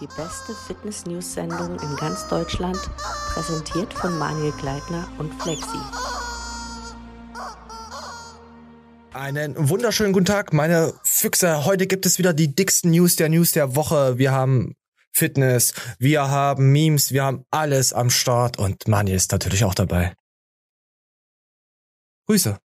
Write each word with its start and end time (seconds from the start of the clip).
die 0.00 0.06
beste 0.06 0.54
Fitness-News-Sendung 0.66 1.78
in 1.78 1.96
ganz 1.96 2.26
Deutschland, 2.28 2.78
präsentiert 3.32 3.92
von 3.94 4.18
Manuel 4.18 4.52
Gleitner 4.52 5.08
und 5.18 5.32
Flexi. 5.42 5.78
Einen 9.12 9.68
wunderschönen 9.68 10.12
guten 10.12 10.26
Tag, 10.26 10.52
meine 10.52 10.92
Füchse. 11.04 11.64
Heute 11.64 11.86
gibt 11.86 12.04
es 12.06 12.18
wieder 12.18 12.32
die 12.32 12.54
dicksten 12.54 12.90
News 12.90 13.16
der 13.16 13.28
News 13.28 13.52
der 13.52 13.76
Woche. 13.76 14.18
Wir 14.18 14.32
haben 14.32 14.74
Fitness, 15.12 15.72
wir 15.98 16.28
haben 16.28 16.72
Memes, 16.72 17.12
wir 17.12 17.24
haben 17.24 17.44
alles 17.52 17.92
am 17.92 18.10
Start 18.10 18.58
und 18.58 18.88
Mani 18.88 19.12
ist 19.12 19.30
natürlich 19.30 19.64
auch 19.64 19.74
dabei. 19.74 20.14
Grüße. 22.26 22.58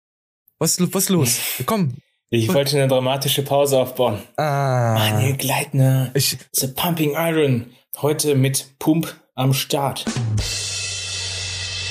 Was, 0.58 0.80
was 0.80 1.02
ist 1.04 1.08
los? 1.08 1.38
Komm. 1.66 1.96
Ich 2.28 2.52
wollte 2.52 2.76
eine 2.76 2.88
dramatische 2.88 3.42
Pause 3.44 3.78
aufbauen. 3.78 4.20
Ah. 4.36 4.94
Manuel 4.94 5.36
Gleitner. 5.36 6.10
Ich, 6.14 6.36
The 6.52 6.66
Pumping 6.66 7.12
Iron. 7.12 7.70
Heute 7.98 8.34
mit 8.34 8.76
Pump 8.80 9.14
am 9.36 9.54
Start. 9.54 10.04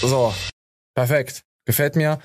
so. 0.01 0.33
Perfekt. 0.93 1.43
Gefällt 1.65 1.95
mir. 1.95 2.19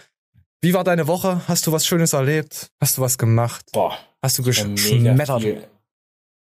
Wie 0.61 0.75
war 0.75 0.83
deine 0.83 1.07
Woche? 1.07 1.41
Hast 1.47 1.69
du 1.69 1.73
was 1.73 1.87
Schönes 1.87 2.13
erlebt? 2.13 2.73
Hast 2.81 2.99
du 2.99 3.03
was 3.03 3.17
gemacht? 3.17 3.67
Boah. 3.73 3.97
Hast 4.23 4.39
du 4.39 4.43
Mega 4.43 4.65
geschmettert? 4.65 5.71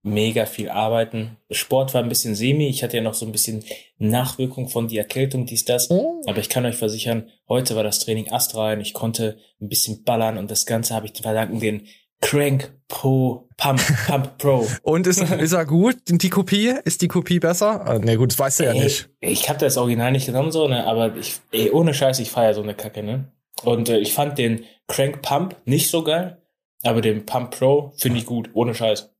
Mega 0.02 0.46
viel 0.46 0.70
arbeiten. 0.70 1.36
Sport 1.50 1.94
war 1.94 2.02
ein 2.02 2.08
bisschen 2.08 2.34
semi. 2.34 2.68
Ich 2.68 2.82
hatte 2.82 2.96
ja 2.96 3.02
noch 3.02 3.14
so 3.14 3.26
ein 3.26 3.32
bisschen 3.32 3.64
Nachwirkung 3.98 4.68
von 4.68 4.88
die 4.88 4.98
Erkältung, 4.98 5.46
dies, 5.46 5.64
das. 5.64 5.90
Oh. 5.90 6.22
Aber 6.26 6.38
ich 6.38 6.48
kann 6.48 6.64
euch 6.64 6.76
versichern, 6.76 7.28
heute 7.48 7.76
war 7.76 7.82
das 7.82 8.00
Training 8.00 8.32
astrein. 8.32 8.80
Ich 8.80 8.94
konnte 8.94 9.38
ein 9.60 9.68
bisschen 9.68 10.04
ballern 10.04 10.38
und 10.38 10.50
das 10.50 10.66
Ganze 10.66 10.94
habe 10.94 11.06
ich 11.06 11.14
zu 11.14 11.22
verdanken 11.22 11.60
den 11.60 11.86
Crank 12.20 12.72
Pro 12.88 13.48
Pump 13.56 13.80
Pump 14.06 14.38
Pro. 14.38 14.66
Und 14.82 15.06
ist, 15.06 15.20
ist 15.20 15.52
er 15.52 15.64
gut? 15.64 15.96
Die 16.06 16.28
Kopie? 16.28 16.74
Ist 16.84 17.00
die 17.02 17.08
Kopie 17.08 17.40
besser? 17.40 17.86
Ah, 17.86 17.98
nee, 17.98 18.16
gut, 18.16 18.32
das 18.32 18.38
weißt 18.38 18.60
du 18.60 18.64
ja 18.64 18.74
nicht. 18.74 19.08
Ich 19.20 19.48
habe 19.48 19.58
das 19.58 19.76
Original 19.78 20.12
nicht 20.12 20.26
genommen, 20.26 20.52
so, 20.52 20.68
ne, 20.68 20.86
aber 20.86 21.16
ich, 21.16 21.36
ey, 21.50 21.70
ohne 21.70 21.94
Scheiß, 21.94 22.18
ich 22.18 22.30
feier 22.30 22.52
so 22.52 22.62
eine 22.62 22.74
Kacke, 22.74 23.02
ne? 23.02 23.32
Und 23.64 23.88
äh, 23.88 23.98
ich 23.98 24.12
fand 24.12 24.38
den 24.38 24.64
Crank 24.86 25.22
Pump 25.22 25.56
nicht 25.64 25.88
so 25.88 26.04
geil, 26.04 26.42
aber 26.82 27.00
den 27.00 27.26
Pump 27.26 27.56
Pro 27.58 27.92
finde 27.96 28.18
ich 28.18 28.26
gut, 28.26 28.50
ohne 28.52 28.74
Scheiß. 28.74 29.10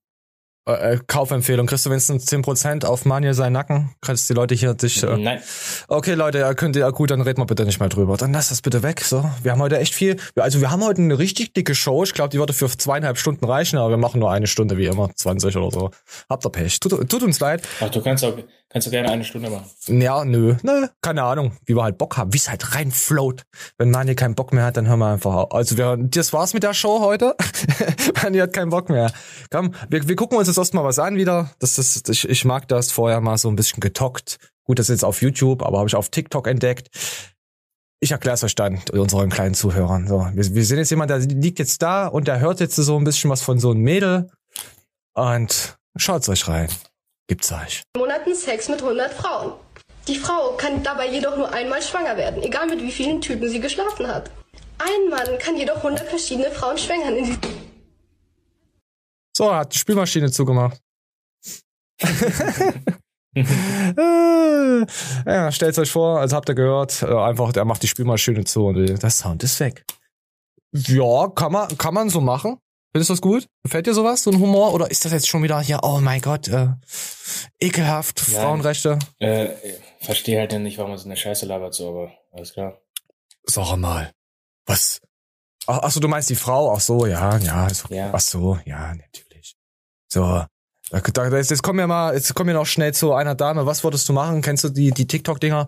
Äh, 0.69 0.93
äh, 0.93 0.99
Kaufempfehlung. 1.07 1.67
Kriegst 1.67 1.87
du 1.87 1.91
wenigstens 1.91 2.27
10% 2.27 2.85
auf 2.85 3.05
Manuel 3.05 3.35
seinen 3.35 3.55
Nacken? 3.55 3.91
Kannst 4.01 4.29
die 4.29 4.35
Leute 4.35 4.55
hier 4.55 4.75
dich. 4.75 5.03
Äh, 5.03 5.17
Nein. 5.17 5.41
Okay, 5.89 6.15
Leute, 6.15 6.39
ja, 6.39 6.53
könnt 6.55 6.77
ihr, 6.77 6.81
ja 6.81 6.91
gut, 6.91 7.11
dann 7.11 7.23
reden 7.23 7.41
wir 7.41 7.47
bitte 7.47 7.65
nicht 7.65 7.81
mehr 7.81 7.89
drüber. 7.89 8.17
Dann 8.17 8.33
lass 8.33 8.51
das 8.51 8.61
bitte 8.61 8.83
weg. 8.83 9.01
So, 9.01 9.25
wir 9.43 9.53
haben 9.53 9.61
heute 9.61 9.79
echt 9.79 9.95
viel. 9.95 10.17
Also 10.37 10.61
wir 10.61 10.71
haben 10.71 10.85
heute 10.85 11.01
eine 11.03 11.19
richtig 11.19 11.55
dicke 11.55 11.75
Show. 11.75 12.05
Ich 12.05 12.13
glaube, 12.13 12.31
die 12.31 12.39
würde 12.39 12.53
für 12.53 12.69
zweieinhalb 12.69 13.19
Stunden 13.19 13.45
reichen, 13.45 13.79
aber 13.79 13.91
wir 13.91 13.97
machen 13.97 14.21
nur 14.21 14.31
eine 14.31 14.47
Stunde 14.47 14.77
wie 14.77 14.87
immer, 14.87 15.11
20 15.15 15.57
oder 15.57 15.71
so. 15.71 15.91
Habt 16.29 16.45
ihr 16.45 16.51
Pech. 16.51 16.79
Tut, 16.81 17.09
tut 17.09 17.23
uns 17.23 17.41
leid. 17.41 17.63
Ach, 17.81 17.89
du 17.89 18.03
kannst 18.03 18.25
auch, 18.25 18.37
kannst 18.71 18.87
du 18.87 18.91
gerne 18.91 19.11
eine 19.11 19.25
Stunde 19.25 19.51
machen. 19.51 19.69
Ja, 19.89 20.25
nö, 20.25 20.57
nö, 20.63 20.87
keine 21.03 21.25
Ahnung, 21.25 21.53
wie 21.67 21.77
wir 21.77 21.83
halt 21.83 21.99
Bock 21.99 22.17
haben, 22.17 22.33
wie 22.33 22.39
es 22.39 22.49
halt 22.49 22.75
reinfloat. 22.75 23.43
Wenn 23.77 23.91
Mani 23.91 24.15
keinen 24.15 24.35
Bock 24.35 24.53
mehr 24.53 24.65
hat, 24.65 24.77
dann 24.77 24.89
hören 24.89 25.01
wir 25.01 25.09
einfach 25.09 25.35
auf. 25.35 25.53
Also 25.55 25.77
wir, 25.77 25.97
das 25.99 26.33
war's 26.33 26.55
mit 26.55 26.63
der 26.63 26.73
Show 26.73 27.01
heute. 27.01 27.37
Mani 28.23 28.39
hat 28.39 28.53
keinen 28.53 28.71
Bock 28.71 28.89
mehr. 28.89 29.13
Komm, 29.51 29.75
wir, 29.89 30.09
wir 30.09 30.17
gucken 30.17 30.39
uns 30.39 30.49
jetzt 30.49 30.57
erstmal 30.57 30.85
was 30.85 30.99
an 30.99 31.17
wieder. 31.17 31.51
Das 31.59 31.79
ist, 31.79 32.09
ich, 32.09 32.29
ich 32.29 32.45
mag 32.45 32.69
das 32.69 32.93
vorher 32.93 33.21
mal 33.21 33.37
so 33.37 33.49
ein 33.49 33.57
bisschen 33.57 33.81
getockt. 33.81 34.39
Gut, 34.65 34.79
das 34.79 34.89
ist 34.89 34.95
jetzt 34.95 35.05
auf 35.05 35.21
YouTube, 35.21 35.63
aber 35.65 35.79
habe 35.79 35.89
ich 35.89 35.97
auf 35.97 36.09
TikTok 36.09 36.47
entdeckt. 36.47 36.89
Ich 37.99 38.13
erkläre 38.13 38.35
es 38.35 38.45
euch 38.45 38.55
dann 38.55 38.81
unseren 38.93 39.29
kleinen 39.29 39.55
Zuhörern. 39.55 40.07
So, 40.07 40.27
wir, 40.33 40.55
wir 40.55 40.65
sind 40.65 40.79
jetzt 40.79 40.91
jemand, 40.91 41.11
der 41.11 41.19
liegt 41.19 41.59
jetzt 41.59 41.83
da 41.83 42.07
und 42.07 42.29
der 42.29 42.39
hört 42.39 42.61
jetzt 42.61 42.77
so 42.77 42.97
ein 42.97 43.05
bisschen 43.05 43.31
was 43.31 43.43
von 43.43 43.59
so 43.59 43.73
einem 43.73 43.81
Mädel 43.81 44.31
und 45.15 45.77
schaut's 45.97 46.29
euch 46.29 46.47
rein. 46.49 46.69
Gibt's 47.31 47.53
euch. 47.53 47.85
Monaten 47.97 48.35
Sex 48.35 48.69
mit 48.69 48.83
100 48.83 49.15
Frauen. 49.15 49.53
Die 50.09 50.17
Frau 50.17 50.57
kann 50.57 50.83
dabei 50.83 51.07
jedoch 51.07 51.37
nur 51.37 51.53
einmal 51.53 51.81
schwanger 51.81 52.17
werden, 52.17 52.43
egal 52.43 52.67
mit 52.67 52.83
wie 52.83 52.91
vielen 52.91 53.21
Typen 53.21 53.49
sie 53.49 53.61
geschlafen 53.61 54.09
hat. 54.09 54.33
Ein 54.79 55.09
Mann 55.11 55.39
kann 55.39 55.57
jedoch 55.57 55.77
100 55.77 56.09
verschiedene 56.09 56.51
Frauen 56.51 56.77
schwängern. 56.77 57.39
So, 59.37 59.45
er 59.45 59.59
hat 59.59 59.73
die 59.73 59.79
Spülmaschine 59.79 60.33
zugemacht. 60.33 60.81
Ja, 65.25 65.53
stellt 65.53 65.79
euch 65.79 65.93
vor, 65.93 66.19
also 66.19 66.35
habt 66.35 66.49
ihr 66.49 66.57
gehört, 66.57 67.03
äh, 67.03 67.15
einfach, 67.15 67.55
er 67.55 67.65
macht 67.65 67.81
die 67.85 67.87
Spülmaschine 67.87 68.43
zu 68.43 68.67
und 68.67 68.75
der 68.75 69.11
Sound 69.11 69.45
ist 69.45 69.61
weg. 69.61 69.85
Ja, 70.73 71.29
kann 71.29 71.53
man, 71.53 71.79
kann 71.79 71.95
man 71.95 72.11
so 72.11 72.21
machen. 72.21 72.59
Findest 72.93 73.11
du 73.11 73.15
das 73.15 73.21
gut? 73.21 73.47
Gefällt 73.63 73.87
dir 73.87 73.95
sowas, 73.95 74.25
so 74.25 74.31
ein 74.31 74.41
Humor? 74.41 74.75
Oder 74.75 74.91
ist 74.91 75.05
das 75.05 75.13
jetzt 75.13 75.29
schon 75.29 75.43
wieder 75.45 75.61
hier, 75.61 75.81
oh 75.83 76.01
mein 76.01 76.21
Gott, 76.21 76.49
äh, 76.49 76.69
ekelhaft, 77.61 78.27
Ja. 78.29 78.41
Frauenrechte? 78.43 78.99
Äh, 79.21 79.51
verstehe 80.01 80.41
halt 80.41 80.53
nicht, 80.61 80.79
warum 80.79 80.91
man 80.91 80.99
so 80.99 81.05
eine 81.05 81.17
Scheiße 81.17 81.47
labert, 81.47 81.75
so, 81.75 81.91
aber 81.91 82.13
alles 82.33 82.53
klar. 82.53 82.79
Sag 83.45 83.77
mal, 83.77 84.11
was? 84.67 85.01
Ach, 85.67 85.79
ach 85.83 85.91
so, 85.91 86.01
du 86.01 86.09
meinst 86.09 86.31
die 86.31 86.35
Frau? 86.35 86.75
Ach 86.75 86.81
so, 86.81 87.07
ja, 87.07 87.37
ja, 87.39 87.69
ist 87.69 87.85
okay. 87.85 87.97
Ja. 87.97 88.11
Ach 88.13 88.21
so, 88.21 88.59
ja, 88.65 88.93
natürlich. 88.95 89.57
So, 90.09 90.45
da, 90.91 91.01
da, 91.01 91.37
jetzt, 91.37 91.63
kommen 91.63 91.79
wir 91.79 91.87
mal, 91.87 92.15
jetzt 92.15 92.35
kommen 92.35 92.49
wir 92.49 92.55
noch 92.55 92.67
schnell 92.67 92.93
zu 92.93 93.13
einer 93.13 93.37
Dame. 93.37 93.67
Was 93.67 93.85
würdest 93.85 94.09
du 94.09 94.13
machen? 94.13 94.43
Kennst 94.43 94.65
du 94.65 94.69
die, 94.69 94.91
die 94.91 95.07
TikTok-Dinger? 95.07 95.67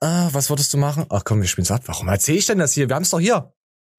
Ah, 0.00 0.30
was 0.32 0.48
würdest 0.48 0.72
du 0.72 0.78
machen? 0.78 1.04
Ach 1.10 1.22
komm, 1.24 1.42
wir 1.42 1.48
spielen's 1.48 1.70
ab. 1.70 1.82
Warum 1.84 2.08
erzähl 2.08 2.36
ich 2.36 2.46
denn 2.46 2.58
das 2.58 2.72
hier? 2.72 2.88
Wir 2.88 2.96
haben's 2.96 3.10
doch 3.10 3.20
hier. 3.20 3.52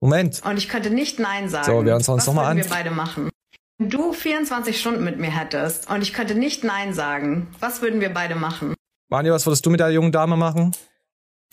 Moment. 0.03 0.41
Und 0.43 0.57
ich 0.57 0.67
könnte 0.67 0.89
nicht 0.89 1.17
Nein 1.17 1.47
sagen. 1.47 1.65
So, 1.65 1.71
wir 1.85 1.91
hören 1.91 1.99
uns 1.99 2.09
Was 2.09 2.27
noch 2.27 2.33
mal 2.33 2.41
würden 2.41 2.59
an. 2.59 2.63
wir 2.65 2.69
beide 2.69 2.91
machen? 2.91 3.29
Wenn 3.77 3.89
du 3.89 4.11
24 4.11 4.77
Stunden 4.77 5.05
mit 5.05 5.17
mir 5.17 5.31
hättest 5.31 5.89
und 5.89 6.01
ich 6.01 6.11
könnte 6.11 6.35
nicht 6.35 6.65
Nein 6.65 6.93
sagen, 6.93 7.47
was 7.61 7.81
würden 7.81 8.01
wir 8.01 8.13
beide 8.13 8.35
machen? 8.35 8.75
Mani, 9.09 9.31
was 9.31 9.45
würdest 9.45 9.65
du 9.65 9.69
mit 9.69 9.79
der 9.79 9.91
jungen 9.91 10.11
Dame 10.11 10.35
machen? 10.35 10.75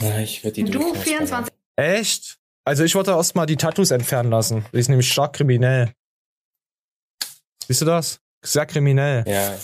Ja, 0.01 0.19
ich 0.19 0.43
würde 0.43 0.55
die 0.55 0.65
Du 0.65 0.81
durchfassen. 0.81 1.03
24 1.05 1.55
Echt? 1.77 2.39
Also 2.65 2.83
ich 2.83 2.93
würde 2.97 3.13
erst 3.13 3.37
mal 3.37 3.47
die 3.47 3.57
Tattoos 3.57 3.93
entfernen 3.93 4.31
lassen. 4.31 4.65
Die 4.73 4.79
ist 4.81 4.89
nämlich 4.89 5.13
stark 5.13 5.35
kriminell. 5.35 5.93
Siehst 7.69 7.83
du 7.83 7.85
das? 7.85 8.19
Sehr 8.43 8.67
kriminell. 8.67 9.23
Ja. 9.29 9.55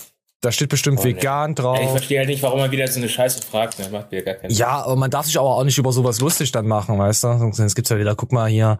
Da 0.41 0.51
steht 0.51 0.69
bestimmt 0.69 0.99
Oh, 0.99 1.03
nee. 1.03 1.15
vegan 1.15 1.49
Ey, 1.49 1.51
ich 1.51 1.55
drauf. 1.59 1.91
verstehe 1.91 2.19
halt 2.19 2.29
nicht, 2.29 2.43
warum 2.43 2.59
man 2.59 2.69
wieder 2.71 2.87
so 2.87 2.99
eine 2.99 3.09
Scheiße 3.09 3.41
fragt, 3.41 3.79
ne? 3.79 3.89
Macht 3.89 4.11
mir 4.11 4.23
gar 4.23 4.35
keinen. 4.35 4.51
Ja, 4.51 4.83
aber 4.83 4.95
man 4.95 5.09
darf 5.09 5.25
sich 5.25 5.37
aber 5.39 5.55
auch 5.55 5.63
nicht 5.63 5.77
über 5.77 5.91
sowas 5.91 6.19
lustig 6.19 6.51
dann 6.51 6.67
machen, 6.67 6.97
weißt 6.99 7.23
du? 7.23 7.51
Sonst 7.53 7.73
gibt's 7.75 7.89
ja 7.89 7.97
wieder, 7.97 8.15
guck 8.15 8.31
mal 8.31 8.47
hier, 8.47 8.79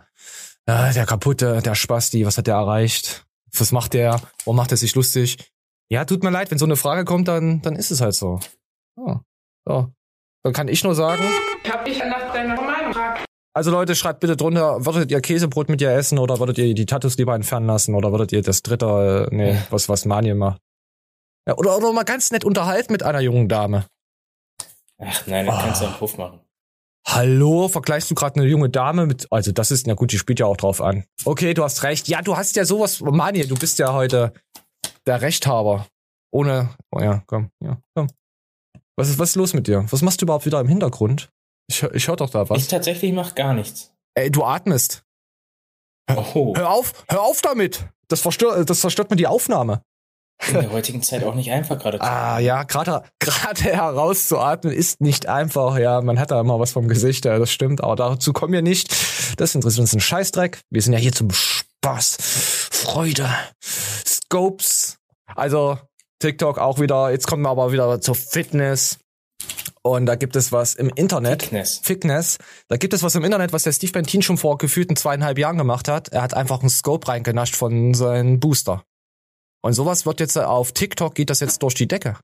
äh, 0.67 0.93
der 0.93 1.05
kaputte, 1.05 1.61
der 1.63 1.73
Spasti, 1.75 2.25
was 2.25 2.37
hat 2.37 2.45
der 2.47 2.55
erreicht? 2.55 3.25
Was 3.57 3.71
macht 3.71 3.93
der? 3.93 4.21
Warum 4.45 4.57
macht 4.57 4.71
er 4.71 4.77
sich 4.77 4.93
lustig? 4.93 5.37
Ja, 5.89 6.05
tut 6.05 6.23
mir 6.23 6.29
leid, 6.29 6.51
wenn 6.51 6.57
so 6.59 6.65
eine 6.65 6.75
Frage 6.75 7.05
kommt, 7.05 7.27
dann, 7.27 7.61
dann 7.61 7.75
ist 7.75 7.89
es 7.91 8.01
halt 8.01 8.13
so. 8.13 8.39
Ja, 8.97 9.21
so. 9.65 9.87
Dann 10.43 10.53
kann 10.53 10.67
ich 10.67 10.83
nur 10.83 10.93
sagen, 10.95 11.23
Ich 11.63 11.71
hab 11.71 11.85
dich 11.85 11.97
nach 11.99 12.33
deiner 12.33 12.55
Meinung 12.61 12.89
gefragt. 12.91 13.25
also 13.55 13.71
Leute, 13.71 13.95
schreibt 13.95 14.19
bitte 14.19 14.37
drunter, 14.37 14.85
würdet 14.85 15.09
ihr 15.09 15.21
Käsebrot 15.21 15.69
mit 15.69 15.81
ihr 15.81 15.89
essen 15.91 16.19
oder 16.19 16.39
würdet 16.39 16.57
ihr 16.59 16.73
die 16.75 16.85
Tattoos 16.85 17.17
lieber 17.17 17.33
entfernen 17.33 17.65
lassen 17.65 17.95
oder 17.95 18.11
würdet 18.11 18.31
ihr 18.31 18.41
das 18.43 18.61
dritte, 18.61 19.27
äh, 19.31 19.35
nee, 19.35 19.57
was, 19.71 19.89
was 19.89 20.05
Manje 20.05 20.35
macht? 20.35 20.61
Ja, 21.47 21.55
oder, 21.57 21.77
oder 21.77 21.93
mal 21.93 22.03
ganz 22.03 22.31
nett 22.31 22.43
unterhalten 22.43 22.91
mit 22.91 23.03
einer 23.03 23.19
jungen 23.21 23.47
Dame. 23.47 23.85
Ach 24.99 25.27
nein, 25.27 25.45
dann 25.45 25.55
Ah. 25.55 25.61
kannst 25.63 25.81
du 25.81 25.85
einen 25.85 25.95
Puff 25.95 26.17
machen. 26.17 26.41
Hallo, 27.07 27.69
vergleichst 27.69 28.11
du 28.11 28.15
gerade 28.15 28.39
eine 28.41 28.49
junge 28.49 28.69
Dame 28.69 29.05
mit, 29.05 29.31
also 29.31 29.53
das 29.53 29.71
ist, 29.71 29.87
na 29.87 29.93
gut, 29.93 30.11
die 30.11 30.17
spielt 30.17 30.39
ja 30.41 30.45
auch 30.45 30.57
drauf 30.57 30.81
an. 30.81 31.05
Okay, 31.23 31.53
du 31.53 31.63
hast 31.63 31.83
recht. 31.83 32.07
Ja, 32.09 32.21
du 32.21 32.35
hast 32.35 32.55
ja 32.57 32.65
sowas, 32.65 32.99
Mani, 32.99 33.47
du 33.47 33.55
bist 33.55 33.79
ja 33.79 33.93
heute 33.93 34.33
der 35.05 35.21
Rechthaber. 35.21 35.87
Ohne, 36.33 36.75
oh 36.91 36.99
ja, 36.99 37.23
komm, 37.27 37.49
ja, 37.63 37.77
komm. 37.95 38.09
Was 38.97 39.07
ist, 39.09 39.19
was 39.19 39.29
ist 39.29 39.35
los 39.37 39.53
mit 39.53 39.67
dir? 39.67 39.85
Was 39.89 40.01
machst 40.01 40.19
du 40.21 40.25
überhaupt 40.25 40.45
wieder 40.45 40.59
im 40.59 40.67
Hintergrund? 40.67 41.29
Ich, 41.69 41.81
hör- 41.81 41.93
ich 41.95 42.07
hör 42.09 42.17
doch 42.17 42.29
da 42.29 42.43
Ich 42.43 42.49
was. 42.49 42.67
tatsächlich 42.67 43.13
mach 43.13 43.35
gar 43.35 43.53
nichts. 43.53 43.93
Ey, 44.15 44.29
du 44.29 44.43
atmest. 44.43 45.03
Oh, 46.09 46.53
Hör 46.57 46.69
auf, 46.71 47.05
hör 47.09 47.21
auf 47.21 47.41
damit. 47.41 47.87
Das 48.09 48.21
verstört, 48.21 48.69
das 48.69 48.79
zerstört 48.81 49.09
mir 49.09 49.15
die 49.17 49.27
Aufnahme. 49.27 49.81
In 50.47 50.53
der 50.53 50.71
heutigen 50.71 51.01
Zeit 51.01 51.23
auch 51.23 51.35
nicht 51.35 51.51
einfach 51.51 51.79
gerade. 51.79 51.99
Ah, 52.01 52.39
ja, 52.39 52.63
gerade, 52.63 53.03
gerade 53.19 53.61
herauszuatmen 53.61 54.73
ist 54.73 55.01
nicht 55.01 55.27
einfach. 55.27 55.77
Ja, 55.77 56.01
man 56.01 56.19
hat 56.19 56.31
da 56.31 56.39
immer 56.39 56.59
was 56.59 56.71
vom 56.71 56.87
Gesicht, 56.87 57.25
ja, 57.25 57.39
das 57.39 57.51
stimmt. 57.51 57.83
Aber 57.83 57.95
dazu 57.95 58.33
kommen 58.33 58.53
wir 58.53 58.61
nicht. 58.61 58.93
Das 59.39 59.55
interessiert 59.55 59.81
uns 59.81 59.93
ein 59.93 59.99
Scheißdreck. 59.99 60.59
Wir 60.69 60.81
sind 60.81 60.93
ja 60.93 60.99
hier 60.99 61.11
zum 61.11 61.31
Spaß, 61.31 62.17
Freude, 62.71 63.29
Scopes. 64.05 64.97
Also, 65.35 65.77
TikTok 66.19 66.57
auch 66.59 66.79
wieder. 66.79 67.11
Jetzt 67.11 67.27
kommen 67.27 67.43
wir 67.43 67.49
aber 67.49 67.71
wieder 67.71 67.99
zur 68.01 68.15
Fitness. 68.15 68.99
Und 69.81 70.05
da 70.05 70.15
gibt 70.15 70.35
es 70.35 70.51
was 70.51 70.75
im 70.75 70.89
Internet. 70.89 71.43
Fitness. 71.43 71.79
Fitness. 71.81 72.37
Da 72.67 72.77
gibt 72.77 72.93
es 72.93 73.03
was 73.03 73.15
im 73.15 73.23
Internet, 73.23 73.53
was 73.53 73.63
der 73.63 73.71
Steve 73.71 73.91
Bentin 73.93 74.21
schon 74.21 74.37
vor 74.37 74.57
gefühlten 74.57 74.95
zweieinhalb 74.95 75.37
Jahren 75.37 75.57
gemacht 75.57 75.87
hat. 75.87 76.09
Er 76.09 76.21
hat 76.21 76.33
einfach 76.33 76.59
einen 76.59 76.69
Scope 76.69 77.07
reingenascht 77.07 77.55
von 77.55 77.93
seinem 77.93 78.39
Booster. 78.39 78.83
Und 79.61 79.73
sowas 79.73 80.05
wird 80.05 80.19
jetzt 80.19 80.35
äh, 80.35 80.41
auf 80.41 80.71
TikTok 80.71 81.15
geht 81.15 81.29
das 81.29 81.39
jetzt 81.39 81.61
durch 81.63 81.73
die 81.73 81.87
Decke. 81.87 82.17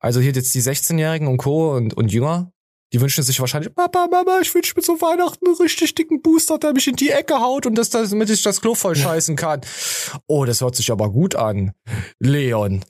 Also 0.00 0.20
hier 0.20 0.32
jetzt 0.32 0.54
die 0.54 0.62
16-Jährigen 0.62 1.28
und 1.28 1.36
Co. 1.38 1.74
und, 1.76 1.94
und 1.94 2.12
Jünger, 2.12 2.52
die 2.92 3.00
wünschen 3.00 3.22
sich 3.22 3.40
wahrscheinlich, 3.40 3.74
Papa, 3.74 4.06
Mama, 4.10 4.40
ich 4.42 4.54
wünsche 4.54 4.74
mir 4.76 4.82
zu 4.82 5.00
Weihnachten 5.00 5.46
einen 5.46 5.56
richtig 5.56 5.94
dicken 5.94 6.20
Booster, 6.20 6.58
der 6.58 6.74
mich 6.74 6.86
in 6.86 6.96
die 6.96 7.10
Ecke 7.10 7.40
haut 7.40 7.64
und 7.64 7.76
das, 7.76 7.88
damit 7.88 8.28
ich 8.28 8.42
das 8.42 8.60
Klo 8.60 8.74
voll 8.74 8.96
scheißen 8.96 9.34
kann. 9.34 9.62
Oh, 10.26 10.44
das 10.44 10.60
hört 10.60 10.76
sich 10.76 10.92
aber 10.92 11.10
gut 11.10 11.34
an. 11.34 11.72
Leon. 12.18 12.84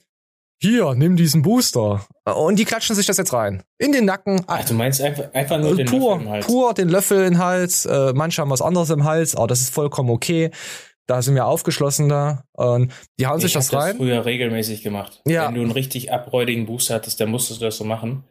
hier, 0.61 0.93
nimm 0.95 1.15
diesen 1.15 1.41
Booster. 1.41 2.05
Und 2.25 2.57
die 2.57 2.65
klatschen 2.65 2.95
sich 2.95 3.05
das 3.05 3.17
jetzt 3.17 3.31
rein. 3.31 3.63
In 3.77 3.93
den 3.93 4.05
Nacken. 4.05 4.43
Ach, 4.47 4.65
du 4.65 4.73
meinst 4.73 5.01
einfach, 5.01 5.33
einfach 5.33 5.59
nur 5.59 5.75
den 5.75 5.87
pur, 5.87 6.15
Löffel 6.15 6.21
im 6.21 6.29
Hals. 6.29 6.45
pur 6.47 6.73
den 6.73 6.89
Löffel 6.89 7.17
in 7.19 7.33
den 7.33 7.37
Hals. 7.37 7.85
Äh, 7.85 8.13
manche 8.13 8.41
haben 8.41 8.49
was 8.49 8.61
anderes 8.61 8.89
im 8.89 9.05
Hals, 9.05 9.35
aber 9.35 9.47
das 9.47 9.61
ist 9.61 9.73
vollkommen 9.73 10.09
okay. 10.09 10.51
Da 11.07 11.21
sind 11.21 11.35
wir 11.35 11.45
aufgeschlossen 11.45 12.07
da. 12.09 12.43
Und 12.53 12.93
die 13.19 13.27
hauen 13.27 13.39
sich 13.39 13.47
ich 13.47 13.53
das 13.53 13.71
hab 13.73 13.81
rein. 13.81 13.87
das 13.89 13.97
früher 13.97 14.25
regelmäßig 14.25 14.83
gemacht. 14.83 15.21
Ja. 15.27 15.47
Wenn 15.47 15.55
du 15.55 15.61
einen 15.61 15.71
richtig 15.71 16.11
abräudigen 16.13 16.65
Booster 16.65 16.95
hattest, 16.95 17.19
dann 17.19 17.29
musstest 17.29 17.61
du 17.61 17.65
das 17.65 17.77
so 17.77 17.83
machen. 17.83 18.23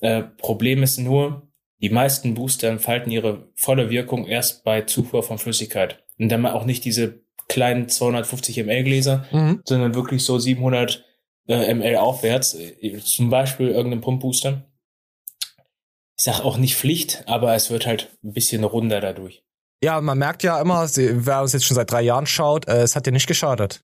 Äh, 0.00 0.22
Problem 0.22 0.82
ist 0.82 0.98
nur, 0.98 1.48
die 1.82 1.90
meisten 1.90 2.34
Booster 2.34 2.68
entfalten 2.68 3.10
ihre 3.10 3.48
volle 3.56 3.90
Wirkung 3.90 4.26
erst 4.26 4.62
bei 4.64 4.82
Zufuhr 4.82 5.22
von 5.22 5.38
Flüssigkeit. 5.38 6.04
Und 6.18 6.28
dann 6.30 6.40
mal 6.42 6.52
auch 6.52 6.64
nicht 6.64 6.84
diese 6.84 7.20
kleinen 7.48 7.88
250 7.88 8.56
ml 8.58 8.84
Gläser, 8.84 9.26
Mhm. 9.32 9.62
sondern 9.64 9.94
wirklich 9.94 10.24
so 10.24 10.38
700 10.38 11.04
äh, 11.48 11.72
ml 11.74 11.96
aufwärts. 11.96 12.54
Äh, 12.54 12.98
Zum 13.04 13.30
Beispiel 13.30 13.68
irgendein 13.68 14.00
Pumpbooster. 14.00 14.64
Ich 16.18 16.24
sag 16.24 16.40
auch 16.40 16.56
nicht 16.56 16.76
Pflicht, 16.76 17.24
aber 17.26 17.54
es 17.54 17.70
wird 17.70 17.86
halt 17.86 18.16
ein 18.24 18.32
bisschen 18.32 18.64
runder 18.64 19.00
dadurch. 19.00 19.42
Ja, 19.82 20.00
man 20.00 20.18
merkt 20.18 20.42
ja 20.42 20.60
immer, 20.60 20.88
wer 20.94 21.42
uns 21.42 21.52
jetzt 21.52 21.64
schon 21.64 21.74
seit 21.74 21.90
drei 21.90 22.02
Jahren 22.02 22.26
schaut, 22.26 22.66
äh, 22.68 22.82
es 22.82 22.96
hat 22.96 23.06
dir 23.06 23.12
nicht 23.12 23.26
geschadet. 23.26 23.82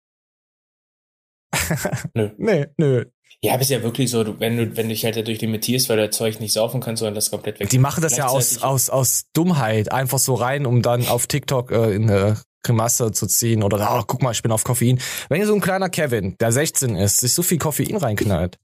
Nö. 2.14 2.30
Nee, 2.38 2.66
nö. 2.78 3.04
Ja, 3.44 3.54
aber 3.54 3.62
ist 3.62 3.70
ja 3.70 3.82
wirklich 3.82 4.08
so, 4.08 4.38
wenn 4.40 4.56
du, 4.56 4.76
wenn 4.76 4.86
du 4.86 4.94
dich 4.94 5.04
halt 5.04 5.16
dadurch 5.16 5.40
limitierst, 5.40 5.88
weil 5.88 5.96
du 5.96 6.06
das 6.06 6.16
Zeug 6.16 6.38
nicht 6.38 6.52
saufen 6.52 6.80
kannst, 6.80 7.00
sondern 7.00 7.16
das 7.16 7.30
komplett 7.30 7.58
weg. 7.58 7.68
Die 7.70 7.78
machen 7.78 8.00
das 8.00 8.16
ja 8.16 8.28
aus, 8.28 8.62
aus, 8.62 8.88
aus 8.88 9.24
Dummheit, 9.32 9.90
einfach 9.90 10.18
so 10.18 10.34
rein, 10.34 10.64
um 10.64 10.80
dann 10.80 11.08
auf 11.08 11.26
TikTok 11.26 11.72
äh, 11.72 11.92
in 11.92 12.08
eine 12.08 12.40
Grimasse 12.62 13.10
zu 13.10 13.26
ziehen 13.26 13.64
oder, 13.64 13.80
ah, 13.80 14.04
guck 14.06 14.22
mal, 14.22 14.30
ich 14.30 14.42
bin 14.42 14.52
auf 14.52 14.62
Koffein. 14.62 15.00
Wenn 15.28 15.38
hier 15.38 15.48
so 15.48 15.54
ein 15.54 15.60
kleiner 15.60 15.90
Kevin, 15.90 16.36
der 16.38 16.52
16 16.52 16.94
ist, 16.94 17.18
sich 17.18 17.34
so 17.34 17.42
viel 17.42 17.58
Koffein 17.58 17.96
reinknallt, 17.96 18.58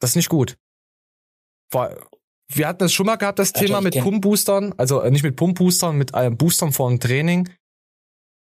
das 0.00 0.10
ist 0.10 0.16
nicht 0.16 0.30
gut. 0.30 0.56
Vor, 1.70 1.94
wir 2.52 2.66
hatten 2.68 2.84
es 2.84 2.92
schon 2.92 3.06
mal 3.06 3.16
gehabt, 3.16 3.38
das 3.38 3.54
Alter, 3.54 3.66
Thema 3.66 3.80
mit 3.80 3.98
Pumpboostern, 3.98 4.74
also 4.76 5.00
äh, 5.00 5.10
nicht 5.10 5.22
mit 5.22 5.36
Pumpboostern, 5.36 5.96
mit 5.96 6.14
einem 6.14 6.36
Boostern 6.36 6.72
vor 6.72 6.88
dem 6.88 7.00
Training. 7.00 7.48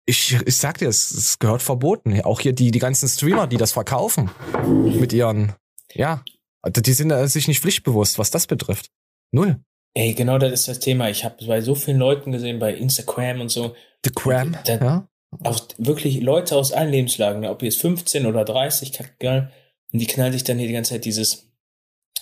Ich, 0.06 0.32
ich 0.46 0.56
sag 0.56 0.78
dir, 0.78 0.88
es, 0.88 1.10
es 1.10 1.38
gehört 1.38 1.62
verboten. 1.62 2.20
Auch 2.22 2.40
hier 2.40 2.52
die, 2.52 2.70
die 2.70 2.78
ganzen 2.78 3.08
Streamer, 3.08 3.46
die 3.46 3.56
das 3.58 3.72
verkaufen 3.72 4.30
mit 4.66 5.12
ihren, 5.12 5.52
ja, 5.92 6.24
also 6.62 6.80
die 6.80 6.92
sind 6.92 7.10
äh, 7.10 7.26
sich 7.28 7.48
nicht 7.48 7.60
pflichtbewusst, 7.60 8.18
was 8.18 8.30
das 8.30 8.46
betrifft. 8.46 8.90
Null. 9.32 9.60
Ey, 9.94 10.14
genau 10.14 10.38
das 10.38 10.52
ist 10.52 10.68
das 10.68 10.78
Thema. 10.80 11.10
Ich 11.10 11.24
habe 11.24 11.44
bei 11.46 11.60
so 11.60 11.74
vielen 11.74 11.98
Leuten 11.98 12.32
gesehen, 12.32 12.58
bei 12.58 12.74
Instagram 12.74 13.40
und 13.40 13.48
so, 13.50 13.74
The 14.04 14.10
Cram, 14.10 14.56
Da- 14.64 14.76
ja. 14.76 15.08
auch 15.44 15.60
wirklich 15.78 16.20
Leute 16.20 16.56
aus 16.56 16.72
allen 16.72 16.90
Lebenslagen, 16.92 17.44
ob 17.44 17.62
jetzt 17.62 17.80
15 17.80 18.26
oder 18.26 18.44
30, 18.44 18.92
kackegal, 18.92 19.52
und 19.92 19.98
die 19.98 20.06
knallen 20.06 20.32
sich 20.32 20.44
dann 20.44 20.58
hier 20.58 20.68
die 20.68 20.74
ganze 20.74 20.92
Zeit 20.94 21.04
dieses, 21.04 21.50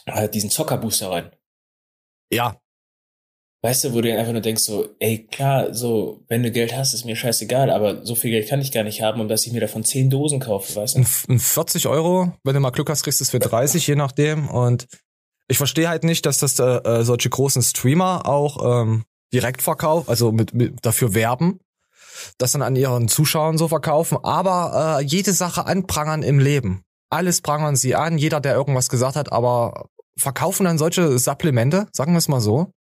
äh, 0.06 0.29
diesen 0.29 0.50
Zockerbooster 0.50 1.11
rein. 1.11 1.31
Ja, 2.30 2.60
Weißt 3.60 3.82
du, 3.82 3.92
wo 3.92 4.00
du 4.00 4.16
einfach 4.16 4.32
nur 4.32 4.40
denkst 4.40 4.62
so, 4.62 4.88
ey, 5.00 5.26
klar, 5.26 5.75
so, 5.75 6.22
wenn 6.28 6.44
du 6.44 6.52
Geld 6.52 6.76
hast, 6.76 6.94
ist 6.94 7.04
mir 7.04 7.16
scheißegal, 7.16 7.70
aber 7.70 8.06
so 8.06 8.14
viel 8.14 8.30
Geld 8.30 8.48
kann 8.48 8.60
ich 8.60 8.70
gar 8.70 8.84
nicht 8.84 9.02
haben, 9.02 9.20
um 9.20 9.26
dass 9.26 9.46
ich 9.46 9.52
mir 9.52 9.60
davon 9.60 9.82
10 9.82 10.10
Dosen 10.10 10.38
kaufe, 10.38 10.76
weißt 10.76 10.94
du? 10.94 11.00
ein, 11.00 11.06
ein 11.28 11.38
40 11.40 11.88
Euro, 11.88 12.32
wenn 12.44 12.54
du 12.54 12.60
mal 12.60 12.70
Glück 12.70 12.88
hast, 12.88 13.02
kriegst 13.02 13.19
du 13.19 13.25
es 13.25 13.30
für 13.30 13.40
30, 13.40 13.84
je 13.84 13.96
nachdem. 13.96 14.48
Und 14.48 14.86
ich 15.48 15.58
verstehe 15.58 15.88
halt 15.88 16.04
nicht, 16.04 16.25
dass 16.25 16.38
das 16.38 16.56
äh, 16.60 16.62
äh, 16.62 17.02
solche 17.02 17.30
großen 17.30 17.62
Streamer 17.62 18.26
auch 18.26 18.82
ähm, 18.82 19.04
direkt 19.32 19.60
verkaufen, 19.60 20.08
also 20.08 20.30
mit, 20.30 20.54
mit 20.54 20.86
dafür 20.86 21.14
werben, 21.14 21.58
das 22.38 22.52
dann 22.52 22.62
an 22.62 22.76
ihren 22.76 23.08
Zuschauern 23.08 23.58
so 23.58 23.66
verkaufen, 23.66 24.19
aber 24.22 25.00
äh, 25.00 25.04
jede 25.04 25.32
Sache 25.32 25.66
anprangern 25.66 26.22
im 26.22 26.38
Leben. 26.38 26.84
Alles 27.10 27.40
prangern 27.40 27.75
sie 27.75 27.96
an, 27.96 28.19
jeder, 28.19 28.38
der 28.38 28.54
irgendwas 28.54 28.88
gesagt 28.88 29.16
hat, 29.16 29.32
aber 29.32 29.88
verkaufen 30.19 30.65
dann 30.65 30.79
solche 30.79 31.19
Supplemente, 31.19 31.87
sagen 31.93 32.12
wir 32.12 32.19
es 32.19 32.29
mal 32.29 32.41
so. 32.41 32.73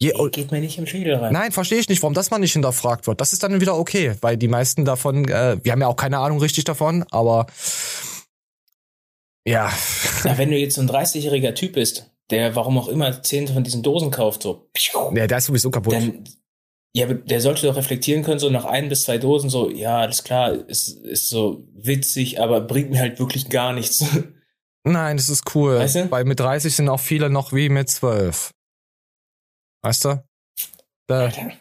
Je, 0.00 0.10
Ey, 0.10 0.30
geht 0.30 0.50
mir 0.50 0.60
nicht 0.60 0.76
im 0.78 0.86
Schädel 0.86 1.14
rein. 1.14 1.32
Nein, 1.32 1.52
verstehe 1.52 1.78
ich 1.78 1.88
nicht, 1.88 2.02
warum 2.02 2.14
das 2.14 2.30
mal 2.30 2.38
nicht 2.38 2.52
hinterfragt 2.52 3.06
wird. 3.06 3.20
Das 3.20 3.32
ist 3.32 3.42
dann 3.42 3.60
wieder 3.60 3.78
okay, 3.78 4.16
weil 4.20 4.36
die 4.36 4.48
meisten 4.48 4.84
davon, 4.84 5.28
äh, 5.28 5.56
wir 5.62 5.72
haben 5.72 5.80
ja 5.80 5.86
auch 5.86 5.96
keine 5.96 6.18
Ahnung 6.18 6.40
richtig 6.40 6.64
davon, 6.64 7.04
aber 7.10 7.46
ja, 9.46 9.72
Na, 10.24 10.36
wenn 10.38 10.50
du 10.50 10.56
jetzt 10.56 10.74
so 10.74 10.80
ein 10.80 10.88
30-jähriger 10.88 11.54
Typ 11.54 11.74
bist, 11.74 12.10
der 12.30 12.56
warum 12.56 12.78
auch 12.78 12.88
immer 12.88 13.22
10 13.22 13.48
von 13.48 13.62
diesen 13.62 13.82
Dosen 13.82 14.10
kauft, 14.10 14.42
so, 14.42 14.68
ja 15.14 15.26
der 15.26 15.38
ist 15.38 15.46
sowieso 15.46 15.70
kaputt. 15.70 15.92
dann, 15.92 16.24
ja, 16.96 17.12
der 17.12 17.40
sollte 17.40 17.66
doch 17.66 17.76
reflektieren 17.76 18.22
können, 18.24 18.38
so 18.38 18.50
nach 18.50 18.64
ein 18.64 18.88
bis 18.88 19.02
zwei 19.02 19.18
Dosen, 19.18 19.50
so, 19.50 19.68
ja, 19.68 19.98
alles 19.98 20.24
klar, 20.24 20.52
ist, 20.68 20.88
ist 21.04 21.28
so 21.28 21.66
witzig, 21.74 22.40
aber 22.40 22.60
bringt 22.60 22.90
mir 22.90 23.00
halt 23.00 23.18
wirklich 23.18 23.48
gar 23.48 23.72
nichts. 23.72 24.04
Nein, 24.86 25.16
das 25.16 25.28
ist 25.30 25.54
cool, 25.54 25.78
Weißt 25.78 25.96
du? 25.96 26.10
weil 26.10 26.24
mit 26.24 26.40
30 26.40 26.74
sind 26.76 26.88
auch 26.88 27.00
viele 27.00 27.30
noch 27.30 27.52
wie 27.52 27.68
mit 27.68 27.88
12. 27.88 28.50
Weißt 29.82 30.04
du? 30.04 30.24
Da, 31.06 31.20
Alter, 31.20 31.52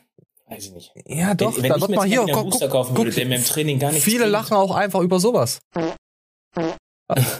weiß 0.47 0.65
ich 0.65 0.71
nicht. 0.73 0.91
ja, 1.05 1.33
doch, 1.33 1.55
wenn, 1.55 1.63
wenn 1.63 1.69
da 1.71 1.81
wird 1.81 1.91
mal 1.91 2.07
hier, 2.07 2.25
guck, 2.31 2.43
Booster 2.45 2.65
guck, 2.67 2.71
kaufen 2.71 2.97
würde, 2.97 3.11
der 3.11 3.25
mir 3.25 3.35
im 3.35 3.43
Training 3.45 3.79
gar 3.79 3.91
nichts 3.91 4.03
viele 4.05 4.19
bringt. 4.19 4.31
lachen 4.31 4.57
auch 4.57 4.71
einfach 4.75 5.01
über 5.01 5.19
sowas. 5.19 5.59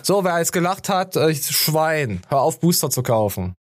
So, 0.04 0.24
wer 0.24 0.38
jetzt 0.40 0.52
gelacht 0.52 0.90
hat, 0.90 1.16
äh, 1.16 1.34
Schwein, 1.34 2.22
hör 2.28 2.42
auf, 2.42 2.60
Booster 2.60 2.90
zu 2.90 3.02
kaufen. 3.02 3.56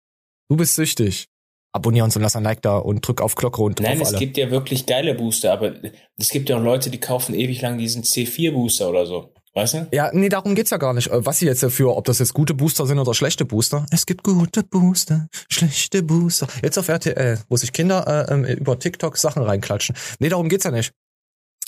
Du 0.48 0.56
bist 0.56 0.74
süchtig. 0.74 1.26
Abonnier 1.72 2.02
uns 2.02 2.16
und 2.16 2.22
lass 2.22 2.34
ein 2.34 2.42
Like 2.42 2.62
da 2.62 2.78
und 2.78 3.06
drück 3.06 3.20
auf 3.20 3.36
Glocke 3.36 3.62
und 3.62 3.78
Nein, 3.80 3.98
auf 4.00 4.02
es 4.02 4.08
alle. 4.08 4.18
gibt 4.18 4.36
ja 4.36 4.50
wirklich 4.50 4.86
geile 4.86 5.14
Booster, 5.14 5.52
aber 5.52 5.74
es 6.16 6.30
gibt 6.30 6.48
ja 6.48 6.56
auch 6.56 6.62
Leute, 6.62 6.90
die 6.90 6.98
kaufen 6.98 7.34
ewig 7.34 7.60
lang 7.60 7.78
diesen 7.78 8.02
C4-Booster 8.02 8.88
oder 8.88 9.06
so. 9.06 9.32
Weißt 9.54 9.74
du? 9.74 9.88
Ja, 9.90 10.10
nee, 10.12 10.28
darum 10.28 10.54
geht's 10.54 10.70
ja 10.70 10.76
gar 10.76 10.94
nicht. 10.94 11.08
Äh, 11.08 11.26
Was 11.26 11.38
sie 11.38 11.46
jetzt 11.46 11.62
dafür, 11.62 11.96
ob 11.96 12.04
das 12.04 12.20
jetzt 12.20 12.34
gute 12.34 12.54
Booster 12.54 12.86
sind 12.86 12.98
oder 12.98 13.14
schlechte 13.14 13.44
Booster. 13.44 13.84
Es 13.90 14.06
gibt 14.06 14.22
gute 14.22 14.62
Booster, 14.62 15.26
schlechte 15.48 16.02
Booster. 16.02 16.46
Jetzt 16.62 16.78
auf 16.78 16.88
RTL, 16.88 17.40
wo 17.48 17.56
sich 17.56 17.72
Kinder 17.72 18.28
äh, 18.28 18.32
ähm, 18.32 18.44
über 18.44 18.78
TikTok 18.78 19.16
Sachen 19.16 19.42
reinklatschen. 19.42 19.96
Nee, 20.20 20.28
darum 20.28 20.48
geht's 20.48 20.64
ja 20.64 20.70
nicht. 20.70 20.92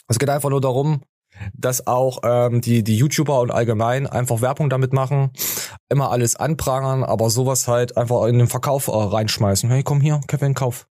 Es 0.09 0.19
geht 0.19 0.31
einfach 0.31 0.51
nur 0.51 0.61
darum, 0.61 1.03
dass 1.55 1.87
auch 1.87 2.21
ähm, 2.25 2.61
die, 2.61 2.85
die 2.85 2.97
YouTuber 2.97 3.41
und 3.41 3.51
allgemein 3.51 4.07
einfach 4.07 4.41
Werbung 4.43 4.71
damit 4.71 4.93
machen, 4.93 5.31
immer 5.89 6.11
alles 6.11 6.37
anprangern, 6.37 7.03
aber 7.03 7.31
sowas 7.31 7.67
halt 7.67 7.97
einfach 7.97 8.27
in 8.27 8.39
den 8.39 8.49
Verkauf 8.49 8.89
äh, 8.89 8.93
reinschmeißen. 8.93 9.71
Hey, 9.71 9.83
komm 9.83 10.01
hier, 10.01 10.21
Kevin, 10.29 10.55
kauf. 10.55 10.87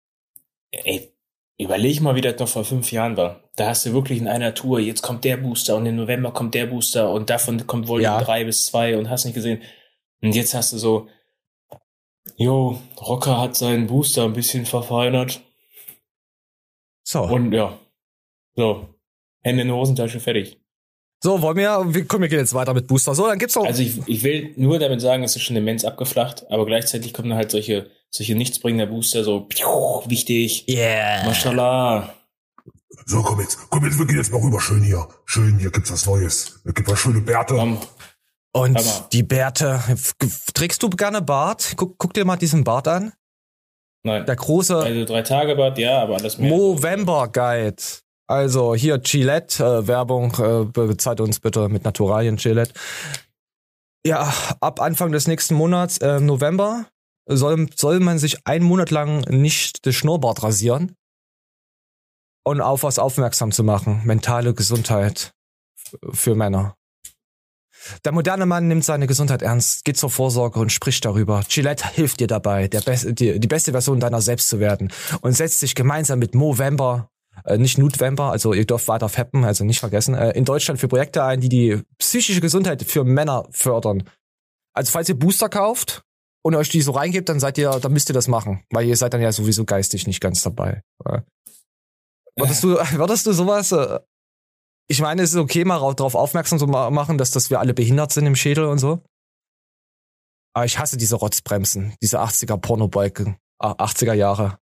Ey, 0.72 1.12
überleg 1.60 2.00
mal, 2.02 2.16
wie 2.16 2.22
das 2.22 2.40
noch 2.40 2.48
vor 2.48 2.64
fünf 2.64 2.92
Jahren 2.92 3.18
war. 3.18 3.44
Da 3.56 3.68
hast 3.68 3.86
du 3.86 3.94
wirklich 3.94 4.20
in 4.20 4.28
einer 4.28 4.54
Tour, 4.56 4.80
jetzt 4.80 5.02
kommt 5.02 5.26
der 5.26 5.38
Booster 5.38 5.76
und 5.76 5.86
im 5.86 5.98
November 5.98 6.32
kommt 6.32 6.56
der 6.56 6.66
Booster 6.66 7.12
und 7.12 7.30
davon 7.30 7.68
kommt 7.68 7.88
wohl 7.88 8.02
Ja. 8.02 8.20
drei 8.22 8.46
bis 8.46 8.66
zwei 8.66 8.98
und 8.98 9.10
hast 9.10 9.26
nicht 9.26 9.36
gesehen. 9.36 9.62
Und 10.22 10.34
jetzt 10.34 10.54
hast 10.54 10.74
du 10.74 10.78
so, 10.78 11.08
jo, 12.38 12.80
Rocker 13.00 13.40
hat 13.40 13.56
seinen 13.56 13.88
Booster 13.88 14.24
ein 14.24 14.34
bisschen 14.34 14.66
verfeinert. 14.66 15.42
So. 17.04 17.24
Und 17.24 17.52
ja, 17.54 17.78
so, 18.56 18.88
Hände 19.42 19.64
in 19.64 19.68
der 19.68 19.78
Hosentasche, 19.78 20.20
fertig. 20.20 20.59
So, 21.22 21.42
wollen 21.42 21.58
wir, 21.58 21.84
wir, 21.88 22.06
komm, 22.06 22.22
wir 22.22 22.30
gehen 22.30 22.40
jetzt 22.40 22.54
weiter 22.54 22.74
mit 22.74 22.88
Booster. 22.88 23.14
So, 23.14 23.28
dann 23.28 23.40
gibt's 23.40 23.56
noch. 23.56 23.66
Also 23.66 23.82
ich, 23.82 24.00
ich 24.08 24.24
will 24.24 24.54
nur 24.56 24.80
damit 24.80 25.02
sagen, 25.02 25.24
es 25.24 25.36
ist 25.36 25.42
schon 25.44 25.56
immens 25.58 25.84
abgeflacht, 25.84 26.50
aber 26.50 26.66
gleichzeitig 26.66 27.14
kommen 27.14 27.30
dann 27.30 27.38
halt 27.38 27.52
solche, 27.52 27.90
solche 28.10 28.36
nichtsbringender 28.36 28.86
Booster, 28.86 29.24
so, 29.26 29.42
piu, 29.42 29.68
wichtig, 30.06 30.68
yeah. 30.70 31.26
mashallah. 31.26 32.14
So, 33.06 33.22
komm 33.22 33.42
jetzt, 33.42 33.58
komm 33.70 33.86
jetzt, 33.86 34.00
wir 34.00 34.06
gehen 34.06 34.18
jetzt 34.18 34.32
mal 34.32 34.42
rüber. 34.42 34.62
Schön 34.62 34.84
hier. 34.84 35.08
Schön, 35.26 35.60
hier 35.60 35.72
gibt's 35.72 35.92
was 35.92 36.06
Neues. 36.06 36.60
Hier 36.64 36.74
gibt 36.74 36.90
was 36.90 37.00
schöne 37.00 37.22
Bärte. 37.22 37.56
Komm, 37.56 37.80
Und 38.54 38.80
die 39.12 39.24
Bärte. 39.24 39.82
Trägst 40.54 40.82
du 40.84 40.90
gerne 40.90 41.22
Bart? 41.22 41.74
Guck, 41.76 41.98
guck 41.98 42.14
dir 42.14 42.24
mal 42.24 42.38
diesen 42.38 42.64
Bart 42.64 42.88
an. 42.88 43.12
nein. 44.04 44.26
Der 44.26 44.36
große 44.36 44.78
Also 44.78 45.06
drei 45.06 45.24
Tage 45.24 45.56
Bad, 45.56 45.78
ja, 45.80 46.02
aber 46.02 46.16
alles 46.16 46.38
mehr. 46.38 46.50
Movember 46.50 47.28
Guide. 47.28 47.82
Also 48.30 48.76
hier 48.76 49.00
Gillette 49.00 49.64
äh, 49.64 49.88
Werbung 49.88 50.32
äh, 50.36 50.66
be- 50.66 50.86
bezahlt 50.86 51.20
uns 51.20 51.40
bitte 51.40 51.68
mit 51.68 51.84
Naturalien 51.84 52.38
Gillette. 52.38 52.74
Ja, 54.06 54.32
ab 54.62 54.80
Anfang 54.80 55.12
des 55.12 55.28
nächsten 55.28 55.56
Monats, 55.56 55.98
äh, 55.98 56.20
November, 56.20 56.86
soll, 57.26 57.68
soll 57.76 58.00
man 58.00 58.20
sich 58.20 58.46
einen 58.46 58.66
Monat 58.66 58.92
lang 58.92 59.22
nicht 59.22 59.86
das 59.88 59.96
Schnurrbart 59.96 60.44
rasieren 60.44 60.96
und 62.44 62.62
auf 62.62 62.84
was 62.84 63.00
aufmerksam 63.00 63.52
zu 63.52 63.64
machen. 63.64 64.02
Mentale 64.06 64.54
Gesundheit 64.54 65.34
für 66.12 66.36
Männer. 66.36 66.76
Der 68.06 68.12
moderne 68.12 68.46
Mann 68.46 68.68
nimmt 68.68 68.86
seine 68.86 69.08
Gesundheit 69.08 69.42
ernst, 69.42 69.86
geht 69.86 69.98
zur 69.98 70.12
Vorsorge 70.12 70.60
und 70.60 70.72
spricht 70.72 71.04
darüber. 71.04 71.44
Gillette 71.50 71.88
hilft 71.88 72.20
dir 72.20 72.28
dabei, 72.28 72.68
der 72.68 72.82
best, 72.82 73.08
die, 73.20 73.40
die 73.40 73.48
beste 73.48 73.72
Version 73.72 74.00
deiner 74.00 74.22
selbst 74.22 74.50
zu 74.50 74.60
werden 74.60 74.94
und 75.22 75.34
setzt 75.34 75.62
sich 75.62 75.74
gemeinsam 75.74 76.20
mit 76.20 76.36
Movember, 76.36 77.10
äh, 77.46 77.58
nicht 77.58 77.78
November, 77.78 78.32
also 78.32 78.54
ihr 78.54 78.66
dürft 78.66 78.88
weiter 78.88 79.10
fappen, 79.10 79.44
also 79.44 79.64
nicht 79.64 79.80
vergessen, 79.80 80.16
äh, 80.16 80.32
in 80.32 80.46
Deutschland 80.46 80.80
für 80.80 80.88
Projekte 80.88 81.24
ein, 81.24 81.42
die 81.42 81.50
die 81.50 81.82
psychische 81.98 82.42
Gesundheit 82.42 82.84
für 82.84 83.04
Männer 83.04 83.48
fördern. 83.52 84.04
Also 84.74 84.92
falls 84.92 85.10
ihr 85.10 85.18
Booster 85.18 85.50
kauft 85.50 86.04
und 86.44 86.56
euch 86.56 86.70
die 86.70 86.82
so 86.82 86.92
reingebt, 86.92 87.28
dann 87.30 87.40
seid 87.40 87.58
ihr, 87.58 87.72
dann 87.72 87.92
müsst 87.94 88.10
ihr 88.10 88.14
das 88.14 88.28
machen, 88.28 88.64
weil 88.72 88.86
ihr 88.88 88.96
seid 88.98 89.14
dann 89.14 89.22
ja 89.22 89.32
sowieso 89.32 89.66
geistig 89.66 90.08
nicht 90.08 90.22
ganz 90.22 90.42
dabei. 90.42 90.82
Äh, 91.06 91.22
Würdest 92.36 92.64
du, 92.64 92.70
würdest 92.94 93.26
du 93.26 93.34
sowas 93.34 93.72
äh, 93.72 94.00
ich 94.92 95.02
meine, 95.02 95.22
es 95.22 95.32
ist 95.32 95.36
okay, 95.38 95.66
mal 95.66 95.78
darauf 95.94 96.16
aufmerksam 96.16 96.58
zu 96.58 96.66
ma- 96.66 96.90
machen, 96.90 97.20
dass, 97.20 97.30
dass 97.30 97.52
wir 97.52 97.60
alle 97.60 97.76
behindert 97.76 98.12
sind 98.12 98.26
im 98.26 98.36
Schädel 98.36 98.66
und 98.66 98.80
so. 98.80 99.04
Aber 100.56 100.66
ich 100.66 100.80
hasse 100.80 100.98
diese 100.98 101.16
Rotzbremsen, 101.16 101.94
diese 102.02 102.20
80er 102.20 102.58
Pornobalken, 102.58 103.38
ah, 103.60 103.74
80er 103.74 104.14
Jahre. 104.14 104.58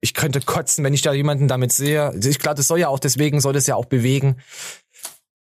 Ich 0.00 0.14
könnte 0.14 0.40
kotzen, 0.40 0.82
wenn 0.84 0.94
ich 0.94 1.02
da 1.02 1.12
jemanden 1.12 1.48
damit 1.48 1.72
sehe. 1.72 2.14
Ich 2.24 2.38
glaube, 2.38 2.56
das 2.56 2.66
soll 2.66 2.78
ja 2.78 2.88
auch, 2.88 2.98
deswegen 2.98 3.40
soll 3.40 3.52
das 3.52 3.66
ja 3.66 3.76
auch 3.76 3.84
bewegen. 3.84 4.36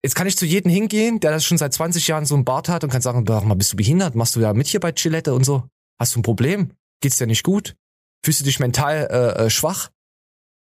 Jetzt 0.05 0.15
kann 0.15 0.27
ich 0.27 0.37
zu 0.37 0.45
jedem 0.45 0.71
hingehen, 0.71 1.19
der 1.19 1.31
das 1.31 1.45
schon 1.45 1.59
seit 1.59 1.73
20 1.73 2.07
Jahren 2.07 2.27
so 2.27 2.35
einen 2.35 2.45
Bart 2.45 2.69
hat 2.69 2.85
und 2.85 2.91
kann 2.91 3.01
sagen, 3.01 3.25
sag 3.27 3.45
mal, 3.45 3.55
bist 3.55 3.73
du 3.73 3.77
behindert? 3.77 4.15
Machst 4.15 4.37
du 4.37 4.41
da 4.41 4.53
mit 4.53 4.67
hier 4.67 4.81
bei 4.81 4.93
Gillette 4.93 5.35
und 5.35 5.45
so? 5.45 5.65
Hast 5.99 6.15
du 6.15 6.21
ein 6.21 6.23
Problem? 6.23 6.73
Geht's 7.01 7.17
dir 7.17 7.27
nicht 7.27 7.43
gut? 7.43 7.75
Fühlst 8.25 8.41
du 8.41 8.45
dich 8.45 8.61
mental 8.61 9.09
äh, 9.11 9.45
äh, 9.45 9.51
schwach? 9.51 9.91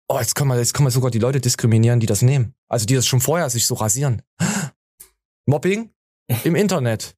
Oh, 0.10 0.20
jetzt 0.20 0.36
kann 0.36 0.48
man, 0.48 0.58
jetzt 0.58 0.74
kann 0.74 0.84
man 0.84 0.92
sogar 0.92 1.12
die 1.12 1.20
Leute 1.20 1.40
diskriminieren, 1.40 2.00
die 2.00 2.06
das 2.08 2.22
nehmen. 2.22 2.56
Also 2.68 2.86
die 2.86 2.96
das 2.96 3.06
schon 3.06 3.20
vorher 3.20 3.50
sich 3.50 3.68
so 3.68 3.76
rasieren. 3.76 4.22
Mobbing 5.46 5.92
im 6.44 6.56
Internet. 6.56 7.16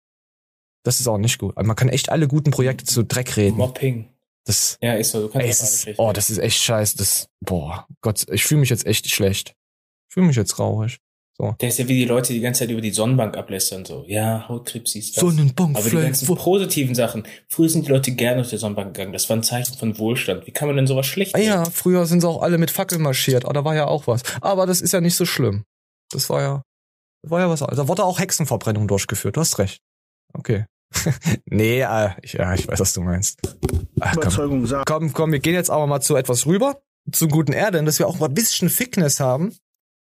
Das 0.84 1.00
ist 1.00 1.08
auch 1.08 1.18
nicht 1.18 1.40
gut. 1.40 1.56
Also 1.56 1.68
man 1.68 1.76
kann 1.76 1.90
echt 1.90 2.10
alle 2.10 2.28
guten 2.28 2.52
Projekte 2.52 2.86
zu 2.86 3.04
Dreck 3.04 3.38
reden. 3.38 3.58
Mopping. 3.58 4.10
Das, 4.50 4.80
Ja, 4.82 4.96
ist 4.96 5.12
so. 5.12 5.22
Du 5.22 5.30
kannst 5.30 5.44
ey, 5.46 5.50
das 5.50 5.62
alles 5.62 5.86
ist, 5.86 6.00
oh, 6.00 6.12
das 6.12 6.30
ist 6.32 6.40
echt 6.40 6.60
scheiße. 6.60 6.98
Das, 6.98 7.28
boah, 7.40 7.86
Gott, 8.02 8.26
ich 8.32 8.44
fühle 8.44 8.62
mich 8.62 8.72
jetzt 8.72 8.88
echt 8.88 9.08
schlecht. 9.12 9.54
Ich 10.10 10.14
fühle 10.16 10.26
mich 10.26 10.36
jetzt 10.36 10.50
traurig. 10.50 10.98
Der 11.62 11.70
ist 11.70 11.78
ja 11.78 11.88
wie 11.88 11.94
die 11.94 12.06
Leute, 12.06 12.30
die 12.30 12.40
die 12.40 12.44
ganze 12.44 12.62
Zeit 12.62 12.72
über 12.72 12.82
die 12.82 12.92
Sonnenbank 12.92 13.38
ablästern, 13.38 13.86
so. 13.86 14.04
Ja, 14.08 14.50
Hautkrebs 14.50 14.96
ist 14.96 15.16
das. 15.16 15.22
Sonnenbank, 15.22 15.78
Aber 15.78 15.90
die 15.90 15.96
ganzen 15.96 16.36
positiven 16.36 16.96
Sachen. 16.96 17.24
Früher 17.48 17.70
sind 17.70 17.88
die 17.88 17.92
Leute 17.92 18.12
gerne 18.12 18.42
auf 18.42 18.50
der 18.50 18.60
Sonnenbank 18.60 18.96
gegangen. 18.96 19.14
Das 19.14 19.30
war 19.30 19.38
ein 19.38 19.44
Zeichen 19.44 19.78
von 19.78 19.98
Wohlstand. 20.00 20.48
Wie 20.48 20.52
kann 20.52 20.68
man 20.68 20.76
denn 20.76 20.88
sowas 20.88 21.06
schlecht 21.06 21.36
Ah 21.36 21.40
ja, 21.40 21.64
früher 21.66 22.08
sind 22.08 22.22
sie 22.22 22.28
auch 22.28 22.42
alle 22.42 22.58
mit 22.58 22.72
Fackeln 22.72 23.02
marschiert. 23.02 23.46
Ah, 23.46 23.54
da 23.54 23.64
war 23.64 23.76
ja 23.76 23.86
auch 23.86 24.08
was. 24.08 24.24
Aber 24.42 24.66
das 24.66 24.82
ist 24.82 24.92
ja 24.92 25.00
nicht 25.00 25.16
so 25.16 25.26
schlimm. 25.26 25.64
Das 26.12 26.30
war 26.30 26.42
ja, 26.42 26.64
das 27.22 27.32
war 27.32 27.40
ja 27.40 27.50
was. 27.50 27.60
Da 27.60 27.88
wurde 27.88 28.04
auch 28.04 28.20
Hexenverbrennung 28.20 28.88
durchgeführt. 28.88 29.38
Du 29.38 29.42
hast 29.42 29.60
recht. 29.60 29.80
Okay. 30.34 30.66
nee, 31.46 31.82
äh, 31.82 32.10
ich, 32.22 32.34
ja, 32.34 32.54
ich 32.54 32.68
weiß, 32.68 32.80
was 32.80 32.94
du 32.94 33.02
meinst. 33.02 33.40
Ach, 34.00 34.14
komm. 34.14 34.22
Überzeugung 34.22 34.66
sagen. 34.66 34.84
komm, 34.86 35.14
komm, 35.14 35.32
wir 35.32 35.40
gehen 35.40 35.54
jetzt 35.54 35.70
aber 35.70 35.88
mal 35.88 36.02
zu 36.02 36.16
etwas 36.16 36.46
rüber. 36.46 36.82
Zum 37.12 37.30
guten 37.30 37.54
Erde, 37.54 37.84
dass 37.84 38.00
wir 38.00 38.08
auch 38.08 38.20
mal 38.20 38.28
ein 38.28 38.34
bisschen 38.34 38.70
Fitness 38.70 39.20
haben. 39.20 39.56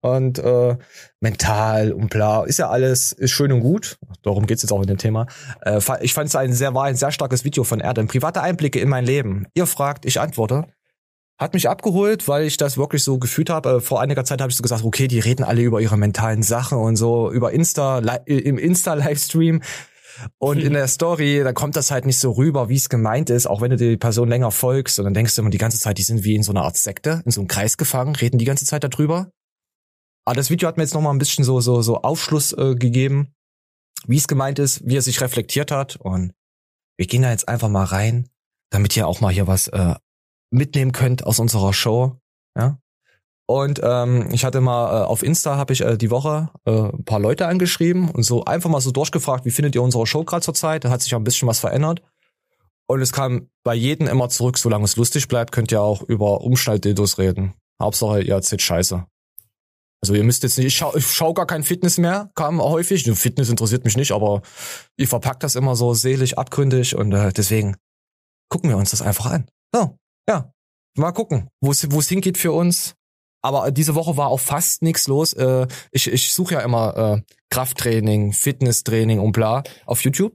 Und 0.01 0.39
äh, 0.39 0.77
mental 1.21 1.93
und 1.93 2.11
bla, 2.11 2.45
ist 2.45 2.59
ja 2.59 2.69
alles 2.69 3.13
ist 3.13 3.31
schön 3.31 3.51
und 3.53 3.61
gut. 3.61 3.97
Darum 4.23 4.45
geht's 4.45 4.61
jetzt 4.61 4.71
auch 4.71 4.83
in 4.83 4.87
dem 4.87 4.99
Thema. 4.99 5.27
Äh, 5.63 5.81
ich 6.03 6.13
fand 6.13 6.29
es 6.29 6.37
ein 6.37 6.53
sehr, 6.53 6.75
war 6.75 6.85
ein 6.85 6.97
sehr 6.97 7.11
starkes 7.11 7.45
Video 7.45 7.65
von 7.65 7.81
Erde. 7.81 8.05
Private 8.05 8.43
Einblicke 8.43 8.81
in 8.81 8.91
mein 8.91 9.07
Leben. 9.07 9.47
Ihr 9.55 9.65
fragt, 9.67 10.05
ich 10.05 10.21
antworte. 10.21 10.67
Hat 11.39 11.55
mich 11.55 11.71
abgeholt, 11.71 12.29
weil 12.29 12.45
ich 12.45 12.59
das 12.59 12.77
wirklich 12.77 13.03
so 13.03 13.19
gefühlt 13.19 13.49
habe. 13.49 13.77
Äh, 13.77 13.81
Vor 13.81 14.03
einiger 14.03 14.27
Zeit 14.27 14.43
habe 14.43 14.51
ich 14.51 14.57
so 14.57 14.63
gesagt, 14.63 14.85
okay, 14.85 15.09
die 15.09 15.21
reden 15.21 15.43
alle 15.43 15.63
über 15.63 15.81
ihre 15.81 15.97
mentalen 15.97 16.43
Sachen 16.43 16.77
und 16.77 16.97
so, 16.97 17.33
über 17.33 17.53
Insta, 17.53 18.01
im 18.27 18.59
Insta-Livestream. 18.59 19.63
Und 20.39 20.59
in 20.59 20.73
der 20.73 20.89
Story, 20.89 21.43
da 21.43 21.53
kommt 21.53 21.77
das 21.77 21.91
halt 21.91 22.07
nicht 22.07 22.19
so 22.19 22.33
rüber, 22.33 22.69
wie 22.69 22.77
es 22.77 22.89
gemeint 22.89 23.31
ist, 23.31 23.47
auch 23.47 23.61
wenn 23.61 23.71
du 23.71 23.77
die 23.77 23.97
Person 23.97 24.29
länger 24.29 24.51
folgst. 24.51 24.99
Und 24.99 25.05
dann 25.05 25.15
denkst 25.15 25.35
du 25.35 25.43
immer 25.43 25.51
die 25.51 25.59
ganze 25.59 25.79
Zeit, 25.79 25.99
die 25.99 26.03
sind 26.03 26.25
wie 26.25 26.35
in 26.35 26.43
so 26.43 26.53
einer 26.53 26.63
Art 26.63 26.77
Sekte, 26.77 27.23
in 27.25 27.33
so 27.33 27.41
einem 27.41 27.49
Kreis 27.49 27.77
gefangen, 27.77 28.15
reden 28.17 28.39
die 28.39 28.45
ganze 28.45 28.65
Zeit 28.65 28.85
darüber. 28.85 29.31
Aber 30.25 30.37
das 30.37 30.51
Video 30.51 30.69
hat 30.69 30.77
mir 30.77 30.85
jetzt 30.85 30.95
noch 30.95 31.03
mal 31.03 31.11
ein 31.11 31.19
bisschen 31.19 31.45
so, 31.45 31.61
so, 31.61 31.83
so 31.83 32.03
Aufschluss 32.03 32.53
äh, 32.53 32.75
gegeben, 32.75 33.35
wie 34.07 34.17
es 34.17 34.29
gemeint 34.29 34.59
ist, 34.59 34.87
wie 34.87 34.97
er 34.97 35.03
sich 35.03 35.21
reflektiert 35.21 35.71
hat. 35.71 35.97
Und 35.97 36.33
wir 36.97 37.07
gehen 37.07 37.23
da 37.23 37.31
jetzt 37.31 37.49
einfach 37.49 37.69
mal 37.69 37.85
rein, 37.85 38.29
damit 38.71 38.97
ihr 38.97 39.07
auch 39.07 39.21
mal 39.21 39.33
hier 39.33 39.47
was 39.47 39.69
äh, 39.69 39.95
mitnehmen 40.51 40.93
könnt 40.93 41.27
aus 41.27 41.39
unserer 41.39 41.73
Show. 41.73 42.19
Ja. 42.57 42.79
Und 43.47 43.81
ähm, 43.83 44.29
ich 44.33 44.45
hatte 44.45 44.61
mal 44.61 45.03
äh, 45.03 45.05
auf 45.05 45.23
Insta 45.23 45.57
habe 45.57 45.75
ich 45.75 45.83
äh, 45.83 45.99
die 45.99 46.11
Woche 46.11 46.49
äh, 46.65 46.71
ein 46.71 47.05
paar 47.05 47.21
Leute 47.21 47.47
angeschrieben 47.47 48.11
und 48.11 48.23
so 48.23 48.45
einfach 48.45 48.71
mal 48.71 48.81
so 48.81 48.91
durchgefragt, 48.91 49.45
wie 49.45 49.51
findet 49.51 49.75
ihr 49.75 49.83
unsere 49.83 50.07
Show 50.07 50.25
gerade 50.25 50.43
zurzeit? 50.43 50.85
Da 50.85 50.91
hat 50.91 51.03
sich 51.03 51.11
ja 51.13 51.19
ein 51.19 51.25
bisschen 51.25 51.47
was 51.47 51.59
verändert. 51.59 52.03
Und 52.87 53.01
es 53.01 53.13
kam 53.13 53.49
bei 53.63 53.75
jedem 53.75 54.09
immer 54.09 54.29
zurück, 54.29 54.59
solange 54.59 54.85
es 54.85 54.97
lustig 54.97 55.29
bleibt, 55.29 55.53
könnt 55.53 55.73
ihr 55.73 55.83
auch 55.83 56.03
über 56.03 56.41
Umschnalldildos 56.41 57.19
reden. 57.19 57.55
Hauptsache, 57.81 58.23
ihr 58.23 58.35
erzählt 58.35 58.63
Scheiße. 58.63 59.07
Also 60.03 60.15
ihr 60.15 60.25
müsst 60.25 60.43
jetzt 60.43 60.59
nicht, 60.59 60.67
ich 60.67 60.77
schau, 60.77 60.95
ich 60.95 61.07
schau 61.07 61.33
gar 61.33 61.47
kein 61.47 61.65
Fitness 61.65 61.97
mehr, 61.97 62.31
kam 62.35 62.61
häufig. 62.61 63.05
Fitness 63.15 63.49
interessiert 63.49 63.85
mich 63.85 63.97
nicht, 63.97 64.13
aber 64.13 64.43
ihr 64.99 65.09
verpackt 65.09 65.43
das 65.43 65.55
immer 65.55 65.77
so 65.77 65.95
selig, 65.95 66.39
abgründig 66.39 66.95
und 66.95 67.13
äh, 67.13 67.33
deswegen 67.33 67.77
gucken 68.51 68.69
wir 68.69 68.77
uns 68.77 68.91
das 68.91 69.01
einfach 69.01 69.27
an. 69.27 69.47
So, 69.75 69.97
ja, 70.29 70.53
mal 70.97 71.13
gucken, 71.13 71.49
wo 71.63 71.71
es 71.71 72.09
hingeht 72.09 72.37
für 72.37 72.53
uns. 72.53 72.95
Aber 73.45 73.71
diese 73.71 73.95
Woche 73.95 74.17
war 74.17 74.29
auch 74.29 74.41
fast 74.41 74.81
nichts 74.81 75.07
los. 75.07 75.35
Äh, 75.35 75.67
ich 75.93 76.11
ich 76.11 76.33
suche 76.33 76.55
ja 76.55 76.61
immer 76.61 76.97
äh, 76.97 77.23
Krafttraining, 77.51 78.33
Fitnesstraining 78.33 79.21
und 79.21 79.33
bla 79.33 79.63
auf 79.85 80.03
YouTube. 80.03 80.35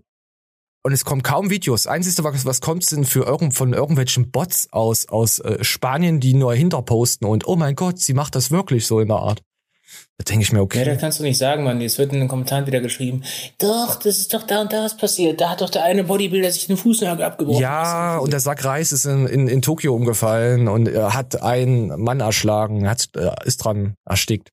Und 0.84 0.94
es 0.94 1.06
kommen 1.06 1.24
kaum 1.24 1.50
Videos. 1.50 1.88
Einzige, 1.88 2.24
was, 2.24 2.46
was 2.46 2.62
kommt, 2.62 2.86
sind 2.86 3.06
für 3.06 3.26
irgend, 3.26 3.56
von 3.56 3.74
irgendwelchen 3.74 4.30
Bots 4.30 4.72
aus, 4.72 5.10
aus 5.10 5.40
äh, 5.40 5.64
Spanien, 5.64 6.20
die 6.20 6.36
nur 6.36 6.54
hinterposten 6.54 7.28
und 7.28 7.48
oh 7.48 7.56
mein 7.56 7.76
Gott, 7.76 8.00
sie 8.00 8.14
macht 8.14 8.36
das 8.36 8.52
wirklich 8.52 8.86
so 8.86 9.00
in 9.00 9.08
der 9.08 9.18
Art. 9.18 9.42
Da 10.18 10.24
denke 10.26 10.44
ich 10.44 10.52
mir, 10.52 10.60
Ja, 10.60 10.64
okay. 10.64 10.84
das 10.84 11.00
kannst 11.00 11.20
du 11.20 11.24
nicht 11.24 11.38
sagen, 11.38 11.64
Mann. 11.64 11.80
Es 11.82 11.98
wird 11.98 12.12
in 12.12 12.20
den 12.20 12.28
Kommentaren 12.28 12.68
wieder 12.68 12.82
geschrieben, 12.82 13.24
doch, 13.58 13.96
das 13.96 14.18
ist 14.18 14.34
doch 14.34 14.44
da 14.44 14.62
und 14.62 14.74
da 14.74 14.84
was 14.84 14.98
passiert. 14.98 15.40
Da 15.40 15.50
hat 15.52 15.62
doch 15.62 15.70
der 15.70 15.84
eine 15.84 16.04
Bodybuilder 16.04 16.52
sich 16.52 16.68
den 16.68 16.78
Fußnagel 16.78 17.24
abgebrochen. 17.24 17.62
Ja, 17.62 18.18
und 18.18 18.34
der 18.34 18.40
Sack 18.42 18.66
Reis 18.66 18.92
ist 18.92 19.06
in, 19.06 19.28
in, 19.28 19.48
in 19.48 19.62
Tokio 19.62 19.96
umgefallen 19.96 20.68
und 20.68 20.88
er 20.88 21.14
hat 21.14 21.42
einen 21.42 21.88
Mann 22.02 22.20
erschlagen, 22.20 22.90
hat, 22.90 23.10
äh, 23.16 23.32
ist 23.46 23.64
dran 23.64 23.96
erstickt. 24.06 24.50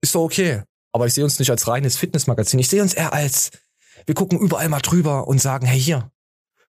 Ist 0.00 0.14
doch 0.14 0.22
okay. 0.22 0.62
Aber 0.92 1.06
ich 1.06 1.14
sehe 1.14 1.24
uns 1.24 1.40
nicht 1.40 1.50
als 1.50 1.66
reines 1.66 1.96
Fitnessmagazin. 1.96 2.60
Ich 2.60 2.68
sehe 2.68 2.80
uns 2.80 2.94
eher 2.94 3.12
als, 3.12 3.50
wir 4.06 4.14
gucken 4.14 4.38
überall 4.38 4.68
mal 4.68 4.80
drüber 4.80 5.26
und 5.26 5.40
sagen, 5.40 5.66
hey 5.66 5.80
hier, 5.80 6.12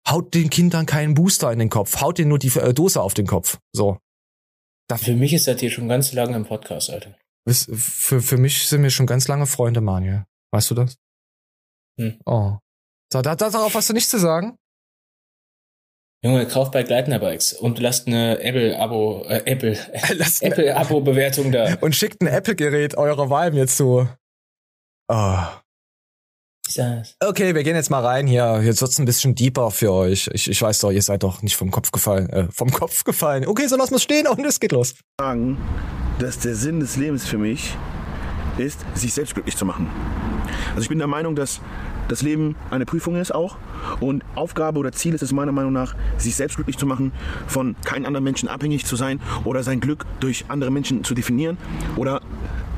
haut 0.10 0.34
den 0.34 0.50
Kindern 0.50 0.88
keinen 0.88 1.14
Booster 1.14 1.52
in 1.52 1.60
den 1.60 1.70
Kopf, 1.70 2.02
haut 2.02 2.18
denen 2.18 2.30
nur 2.30 2.40
die 2.40 2.48
äh, 2.58 2.74
Dose 2.74 3.02
auf 3.02 3.14
den 3.14 3.28
Kopf. 3.28 3.60
So. 3.72 4.00
Für 4.98 5.16
mich 5.16 5.34
ist 5.34 5.48
das 5.48 5.60
hier 5.60 5.70
schon 5.70 5.88
ganz 5.88 6.12
lange 6.14 6.36
im 6.36 6.46
Podcast, 6.46 6.90
Alter. 6.90 7.16
Für, 7.48 8.22
für 8.22 8.38
mich 8.38 8.68
sind 8.68 8.82
wir 8.82 8.90
schon 8.90 9.06
ganz 9.06 9.28
lange 9.28 9.46
Freunde, 9.46 9.82
Manuel. 9.82 10.26
Weißt 10.52 10.72
du 10.72 10.76
das? 10.76 10.98
Hm. 12.00 12.20
Oh. 12.26 12.58
Da, 13.12 13.22
da, 13.22 13.36
darauf 13.36 13.76
hast 13.76 13.90
du 13.90 13.94
nichts 13.94 14.10
zu 14.10 14.18
sagen? 14.18 14.58
Junge, 16.24 16.48
kauf 16.48 16.72
bei 16.72 16.82
Gleitner 16.82 17.20
Bikes 17.20 17.54
und 17.54 17.78
lasst 17.78 18.08
eine 18.08 18.40
Apple-Abo, 18.40 19.26
äh, 19.28 19.44
Apple, 19.46 19.74
Apple-Abo-Bewertung 20.42 21.52
da. 21.52 21.76
Und 21.82 21.96
schickt 21.96 22.20
ein 22.22 22.28
Apple-Gerät 22.28 22.98
eurer 22.98 23.30
Wahl 23.30 23.52
mir 23.52 23.68
zu. 23.68 24.10
Oh. 25.08 25.38
Okay, 27.24 27.54
wir 27.54 27.62
gehen 27.62 27.76
jetzt 27.76 27.92
mal 27.92 28.04
rein 28.04 28.26
hier. 28.26 28.60
Jetzt 28.64 28.82
wird's 28.82 28.98
ein 28.98 29.06
bisschen 29.06 29.36
deeper 29.36 29.70
für 29.70 29.94
euch. 29.94 30.28
Ich, 30.34 30.50
ich 30.50 30.60
weiß 30.60 30.80
doch, 30.80 30.92
ihr 30.92 31.04
seid 31.04 31.22
doch 31.22 31.44
nicht 31.44 31.56
vom 31.56 31.70
Kopf 31.70 31.92
gefallen. 31.92 32.28
Äh, 32.32 32.48
vom 32.52 32.72
Kopf 32.72 33.04
gefallen. 33.04 33.46
Okay, 33.46 33.68
so 33.68 33.78
lassen 33.78 33.94
wir 33.94 34.00
stehen 34.00 34.26
und 34.26 34.44
es 34.44 34.60
geht 34.60 34.72
los. 34.72 34.96
sagen, 35.22 35.60
dass 36.20 36.40
der 36.40 36.56
Sinn 36.56 36.80
des 36.80 36.96
Lebens 36.98 37.26
für 37.26 37.38
mich 37.38 37.76
ist, 38.58 38.86
sich 38.94 39.14
selbst 39.14 39.34
glücklich 39.34 39.58
zu 39.58 39.66
machen. 39.66 39.90
Also 40.70 40.82
ich 40.82 40.90
bin 40.90 40.98
der 40.98 41.08
Meinung, 41.08 41.36
dass 41.36 41.62
das 42.08 42.22
Leben 42.22 42.56
eine 42.70 42.86
Prüfung 42.86 43.16
ist 43.16 43.34
auch 43.34 43.58
und 44.00 44.24
Aufgabe 44.36 44.80
oder 44.80 44.92
Ziel 44.92 45.14
ist 45.14 45.24
es 45.24 45.32
meiner 45.32 45.52
Meinung 45.52 45.74
nach, 45.74 45.96
sich 46.18 46.36
selbst 46.36 46.56
glücklich 46.56 46.78
zu 46.78 46.86
machen, 46.86 47.12
von 47.48 47.76
keinen 47.84 48.06
anderen 48.06 48.24
Menschen 48.24 48.48
abhängig 48.48 48.86
zu 48.86 48.96
sein 48.96 49.20
oder 49.44 49.64
sein 49.64 49.80
Glück 49.80 50.06
durch 50.20 50.46
andere 50.48 50.72
Menschen 50.72 51.04
zu 51.04 51.16
definieren 51.16 51.58
oder 51.96 52.22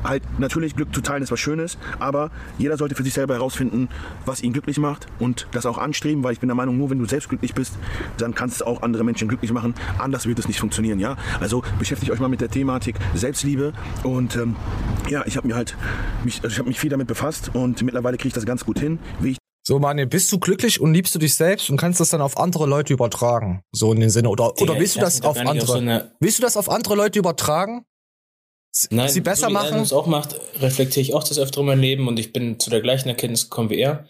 halt 0.04 0.22
natürlich 0.38 0.76
Glück 0.76 0.94
zu 0.94 1.00
teilen 1.00 1.22
ist 1.22 1.32
was 1.32 1.40
Schönes, 1.40 1.78
aber 1.98 2.30
jeder 2.58 2.76
sollte 2.76 2.94
für 2.94 3.02
sich 3.02 3.14
selber 3.14 3.34
herausfinden, 3.34 3.88
was 4.24 4.42
ihn 4.42 4.52
glücklich 4.52 4.78
macht 4.78 5.06
und 5.18 5.46
das 5.52 5.66
auch 5.66 5.78
anstreben, 5.78 6.22
weil 6.24 6.32
ich 6.32 6.40
bin 6.40 6.48
der 6.48 6.56
Meinung, 6.56 6.76
nur 6.76 6.90
wenn 6.90 6.98
du 6.98 7.06
selbst 7.06 7.28
glücklich 7.28 7.54
bist, 7.54 7.74
dann 8.18 8.34
kannst 8.34 8.60
du 8.60 8.66
auch 8.66 8.82
andere 8.82 9.04
Menschen 9.04 9.28
glücklich 9.28 9.52
machen. 9.52 9.74
Anders 9.98 10.26
wird 10.26 10.38
es 10.38 10.48
nicht 10.48 10.60
funktionieren, 10.60 10.98
ja. 10.98 11.16
Also 11.40 11.62
beschäftigt 11.78 12.12
euch 12.12 12.20
mal 12.20 12.28
mit 12.28 12.40
der 12.40 12.50
Thematik 12.50 12.96
Selbstliebe 13.14 13.72
und 14.04 14.36
ähm, 14.36 14.56
ja, 15.08 15.24
ich 15.26 15.36
habe 15.36 15.46
mir 15.46 15.54
halt 15.56 15.76
mich, 16.24 16.42
also 16.42 16.48
ich 16.48 16.58
habe 16.58 16.68
mich 16.68 16.78
viel 16.78 16.90
damit 16.90 17.06
befasst 17.06 17.50
und 17.54 17.82
mittlerweile 17.82 18.16
kriege 18.16 18.28
ich 18.28 18.34
das 18.34 18.46
ganz 18.46 18.64
gut 18.64 18.78
hin, 18.78 18.98
wie 19.20 19.32
ich 19.32 19.38
So, 19.66 19.78
Manuel, 19.78 20.06
bist 20.06 20.30
du 20.32 20.38
glücklich 20.38 20.80
und 20.80 20.92
liebst 20.92 21.14
du 21.14 21.18
dich 21.18 21.34
selbst 21.34 21.70
und 21.70 21.76
kannst 21.76 22.00
das 22.00 22.10
dann 22.10 22.20
auf 22.20 22.38
andere 22.38 22.66
Leute 22.66 22.92
übertragen? 22.92 23.62
So 23.72 23.92
in 23.92 24.00
den 24.00 24.10
Sinne. 24.10 24.28
Oder, 24.30 24.60
oder 24.60 24.78
willst 24.78 24.96
du 24.96 25.00
das 25.00 25.22
auf 25.22 25.38
andere? 25.38 26.10
willst 26.20 26.38
du 26.38 26.42
das 26.42 26.56
auf 26.56 26.70
andere 26.70 26.94
Leute 26.94 27.18
übertragen? 27.18 27.84
Nein, 28.90 29.08
Sie 29.08 29.20
besser 29.20 29.46
so 29.48 29.52
machen? 29.52 29.80
es 29.80 29.92
auch 29.92 30.06
macht, 30.06 30.36
reflektiere 30.60 31.00
ich 31.02 31.14
auch 31.14 31.24
das 31.24 31.38
öfter 31.38 31.60
in 31.60 31.66
meinem 31.66 31.80
Leben 31.80 32.06
und 32.08 32.18
ich 32.18 32.32
bin 32.32 32.58
zu 32.60 32.70
der 32.70 32.80
gleichen 32.80 33.08
Erkenntnis 33.08 33.44
gekommen 33.50 33.70
wie 33.70 33.78
er. 33.78 34.06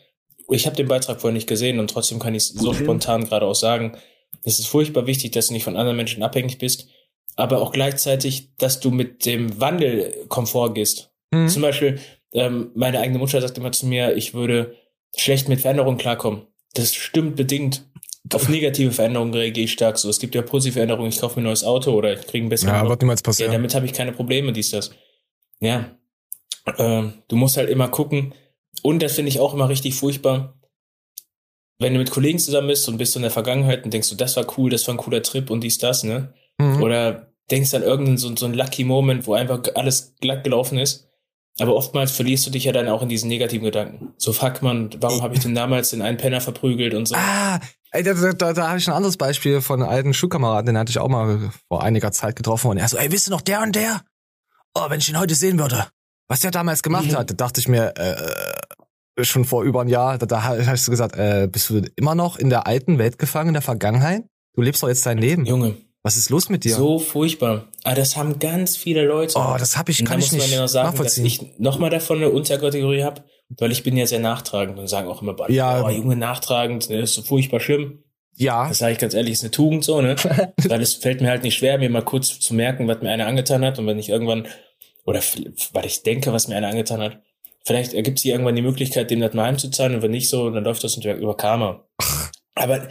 Ich 0.50 0.66
habe 0.66 0.76
den 0.76 0.88
Beitrag 0.88 1.20
vorher 1.20 1.34
nicht 1.34 1.46
gesehen 1.48 1.78
und 1.78 1.90
trotzdem 1.90 2.18
kann 2.18 2.34
ich 2.34 2.44
es 2.44 2.48
so 2.50 2.70
Okay. 2.70 2.84
spontan 2.84 3.24
gerade 3.24 3.46
auch 3.46 3.54
sagen. 3.54 3.96
Es 4.42 4.58
ist 4.58 4.66
furchtbar 4.66 5.06
wichtig, 5.06 5.32
dass 5.32 5.48
du 5.48 5.52
nicht 5.52 5.64
von 5.64 5.76
anderen 5.76 5.96
Menschen 5.96 6.22
abhängig 6.22 6.58
bist, 6.58 6.88
aber 7.36 7.60
auch 7.62 7.72
gleichzeitig, 7.72 8.56
dass 8.56 8.80
du 8.80 8.90
mit 8.90 9.24
dem 9.26 9.60
Wandel 9.60 10.24
Komfort 10.28 10.74
gehst. 10.74 11.10
Hm? 11.32 11.48
Zum 11.48 11.62
Beispiel, 11.62 12.00
ähm, 12.32 12.70
meine 12.74 13.00
eigene 13.00 13.18
Mutter 13.18 13.40
sagt 13.40 13.56
immer 13.58 13.72
zu 13.72 13.86
mir, 13.86 14.16
ich 14.16 14.34
würde 14.34 14.74
schlecht 15.16 15.48
mit 15.48 15.60
Veränderungen 15.60 15.98
klarkommen. 15.98 16.42
Das 16.74 16.94
stimmt 16.94 17.36
bedingt. 17.36 17.84
Auf 18.34 18.48
negative 18.48 18.92
Veränderungen 18.92 19.32
reagiere 19.34 19.64
ich 19.64 19.72
stark 19.72 19.98
so. 19.98 20.08
Es 20.08 20.18
gibt 20.18 20.34
ja 20.34 20.42
positive 20.42 20.74
Veränderungen, 20.74 21.08
ich 21.08 21.20
kaufe 21.20 21.36
mir 21.36 21.42
ein 21.42 21.48
neues 21.48 21.64
Auto 21.64 21.92
oder 21.92 22.12
ich 22.12 22.26
kriege 22.26 22.46
ein 22.46 22.48
besseres 22.48 22.72
Ja, 22.72 22.80
Auto. 22.80 22.90
wird 22.90 23.02
niemals 23.02 23.20
Ja, 23.20 23.24
passieren. 23.24 23.52
damit 23.52 23.74
habe 23.74 23.86
ich 23.86 23.92
keine 23.92 24.12
Probleme, 24.12 24.52
dies, 24.52 24.70
das. 24.70 24.90
Ja. 25.60 25.90
äh, 26.76 27.02
du 27.28 27.36
musst 27.36 27.56
halt 27.56 27.68
immer 27.70 27.88
gucken. 27.88 28.34
Und 28.82 29.02
das 29.02 29.14
finde 29.14 29.28
ich 29.30 29.40
auch 29.40 29.54
immer 29.54 29.68
richtig 29.68 29.94
furchtbar. 29.94 30.54
Wenn 31.80 31.92
du 31.94 31.98
mit 32.00 32.10
Kollegen 32.10 32.38
zusammen 32.38 32.68
bist 32.68 32.88
und 32.88 32.98
bist 32.98 33.12
so 33.12 33.18
in 33.18 33.22
der 33.22 33.30
Vergangenheit 33.30 33.84
und 33.84 33.92
denkst 33.92 34.08
du, 34.10 34.16
das 34.16 34.36
war 34.36 34.46
cool, 34.58 34.68
das 34.70 34.86
war 34.88 34.94
ein 34.94 34.98
cooler 34.98 35.22
Trip 35.22 35.48
und 35.50 35.62
dies, 35.62 35.78
das, 35.78 36.02
ne? 36.02 36.34
Mhm. 36.58 36.82
Oder 36.82 37.32
denkst 37.50 37.72
an 37.74 37.82
irgendeinen 37.82 38.18
so, 38.18 38.34
so 38.36 38.46
einen 38.46 38.54
Lucky 38.54 38.84
Moment, 38.84 39.26
wo 39.26 39.34
einfach 39.34 39.60
alles 39.76 40.14
glatt 40.20 40.42
gelaufen 40.44 40.76
ist. 40.78 41.06
Aber 41.60 41.74
oftmals 41.74 42.12
verlierst 42.12 42.46
du 42.46 42.50
dich 42.50 42.64
ja 42.64 42.72
dann 42.72 42.88
auch 42.88 43.02
in 43.02 43.08
diesen 43.08 43.28
negativen 43.28 43.64
Gedanken. 43.64 44.12
So, 44.16 44.32
fuck 44.32 44.62
man, 44.62 44.90
warum 45.00 45.22
habe 45.22 45.34
ich 45.34 45.40
denn 45.40 45.54
damals 45.56 45.90
den 45.90 46.02
einen 46.02 46.16
Penner 46.18 46.40
verprügelt 46.40 46.94
und 46.94 47.06
so. 47.06 47.14
Ah, 47.16 47.58
ey, 47.92 48.02
da, 48.02 48.14
da, 48.32 48.52
da, 48.52 48.68
habe 48.68 48.78
ich 48.78 48.88
ein 48.88 48.94
anderes 48.94 49.16
Beispiel 49.16 49.60
von 49.60 49.82
einem 49.82 49.90
alten 49.90 50.14
Schulkameraden, 50.14 50.66
den 50.66 50.78
hatte 50.78 50.90
ich 50.90 50.98
auch 50.98 51.08
mal 51.08 51.50
vor 51.68 51.82
einiger 51.82 52.12
Zeit 52.12 52.36
getroffen 52.36 52.70
und 52.70 52.78
er 52.78 52.88
so, 52.88 52.96
ey, 52.96 53.10
wisst 53.12 53.28
ihr 53.28 53.32
noch 53.32 53.40
der 53.40 53.62
und 53.62 53.74
der? 53.74 54.02
Oh, 54.74 54.86
wenn 54.88 54.98
ich 55.00 55.08
ihn 55.08 55.18
heute 55.18 55.34
sehen 55.34 55.58
würde, 55.58 55.86
was 56.28 56.40
der 56.40 56.50
damals 56.50 56.82
gemacht 56.82 57.06
Mhm. 57.06 57.16
hat, 57.16 57.30
da 57.30 57.34
dachte 57.34 57.60
ich 57.60 57.68
mir, 57.68 57.94
äh, 57.96 59.24
schon 59.24 59.44
vor 59.44 59.64
über 59.64 59.80
ein 59.80 59.88
Jahr, 59.88 60.16
da, 60.18 60.26
da 60.26 60.42
hast 60.44 60.86
du 60.86 60.90
gesagt, 60.92 61.16
äh, 61.16 61.48
bist 61.50 61.70
du 61.70 61.82
immer 61.96 62.14
noch 62.14 62.36
in 62.36 62.50
der 62.50 62.66
alten 62.66 62.98
Welt 62.98 63.18
gefangen, 63.18 63.48
in 63.48 63.54
der 63.54 63.62
Vergangenheit? 63.62 64.22
Du 64.54 64.62
lebst 64.62 64.82
doch 64.82 64.88
jetzt 64.88 65.04
dein 65.06 65.18
Leben. 65.18 65.44
Junge, 65.44 65.74
Was 66.04 66.16
ist 66.16 66.30
los 66.30 66.48
mit 66.48 66.64
dir? 66.64 66.76
so 66.76 66.98
furchtbar. 67.00 67.66
Aber 67.84 67.94
das 67.96 68.16
haben 68.16 68.38
ganz 68.38 68.76
viele 68.76 69.04
Leute. 69.06 69.34
oh, 69.36 69.56
das 69.58 69.76
habe 69.76 69.90
ich, 69.90 69.98
Und 70.00 70.06
da 70.06 70.10
kann 70.12 70.20
ich 70.20 70.26
muss 70.26 70.38
man 70.38 70.40
nicht 70.46 70.54
ja 70.54 70.60
noch 70.60 70.68
sagen, 70.68 70.86
dass 70.86 70.94
nachvollziehen. 70.94 71.26
ich 71.26 71.58
nochmal 71.58 71.90
davon 71.90 72.18
eine 72.18 72.30
Unterkategorie 72.30 73.02
habe, 73.02 73.24
weil 73.50 73.72
ich 73.72 73.82
bin 73.82 73.96
ja 73.96 74.06
sehr 74.06 74.20
nachtragend 74.20 74.78
und 74.78 74.86
sagen 74.88 75.08
auch 75.08 75.22
immer, 75.22 75.34
beide, 75.34 75.52
Ja. 75.52 75.84
oh, 75.84 75.88
Junge, 75.88 76.16
nachtragend, 76.16 76.90
ne, 76.90 77.00
ist 77.00 77.14
so 77.14 77.22
furchtbar 77.22 77.60
schlimm. 77.60 78.02
ja, 78.36 78.68
Das 78.68 78.78
sage 78.78 78.92
ich 78.92 78.98
ganz 78.98 79.14
ehrlich, 79.14 79.32
ist 79.32 79.42
eine 79.42 79.50
Tugend 79.50 79.84
so, 79.84 80.00
ne? 80.00 80.16
weil 80.68 80.82
es 80.82 80.94
fällt 80.94 81.20
mir 81.20 81.28
halt 81.30 81.42
nicht 81.42 81.56
schwer, 81.56 81.78
mir 81.78 81.90
mal 81.90 82.02
kurz 82.04 82.38
zu 82.40 82.54
merken, 82.54 82.86
was 82.88 83.00
mir 83.00 83.10
einer 83.10 83.26
angetan 83.26 83.64
hat 83.64 83.78
und 83.78 83.86
wenn 83.86 83.98
ich 83.98 84.08
irgendwann, 84.10 84.46
oder 85.04 85.20
weil 85.72 85.86
ich 85.86 86.02
denke, 86.02 86.32
was 86.32 86.48
mir 86.48 86.56
einer 86.56 86.68
angetan 86.68 87.00
hat, 87.00 87.18
vielleicht 87.64 87.94
ergibt 87.94 88.18
sich 88.18 88.30
irgendwann 88.30 88.56
die 88.56 88.62
Möglichkeit, 88.62 89.10
dem 89.10 89.20
das 89.20 89.34
mal 89.34 89.44
heimzuzahlen 89.46 89.94
und 89.96 90.02
wenn 90.02 90.10
nicht 90.10 90.28
so, 90.28 90.50
dann 90.50 90.64
läuft 90.64 90.84
das 90.84 90.96
über 90.96 91.14
über 91.14 91.36
Karma. 91.36 91.84
Aber, 92.54 92.88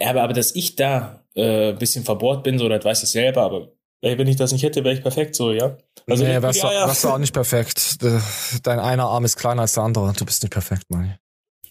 aber, 0.00 0.22
aber 0.22 0.32
dass 0.32 0.54
ich 0.54 0.76
da 0.76 1.24
äh, 1.34 1.70
ein 1.70 1.78
bisschen 1.78 2.04
verbohrt 2.04 2.42
bin, 2.44 2.58
so, 2.58 2.68
das 2.68 2.84
weiß 2.84 3.02
ich 3.04 3.10
selber, 3.10 3.42
aber 3.42 3.72
ey, 4.02 4.18
wenn 4.18 4.26
ich 4.28 4.36
das 4.36 4.52
nicht 4.52 4.62
hätte, 4.62 4.84
wäre 4.84 4.94
ich 4.94 5.02
perfekt 5.02 5.34
so, 5.34 5.52
ja? 5.52 5.76
Also, 6.08 6.24
nee, 6.24 6.32
ja, 6.32 6.42
warst, 6.42 6.62
du, 6.62 6.66
ja. 6.66 6.86
warst 6.86 7.02
du 7.04 7.08
auch 7.08 7.18
nicht 7.18 7.32
perfekt. 7.32 7.96
Dein 8.64 8.78
einer 8.80 9.04
Arm 9.06 9.24
ist 9.24 9.36
kleiner 9.36 9.62
als 9.62 9.72
der 9.74 9.84
andere. 9.84 10.12
Du 10.12 10.24
bist 10.24 10.42
nicht 10.42 10.52
perfekt, 10.52 10.84
Mann. 10.90 11.16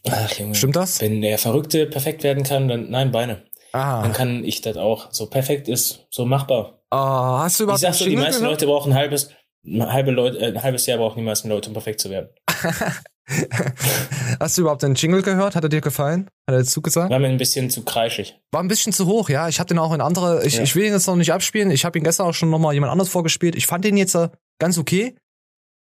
Ach, 0.09 0.31
Junge. 0.39 0.55
Stimmt 0.55 0.75
das? 0.75 1.00
Wenn 1.01 1.21
der 1.21 1.38
Verrückte 1.38 1.85
perfekt 1.85 2.23
werden 2.23 2.43
kann, 2.43 2.67
dann 2.67 2.89
nein, 2.89 3.11
Beine. 3.11 3.43
Dann 3.73 3.81
Ah, 3.81 4.09
kann 4.09 4.43
ich 4.43 4.61
das 4.61 4.75
auch. 4.77 5.13
So 5.13 5.27
perfekt 5.27 5.67
ist, 5.69 6.05
so 6.09 6.25
machbar. 6.25 6.79
ah 6.89 7.43
hast 7.43 7.59
du 7.59 7.63
Ich 7.63 7.65
überhaupt 7.65 7.81
sag 7.81 7.91
den 7.93 7.97
so, 8.00 8.05
die 8.09 8.15
meisten 8.17 8.41
gehört? 8.41 8.61
Leute 8.61 8.65
brauchen 8.65 8.91
ein 8.91 8.97
halbes, 8.97 9.29
halbe 9.65 10.11
Leute, 10.11 10.43
ein 10.45 10.61
halbes 10.61 10.85
Jahr 10.88 10.97
brauchen 10.97 11.17
die 11.19 11.23
meisten 11.25 11.47
Leute, 11.50 11.69
um 11.69 11.73
perfekt 11.73 12.01
zu 12.01 12.09
werden. 12.09 12.29
Hast 14.39 14.57
du 14.57 14.61
überhaupt 14.61 14.83
den 14.83 14.95
Jingle 14.95 15.21
gehört? 15.21 15.55
Hat 15.55 15.63
er 15.63 15.69
dir 15.69 15.81
gefallen? 15.81 16.27
Hat 16.47 16.55
er 16.55 16.63
zugesagt? 16.63 17.09
War 17.11 17.19
mir 17.19 17.27
ein 17.27 17.38
bisschen 17.38 17.69
zu 17.69 17.83
kreischig. 17.83 18.39
War 18.51 18.61
ein 18.61 18.67
bisschen 18.67 18.93
zu 18.93 19.05
hoch, 19.05 19.29
ja. 19.29 19.47
Ich 19.47 19.59
habe 19.59 19.67
den 19.67 19.79
auch 19.79 19.93
in 19.93 20.01
andere. 20.01 20.45
Ich, 20.45 20.55
Ja. 20.55 20.63
ich 20.63 20.75
will 20.75 20.85
ihn 20.85 20.93
jetzt 20.93 21.07
noch 21.07 21.15
nicht 21.15 21.31
abspielen. 21.33 21.71
Ich 21.71 21.85
habe 21.85 21.97
ihn 21.97 22.03
gestern 22.03 22.27
auch 22.27 22.33
schon 22.33 22.50
noch 22.50 22.59
mal 22.59 22.73
jemand 22.73 22.91
anders 22.91 23.09
vorgespielt. 23.09 23.55
Ich 23.55 23.67
fand 23.67 23.85
den 23.85 23.97
jetzt 23.97 24.15
äh, 24.15 24.29
ganz 24.59 24.77
okay, 24.77 25.15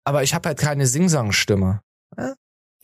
aber 0.06 0.24
ich 0.24 0.34
habe 0.34 0.50
halt 0.50 0.58
keine 0.60 0.86
Sing-Sang-Stimme. 0.88 1.82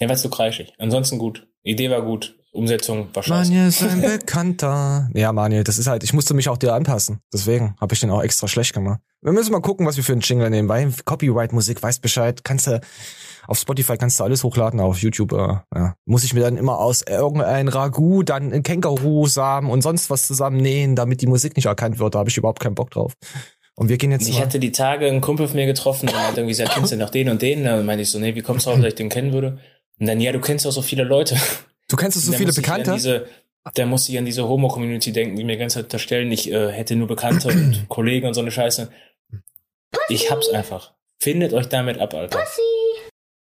Ja, 0.01 0.08
war 0.08 0.16
zu 0.16 0.30
kreischig. 0.30 0.74
Ansonsten 0.78 1.18
gut. 1.20 1.48
Idee 1.63 1.89
war 1.89 2.01
gut. 2.01 2.36
Umsetzung 2.51 3.10
war 3.13 3.22
scheiße. 3.22 3.51
Manje 3.51 3.68
ist 3.68 3.84
ein 3.84 4.01
Bekannter. 4.20 5.10
Ja, 5.13 5.32
Manuel, 5.34 5.63
das 5.63 5.78
ist 5.78 5.88
halt. 5.88 6.04
Ich 6.04 6.13
musste 6.13 6.34
mich 6.34 6.50
auch 6.50 6.58
dir 6.58 6.74
anpassen. 6.74 7.20
Deswegen 7.34 7.75
habe 7.80 7.94
ich 7.94 8.00
den 8.00 8.10
auch 8.10 8.24
extra 8.24 8.48
schlecht 8.48 8.74
gemacht. 8.74 9.01
Wir 9.22 9.34
müssen 9.34 9.51
mal 9.51 9.62
gucken, 9.62 9.86
was 9.86 9.98
wir 9.98 10.04
für 10.04 10.13
einen 10.13 10.22
Jingle 10.22 10.50
nehmen. 10.50 10.68
Weil 10.70 10.92
Copyright-Musik 11.06 11.84
weiß 11.84 12.00
Bescheid. 12.00 12.44
Kannst 12.44 12.68
du 12.68 12.80
auf 13.50 13.58
Spotify 13.58 13.98
kannst 13.98 14.20
du 14.20 14.24
alles 14.24 14.44
hochladen, 14.44 14.79
auf 14.79 15.00
YouTube. 15.00 15.34
Äh, 15.34 15.58
ja. 15.75 15.96
Muss 16.06 16.24
ich 16.24 16.34
mir 16.34 16.41
dann 16.41 16.56
immer 16.56 16.77
aus 16.77 17.01
irgendein 17.01 17.68
Ragout, 17.68 18.24
dann 18.24 18.53
ein 18.53 18.62
Känguru-Samen 18.63 19.70
und 19.72 19.82
sonst 19.82 20.10
was 20.10 20.27
zusammennähen, 20.27 20.96
damit 20.96 21.21
die 21.21 21.28
Musik 21.28 21.56
nicht 21.56 21.65
erkannt 21.65 21.97
wird. 22.00 22.13
Da 22.13 22.19
habe 22.19 22.30
ich 22.30 22.38
überhaupt 22.38 22.60
keinen 22.60 22.76
Bock 22.76 22.91
drauf. 22.91 23.13
Und 23.76 23.89
wir 23.89 23.97
gehen 23.97 24.12
jetzt 24.12 24.28
Ich 24.28 24.36
mal. 24.36 24.41
hatte 24.45 24.60
die 24.60 24.71
Tage 24.71 25.08
einen 25.08 25.21
Kumpel 25.21 25.47
von 25.47 25.56
mir 25.56 25.65
getroffen, 25.65 26.08
der 26.08 26.28
hat 26.28 26.38
irgendwie 26.38 26.52
gesagt, 26.52 26.74
kennst 26.74 26.91
du 26.91 26.97
noch 26.97 27.10
den 27.10 27.30
und 27.30 27.41
den? 27.41 27.63
Dann 27.63 27.86
meinte 27.86 28.04
ich 28.04 28.12
so, 28.12 28.19
nee, 28.19 28.36
wie 28.36 28.41
kommst 28.41 28.65
du 28.65 28.69
drauf, 28.69 28.80
dass 28.80 28.89
ich 28.89 28.95
den 28.95 29.10
kennen 29.10 29.34
würde? 29.34 29.58
Und 30.00 30.06
dann, 30.06 30.19
ja, 30.21 30.32
du 30.32 30.39
kennst 30.39 30.67
auch 30.67 30.71
so 30.71 30.82
viele 30.82 31.04
Leute. 31.04 31.36
Du 31.88 31.95
kennst 31.95 32.21
so 32.21 32.32
Da 32.32 32.38
viele 32.38 32.54
Bekannte? 32.54 32.91
An 32.91 32.97
diese, 32.97 33.26
da 33.74 33.86
muss 33.88 34.08
ich 34.10 34.17
an 34.17 34.26
diese 34.26 34.47
Homo-Community 34.47 35.12
denken, 35.12 35.36
die 35.38 35.43
mir 35.43 35.54
die 35.54 35.58
ganze 35.60 35.76
Zeit 35.76 35.86
unterstellen, 35.86 36.32
ich 36.32 36.52
äh, 36.52 36.71
hätte 36.71 36.95
nur 36.95 37.08
Bekannte 37.08 37.47
und 37.47 37.86
Kollegen 37.89 38.28
und 38.28 38.36
so 38.36 38.41
eine 38.41 38.52
Scheiße. 38.52 38.89
Ich 40.10 40.30
hab's 40.30 40.50
einfach. 40.50 40.93
Findet 41.19 41.54
euch 41.54 41.67
damit 41.67 42.00
ab, 42.00 42.13
Alter. 42.13 42.38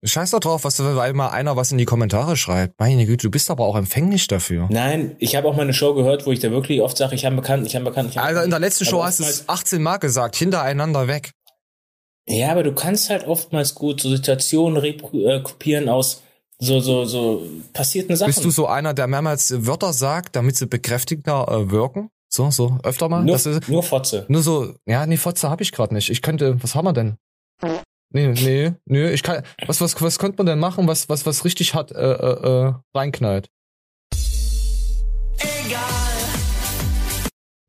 Scheiß 0.04 0.32
doch 0.32 0.40
drauf, 0.40 0.64
was 0.64 0.78
du, 0.78 0.84
weil 0.96 1.14
mal 1.14 1.30
einer 1.30 1.56
was 1.56 1.72
in 1.72 1.78
die 1.78 1.86
Kommentare 1.86 2.36
schreibt. 2.36 2.80
Meine 2.80 3.06
Güte, 3.06 3.28
du 3.28 3.32
bist 3.32 3.52
aber 3.52 3.66
auch 3.66 3.76
empfänglich 3.76 4.28
dafür. 4.28 4.68
Nein, 4.72 5.16
ich 5.20 5.36
habe 5.36 5.48
auch 5.48 5.56
mal 5.56 5.62
eine 5.62 5.76
Show 5.76 5.94
gehört, 5.94 6.26
wo 6.26 6.32
ich 6.32 6.40
da 6.40 6.50
wirklich 6.50 6.82
oft 6.82 6.98
sage, 6.98 7.14
ich 7.14 7.24
habe 7.24 7.34
einen 7.34 7.42
Bekannten, 7.42 7.66
ich 7.68 7.76
habe 7.76 7.86
einen 7.86 7.92
Bekannten. 7.92 8.12
Ich 8.12 8.18
hab 8.18 8.26
Alter, 8.26 8.44
in 8.44 8.50
der 8.50 8.60
letzten 8.60 8.86
Show 8.86 9.04
hast 9.04 9.20
du 9.20 9.24
es 9.24 9.42
oftmals- 9.42 9.62
18 9.62 9.84
Mal 9.84 9.98
gesagt, 9.98 10.36
hintereinander 10.36 11.08
weg. 11.08 11.32
Ja, 12.28 12.52
aber 12.52 12.64
du 12.64 12.74
kannst 12.74 13.10
halt 13.10 13.28
oftmals 13.28 13.76
gut 13.76 14.02
so 14.02 14.10
Situationen 14.10 14.84
äh, 14.84 15.42
kopieren 15.42 15.88
aus 15.88 16.24
so, 16.58 16.80
so, 16.80 17.06
so 17.06 17.44
passierten 17.74 18.16
Sachen. 18.16 18.30
Bist 18.30 18.46
du 18.46 18.52
so 18.52 18.68
einer, 18.68 18.94
der 18.94 19.08
mehrmals 19.08 19.66
Wörter 19.66 19.94
sagt, 19.94 20.36
damit 20.36 20.56
sie 20.58 20.68
bekräftigender 20.68 21.48
äh, 21.48 21.72
wirken? 21.72 22.10
So, 22.30 22.50
so, 22.50 22.78
öfter 22.84 23.10
mal? 23.10 23.24
nur, 23.24 23.36
ist, 23.36 23.68
nur 23.68 23.84
Fotze. 23.84 24.26
nur 24.30 24.42
so, 24.42 24.76
ja, 24.86 25.06
nee, 25.06 25.18
Fotze 25.18 25.50
habe 25.50 25.64
ich 25.64 25.72
gerade 25.72 25.94
nicht. 25.94 26.10
Ich 26.10 26.22
könnte, 26.22 26.62
was 26.64 26.76
haben 26.76 26.86
wir 26.86 26.94
denn? 26.94 27.18
Nee, 28.14 28.28
nee, 28.28 28.74
nee, 28.86 29.12
ich 29.12 29.24
kann, 29.24 29.42
was, 29.66 29.80
was, 29.80 30.02
was 30.02 30.20
könnte 30.20 30.38
man 30.38 30.46
denn 30.46 30.60
machen, 30.60 30.86
was, 30.88 31.08
was, 31.08 31.26
was 31.26 31.46
richtig 31.46 31.74
hat, 31.74 31.92
äh, 31.92 31.96
äh, 31.96 32.68
äh, 32.68 32.74
reinknallt? 32.94 33.50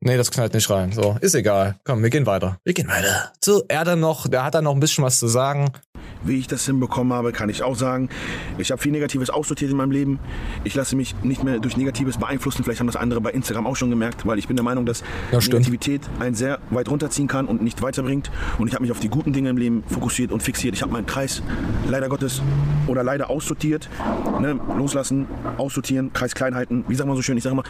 Nee, 0.05 0.17
das 0.17 0.31
knallt 0.31 0.53
nicht 0.53 0.69
rein. 0.69 0.91
So, 0.91 1.17
ist 1.21 1.33
egal. 1.33 1.79
Komm, 1.85 2.03
wir 2.03 2.09
gehen 2.09 2.25
weiter. 2.25 2.57
Wir 2.65 2.73
gehen 2.73 2.89
weiter. 2.89 3.31
So, 3.41 3.63
er 3.69 3.85
dann 3.85 4.01
noch, 4.01 4.27
der 4.27 4.43
hat 4.43 4.53
dann 4.53 4.65
noch 4.65 4.73
ein 4.73 4.81
bisschen 4.81 5.05
was 5.05 5.17
zu 5.17 5.29
sagen. 5.29 5.71
Wie 6.25 6.37
ich 6.37 6.47
das 6.47 6.65
hinbekommen 6.65 7.13
habe, 7.13 7.31
kann 7.31 7.49
ich 7.49 7.63
auch 7.63 7.75
sagen. 7.75 8.09
Ich 8.57 8.71
habe 8.71 8.81
viel 8.81 8.91
Negatives 8.91 9.29
aussortiert 9.29 9.71
in 9.71 9.77
meinem 9.77 9.91
Leben. 9.91 10.19
Ich 10.63 10.73
lasse 10.75 10.95
mich 10.95 11.15
nicht 11.23 11.43
mehr 11.43 11.59
durch 11.59 11.77
Negatives 11.77 12.17
beeinflussen. 12.17 12.63
Vielleicht 12.63 12.79
haben 12.79 12.87
das 12.87 12.95
andere 12.95 13.21
bei 13.21 13.31
Instagram 13.31 13.67
auch 13.67 13.75
schon 13.75 13.89
gemerkt, 13.89 14.25
weil 14.25 14.39
ich 14.39 14.47
bin 14.47 14.55
der 14.55 14.63
Meinung, 14.63 14.85
dass 14.85 15.03
Ja. 15.31 15.39
Negativität 15.39 16.01
einen 16.19 16.35
sehr 16.35 16.59
weit 16.69 16.89
runterziehen 16.89 17.27
kann 17.27 17.45
und 17.47 17.61
nicht 17.61 17.81
weiterbringt. 17.81 18.31
Und 18.57 18.67
ich 18.67 18.73
habe 18.73 18.83
mich 18.83 18.91
auf 18.91 18.99
die 18.99 19.09
guten 19.09 19.33
Dinge 19.33 19.49
im 19.49 19.57
Leben 19.57 19.83
fokussiert 19.87 20.31
und 20.31 20.41
fixiert. 20.43 20.75
Ich 20.75 20.81
habe 20.81 20.91
meinen 20.93 21.05
Kreis 21.05 21.43
leider 21.89 22.09
Gottes 22.09 22.41
oder 22.87 23.03
leider 23.03 23.29
aussortiert. 23.29 23.89
Ne? 24.39 24.59
Loslassen, 24.77 25.27
aussortieren, 25.57 26.13
Kreis 26.13 26.35
klein 26.35 26.55
halten. 26.55 26.85
Wie 26.87 26.95
sagt 26.95 27.07
man 27.07 27.15
so 27.15 27.21
schön? 27.21 27.37
Ich 27.37 27.43
sage 27.43 27.53
immer, 27.53 27.63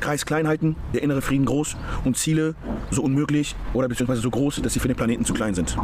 Kreis 0.00 0.24
klein 0.24 0.46
halten, 0.46 0.76
der 0.94 1.02
innere 1.02 1.22
Frieden 1.22 1.44
groß 1.44 1.76
und 2.04 2.16
Ziele 2.16 2.54
so 2.90 3.02
unmöglich 3.02 3.56
oder 3.74 3.88
beziehungsweise 3.88 4.20
so 4.20 4.30
groß, 4.30 4.62
dass 4.62 4.72
sie 4.72 4.80
für 4.80 4.88
den 4.88 4.96
Planeten 4.96 5.24
zu 5.24 5.34
klein 5.34 5.54
sind. 5.54 5.76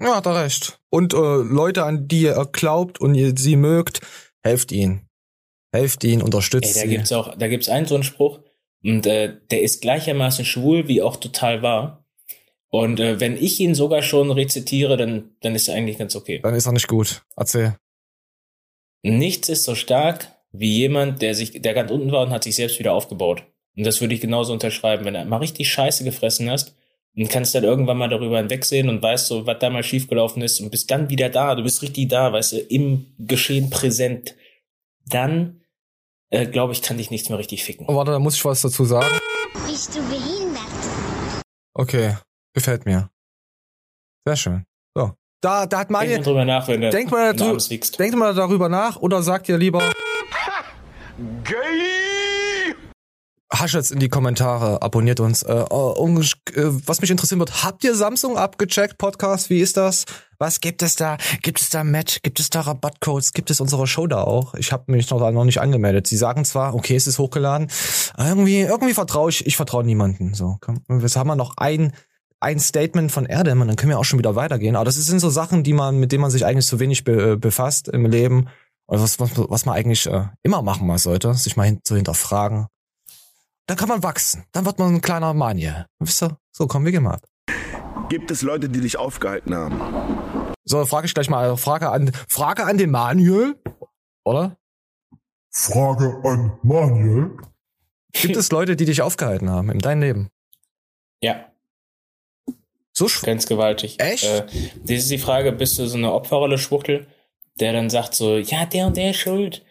Ja, 0.00 0.16
hat 0.16 0.26
er 0.26 0.42
recht. 0.42 0.80
Und 0.88 1.12
äh, 1.12 1.16
Leute, 1.16 1.84
an 1.84 2.08
die 2.08 2.22
ihr 2.22 2.48
glaubt 2.52 3.00
und 3.00 3.14
ihr 3.14 3.34
sie 3.36 3.56
mögt, 3.56 4.00
helft 4.42 4.72
ihnen. 4.72 5.06
Helft 5.72 6.02
ihnen, 6.04 6.20
Ey, 6.20 6.24
unterstützt 6.24 6.76
da 6.76 6.80
sie. 6.80 6.88
gibt's 6.88 7.12
auch, 7.12 7.36
da 7.36 7.48
gibt's 7.48 7.68
einen 7.68 7.86
so 7.86 7.94
einen 7.94 8.04
Spruch 8.04 8.40
und 8.82 9.06
äh, 9.06 9.36
der 9.50 9.62
ist 9.62 9.82
gleichermaßen 9.82 10.44
schwul 10.44 10.88
wie 10.88 11.02
auch 11.02 11.16
total 11.16 11.62
wahr. 11.62 12.04
Und 12.70 12.98
äh, 12.98 13.20
wenn 13.20 13.36
ich 13.36 13.60
ihn 13.60 13.74
sogar 13.74 14.02
schon 14.02 14.30
rezitiere, 14.30 14.96
dann 14.96 15.36
dann 15.40 15.54
ist 15.54 15.68
er 15.68 15.74
eigentlich 15.74 15.98
ganz 15.98 16.16
okay. 16.16 16.40
Dann 16.42 16.54
ist 16.54 16.66
er 16.66 16.72
nicht 16.72 16.88
gut. 16.88 17.22
Erzähl. 17.36 17.76
Nichts 19.02 19.48
ist 19.48 19.64
so 19.64 19.74
stark 19.74 20.28
wie 20.52 20.76
jemand, 20.78 21.22
der 21.22 21.34
sich, 21.34 21.62
der 21.62 21.74
ganz 21.74 21.90
unten 21.90 22.10
war 22.10 22.22
und 22.22 22.30
hat 22.30 22.44
sich 22.44 22.56
selbst 22.56 22.78
wieder 22.78 22.92
aufgebaut. 22.92 23.44
Und 23.76 23.84
das 23.84 24.00
würde 24.00 24.14
ich 24.14 24.20
genauso 24.20 24.52
unterschreiben, 24.52 25.04
wenn 25.04 25.14
du 25.14 25.24
mal 25.24 25.38
richtig 25.38 25.70
Scheiße 25.70 26.04
gefressen 26.04 26.50
hast 26.50 26.74
und 27.16 27.28
kannst 27.28 27.54
dann 27.54 27.64
irgendwann 27.64 27.98
mal 27.98 28.08
darüber 28.08 28.38
hinwegsehen 28.38 28.88
und 28.88 29.02
weißt 29.02 29.26
so, 29.26 29.46
was 29.46 29.58
da 29.58 29.70
mal 29.70 29.82
schiefgelaufen 29.82 30.42
ist 30.42 30.60
und 30.60 30.70
bist 30.70 30.90
dann 30.90 31.10
wieder 31.10 31.28
da, 31.28 31.54
du 31.54 31.62
bist 31.62 31.82
richtig 31.82 32.08
da, 32.08 32.32
weißt 32.32 32.52
du, 32.52 32.58
im 32.58 33.14
Geschehen 33.18 33.70
präsent. 33.70 34.36
Dann, 35.06 35.62
äh, 36.30 36.46
glaube 36.46 36.72
ich, 36.72 36.82
kann 36.82 36.98
dich 36.98 37.10
nichts 37.10 37.28
mehr 37.28 37.38
richtig 37.38 37.64
ficken. 37.64 37.86
Oh, 37.88 37.96
warte, 37.96 38.12
da 38.12 38.18
muss 38.18 38.36
ich 38.36 38.44
was 38.44 38.62
dazu 38.62 38.84
sagen. 38.84 39.18
Bist 39.66 39.96
du 39.96 40.00
behindert? 40.02 40.60
Okay, 41.74 42.16
gefällt 42.54 42.86
mir. 42.86 43.10
Sehr 44.24 44.36
schön. 44.36 44.64
So. 44.94 45.12
Da, 45.40 45.66
da 45.66 45.80
hat 45.80 45.88
Denk 45.88 45.90
mal 45.90 46.22
drüber 46.22 46.44
nach, 46.44 46.68
wenn 46.68 46.82
du 46.82 46.90
denkt 46.90 47.10
mal, 47.10 47.34
du 47.34 47.56
denkt 47.56 48.16
mal 48.16 48.34
darüber 48.34 48.68
nach 48.68 48.96
oder 48.96 49.22
sagt 49.22 49.48
ihr 49.48 49.56
lieber, 49.56 49.80
hasch 49.80 50.66
jetzt 53.52 53.92
in 53.92 53.98
die 53.98 54.08
Kommentare, 54.08 54.82
abonniert 54.82 55.20
uns. 55.20 55.42
Äh, 55.42 55.52
um, 55.52 56.20
äh, 56.20 56.24
was 56.54 57.00
mich 57.00 57.10
interessieren 57.10 57.38
wird, 57.38 57.64
habt 57.64 57.84
ihr 57.84 57.94
Samsung 57.94 58.36
abgecheckt, 58.36 58.98
Podcast? 58.98 59.50
Wie 59.50 59.60
ist 59.60 59.76
das? 59.76 60.04
Was 60.38 60.60
gibt 60.60 60.82
es 60.82 60.96
da? 60.96 61.18
Gibt 61.42 61.60
es 61.60 61.68
da 61.68 61.84
Match? 61.84 62.22
Gibt 62.22 62.40
es 62.40 62.48
da 62.50 62.62
Rabattcodes? 62.62 63.32
Gibt 63.32 63.50
es 63.50 63.60
unsere 63.60 63.86
Show 63.86 64.06
da 64.06 64.22
auch? 64.22 64.54
Ich 64.54 64.72
habe 64.72 64.90
mich 64.92 65.10
noch, 65.10 65.30
noch 65.30 65.44
nicht 65.44 65.60
angemeldet. 65.60 66.06
Sie 66.06 66.16
sagen 66.16 66.44
zwar, 66.44 66.74
okay, 66.74 66.96
es 66.96 67.06
ist 67.06 67.18
hochgeladen, 67.18 67.70
irgendwie, 68.16 68.60
irgendwie 68.60 68.94
vertraue 68.94 69.30
ich, 69.30 69.46
ich 69.46 69.56
vertraue 69.56 69.84
niemanden. 69.84 70.34
So, 70.34 70.56
komm, 70.60 70.82
jetzt 70.88 71.16
haben 71.16 71.28
wir 71.28 71.36
noch 71.36 71.56
ein 71.56 71.92
ein 72.40 72.58
Statement 72.58 73.12
von 73.12 73.26
Erdem 73.26 73.60
und 73.60 73.68
dann 73.68 73.76
können 73.76 73.90
wir 73.90 73.98
auch 73.98 74.04
schon 74.04 74.18
wieder 74.18 74.34
weitergehen. 74.34 74.74
Aber 74.74 74.86
das 74.86 74.94
sind 74.94 75.20
so 75.20 75.28
Sachen, 75.28 75.62
die 75.62 75.74
man, 75.74 75.98
mit 75.98 76.10
denen 76.10 76.22
man 76.22 76.30
sich 76.30 76.46
eigentlich 76.46 76.66
so 76.66 76.80
wenig 76.80 77.04
be, 77.04 77.32
äh, 77.32 77.36
befasst 77.36 77.88
im 77.88 78.06
Leben. 78.06 78.48
Oder 78.86 79.02
was, 79.02 79.20
was, 79.20 79.30
was 79.36 79.66
man 79.66 79.74
eigentlich 79.74 80.06
äh, 80.06 80.24
immer 80.42 80.62
machen 80.62 80.86
mal 80.86 80.98
sollte, 80.98 81.34
sich 81.34 81.56
mal 81.56 81.64
hin, 81.64 81.80
zu 81.84 81.96
hinterfragen. 81.96 82.66
Dann 83.70 83.76
kann 83.76 83.88
man 83.88 84.02
wachsen. 84.02 84.42
Dann 84.50 84.66
wird 84.66 84.80
man 84.80 84.96
ein 84.96 85.00
kleiner 85.00 85.32
Manier. 85.32 85.86
Wisst 86.00 86.24
ihr? 86.24 86.36
So 86.50 86.66
kommen 86.66 86.86
wir 86.86 86.90
gemacht. 86.90 87.22
Gibt 88.08 88.32
es 88.32 88.42
Leute, 88.42 88.68
die 88.68 88.80
dich 88.80 88.96
aufgehalten 88.96 89.54
haben? 89.54 90.52
So, 90.64 90.84
frage 90.86 91.06
ich 91.06 91.14
gleich 91.14 91.30
mal, 91.30 91.56
Frage 91.56 91.88
an, 91.88 92.10
Frage 92.28 92.64
an 92.64 92.78
den 92.78 92.90
Manuel. 92.90 93.54
Oder? 94.24 94.56
Frage 95.52 96.20
an 96.24 96.58
Manuel. 96.64 97.36
Gibt 98.10 98.36
es 98.36 98.50
Leute, 98.50 98.74
die 98.74 98.86
dich 98.86 99.02
aufgehalten 99.02 99.48
haben 99.48 99.70
in 99.70 99.78
deinem 99.78 100.00
Leben? 100.00 100.30
Ja, 101.22 101.52
So 102.92 103.06
ganz 103.22 103.46
gewaltig. 103.46 104.00
Echt? 104.00 104.24
Äh, 104.24 104.46
das 104.82 104.96
ist 104.96 105.12
die 105.12 105.18
Frage, 105.18 105.52
bist 105.52 105.78
du 105.78 105.86
so 105.86 105.96
eine 105.96 106.12
Opferrolle 106.12 106.58
Schwuchtel, 106.58 107.06
der 107.60 107.72
dann 107.72 107.88
sagt 107.88 108.16
so, 108.16 108.36
ja, 108.36 108.66
der 108.66 108.88
und 108.88 108.96
der 108.96 109.10
ist 109.10 109.18
schuld. 109.18 109.64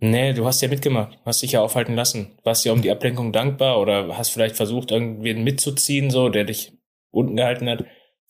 Nee, 0.00 0.32
du 0.32 0.44
hast 0.44 0.60
ja 0.60 0.68
mitgemacht, 0.68 1.18
hast 1.24 1.42
dich 1.42 1.52
ja 1.52 1.62
aufhalten 1.62 1.94
lassen. 1.94 2.38
Warst 2.42 2.64
ja 2.64 2.72
um 2.72 2.82
die 2.82 2.90
Ablenkung 2.90 3.32
dankbar 3.32 3.80
oder 3.80 4.18
hast 4.18 4.30
vielleicht 4.30 4.56
versucht, 4.56 4.90
irgendwen 4.90 5.44
mitzuziehen, 5.44 6.10
so, 6.10 6.28
der 6.28 6.44
dich 6.44 6.72
unten 7.10 7.36
gehalten 7.36 7.68
hat. 7.68 7.84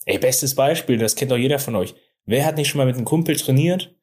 Ey, 0.05 0.19
bestes 0.19 0.55
Beispiel, 0.55 0.97
das 0.97 1.15
kennt 1.15 1.31
doch 1.31 1.37
jeder 1.37 1.59
von 1.59 1.75
euch. 1.75 1.95
Wer 2.25 2.45
hat 2.45 2.57
nicht 2.57 2.69
schon 2.69 2.77
mal 2.79 2.85
mit 2.85 2.95
einem 2.95 3.05
Kumpel 3.05 3.35
trainiert 3.35 3.95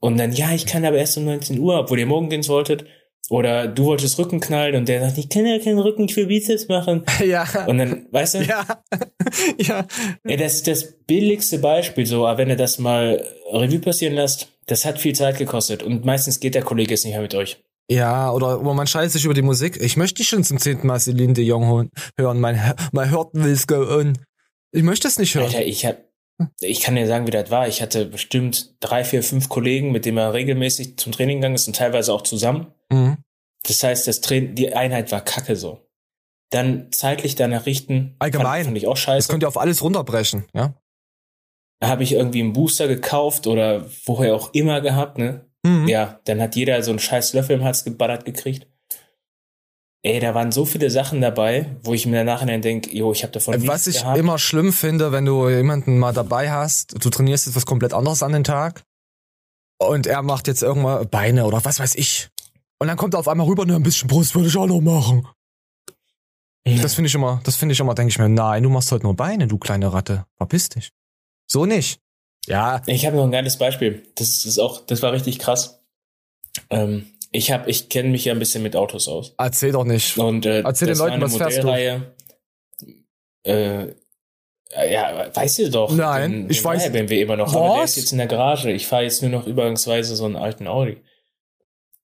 und 0.00 0.18
dann, 0.18 0.32
ja, 0.32 0.52
ich 0.52 0.66
kann 0.66 0.84
aber 0.84 0.96
erst 0.96 1.16
um 1.16 1.24
19 1.24 1.58
Uhr, 1.58 1.78
obwohl 1.78 1.98
ihr 1.98 2.06
Morgendienst 2.06 2.48
wolltet, 2.48 2.84
oder 3.30 3.68
du 3.68 3.84
wolltest 3.84 4.18
Rücken 4.18 4.40
knallen 4.40 4.74
und 4.74 4.88
der 4.88 5.00
sagt, 5.00 5.16
ich 5.16 5.28
kann 5.28 5.46
ja 5.46 5.58
keinen 5.58 5.78
Rücken, 5.78 6.04
ich 6.04 6.16
will 6.16 6.26
Bizeps 6.26 6.68
machen. 6.68 7.04
ja. 7.24 7.46
Und 7.66 7.78
dann, 7.78 8.06
weißt 8.10 8.34
du, 8.34 8.38
ja. 8.42 8.66
ja. 9.58 9.86
ja, 10.26 10.36
das 10.36 10.54
ist 10.54 10.66
das 10.66 10.92
billigste 11.06 11.58
Beispiel 11.58 12.04
so, 12.04 12.26
aber 12.26 12.38
wenn 12.38 12.50
ihr 12.50 12.56
das 12.56 12.78
mal 12.78 13.24
Revue 13.52 13.78
passieren 13.78 14.14
lasst, 14.14 14.48
das 14.66 14.84
hat 14.84 14.98
viel 14.98 15.14
Zeit 15.14 15.38
gekostet 15.38 15.82
und 15.82 16.04
meistens 16.04 16.40
geht 16.40 16.54
der 16.54 16.62
Kollege 16.62 16.90
jetzt 16.92 17.04
nicht 17.04 17.14
mehr 17.14 17.22
mit 17.22 17.34
euch. 17.34 17.62
Ja, 17.90 18.30
oder, 18.30 18.60
oder 18.60 18.74
man 18.74 18.86
scheißt 18.86 19.12
sich 19.12 19.24
über 19.24 19.34
die 19.34 19.42
Musik. 19.42 19.76
Ich 19.80 19.96
möchte 19.96 20.20
nicht 20.22 20.28
schon 20.28 20.44
zum 20.44 20.58
zehnten 20.58 20.86
Mal 20.86 21.00
Celine 21.00 21.32
Dion 21.34 21.90
hören. 22.16 22.40
Mein, 22.40 22.74
mein 22.92 23.10
Heart 23.10 23.30
will's 23.32 23.66
go 23.66 23.82
on. 23.82 24.16
Ich 24.70 24.82
möchte 24.82 25.08
es 25.08 25.18
nicht 25.18 25.34
hören. 25.34 25.46
Alter, 25.46 25.64
ich 25.64 25.84
hab, 25.84 25.98
ich 26.60 26.80
kann 26.80 26.94
dir 26.94 27.06
sagen, 27.06 27.26
wie 27.26 27.30
das 27.32 27.50
war. 27.50 27.68
Ich 27.68 27.82
hatte 27.82 28.06
bestimmt 28.06 28.76
drei, 28.80 29.04
vier, 29.04 29.22
fünf 29.22 29.48
Kollegen, 29.48 29.90
mit 29.92 30.06
denen 30.06 30.16
er 30.18 30.32
regelmäßig 30.32 30.96
zum 30.96 31.12
Training 31.12 31.38
gegangen 31.38 31.56
ist 31.56 31.66
und 31.66 31.76
teilweise 31.76 32.12
auch 32.14 32.22
zusammen. 32.22 32.68
Mhm. 32.90 33.18
Das 33.64 33.82
heißt, 33.82 34.06
das 34.08 34.20
Train 34.20 34.54
die 34.54 34.72
Einheit 34.72 35.12
war 35.12 35.20
kacke 35.20 35.56
so. 35.56 35.80
Dann 36.50 36.92
zeitlich 36.92 37.34
danach 37.34 37.66
richten, 37.66 38.14
Allgemein. 38.18 38.46
fand, 38.46 38.64
fand 38.66 38.76
ich 38.78 38.86
auch 38.86 38.92
Das 38.94 39.00
scheiße. 39.00 39.28
könnt 39.30 39.42
ihr 39.42 39.48
auf 39.48 39.58
alles 39.58 39.82
runterbrechen, 39.82 40.44
ja? 40.54 40.74
Da 41.82 41.88
habe 41.88 42.04
ich 42.04 42.12
irgendwie 42.12 42.40
einen 42.40 42.52
Booster 42.52 42.86
gekauft 42.86 43.48
oder 43.48 43.84
woher 44.06 44.36
auch 44.36 44.54
immer 44.54 44.80
gehabt, 44.80 45.18
ne? 45.18 45.46
Mhm. 45.64 45.88
Ja, 45.88 46.20
dann 46.26 46.40
hat 46.40 46.54
jeder 46.54 46.80
so 46.84 46.92
einen 46.92 47.00
scheiß 47.00 47.32
Löffel 47.32 47.56
im 47.56 47.64
Hals 47.64 47.82
geballert 47.82 48.24
gekriegt. 48.24 48.68
Ey, 50.04 50.20
da 50.20 50.32
waren 50.32 50.52
so 50.52 50.64
viele 50.64 50.90
Sachen 50.90 51.20
dabei, 51.20 51.74
wo 51.82 51.92
ich 51.92 52.06
mir 52.06 52.20
im 52.20 52.26
Nachhinein 52.26 52.62
denke, 52.62 52.96
jo, 52.96 53.10
ich 53.10 53.24
habe 53.24 53.32
davon 53.32 53.54
nichts 53.54 53.66
Was 53.66 53.88
ich 53.88 53.98
gehabt. 53.98 54.16
immer 54.16 54.38
schlimm 54.38 54.72
finde, 54.72 55.10
wenn 55.10 55.24
du 55.24 55.48
jemanden 55.48 55.98
mal 55.98 56.12
dabei 56.12 56.52
hast, 56.52 57.04
du 57.04 57.10
trainierst 57.10 57.46
jetzt 57.46 57.56
was 57.56 57.66
komplett 57.66 57.94
anderes 57.94 58.22
an 58.22 58.30
den 58.32 58.44
Tag 58.44 58.84
und 59.80 60.06
er 60.06 60.22
macht 60.22 60.46
jetzt 60.46 60.62
irgendwann 60.62 61.08
Beine 61.08 61.46
oder 61.46 61.64
was 61.64 61.80
weiß 61.80 61.96
ich. 61.96 62.28
Und 62.78 62.86
dann 62.86 62.96
kommt 62.96 63.14
er 63.14 63.20
auf 63.20 63.26
einmal 63.26 63.48
rüber, 63.48 63.66
ne, 63.66 63.74
ein 63.74 63.82
bisschen 63.82 64.06
Brust 64.06 64.36
würde 64.36 64.46
ich 64.46 64.56
auch 64.56 64.68
noch 64.68 64.80
machen. 64.80 65.26
Das 66.64 66.94
finde 66.94 67.08
ich 67.08 67.14
immer, 67.16 67.40
das 67.42 67.56
finde 67.56 67.72
ich 67.72 67.80
immer, 67.80 67.96
denke 67.96 68.10
ich 68.10 68.20
mir, 68.20 68.28
nein, 68.28 68.62
du 68.62 68.70
machst 68.70 68.92
heute 68.92 69.02
nur 69.02 69.16
Beine, 69.16 69.48
du 69.48 69.58
kleine 69.58 69.92
Ratte. 69.92 70.26
Verpiss 70.36 70.68
dich. 70.68 70.92
So 71.46 71.66
nicht. 71.66 72.00
Ja, 72.46 72.82
Ich 72.86 73.06
habe 73.06 73.16
noch 73.16 73.24
ein 73.24 73.30
geiles 73.30 73.56
Beispiel. 73.58 74.02
Das 74.16 74.44
ist 74.44 74.58
auch, 74.58 74.84
das 74.86 75.00
war 75.02 75.12
richtig 75.12 75.38
krass. 75.38 75.80
Ähm, 76.70 77.06
ich 77.30 77.50
habe, 77.52 77.70
ich 77.70 77.88
kenne 77.88 78.08
mich 78.10 78.24
ja 78.24 78.32
ein 78.32 78.38
bisschen 78.38 78.62
mit 78.62 78.74
Autos 78.76 79.08
aus. 79.08 79.34
erzähl 79.38 79.72
doch 79.72 79.84
nicht. 79.84 80.18
Und 80.18 80.44
äh, 80.44 80.60
Erzähl 80.62 80.88
den 80.88 80.98
Leuten, 80.98 81.20
was 81.20 81.36
fährst 81.36 81.62
du? 81.62 81.68
Äh, 83.44 83.94
ja, 84.90 85.30
weißt 85.34 85.58
du 85.60 85.70
doch. 85.70 85.92
Nein, 85.94 86.32
den, 86.32 86.50
ich 86.50 86.62
den 86.62 86.66
weiß- 86.70 86.78
Dreier 86.78 86.90
BMW 86.90 87.20
immer 87.22 87.36
noch. 87.36 87.54
Aber 87.54 87.74
der 87.74 87.82
Was? 87.84 87.90
ist 87.90 87.96
jetzt 88.04 88.12
in 88.12 88.18
der 88.18 88.26
Garage. 88.26 88.70
Ich 88.72 88.86
fahre 88.86 89.02
jetzt 89.04 89.20
nur 89.22 89.30
noch 89.30 89.46
übergangsweise 89.46 90.16
so 90.16 90.24
einen 90.24 90.36
alten 90.36 90.66
Audi. 90.66 90.98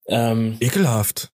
Ähm, 0.06 0.56
Ekelhaft. 0.60 1.30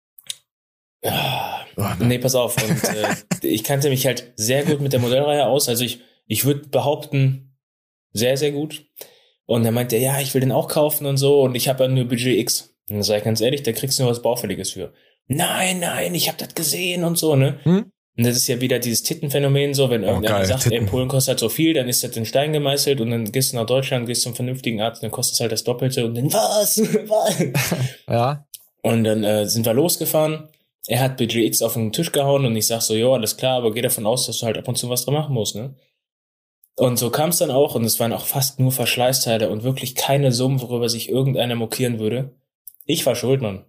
ja, 1.03 1.49
Oh, 1.75 1.85
nee, 1.99 2.19
pass 2.19 2.35
auf. 2.35 2.55
Und 2.63 2.83
äh, 2.83 3.15
ich 3.47 3.63
kannte 3.63 3.89
mich 3.89 4.05
halt 4.05 4.31
sehr 4.35 4.63
gut 4.63 4.79
mit 4.79 4.93
der 4.93 4.99
Modellreihe 4.99 5.45
aus. 5.47 5.67
Also 5.69 5.83
ich, 5.83 6.01
ich 6.27 6.45
würde 6.45 6.67
behaupten, 6.67 7.52
sehr, 8.13 8.37
sehr 8.37 8.51
gut. 8.51 8.85
Und 9.45 9.65
er 9.65 9.71
meinte, 9.71 9.97
ja, 9.97 10.19
ich 10.21 10.33
will 10.33 10.41
den 10.41 10.51
auch 10.51 10.67
kaufen 10.67 11.05
und 11.05 11.17
so. 11.17 11.41
Und 11.41 11.55
ich 11.55 11.67
habe 11.67 11.83
ja 11.83 11.89
nur 11.89 12.05
Budget 12.05 12.39
X. 12.39 12.73
Und 12.89 12.97
dann 12.97 13.03
sage 13.03 13.19
ich 13.19 13.25
ganz 13.25 13.41
ehrlich, 13.41 13.63
da 13.63 13.71
kriegst 13.71 13.99
du 13.99 14.03
nur 14.03 14.11
was 14.11 14.21
Baufälliges 14.21 14.71
für. 14.71 14.93
Nein, 15.27 15.79
nein, 15.79 16.15
ich 16.15 16.27
habe 16.27 16.37
das 16.37 16.53
gesehen 16.55 17.03
und 17.03 17.17
so, 17.17 17.35
ne? 17.35 17.59
Hm? 17.63 17.91
Und 18.15 18.27
das 18.27 18.35
ist 18.35 18.47
ja 18.47 18.61
wieder 18.61 18.77
dieses 18.77 19.01
Tittenphänomen 19.01 19.73
so, 19.73 19.89
wenn 19.89 20.03
geil, 20.03 20.45
sagt, 20.45 20.67
ey, 20.67 20.73
in 20.73 20.79
Titten. 20.81 20.85
Polen 20.85 21.07
kostet 21.07 21.29
halt 21.29 21.39
so 21.39 21.49
viel, 21.49 21.73
dann 21.73 21.89
ist 21.89 22.03
das 22.03 22.15
in 22.15 22.25
Stein 22.25 22.53
gemeißelt 22.53 23.01
und 23.01 23.09
dann 23.09 23.31
gehst 23.31 23.53
du 23.53 23.57
nach 23.57 23.65
Deutschland, 23.65 24.05
gehst 24.05 24.21
zum 24.21 24.35
vernünftigen 24.35 24.81
Arzt, 24.81 25.01
dann 25.01 25.09
kostet 25.09 25.35
es 25.35 25.41
halt 25.41 25.51
das 25.51 25.63
Doppelte 25.63 26.05
und 26.05 26.15
dann 26.15 26.31
was? 26.31 26.79
was? 27.07 27.43
Ja. 28.07 28.45
Und 28.83 29.05
dann 29.05 29.23
äh, 29.23 29.47
sind 29.47 29.65
wir 29.65 29.73
losgefahren. 29.73 30.49
Er 30.87 30.99
hat 30.99 31.17
Budget 31.17 31.45
X 31.45 31.61
auf 31.61 31.73
den 31.73 31.91
Tisch 31.91 32.11
gehauen 32.11 32.45
und 32.45 32.55
ich 32.55 32.67
sag 32.67 32.81
so, 32.81 32.93
jo, 32.93 33.13
alles 33.13 33.37
klar, 33.37 33.57
aber 33.57 33.73
geh 33.73 33.81
davon 33.81 34.05
aus, 34.05 34.27
dass 34.27 34.39
du 34.39 34.45
halt 34.45 34.57
ab 34.57 34.67
und 34.67 34.77
zu 34.77 34.89
was 34.89 35.05
dran 35.05 35.13
machen 35.15 35.33
musst, 35.33 35.55
ne? 35.55 35.73
Und 36.75 36.97
so 36.97 37.09
kam 37.11 37.29
es 37.29 37.37
dann 37.37 37.51
auch 37.51 37.75
und 37.75 37.83
es 37.85 37.99
waren 37.99 38.13
auch 38.13 38.25
fast 38.25 38.59
nur 38.59 38.71
Verschleißteile 38.71 39.49
und 39.49 39.63
wirklich 39.63 39.95
keine 39.95 40.31
Summen, 40.31 40.59
worüber 40.61 40.89
sich 40.89 41.09
irgendeiner 41.09 41.55
mokieren 41.55 41.99
würde. 41.99 42.31
Ich 42.85 43.05
war 43.05 43.15
schuld, 43.15 43.41
Mann. 43.41 43.63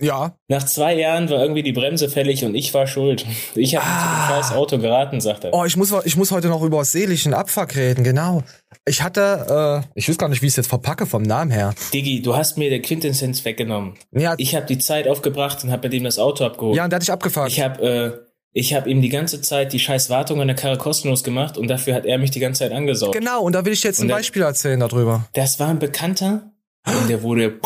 Ja. 0.00 0.34
Nach 0.48 0.64
zwei 0.64 0.94
Jahren 0.94 1.28
war 1.28 1.42
irgendwie 1.42 1.62
die 1.62 1.72
Bremse 1.72 2.08
fällig 2.08 2.46
und 2.46 2.54
ich 2.54 2.72
war 2.72 2.86
schuld. 2.86 3.26
Ich 3.54 3.76
habe 3.76 3.84
Ah. 3.86 4.26
dem 4.30 4.34
scheiß 4.42 4.52
Auto 4.56 4.78
geraten, 4.78 5.20
sagt 5.20 5.44
er. 5.44 5.52
Oh, 5.52 5.66
ich 5.66 5.76
muss, 5.76 5.92
ich 6.06 6.16
muss 6.16 6.30
heute 6.30 6.48
noch 6.48 6.62
über 6.62 6.82
seelischen 6.86 7.34
Abfuck 7.34 7.76
reden, 7.76 8.02
genau. 8.02 8.42
Ich 8.86 9.02
hatte, 9.02 9.82
äh, 9.84 9.88
ich 9.94 10.08
weiß 10.08 10.16
gar 10.16 10.30
nicht, 10.30 10.40
wie 10.40 10.46
ich 10.46 10.52
es 10.52 10.56
jetzt 10.56 10.68
verpacke 10.68 11.04
vom 11.04 11.22
Namen 11.22 11.50
her. 11.50 11.74
Diggi, 11.92 12.22
du 12.22 12.34
hast 12.34 12.56
mir 12.56 12.70
der 12.70 12.80
Quintessenz 12.80 13.44
weggenommen. 13.44 13.92
Ja, 14.12 14.34
Ich 14.38 14.54
habe 14.54 14.64
die 14.64 14.78
Zeit 14.78 15.06
aufgebracht 15.06 15.62
und 15.62 15.70
habe 15.70 15.82
bei 15.82 15.88
dem 15.88 16.04
das 16.04 16.18
Auto 16.18 16.44
abgeholt. 16.46 16.74
ja, 16.76 16.84
und 16.84 16.90
der 16.90 16.96
hat 16.96 17.02
dich 17.02 17.12
abgefuckt. 17.12 17.48
Ich 17.48 17.60
habe 17.60 17.82
äh, 17.86 18.31
ich 18.52 18.74
hab 18.74 18.86
ihm 18.86 19.00
die 19.02 19.08
ganze 19.08 19.40
Zeit 19.40 19.72
die 19.72 19.78
scheiß 19.78 20.10
Wartung 20.10 20.40
an 20.40 20.46
der 20.48 20.56
Karre 20.56 20.76
kostenlos 20.78 21.24
gemacht 21.24 21.56
und 21.56 21.68
dafür 21.68 21.94
hat 21.94 22.04
er 22.06 22.18
mich 22.18 22.30
die 22.30 22.40
ganze 22.40 22.60
Zeit 22.60 22.72
angesaugt. 22.72 23.14
Genau, 23.14 23.42
und 23.42 23.52
da 23.54 23.64
will 23.64 23.72
ich 23.72 23.82
jetzt 23.82 23.98
ein 23.98 24.02
Und 24.02 24.08
der- 24.08 24.16
Beispiel 24.16 24.42
erzählen 24.42 24.78
darüber. 24.80 25.26
Das 25.32 25.58
war 25.58 25.68
ein 25.68 25.78
Bekannter 25.78 26.52
und 26.86 27.08
der 27.08 27.22
wurde 27.22 27.58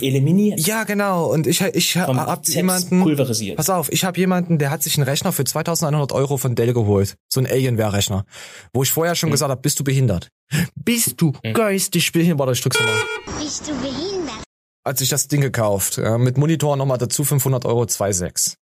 eliminiert. 0.00 0.60
Ja, 0.66 0.84
genau. 0.84 1.26
Und 1.26 1.46
ich, 1.46 1.60
ich 1.60 1.96
hab 1.96 2.08
Bizeps 2.12 2.54
jemanden. 2.54 3.02
pulverisiert. 3.02 3.56
Pass 3.56 3.70
auf, 3.70 3.90
ich 3.90 4.04
habe 4.04 4.18
jemanden, 4.18 4.58
der 4.58 4.70
hat 4.70 4.82
sich 4.82 4.96
einen 4.96 5.04
Rechner 5.08 5.32
für 5.32 5.44
2100 5.44 6.12
Euro 6.12 6.36
von 6.36 6.54
Dell 6.54 6.72
geholt. 6.72 7.16
So 7.28 7.40
ein 7.40 7.46
Alienware-Rechner. 7.46 8.24
Wo 8.72 8.82
ich 8.82 8.90
vorher 8.92 9.14
schon 9.14 9.28
Hm. 9.28 9.32
gesagt 9.32 9.50
habe, 9.50 9.60
bist 9.60 9.80
du 9.80 9.84
behindert? 9.84 10.28
Bist 10.76 11.14
du 11.20 11.32
geistig 11.54 12.12
behindert? 12.12 12.38
Warte, 12.38 12.52
ich 12.52 12.60
drück's 12.60 12.78
nochmal. 12.78 12.94
Bist 13.40 13.66
du 13.66 13.72
behindert? 13.80 14.44
Als 14.84 15.00
ich 15.00 15.08
das 15.08 15.28
Ding 15.28 15.40
gekauft. 15.40 15.96
Ja, 15.98 16.18
mit 16.18 16.38
Monitor 16.38 16.76
nochmal 16.76 16.98
dazu 16.98 17.24
500 17.24 17.64
Euro 17.64 17.82
2,6. 17.82 18.54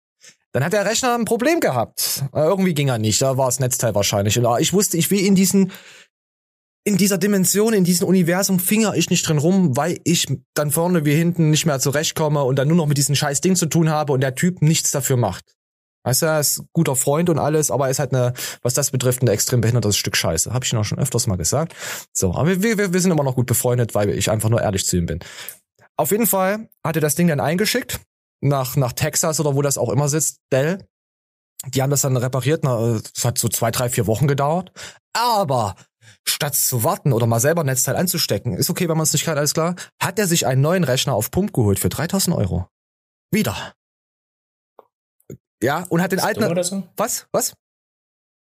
Dann 0.56 0.64
hat 0.64 0.72
der 0.72 0.86
Rechner 0.86 1.14
ein 1.14 1.26
Problem 1.26 1.60
gehabt. 1.60 2.24
Äh, 2.32 2.40
Irgendwie 2.40 2.72
ging 2.72 2.88
er 2.88 2.96
nicht. 2.96 3.20
Da 3.20 3.36
war 3.36 3.44
das 3.44 3.60
Netzteil 3.60 3.94
wahrscheinlich. 3.94 4.38
Und 4.38 4.58
ich 4.58 4.72
wusste, 4.72 4.96
ich 4.96 5.10
will 5.10 5.20
in 5.20 5.34
diesen, 5.34 5.70
in 6.82 6.96
dieser 6.96 7.18
Dimension, 7.18 7.74
in 7.74 7.84
diesem 7.84 8.08
Universum 8.08 8.58
finger 8.58 8.94
ich 8.94 9.10
nicht 9.10 9.28
drin 9.28 9.36
rum, 9.36 9.76
weil 9.76 10.00
ich 10.04 10.26
dann 10.54 10.70
vorne 10.70 11.04
wie 11.04 11.14
hinten 11.14 11.50
nicht 11.50 11.66
mehr 11.66 11.78
zurechtkomme 11.78 12.42
und 12.42 12.56
dann 12.56 12.68
nur 12.68 12.76
noch 12.78 12.86
mit 12.86 12.96
diesem 12.96 13.14
scheiß 13.14 13.42
Ding 13.42 13.54
zu 13.54 13.66
tun 13.66 13.90
habe 13.90 14.14
und 14.14 14.22
der 14.22 14.34
Typ 14.34 14.62
nichts 14.62 14.92
dafür 14.92 15.18
macht. 15.18 15.44
Weißt 16.04 16.22
du, 16.22 16.26
er 16.26 16.40
ist 16.40 16.62
guter 16.72 16.96
Freund 16.96 17.28
und 17.28 17.38
alles, 17.38 17.70
aber 17.70 17.88
er 17.88 17.90
ist 17.90 17.98
halt 17.98 18.14
eine, 18.14 18.32
was 18.62 18.72
das 18.72 18.92
betrifft, 18.92 19.20
ein 19.20 19.28
extrem 19.28 19.60
behindertes 19.60 19.98
Stück 19.98 20.16
Scheiße. 20.16 20.54
Habe 20.54 20.64
ich 20.64 20.72
ihn 20.72 20.78
auch 20.78 20.84
schon 20.84 20.98
öfters 20.98 21.26
mal 21.26 21.36
gesagt. 21.36 21.74
So, 22.14 22.34
aber 22.34 22.62
wir, 22.62 22.78
wir, 22.78 22.94
wir 22.94 23.00
sind 23.00 23.10
immer 23.10 23.24
noch 23.24 23.34
gut 23.34 23.46
befreundet, 23.46 23.94
weil 23.94 24.08
ich 24.08 24.30
einfach 24.30 24.48
nur 24.48 24.62
ehrlich 24.62 24.86
zu 24.86 24.96
ihm 24.96 25.04
bin. 25.04 25.18
Auf 25.98 26.12
jeden 26.12 26.26
Fall 26.26 26.70
hat 26.82 26.96
er 26.96 27.02
das 27.02 27.14
Ding 27.14 27.28
dann 27.28 27.40
eingeschickt 27.40 28.00
nach, 28.40 28.76
nach 28.76 28.92
Texas 28.92 29.40
oder 29.40 29.54
wo 29.54 29.62
das 29.62 29.78
auch 29.78 29.90
immer 29.90 30.08
sitzt, 30.08 30.40
Dell. 30.52 30.86
Die 31.66 31.82
haben 31.82 31.90
das 31.90 32.02
dann 32.02 32.16
repariert. 32.16 32.64
na, 32.64 33.00
Das 33.14 33.24
hat 33.24 33.38
so 33.38 33.48
zwei, 33.48 33.70
drei, 33.70 33.88
vier 33.88 34.06
Wochen 34.06 34.26
gedauert. 34.26 34.72
Aber 35.12 35.74
statt 36.24 36.54
zu 36.54 36.84
warten 36.84 37.12
oder 37.12 37.26
mal 37.26 37.40
selber 37.40 37.62
ein 37.62 37.66
Netzteil 37.66 37.96
anzustecken, 37.96 38.54
ist 38.54 38.70
okay, 38.70 38.88
wenn 38.88 38.96
man 38.96 39.04
es 39.04 39.12
nicht 39.12 39.24
kann, 39.24 39.38
alles 39.38 39.54
klar, 39.54 39.74
hat 40.00 40.18
er 40.18 40.26
sich 40.26 40.46
einen 40.46 40.60
neuen 40.60 40.84
Rechner 40.84 41.14
auf 41.14 41.30
Pump 41.30 41.52
geholt 41.52 41.78
für 41.78 41.88
3000 41.88 42.36
Euro. 42.36 42.68
Wieder. 43.32 43.74
Ja, 45.62 45.84
und 45.88 46.02
hat 46.02 46.12
den 46.12 46.20
alten... 46.20 46.62
so? 46.62 46.86
Was? 46.96 47.26
Was? 47.32 47.54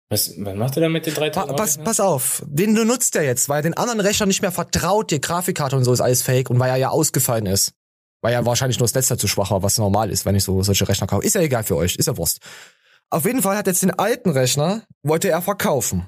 Was, 0.09 0.33
was 0.37 0.55
macht 0.55 0.77
er 0.77 0.81
da 0.81 0.89
mit 0.89 1.07
den 1.07 1.15
drei 1.15 1.31
Pa 1.31 1.45
pass, 1.47 1.79
pass 1.79 1.99
auf, 1.99 2.43
den 2.45 2.73
nutzt 2.73 3.15
er 3.15 3.23
jetzt, 3.23 3.49
weil 3.49 3.59
er 3.59 3.63
den 3.63 3.73
anderen 3.73 3.99
Rechner 3.99 4.27
nicht 4.27 4.43
mehr 4.43 4.51
vertraut, 4.51 5.09
die 5.09 5.19
Grafikkarte 5.19 5.75
und 5.75 5.83
so 5.83 5.93
ist 5.93 6.01
alles 6.01 6.21
fake 6.21 6.51
und 6.51 6.59
weil 6.59 6.69
er 6.69 6.75
ja 6.75 6.89
ausgefallen 6.89 7.47
ist. 7.47 7.73
Weil 8.25 8.33
ja 8.33 8.43
wahrscheinlich 8.43 8.79
nur 8.79 8.85
das 8.85 8.95
Netzteil 8.95 9.19
zu 9.19 9.27
schwach 9.27 9.51
war, 9.51 9.61
was 9.61 9.77
normal 9.77 10.09
ist, 10.09 10.25
wenn 10.25 10.33
ich 10.33 10.43
so 10.43 10.63
solche 10.63 10.89
Rechner 10.89 11.05
kaufe. 11.05 11.23
Ist 11.23 11.35
ja 11.35 11.41
egal 11.41 11.63
für 11.63 11.75
euch, 11.75 11.95
ist 11.95 12.07
ja 12.07 12.17
Wurst. 12.17 12.39
Auf 13.11 13.23
jeden 13.23 13.43
Fall 13.43 13.55
hat 13.55 13.67
jetzt 13.67 13.83
den 13.83 13.91
alten 13.91 14.31
Rechner, 14.31 14.81
wollte 15.03 15.29
er 15.29 15.43
verkaufen. 15.43 16.07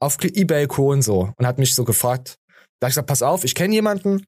Auf 0.00 0.18
Ebay 0.22 0.68
und 0.68 1.02
so. 1.02 1.32
Und 1.36 1.44
hat 1.44 1.58
mich 1.58 1.74
so 1.74 1.82
gefragt. 1.82 2.36
Da 2.78 2.84
hab 2.84 2.90
ich 2.90 2.94
gesagt, 2.94 3.08
pass 3.08 3.22
auf, 3.22 3.42
ich 3.42 3.56
kenne 3.56 3.74
jemanden, 3.74 4.24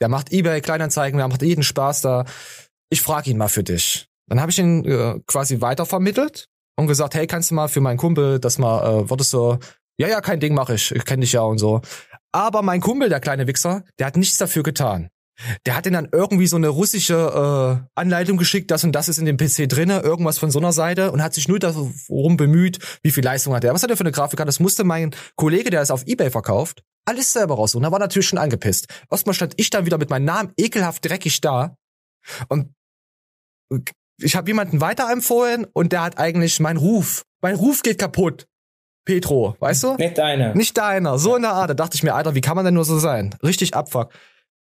der 0.00 0.08
macht 0.08 0.32
Ebay 0.32 0.62
Kleinanzeigen, 0.62 1.18
der 1.18 1.28
macht 1.28 1.42
jeden 1.42 1.62
Spaß 1.62 2.00
da. 2.00 2.24
Ich 2.88 3.02
frage 3.02 3.28
ihn 3.28 3.36
mal 3.36 3.48
für 3.48 3.62
dich. 3.62 4.08
Dann 4.30 4.40
habe 4.40 4.50
ich 4.50 4.58
ihn 4.58 4.86
äh, 4.86 5.20
quasi 5.26 5.60
weitervermittelt 5.60 6.46
und 6.78 6.86
gesagt, 6.86 7.14
hey, 7.14 7.26
kannst 7.26 7.50
du 7.50 7.56
mal 7.56 7.68
für 7.68 7.82
meinen 7.82 7.98
Kumpel 7.98 8.38
das 8.38 8.56
mal, 8.56 9.02
äh, 9.02 9.10
würdest 9.10 9.34
du, 9.34 9.58
ja, 9.98 10.08
ja, 10.08 10.22
kein 10.22 10.40
Ding 10.40 10.54
mache 10.54 10.76
ich, 10.76 10.92
ich 10.92 11.04
kenne 11.04 11.20
dich 11.20 11.32
ja 11.32 11.42
und 11.42 11.58
so. 11.58 11.82
Aber 12.32 12.62
mein 12.62 12.80
Kumpel, 12.80 13.10
der 13.10 13.20
kleine 13.20 13.46
Wichser, 13.46 13.84
der 13.98 14.06
hat 14.06 14.16
nichts 14.16 14.38
dafür 14.38 14.62
getan. 14.62 15.10
Der 15.66 15.76
hat 15.76 15.86
ihm 15.86 15.92
dann 15.92 16.08
irgendwie 16.10 16.46
so 16.46 16.56
eine 16.56 16.68
russische 16.68 17.14
äh, 17.14 17.88
Anleitung 17.94 18.36
geschickt, 18.36 18.70
das 18.70 18.84
und 18.84 18.92
das 18.92 19.08
ist 19.08 19.18
in 19.18 19.24
dem 19.24 19.36
PC 19.36 19.68
drinne, 19.68 20.00
irgendwas 20.00 20.38
von 20.38 20.50
so 20.50 20.58
einer 20.58 20.72
Seite 20.72 21.12
und 21.12 21.22
hat 21.22 21.34
sich 21.34 21.48
nur 21.48 21.58
darum 21.58 22.36
bemüht, 22.36 22.78
wie 23.02 23.10
viel 23.10 23.24
Leistung 23.24 23.54
hat 23.54 23.64
er. 23.64 23.72
Was 23.72 23.82
hat 23.82 23.90
er 23.90 23.96
für 23.96 24.04
eine 24.04 24.12
Grafik? 24.12 24.38
Das 24.44 24.60
musste 24.60 24.84
mein 24.84 25.14
Kollege, 25.36 25.70
der 25.70 25.82
es 25.82 25.90
auf 25.90 26.06
Ebay 26.06 26.30
verkauft, 26.30 26.82
alles 27.04 27.32
selber 27.32 27.54
raussuchen. 27.54 27.84
Da 27.84 27.92
war 27.92 27.98
natürlich 27.98 28.28
schon 28.28 28.38
angepisst. 28.38 28.86
Erstmal 29.10 29.34
stand 29.34 29.54
ich 29.56 29.70
dann 29.70 29.86
wieder 29.86 29.98
mit 29.98 30.10
meinem 30.10 30.24
Namen 30.24 30.52
ekelhaft 30.56 31.08
dreckig 31.08 31.40
da 31.40 31.76
und 32.48 32.72
ich 34.20 34.34
habe 34.34 34.48
jemanden 34.48 34.80
weiterempfohlen 34.80 35.66
und 35.72 35.92
der 35.92 36.02
hat 36.02 36.18
eigentlich 36.18 36.58
mein 36.58 36.76
Ruf, 36.76 37.24
mein 37.40 37.54
Ruf 37.54 37.82
geht 37.82 37.98
kaputt. 37.98 38.46
Petro, 39.04 39.56
weißt 39.60 39.84
du? 39.84 39.94
Nicht 39.94 40.18
deiner. 40.18 40.54
Nicht 40.54 40.76
deiner, 40.76 41.18
so 41.18 41.34
in 41.34 41.40
der 41.40 41.52
Art. 41.52 41.70
Da 41.70 41.74
dachte 41.74 41.94
ich 41.94 42.02
mir, 42.02 42.14
Alter, 42.14 42.34
wie 42.34 42.42
kann 42.42 42.56
man 42.56 42.66
denn 42.66 42.74
nur 42.74 42.84
so 42.84 42.98
sein? 42.98 43.34
Richtig 43.42 43.74
abfuck. 43.74 44.12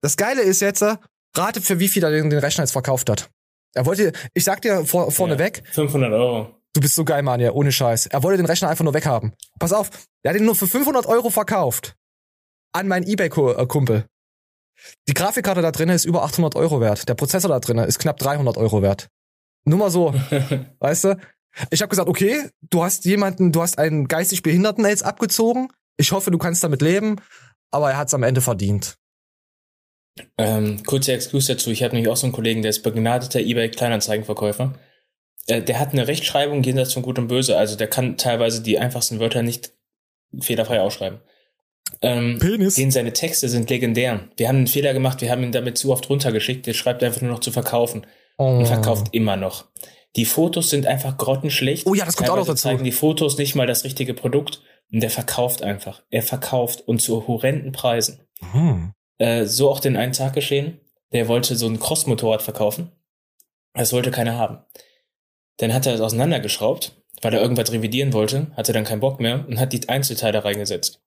Das 0.04 0.18
Geile 0.18 0.42
ist 0.42 0.60
jetzt, 0.60 0.82
äh, 0.82 0.98
rate 1.36 1.62
für 1.62 1.80
wie 1.80 1.88
viel 1.88 2.04
er 2.04 2.12
den, 2.12 2.30
den 2.30 2.40
Rechner 2.40 2.66
jetzt 2.66 2.74
verkauft 2.74 3.10
hat. 3.10 3.30
Er 3.74 3.86
wollte, 3.86 4.12
ich 4.34 4.44
sag 4.44 4.62
dir 4.62 4.86
vor, 4.86 5.10
vorneweg, 5.12 5.64
500 5.72 6.12
Euro. 6.12 6.60
du 6.74 6.82
bist 6.82 6.96
so 6.96 7.06
geil, 7.06 7.24
Mann, 7.24 7.40
ja, 7.40 7.54
ohne 7.54 7.72
Scheiß. 7.72 8.08
Er 8.08 8.22
wollte 8.22 8.38
den 8.38 8.46
Rechner 8.46 8.68
einfach 8.68 8.84
nur 8.84 8.94
weghaben. 8.94 9.34
Pass 9.60 9.72
auf, 9.72 9.90
er 10.22 10.32
hat 10.32 10.38
ihn 10.38 10.46
nur 10.46 10.56
für 10.56 10.68
500 10.68 11.06
Euro 11.06 11.30
verkauft. 11.30 11.96
An 12.74 12.90
meinen 12.90 13.08
Ebay-Kumpel. 13.08 14.06
Die 15.08 15.14
Grafikkarte 15.14 15.62
da 15.62 15.72
drin 15.72 15.88
ist 15.88 16.04
über 16.04 16.24
800 16.24 16.56
Euro 16.56 16.82
wert. 16.82 17.08
Der 17.08 17.16
Prozessor 17.16 17.50
da 17.50 17.62
drin 17.62 17.78
ist 17.78 18.00
knapp 18.00 18.20
300 18.20 18.58
Euro 18.58 18.82
wert. 18.82 19.08
Nur 19.64 19.80
mal 19.80 19.90
so, 19.90 20.14
weißt 20.80 21.06
du? 21.06 21.18
Ich 21.70 21.82
habe 21.82 21.90
gesagt, 21.90 22.10
okay, 22.10 22.50
du 22.62 22.84
hast 22.84 23.06
jemanden, 23.06 23.54
du 23.54 23.62
hast 23.62 23.78
einen 23.80 24.10
geistig 24.10 24.44
Behinderten 24.44 24.86
jetzt 24.86 25.06
abgezogen. 25.06 25.70
Ich 25.96 26.12
hoffe, 26.12 26.30
du 26.30 26.38
kannst 26.38 26.62
damit 26.62 26.82
leben. 26.82 27.22
Aber 27.72 27.92
er 27.92 27.98
hat 27.98 28.10
es 28.10 28.14
am 28.14 28.24
Ende 28.24 28.42
verdient. 28.42 28.98
Ähm, 30.38 30.84
kurzer 30.84 31.14
Exkurs 31.14 31.48
dazu. 31.48 31.72
Ich 31.72 31.84
habe 31.84 31.96
nämlich 31.96 32.12
auch 32.12 32.18
so 32.18 32.26
einen 32.28 32.34
Kollegen, 32.34 32.62
der 32.62 32.70
ist 32.70 32.84
begnadeter 32.84 33.40
eBay-Kleinanzeigenverkäufer. 33.40 34.74
Äh, 35.48 35.62
der 35.62 35.80
hat 35.80 35.92
eine 35.94 36.08
Rechtschreibung 36.08 36.64
jenseits 36.64 36.94
von 36.94 37.04
Gut 37.04 37.18
und 37.20 37.28
Böse. 37.28 37.58
Also 37.58 37.76
der 37.76 37.88
kann 37.88 38.18
teilweise 38.18 38.62
die 38.62 38.80
einfachsten 38.80 39.20
Wörter 39.20 39.42
nicht 39.42 39.72
fehlerfrei 40.40 40.82
ausschreiben. 40.82 41.20
Ähm, 42.02 42.38
Penis. 42.40 42.76
Den 42.76 42.92
seine 42.92 43.14
Texte 43.14 43.50
sind 43.50 43.70
legendär. 43.70 44.28
Wir 44.38 44.48
haben 44.48 44.58
einen 44.58 44.68
Fehler 44.68 44.94
gemacht, 44.94 45.22
wir 45.22 45.30
haben 45.30 45.44
ihn 45.44 45.52
damit 45.52 45.78
zu 45.78 45.92
oft 45.92 46.10
runtergeschickt. 46.10 46.66
Der 46.66 46.74
schreibt 46.74 47.04
einfach 47.04 47.22
nur 47.22 47.32
noch 47.32 47.40
zu 47.42 47.52
verkaufen 47.52 48.06
Oh. 48.40 48.58
und 48.58 48.66
verkauft 48.66 49.10
immer 49.12 49.36
noch. 49.36 49.66
Die 50.16 50.26
Fotos 50.26 50.70
sind 50.72 50.88
einfach 50.88 51.18
grottenschlecht. 51.18 51.86
Oh 51.86 51.94
ja, 51.94 52.04
das 52.06 52.16
kommt 52.18 52.30
auch 52.32 52.36
noch 52.36 52.48
dazu. 52.48 52.64
zeigen 52.64 52.84
die 52.84 52.92
Fotos 52.92 53.38
nicht 53.38 53.54
mal 53.54 53.68
das 53.68 53.84
richtige 53.84 54.16
Produkt 54.16 54.62
und 54.92 55.02
der 55.02 55.12
verkauft 55.12 55.62
einfach. 55.62 56.02
Er 56.10 56.24
verkauft 56.24 56.82
und 56.88 57.00
zu 57.00 57.28
horrenden 57.28 57.72
Preisen. 57.74 58.22
Hm. 58.52 58.94
Äh, 59.18 59.46
so 59.46 59.70
auch 59.70 59.80
den 59.80 59.98
einen 59.98 60.14
Tag 60.14 60.34
geschehen. 60.34 60.80
Der 61.12 61.28
wollte 61.28 61.56
so 61.56 61.68
ein 61.68 61.80
Cross-Motorrad 61.80 62.42
verkaufen. 62.42 62.92
Das 63.74 63.94
wollte 63.94 64.12
keiner 64.12 64.38
haben. 64.38 64.60
Dann 65.58 65.74
hat 65.74 65.86
er 65.86 65.94
es 65.94 66.02
auseinandergeschraubt, 66.02 67.04
weil 67.22 67.34
er 67.34 67.42
irgendwas 67.42 67.72
revidieren 67.72 68.14
wollte, 68.14 68.48
hatte 68.56 68.74
dann 68.74 68.84
keinen 68.84 69.00
Bock 69.00 69.20
mehr 69.20 69.46
und 69.48 69.60
hat 69.60 69.74
die 69.74 69.88
Einzelteile 69.88 70.44
reingesetzt. 70.44 71.02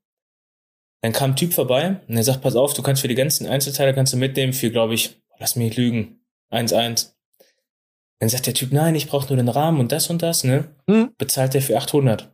Dann 1.03 1.13
kam 1.13 1.33
ein 1.33 1.37
Typ 1.37 1.53
vorbei 1.53 2.01
und 2.09 2.17
er 2.17 2.25
sagt, 2.25 2.43
pass 2.43 2.57
auf, 2.57 2.75
du 2.75 2.83
kannst 2.83 3.03
für 3.03 3.09
die 3.09 3.15
ganzen 3.15 3.47
Einzelteile 3.47 3.95
kannst 3.95 4.13
du 4.13 4.17
mitnehmen 4.17 4.53
für, 4.53 4.71
glaube 4.71 4.95
ich, 4.95 5.21
lass 5.39 5.57
mich 5.57 5.67
nicht 5.67 5.77
lügen, 5.77 6.21
1,1. 6.51 7.13
Dann 8.19 8.29
sagt 8.29 8.47
der 8.47 8.55
Typ, 8.55 8.73
nein, 8.73 8.95
ich 8.95 9.09
brauche 9.09 9.29
nur 9.29 9.37
den 9.37 9.49
Rahmen 9.49 9.79
und 9.79 9.93
das 9.93 10.09
und 10.09 10.23
das, 10.23 10.43
ne? 10.43 10.75
Hm. 10.89 11.13
Bezahlt 11.19 11.55
er 11.55 11.63
für 11.63 11.77
800. 11.77 12.33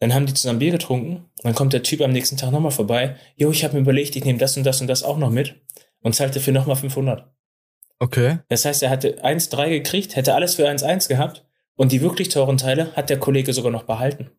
Dann 0.00 0.12
haben 0.12 0.26
die 0.26 0.34
zusammen 0.34 0.58
Bier 0.58 0.72
getrunken. 0.72 1.30
Dann 1.42 1.54
kommt 1.54 1.72
der 1.72 1.82
Typ 1.82 2.00
am 2.00 2.12
nächsten 2.12 2.36
Tag 2.36 2.52
nochmal 2.52 2.72
vorbei. 2.72 3.16
Jo, 3.36 3.50
ich 3.50 3.64
habe 3.64 3.74
mir 3.74 3.80
überlegt, 3.80 4.16
ich 4.16 4.24
nehme 4.24 4.38
das 4.38 4.56
und 4.56 4.64
das 4.64 4.80
und 4.80 4.86
das 4.86 5.02
auch 5.02 5.18
noch 5.18 5.30
mit 5.30 5.54
und 6.00 6.14
zahlte 6.14 6.40
für 6.40 6.52
nochmal 6.52 6.76
500. 6.76 7.26
Okay. 7.98 8.38
Das 8.48 8.64
heißt, 8.64 8.82
er 8.82 8.90
hatte 8.90 9.24
1,3 9.24 9.70
gekriegt, 9.70 10.16
hätte 10.16 10.34
alles 10.34 10.56
für 10.56 10.68
1,1 10.68 11.08
gehabt 11.08 11.46
und 11.76 11.92
die 11.92 12.02
wirklich 12.02 12.28
teuren 12.28 12.58
Teile 12.58 12.92
hat 12.94 13.10
der 13.10 13.18
Kollege 13.18 13.52
sogar 13.52 13.72
noch 13.72 13.84
behalten. 13.84 14.30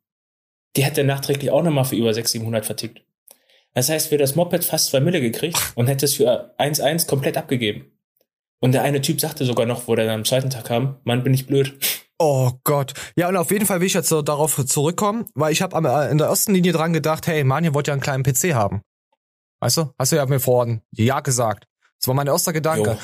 Die 0.76 0.86
hat 0.86 0.98
er 0.98 1.04
nachträglich 1.04 1.52
auch 1.52 1.64
nochmal 1.64 1.86
für 1.86 1.96
über 1.96 2.14
600, 2.14 2.32
700 2.32 2.66
vertickt. 2.66 3.02
Das 3.74 3.90
heißt, 3.90 4.12
wir 4.12 4.18
das 4.18 4.36
Moped 4.36 4.64
fast 4.64 4.88
2 4.88 5.00
Mille 5.00 5.22
gekriegt 5.22 5.58
und 5.76 5.88
hätte 5.88 6.06
es 6.06 6.16
für 6.16 6.54
1,1 6.58 7.08
komplett 7.08 7.38
abgegeben. 7.38 7.92
Und 8.60 8.72
der 8.72 8.84
eine 8.84 9.02
Typ 9.02 9.20
sagte 9.20 9.46
sogar 9.46 9.66
noch, 9.66 9.88
wo 9.88 9.96
der 9.96 10.06
dann 10.06 10.20
am 10.20 10.26
zweiten 10.26 10.50
Tag 10.50 10.66
kam, 10.66 11.00
Mann, 11.04 11.24
bin 11.24 11.34
ich 11.34 11.46
blöd. 11.46 11.76
Oh 12.18 12.52
Gott. 12.64 12.94
Ja, 13.16 13.28
und 13.28 13.36
auf 13.36 13.52
jeden 13.52 13.66
Fall 13.66 13.82
will 13.82 13.88
ich 13.88 13.94
jetzt 13.94 14.08
so 14.10 14.22
darauf 14.22 14.64
zurückkommen, 14.66 15.26
weil 15.34 15.52
ich 15.52 15.62
habe 15.62 15.76
in 16.10 16.18
der 16.18 16.28
ersten 16.28 16.54
Linie 16.54 16.72
dran 16.72 16.94
gedacht, 16.94 17.28
hey, 17.28 17.44
Manja 17.44 17.74
wollte 17.74 17.92
ja 17.92 17.94
einen 17.94 18.02
kleinen 18.02 18.24
PC 18.24 18.54
haben. 18.54 18.82
Weißt 19.60 19.78
du? 19.78 19.92
Hast 20.00 20.12
du 20.12 20.16
ja 20.16 20.26
mir 20.26 20.40
vorhin 20.40 20.82
ja 20.92 21.20
gesagt. 21.20 21.66
Das 22.00 22.08
war 22.08 22.16
mein 22.16 22.28
erster 22.28 22.54
Gedanke. 22.54 22.92
Jo. 22.92 22.98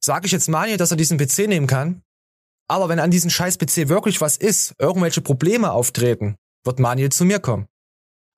Sag 0.00 0.24
ich 0.24 0.32
jetzt 0.32 0.48
Manja, 0.48 0.76
dass 0.76 0.90
er 0.90 0.96
diesen 0.96 1.18
PC 1.18 1.48
nehmen 1.48 1.66
kann? 1.66 2.02
Aber 2.68 2.88
wenn 2.88 2.98
an 3.00 3.10
diesem 3.10 3.30
scheiß 3.30 3.58
PC 3.58 3.88
wirklich 3.88 4.20
was 4.20 4.36
ist, 4.36 4.74
irgendwelche 4.78 5.20
Probleme 5.20 5.72
auftreten, 5.72 6.36
wird 6.64 6.78
Manuel 6.78 7.10
zu 7.10 7.24
mir 7.26 7.40
kommen. 7.40 7.66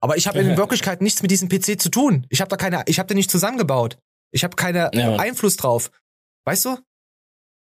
Aber 0.01 0.17
ich 0.17 0.27
habe 0.27 0.41
in 0.41 0.57
Wirklichkeit 0.57 1.03
nichts 1.03 1.23
mit 1.23 1.31
diesem 1.31 1.49
PC 1.49 1.81
zu 1.81 1.89
tun. 1.91 2.27
Ich 2.31 2.41
habe 2.41 2.49
da 2.49 2.57
keine, 2.57 2.83
ich 2.87 2.99
habe 2.99 3.07
den 3.07 3.17
nicht 3.17 3.31
zusammengebaut. 3.31 3.99
Ich 4.33 4.43
habe 4.43 4.57
keine 4.57 4.91
Ja. 4.95 5.17
Einfluss 5.17 5.57
drauf. 5.57 5.91
Weißt 6.45 6.65
du? 6.65 6.79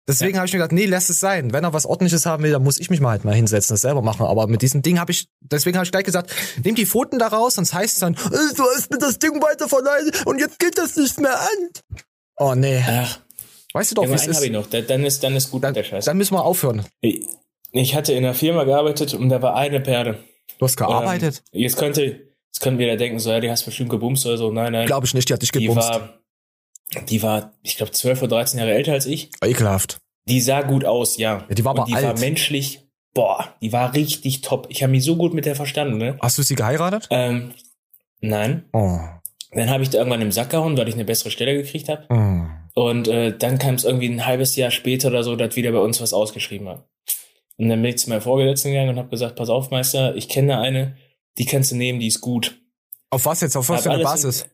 Deswegen 0.08 0.36
habe 0.36 0.46
ich 0.46 0.52
mir 0.52 0.58
gedacht, 0.58 0.72
nee, 0.72 0.86
lass 0.86 1.08
es 1.10 1.20
sein. 1.20 1.52
Wenn 1.52 1.62
er 1.64 1.72
was 1.72 1.86
ordentliches 1.86 2.26
haben 2.26 2.42
will, 2.42 2.50
dann 2.50 2.64
muss 2.64 2.78
ich 2.80 2.90
mich 2.90 3.00
mal 3.00 3.10
halt 3.10 3.24
mal 3.24 3.34
hinsetzen, 3.34 3.74
das 3.74 3.82
selber 3.82 4.02
machen. 4.02 4.26
Aber 4.26 4.48
mit 4.48 4.60
diesem 4.62 4.82
Ding 4.82 4.98
habe 4.98 5.12
ich, 5.12 5.28
deswegen 5.40 5.76
habe 5.76 5.84
ich 5.84 5.92
gleich 5.92 6.04
gesagt, 6.04 6.32
nimm 6.64 6.74
die 6.74 6.86
Pfoten 6.86 7.18
da 7.20 7.28
raus, 7.28 7.54
sonst 7.54 7.72
heißt 7.72 7.94
es 7.94 8.00
dann, 8.00 8.14
äh, 8.14 8.54
du 8.56 8.64
hast 8.74 8.90
mir 8.90 8.98
das 8.98 9.18
Ding 9.20 9.40
weiterverleihen 9.40 10.10
und 10.24 10.40
jetzt 10.40 10.58
geht 10.58 10.76
das 10.76 10.96
nicht 10.96 11.20
mehr 11.20 11.38
an. 11.40 11.68
Oh 12.36 12.54
nee. 12.56 12.82
Ach, 12.86 13.20
Weißt 13.74 13.92
du 13.92 13.94
doch, 13.94 14.04
ja, 14.06 14.14
es 14.14 14.22
einen 14.22 14.34
habe 14.34 14.44
ich 14.44 14.50
ist. 14.50 14.56
noch. 14.58 14.66
Da- 14.66 14.80
Dann 14.82 15.04
ist, 15.04 15.22
dann 15.22 15.34
ist 15.36 15.50
gut 15.50 15.62
Dann, 15.64 15.72
der 15.72 15.84
Scheiß. 15.84 16.04
dann 16.04 16.16
müssen 16.16 16.34
wir 16.34 16.44
aufhören. 16.44 16.84
Ich 17.00 17.94
hatte 17.94 18.12
in 18.12 18.24
einer 18.24 18.34
Firma 18.34 18.64
gearbeitet 18.64 19.14
und 19.14 19.28
da 19.30 19.40
war 19.40 19.54
eine 19.54 19.80
Perle. 19.80 20.18
Du 20.58 20.66
hast 20.66 20.76
gearbeitet? 20.76 21.42
Ähm, 21.52 21.60
jetzt 21.62 21.76
könnte, 21.78 22.02
jetzt 22.02 22.60
können 22.60 22.78
wir 22.78 22.86
da 22.88 22.96
denken, 22.96 23.18
so, 23.18 23.30
ja, 23.30 23.40
die 23.40 23.50
hast 23.50 23.64
bestimmt 23.64 23.88
gebumst 23.90 24.26
oder 24.26 24.36
so. 24.36 24.50
Nein, 24.50 24.72
nein. 24.72 24.86
Glaube 24.86 25.06
ich 25.06 25.14
nicht, 25.14 25.28
die 25.28 25.32
hat 25.32 25.40
dich 25.42 25.52
die 25.52 25.60
gebumst. 25.60 25.88
war, 25.88 26.18
die 27.00 27.22
war, 27.22 27.52
ich 27.62 27.76
glaube, 27.76 27.92
12 27.92 28.22
oder 28.22 28.36
13 28.36 28.58
Jahre 28.58 28.74
älter 28.74 28.92
als 28.92 29.06
ich. 29.06 29.30
Ekelhaft. 29.42 29.98
Die 30.28 30.40
sah 30.40 30.62
gut 30.62 30.84
aus, 30.84 31.16
ja. 31.16 31.44
Ja, 31.48 31.54
die 31.54 31.64
war 31.64 31.70
aber 31.70 31.82
und 31.82 31.88
die 31.88 31.94
war 31.94 32.10
alt. 32.10 32.20
menschlich, 32.20 32.86
boah, 33.14 33.54
die 33.60 33.72
war 33.72 33.94
richtig 33.94 34.42
top. 34.42 34.66
Ich 34.70 34.82
habe 34.82 34.92
mich 34.92 35.04
so 35.04 35.16
gut 35.16 35.34
mit 35.34 35.46
der 35.46 35.56
verstanden, 35.56 35.98
ne? 35.98 36.16
Hast 36.20 36.38
du 36.38 36.42
sie 36.42 36.54
geheiratet? 36.54 37.08
Ähm, 37.10 37.52
nein. 38.20 38.64
Oh. 38.72 38.98
Dann 39.52 39.68
habe 39.68 39.82
ich 39.82 39.90
da 39.90 39.98
irgendwann 39.98 40.22
im 40.22 40.32
Sack 40.32 40.50
gehauen, 40.50 40.76
weil 40.76 40.88
ich 40.88 40.94
eine 40.94 41.04
bessere 41.04 41.30
Stelle 41.30 41.54
gekriegt 41.54 41.88
habe. 41.88 42.06
Oh. 42.08 42.80
Und 42.82 43.08
äh, 43.08 43.36
dann 43.36 43.58
kam 43.58 43.74
es 43.74 43.84
irgendwie 43.84 44.08
ein 44.08 44.24
halbes 44.24 44.56
Jahr 44.56 44.70
später 44.70 45.08
oder 45.08 45.24
so, 45.24 45.36
dass 45.36 45.56
wieder 45.56 45.72
bei 45.72 45.78
uns 45.78 46.00
was 46.00 46.14
ausgeschrieben 46.14 46.68
hat. 46.68 46.86
Und 47.58 47.68
dann 47.68 47.82
bin 47.82 47.90
ich 47.90 47.98
zu 47.98 48.08
meinem 48.08 48.22
Vorgesetzten 48.22 48.70
gegangen 48.70 48.90
und 48.90 48.98
habe 48.98 49.10
gesagt, 49.10 49.36
pass 49.36 49.50
auf, 49.50 49.70
Meister, 49.70 50.16
ich 50.16 50.28
kenne 50.28 50.54
da 50.54 50.60
eine, 50.60 50.96
die 51.38 51.44
kannst 51.44 51.70
du 51.70 51.76
nehmen, 51.76 52.00
die 52.00 52.06
ist 52.06 52.20
gut. 52.20 52.58
Auf 53.10 53.26
was 53.26 53.42
jetzt? 53.42 53.56
Auf 53.56 53.68
was 53.68 53.78
Hab 53.78 53.82
für 53.82 53.90
eine 53.90 54.02
Basis? 54.02 54.46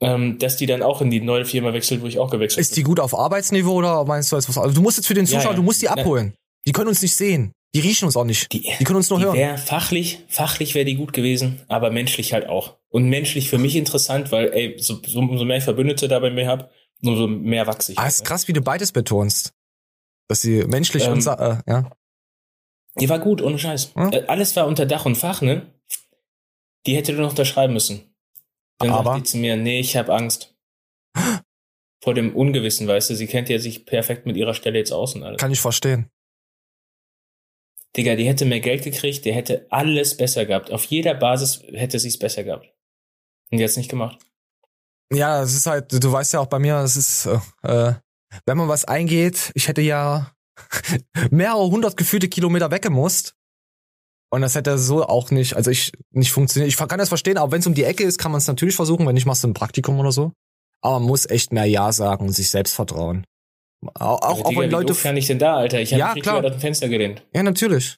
Ähm, 0.00 0.38
dass 0.38 0.56
die 0.56 0.66
dann 0.66 0.82
auch 0.82 1.00
in 1.00 1.10
die 1.10 1.20
neue 1.22 1.46
Firma 1.46 1.72
wechselt, 1.72 2.02
wo 2.02 2.06
ich 2.06 2.18
auch 2.18 2.30
gewechselt 2.30 2.60
Ist 2.60 2.76
die 2.76 2.82
gut 2.82 3.00
auf 3.00 3.18
Arbeitsniveau 3.18 3.72
oder 3.76 4.04
meinst 4.04 4.30
du 4.30 4.36
jetzt 4.36 4.46
was? 4.48 4.58
Also 4.58 4.74
du 4.74 4.82
musst 4.82 4.98
jetzt 4.98 5.06
für 5.06 5.14
den 5.14 5.24
Ja, 5.24 5.30
Zuschauer, 5.32 5.52
ja. 5.52 5.56
du 5.56 5.62
musst 5.62 5.80
die 5.80 5.88
abholen. 5.88 6.34
Die 6.66 6.72
können 6.72 6.88
uns 6.88 7.00
nicht 7.00 7.14
sehen. 7.16 7.52
Die 7.74 7.80
riechen 7.80 8.04
uns 8.06 8.16
auch 8.16 8.24
nicht. 8.24 8.52
Die, 8.52 8.60
Die 8.78 8.84
können 8.84 8.96
uns 8.96 9.08
nur 9.10 9.18
die 9.18 9.24
hören. 9.24 9.36
wäre 9.36 9.58
fachlich, 9.58 10.24
fachlich 10.28 10.74
wäre 10.74 10.84
die 10.84 10.96
gut 10.96 11.12
gewesen, 11.12 11.62
aber 11.68 11.90
menschlich 11.90 12.32
halt 12.34 12.46
auch. 12.48 12.76
Und 12.88 13.08
menschlich 13.08 13.48
für 13.48 13.58
mich 13.58 13.76
interessant, 13.76 14.32
weil, 14.32 14.52
ey, 14.52 14.76
so, 14.78 15.00
so, 15.06 15.18
umso 15.20 15.44
mehr 15.44 15.58
ich 15.58 15.64
Verbündete 15.64 16.08
da 16.08 16.18
bei 16.18 16.30
mir 16.30 16.46
hab, 16.46 16.70
umso 17.02 17.26
mehr 17.26 17.66
wachse 17.66 17.92
ich. 17.92 17.98
Ah, 17.98 18.02
halt, 18.02 18.12
ist 18.12 18.20
ne? 18.20 18.28
krass, 18.28 18.48
wie 18.48 18.52
du 18.52 18.60
beides 18.60 18.92
betonst. 18.92 19.52
Dass 20.28 20.42
sie 20.42 20.64
menschlich 20.64 21.04
Ähm, 21.04 21.14
und 21.14 21.26
äh, 21.26 21.58
ja. 21.66 21.90
Die 22.98 23.08
war 23.08 23.18
gut, 23.18 23.40
ohne 23.42 23.58
Scheiß. 23.58 23.92
Hm? 23.94 24.12
Äh, 24.12 24.24
Alles 24.26 24.56
war 24.56 24.66
unter 24.66 24.86
Dach 24.86 25.04
und 25.06 25.16
Fach, 25.16 25.40
ne? 25.42 25.66
Die 26.86 26.96
hätte 26.96 27.12
du 27.14 27.20
noch 27.20 27.30
unterschreiben 27.30 27.72
müssen. 27.74 28.15
Dann 28.78 28.90
Aber? 28.90 29.12
sagt 29.12 29.18
die 29.18 29.30
zu 29.30 29.36
mir, 29.38 29.56
nee, 29.56 29.80
ich 29.80 29.96
habe 29.96 30.14
Angst. 30.14 30.54
Vor 32.02 32.14
dem 32.14 32.36
Ungewissen, 32.36 32.86
weißt 32.86 33.10
du, 33.10 33.14
sie 33.16 33.26
kennt 33.26 33.48
ja 33.48 33.58
sich 33.58 33.86
perfekt 33.86 34.26
mit 34.26 34.36
ihrer 34.36 34.54
Stelle 34.54 34.78
jetzt 34.78 34.92
aus 34.92 35.14
und 35.14 35.22
alles. 35.22 35.38
Kann 35.38 35.50
ich 35.50 35.60
verstehen. 35.60 36.10
Digga, 37.96 38.14
die 38.14 38.28
hätte 38.28 38.44
mehr 38.44 38.60
Geld 38.60 38.84
gekriegt, 38.84 39.24
die 39.24 39.32
hätte 39.32 39.66
alles 39.70 40.16
besser 40.16 40.44
gehabt. 40.44 40.70
Auf 40.70 40.84
jeder 40.84 41.14
Basis 41.14 41.62
hätte 41.72 41.98
sie 41.98 42.08
es 42.08 42.18
besser 42.18 42.44
gehabt. 42.44 42.66
Und 43.50 43.58
die 43.58 43.64
hat's 43.64 43.76
nicht 43.76 43.90
gemacht. 43.90 44.18
Ja, 45.12 45.42
es 45.42 45.54
ist 45.54 45.66
halt, 45.66 45.92
du 45.92 46.12
weißt 46.12 46.34
ja 46.34 46.40
auch 46.40 46.46
bei 46.46 46.58
mir, 46.58 46.76
es 46.78 46.96
ist, 46.96 47.26
äh, 47.26 47.38
äh, 47.62 47.94
wenn 48.44 48.58
man 48.58 48.68
was 48.68 48.84
eingeht, 48.84 49.52
ich 49.54 49.68
hätte 49.68 49.80
ja 49.80 50.32
mehrere 51.30 51.70
hundert 51.70 51.96
gefühlte 51.96 52.28
Kilometer 52.28 52.70
weggemusst. 52.70 53.34
Und 54.30 54.42
das 54.42 54.54
hätte 54.54 54.76
so 54.78 55.06
auch 55.06 55.30
nicht, 55.30 55.54
also 55.54 55.70
ich, 55.70 55.92
nicht 56.10 56.32
funktioniert. 56.32 56.68
Ich 56.68 56.76
kann 56.76 56.98
das 56.98 57.08
verstehen, 57.08 57.38
aber 57.38 57.52
wenn 57.52 57.60
es 57.60 57.66
um 57.66 57.74
die 57.74 57.84
Ecke 57.84 58.04
ist, 58.04 58.18
kann 58.18 58.32
man 58.32 58.38
es 58.38 58.46
natürlich 58.46 58.74
versuchen, 58.74 59.06
wenn 59.06 59.14
nicht 59.14 59.26
machst 59.26 59.44
du 59.44 59.48
ein 59.48 59.54
Praktikum 59.54 59.98
oder 60.00 60.12
so. 60.12 60.32
Aber 60.82 60.98
man 60.98 61.08
muss 61.08 61.26
echt 61.28 61.52
mehr 61.52 61.64
Ja 61.66 61.92
sagen 61.92 62.26
und 62.26 62.32
sich 62.32 62.50
selbst 62.50 62.74
vertrauen. 62.74 63.24
Auch, 63.94 64.22
auch, 64.22 64.22
auch 64.22 64.48
Digga, 64.48 64.60
wenn 64.60 64.68
wie 64.68 64.72
Leute. 64.72 64.86
doof 64.86 65.02
kann 65.02 65.16
ich 65.16 65.26
denn 65.26 65.38
da, 65.38 65.56
Alter? 65.56 65.80
Ich 65.80 65.92
habe 65.92 66.00
Ja, 66.00 66.14
klar. 66.14 66.44
aus 66.44 66.50
dem 66.50 66.60
Fenster 66.60 66.88
gelehnt. 66.88 67.24
Ja, 67.34 67.42
natürlich. 67.42 67.96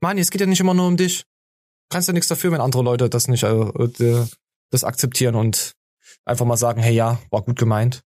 Mann, 0.00 0.18
es 0.18 0.30
geht 0.30 0.40
ja 0.40 0.46
nicht 0.46 0.60
immer 0.60 0.74
nur 0.74 0.86
um 0.86 0.96
dich. 0.96 1.24
Kannst 1.90 2.08
ja 2.08 2.14
nichts 2.14 2.28
dafür, 2.28 2.52
wenn 2.52 2.60
andere 2.60 2.82
Leute 2.82 3.10
das 3.10 3.28
nicht, 3.28 3.42
äh, 3.42 3.48
äh, 3.48 4.26
das 4.70 4.84
akzeptieren 4.84 5.34
und 5.34 5.74
einfach 6.24 6.46
mal 6.46 6.56
sagen, 6.56 6.82
hey, 6.82 6.94
ja, 6.94 7.18
war 7.30 7.42
gut 7.42 7.58
gemeint. 7.58 8.02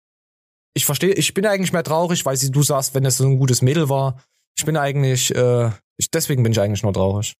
Ich 0.75 0.85
verstehe, 0.85 1.13
ich 1.13 1.33
bin 1.33 1.45
eigentlich 1.45 1.73
mehr 1.73 1.83
traurig, 1.83 2.25
weil 2.25 2.37
sie, 2.37 2.51
du 2.51 2.63
sagst, 2.63 2.95
wenn 2.95 3.05
es 3.05 3.17
so 3.17 3.25
ein 3.25 3.37
gutes 3.37 3.61
Mädel 3.61 3.89
war. 3.89 4.23
Ich 4.57 4.65
bin 4.65 4.77
eigentlich, 4.77 5.33
äh, 5.35 5.69
ich, 5.97 6.09
deswegen 6.11 6.43
bin 6.43 6.51
ich 6.51 6.59
eigentlich 6.59 6.83
nur 6.83 6.93
traurig. 6.93 7.33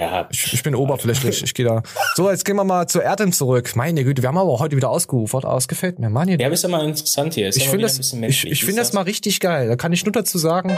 Ja, 0.00 0.28
Ich, 0.32 0.52
ich 0.52 0.62
bin 0.64 0.74
oberflächlich. 0.74 1.44
Ich 1.44 1.54
gehe 1.54 1.66
da. 1.66 1.82
So, 2.16 2.30
jetzt 2.30 2.44
gehen 2.44 2.56
wir 2.56 2.64
mal 2.64 2.88
zu 2.88 3.00
Erdem 3.00 3.32
zurück. 3.32 3.76
Meine 3.76 4.02
Güte, 4.02 4.22
wir 4.22 4.28
haben 4.28 4.38
aber 4.38 4.58
heute 4.58 4.76
wieder 4.76 4.90
ausgeufert, 4.90 5.44
aber 5.44 5.56
es 5.56 5.68
gefällt 5.68 5.98
mir. 5.98 6.10
Mann, 6.10 6.28
Ja, 6.28 6.46
aber 6.46 6.54
ist 6.54 6.62
ja 6.62 6.68
mal 6.68 6.84
interessant 6.84 7.34
hier. 7.34 7.48
Ist 7.48 7.56
ich 7.56 7.64
ja 7.64 7.70
finde 7.70 7.86
das, 7.86 7.98
ich, 7.98 8.44
ich 8.44 8.68
ist 8.68 8.78
das 8.78 8.92
mal 8.92 9.02
richtig 9.02 9.40
geil. 9.40 9.68
Da 9.68 9.76
kann 9.76 9.92
ich 9.92 10.04
nur 10.04 10.12
dazu 10.12 10.38
sagen. 10.38 10.76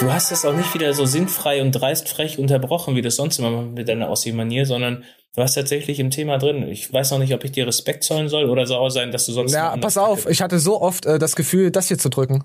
Du 0.00 0.12
hast 0.12 0.30
das 0.30 0.44
auch 0.44 0.54
nicht 0.54 0.74
wieder 0.74 0.92
so 0.92 1.06
sinnfrei 1.06 1.62
und 1.62 1.72
dreist 1.72 2.08
frech 2.08 2.38
unterbrochen, 2.38 2.96
wie 2.96 3.02
das 3.02 3.16
sonst 3.16 3.38
immer 3.38 3.62
mit 3.62 3.88
deiner 3.88 4.08
Aussie-Manier, 4.10 4.66
sondern 4.66 5.04
du 5.34 5.42
hast 5.42 5.54
tatsächlich 5.54 5.98
im 6.00 6.10
Thema 6.10 6.38
drin. 6.38 6.68
Ich 6.68 6.92
weiß 6.92 7.12
noch 7.12 7.18
nicht, 7.18 7.32
ob 7.34 7.44
ich 7.44 7.52
dir 7.52 7.66
Respekt 7.66 8.04
zollen 8.04 8.28
soll 8.28 8.50
oder 8.50 8.66
sauer 8.66 8.90
sein, 8.90 9.10
dass 9.10 9.26
du 9.26 9.32
sonst. 9.32 9.52
Ja, 9.52 9.76
pass 9.78 9.96
auf, 9.96 10.28
ich 10.28 10.42
hatte 10.42 10.58
so 10.58 10.80
oft 10.80 11.06
äh, 11.06 11.18
das 11.18 11.34
Gefühl, 11.34 11.70
das 11.70 11.88
hier 11.88 11.98
zu 11.98 12.10
drücken. 12.10 12.44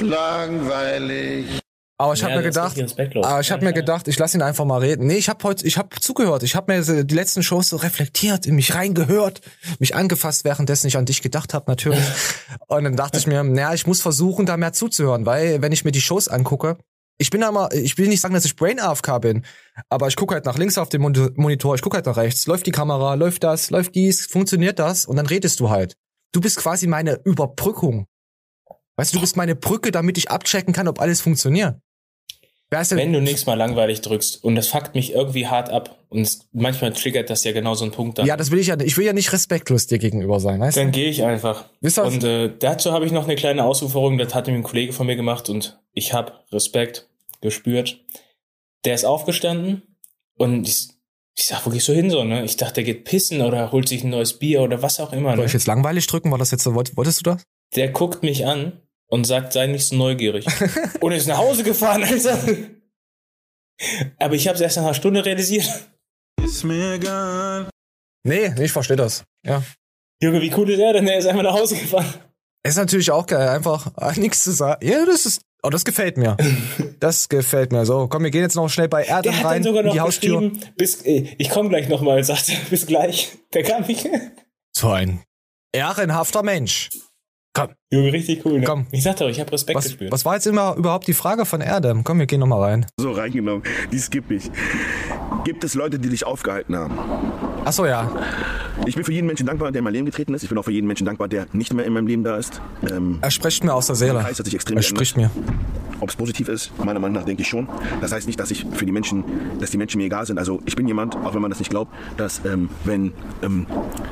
Langweilig. 0.00 1.60
Aber 1.98 2.12
ich 2.12 2.20
Ja, 2.20 2.26
habe 2.26 2.36
mir 2.36 2.42
gedacht, 2.42 2.76
aber 2.78 3.40
ich 3.40 3.48
Ja, 3.48 3.54
habe 3.54 3.64
mir 3.64 3.72
gedacht, 3.72 4.06
ich 4.06 4.18
lasse 4.18 4.36
ihn 4.36 4.42
einfach 4.42 4.66
mal 4.66 4.80
reden. 4.80 5.06
Nee, 5.06 5.16
ich 5.16 5.30
habe 5.30 5.42
heute, 5.44 5.66
ich 5.66 5.78
habe 5.78 5.88
zugehört. 5.98 6.42
Ich 6.42 6.54
habe 6.54 6.70
mir 6.74 7.04
die 7.04 7.14
letzten 7.14 7.42
Shows 7.42 7.70
so 7.70 7.76
reflektiert, 7.76 8.44
in 8.44 8.54
mich 8.54 8.74
reingehört, 8.74 9.40
mich 9.78 9.94
angefasst, 9.94 10.44
währenddessen 10.44 10.88
ich 10.88 10.98
an 10.98 11.06
dich 11.06 11.22
gedacht 11.22 11.54
habe, 11.54 11.70
natürlich. 11.70 12.04
Und 12.66 12.84
dann 12.84 12.96
dachte 12.96 13.16
ich 13.18 13.26
mir, 13.26 13.42
naja, 13.42 13.72
ich 13.72 13.86
muss 13.86 14.02
versuchen, 14.02 14.44
da 14.44 14.58
mehr 14.58 14.74
zuzuhören, 14.74 15.24
weil 15.24 15.62
wenn 15.62 15.72
ich 15.72 15.86
mir 15.86 15.92
die 15.92 16.02
Shows 16.02 16.28
angucke, 16.28 16.76
ich 17.18 17.30
bin 17.30 17.40
da 17.40 17.50
mal, 17.50 17.72
ich 17.72 17.96
will 17.96 18.08
nicht 18.08 18.20
sagen, 18.20 18.34
dass 18.34 18.44
ich 18.44 18.56
Brain 18.56 18.78
AFK 18.78 19.18
bin, 19.22 19.46
aber 19.88 20.08
ich 20.08 20.16
gucke 20.16 20.34
halt 20.34 20.44
nach 20.44 20.58
links 20.58 20.76
auf 20.76 20.90
dem 20.90 21.00
Mon- 21.00 21.32
Monitor, 21.36 21.74
ich 21.74 21.80
gucke 21.80 21.96
halt 21.96 22.04
nach 22.04 22.18
rechts. 22.18 22.46
Läuft 22.46 22.66
die 22.66 22.72
Kamera, 22.72 23.14
läuft 23.14 23.42
das, 23.42 23.70
läuft 23.70 23.94
dies, 23.94 24.26
funktioniert 24.26 24.78
das 24.78 25.06
und 25.06 25.16
dann 25.16 25.24
redest 25.24 25.60
du 25.60 25.70
halt. 25.70 25.94
Du 26.32 26.42
bist 26.42 26.58
quasi 26.58 26.86
meine 26.86 27.18
Überbrückung. 27.24 28.04
Weißt 28.96 29.12
du, 29.12 29.16
du 29.18 29.20
bist 29.20 29.36
meine 29.36 29.54
Brücke, 29.54 29.90
damit 29.92 30.16
ich 30.18 30.30
abchecken 30.30 30.72
kann, 30.72 30.88
ob 30.88 31.00
alles 31.00 31.20
funktioniert. 31.20 31.76
Wenn 32.68 33.12
du 33.12 33.20
nächstes 33.20 33.46
Mal 33.46 33.54
langweilig 33.54 34.00
drückst 34.00 34.42
und 34.42 34.56
das 34.56 34.66
fuckt 34.66 34.96
mich 34.96 35.12
irgendwie 35.12 35.46
hart 35.46 35.70
ab 35.70 36.04
und 36.08 36.22
es, 36.22 36.48
manchmal 36.52 36.92
triggert 36.92 37.30
das 37.30 37.44
ja 37.44 37.52
genau 37.52 37.74
so 37.74 37.84
einen 37.84 37.92
Punkt 37.92 38.18
dann, 38.18 38.26
ja, 38.26 38.36
das 38.36 38.50
will 38.50 38.58
ich 38.58 38.66
ja 38.66 38.74
nicht. 38.74 38.88
Ich 38.88 38.96
will 38.96 39.06
ja 39.06 39.12
nicht 39.12 39.32
respektlos 39.32 39.86
dir 39.86 39.98
gegenüber 39.98 40.40
sein, 40.40 40.58
weißt 40.60 40.76
dann 40.76 40.86
du? 40.86 40.92
gehe 40.98 41.08
ich 41.08 41.22
einfach. 41.22 41.66
Wisst 41.80 42.00
Und 42.00 42.24
äh, 42.24 42.52
dazu 42.58 42.90
habe 42.90 43.06
ich 43.06 43.12
noch 43.12 43.22
eine 43.24 43.36
kleine 43.36 43.64
Ausuferung, 43.64 44.18
das 44.18 44.34
hat 44.34 44.46
nämlich 44.48 44.64
ein 44.64 44.68
Kollege 44.68 44.92
von 44.92 45.06
mir 45.06 45.14
gemacht 45.14 45.48
und 45.48 45.78
ich 45.92 46.12
habe 46.12 46.32
Respekt 46.50 47.08
gespürt. 47.40 48.00
Der 48.84 48.94
ist 48.96 49.04
aufgestanden 49.04 49.82
und 50.36 50.66
ich, 50.66 50.88
ich 51.36 51.46
sag, 51.46 51.64
wo 51.66 51.70
gehst 51.70 51.86
du 51.86 51.92
hin 51.92 52.10
so, 52.10 52.24
ne? 52.24 52.44
Ich 52.44 52.56
dachte, 52.56 52.74
der 52.74 52.84
geht 52.84 53.04
pissen 53.04 53.42
oder 53.42 53.70
holt 53.70 53.88
sich 53.88 54.02
ein 54.02 54.10
neues 54.10 54.40
Bier 54.40 54.62
oder 54.62 54.82
was 54.82 54.98
auch 54.98 55.12
immer, 55.12 55.30
Soll 55.30 55.38
ne? 55.38 55.44
ich 55.46 55.52
jetzt 55.52 55.66
langweilig 55.68 56.08
drücken? 56.08 56.32
War 56.32 56.38
das 56.38 56.50
jetzt 56.50 56.64
so, 56.64 56.74
wollt- 56.74 56.96
wolltest 56.96 57.20
du 57.20 57.30
das? 57.30 57.44
Der 57.76 57.90
guckt 57.90 58.24
mich 58.24 58.44
an 58.44 58.80
und 59.08 59.24
sagt, 59.26 59.52
sei 59.52 59.66
nicht 59.66 59.86
so 59.86 59.96
neugierig. 59.96 60.46
und 61.00 61.12
ist 61.12 61.26
nach 61.28 61.38
Hause 61.38 61.62
gefahren, 61.62 62.02
Alter. 62.04 62.38
Aber 64.18 64.34
ich 64.34 64.48
habe 64.48 64.54
es 64.56 64.60
erst 64.60 64.76
nach 64.76 64.84
einer 64.84 64.94
Stunde 64.94 65.24
realisiert. 65.24 65.68
Ist 66.42 66.64
mir 66.64 66.94
egal. 66.94 67.68
Nee, 68.24 68.52
ich 68.58 68.72
verstehe 68.72 68.96
das. 68.96 69.24
Ja. 69.44 69.62
Junge, 70.22 70.40
wie 70.40 70.52
cool 70.54 70.70
ist 70.70 70.80
er 70.80 70.94
denn? 70.94 71.06
Der 71.06 71.18
ist 71.18 71.26
einfach 71.26 71.42
nach 71.42 71.52
Hause 71.54 71.76
gefahren. 71.76 72.06
Ist 72.66 72.76
natürlich 72.76 73.10
auch 73.10 73.26
geil, 73.26 73.48
einfach 73.48 73.92
äh, 73.98 74.18
nichts 74.18 74.42
zu 74.42 74.50
sagen. 74.50 74.84
Ja, 74.84 75.04
das 75.04 75.26
ist, 75.26 75.42
oh, 75.62 75.70
das 75.70 75.84
gefällt 75.84 76.16
mir. 76.16 76.36
Das 76.98 77.28
gefällt 77.28 77.72
mir. 77.72 77.84
So, 77.84 78.08
komm, 78.08 78.24
wir 78.24 78.30
gehen 78.30 78.40
jetzt 78.40 78.56
noch 78.56 78.68
schnell 78.70 78.88
bei 78.88 79.04
Erdem 79.04 79.32
Der 79.32 79.38
hat 79.38 79.44
rein 79.44 79.62
dann 79.62 79.70
sogar 79.70 79.82
noch 79.82 79.92
die 79.92 80.00
Haustür. 80.00 80.50
bis, 80.76 81.02
äh, 81.02 81.34
ich 81.36 81.50
komme 81.50 81.68
gleich 81.68 81.88
nochmal, 81.88 82.24
sagt 82.24 82.48
er, 82.48 82.56
bis 82.70 82.86
gleich. 82.86 83.36
Der 83.52 83.62
kam 83.62 83.82
nicht. 83.82 84.08
So 84.74 84.90
ein 84.90 85.22
ehrenhafter 85.72 86.42
Mensch. 86.42 86.88
Komm, 87.56 87.68
Junge, 87.90 88.12
richtig 88.12 88.44
cool. 88.44 88.60
Ne? 88.60 88.66
Komm. 88.66 88.86
Ich 88.92 89.02
sag 89.02 89.16
doch, 89.16 89.30
ich 89.30 89.40
habe 89.40 89.50
Respekt 89.50 89.78
was, 89.78 89.84
gespürt. 89.84 90.12
was 90.12 90.26
war 90.26 90.34
jetzt 90.34 90.46
immer 90.46 90.74
überhaupt 90.76 91.06
die 91.06 91.14
Frage 91.14 91.46
von 91.46 91.62
Erdem? 91.62 92.04
Komm, 92.04 92.18
wir 92.18 92.26
gehen 92.26 92.40
noch 92.40 92.46
mal 92.46 92.60
rein. 92.60 92.84
So 93.00 93.12
reingenommen. 93.12 93.62
Die 93.90 93.98
skippe 93.98 94.34
ich. 94.34 94.50
Gibt 95.44 95.64
es 95.64 95.72
Leute, 95.72 95.98
die 95.98 96.10
dich 96.10 96.26
aufgehalten 96.26 96.76
haben? 96.76 96.98
Ach 97.68 97.72
so, 97.72 97.84
ja. 97.84 98.08
Ich 98.86 98.94
bin 98.94 99.02
für 99.02 99.12
jeden 99.12 99.26
Menschen 99.26 99.44
dankbar, 99.44 99.72
der 99.72 99.80
in 99.80 99.84
mein 99.84 99.92
Leben 99.92 100.06
getreten 100.06 100.32
ist. 100.34 100.44
Ich 100.44 100.48
bin 100.48 100.56
auch 100.56 100.62
für 100.62 100.70
jeden 100.70 100.86
Menschen 100.86 101.04
dankbar, 101.04 101.26
der 101.26 101.46
nicht 101.52 101.74
mehr 101.74 101.84
in 101.84 101.92
meinem 101.92 102.06
Leben 102.06 102.22
da 102.22 102.36
ist. 102.36 102.60
Ähm, 102.88 103.18
Er 103.20 103.32
spricht 103.32 103.64
mir 103.64 103.74
aus 103.74 103.88
der 103.88 103.96
Seele. 103.96 104.20
Kreis 104.20 104.38
hat 104.38 104.46
sich 104.46 104.54
extrem 104.54 104.76
Er 104.76 104.84
spricht 104.84 105.16
mir. 105.16 105.32
Ob 105.98 106.10
es 106.10 106.16
positiv 106.16 106.48
ist, 106.48 106.70
meiner 106.78 107.00
Meinung 107.00 107.14
nach 107.16 107.24
denke 107.24 107.40
ich 107.40 107.48
schon. 107.48 107.66
Das 108.02 108.12
heißt 108.12 108.26
nicht, 108.26 108.38
dass 108.38 108.50
ich 108.50 108.66
für 108.74 108.84
die 108.84 108.92
Menschen, 108.92 109.24
dass 109.60 109.70
die 109.70 109.78
Menschen 109.78 109.98
mir 109.98 110.04
egal 110.04 110.26
sind. 110.26 110.38
Also 110.38 110.60
ich 110.66 110.76
bin 110.76 110.86
jemand, 110.86 111.16
auch 111.16 111.34
wenn 111.34 111.40
man 111.40 111.50
das 111.50 111.58
nicht 111.58 111.70
glaubt, 111.70 111.92
dass 112.18 112.44
ähm, 112.44 112.68
wenn, 112.84 113.14
ähm, 113.42 113.66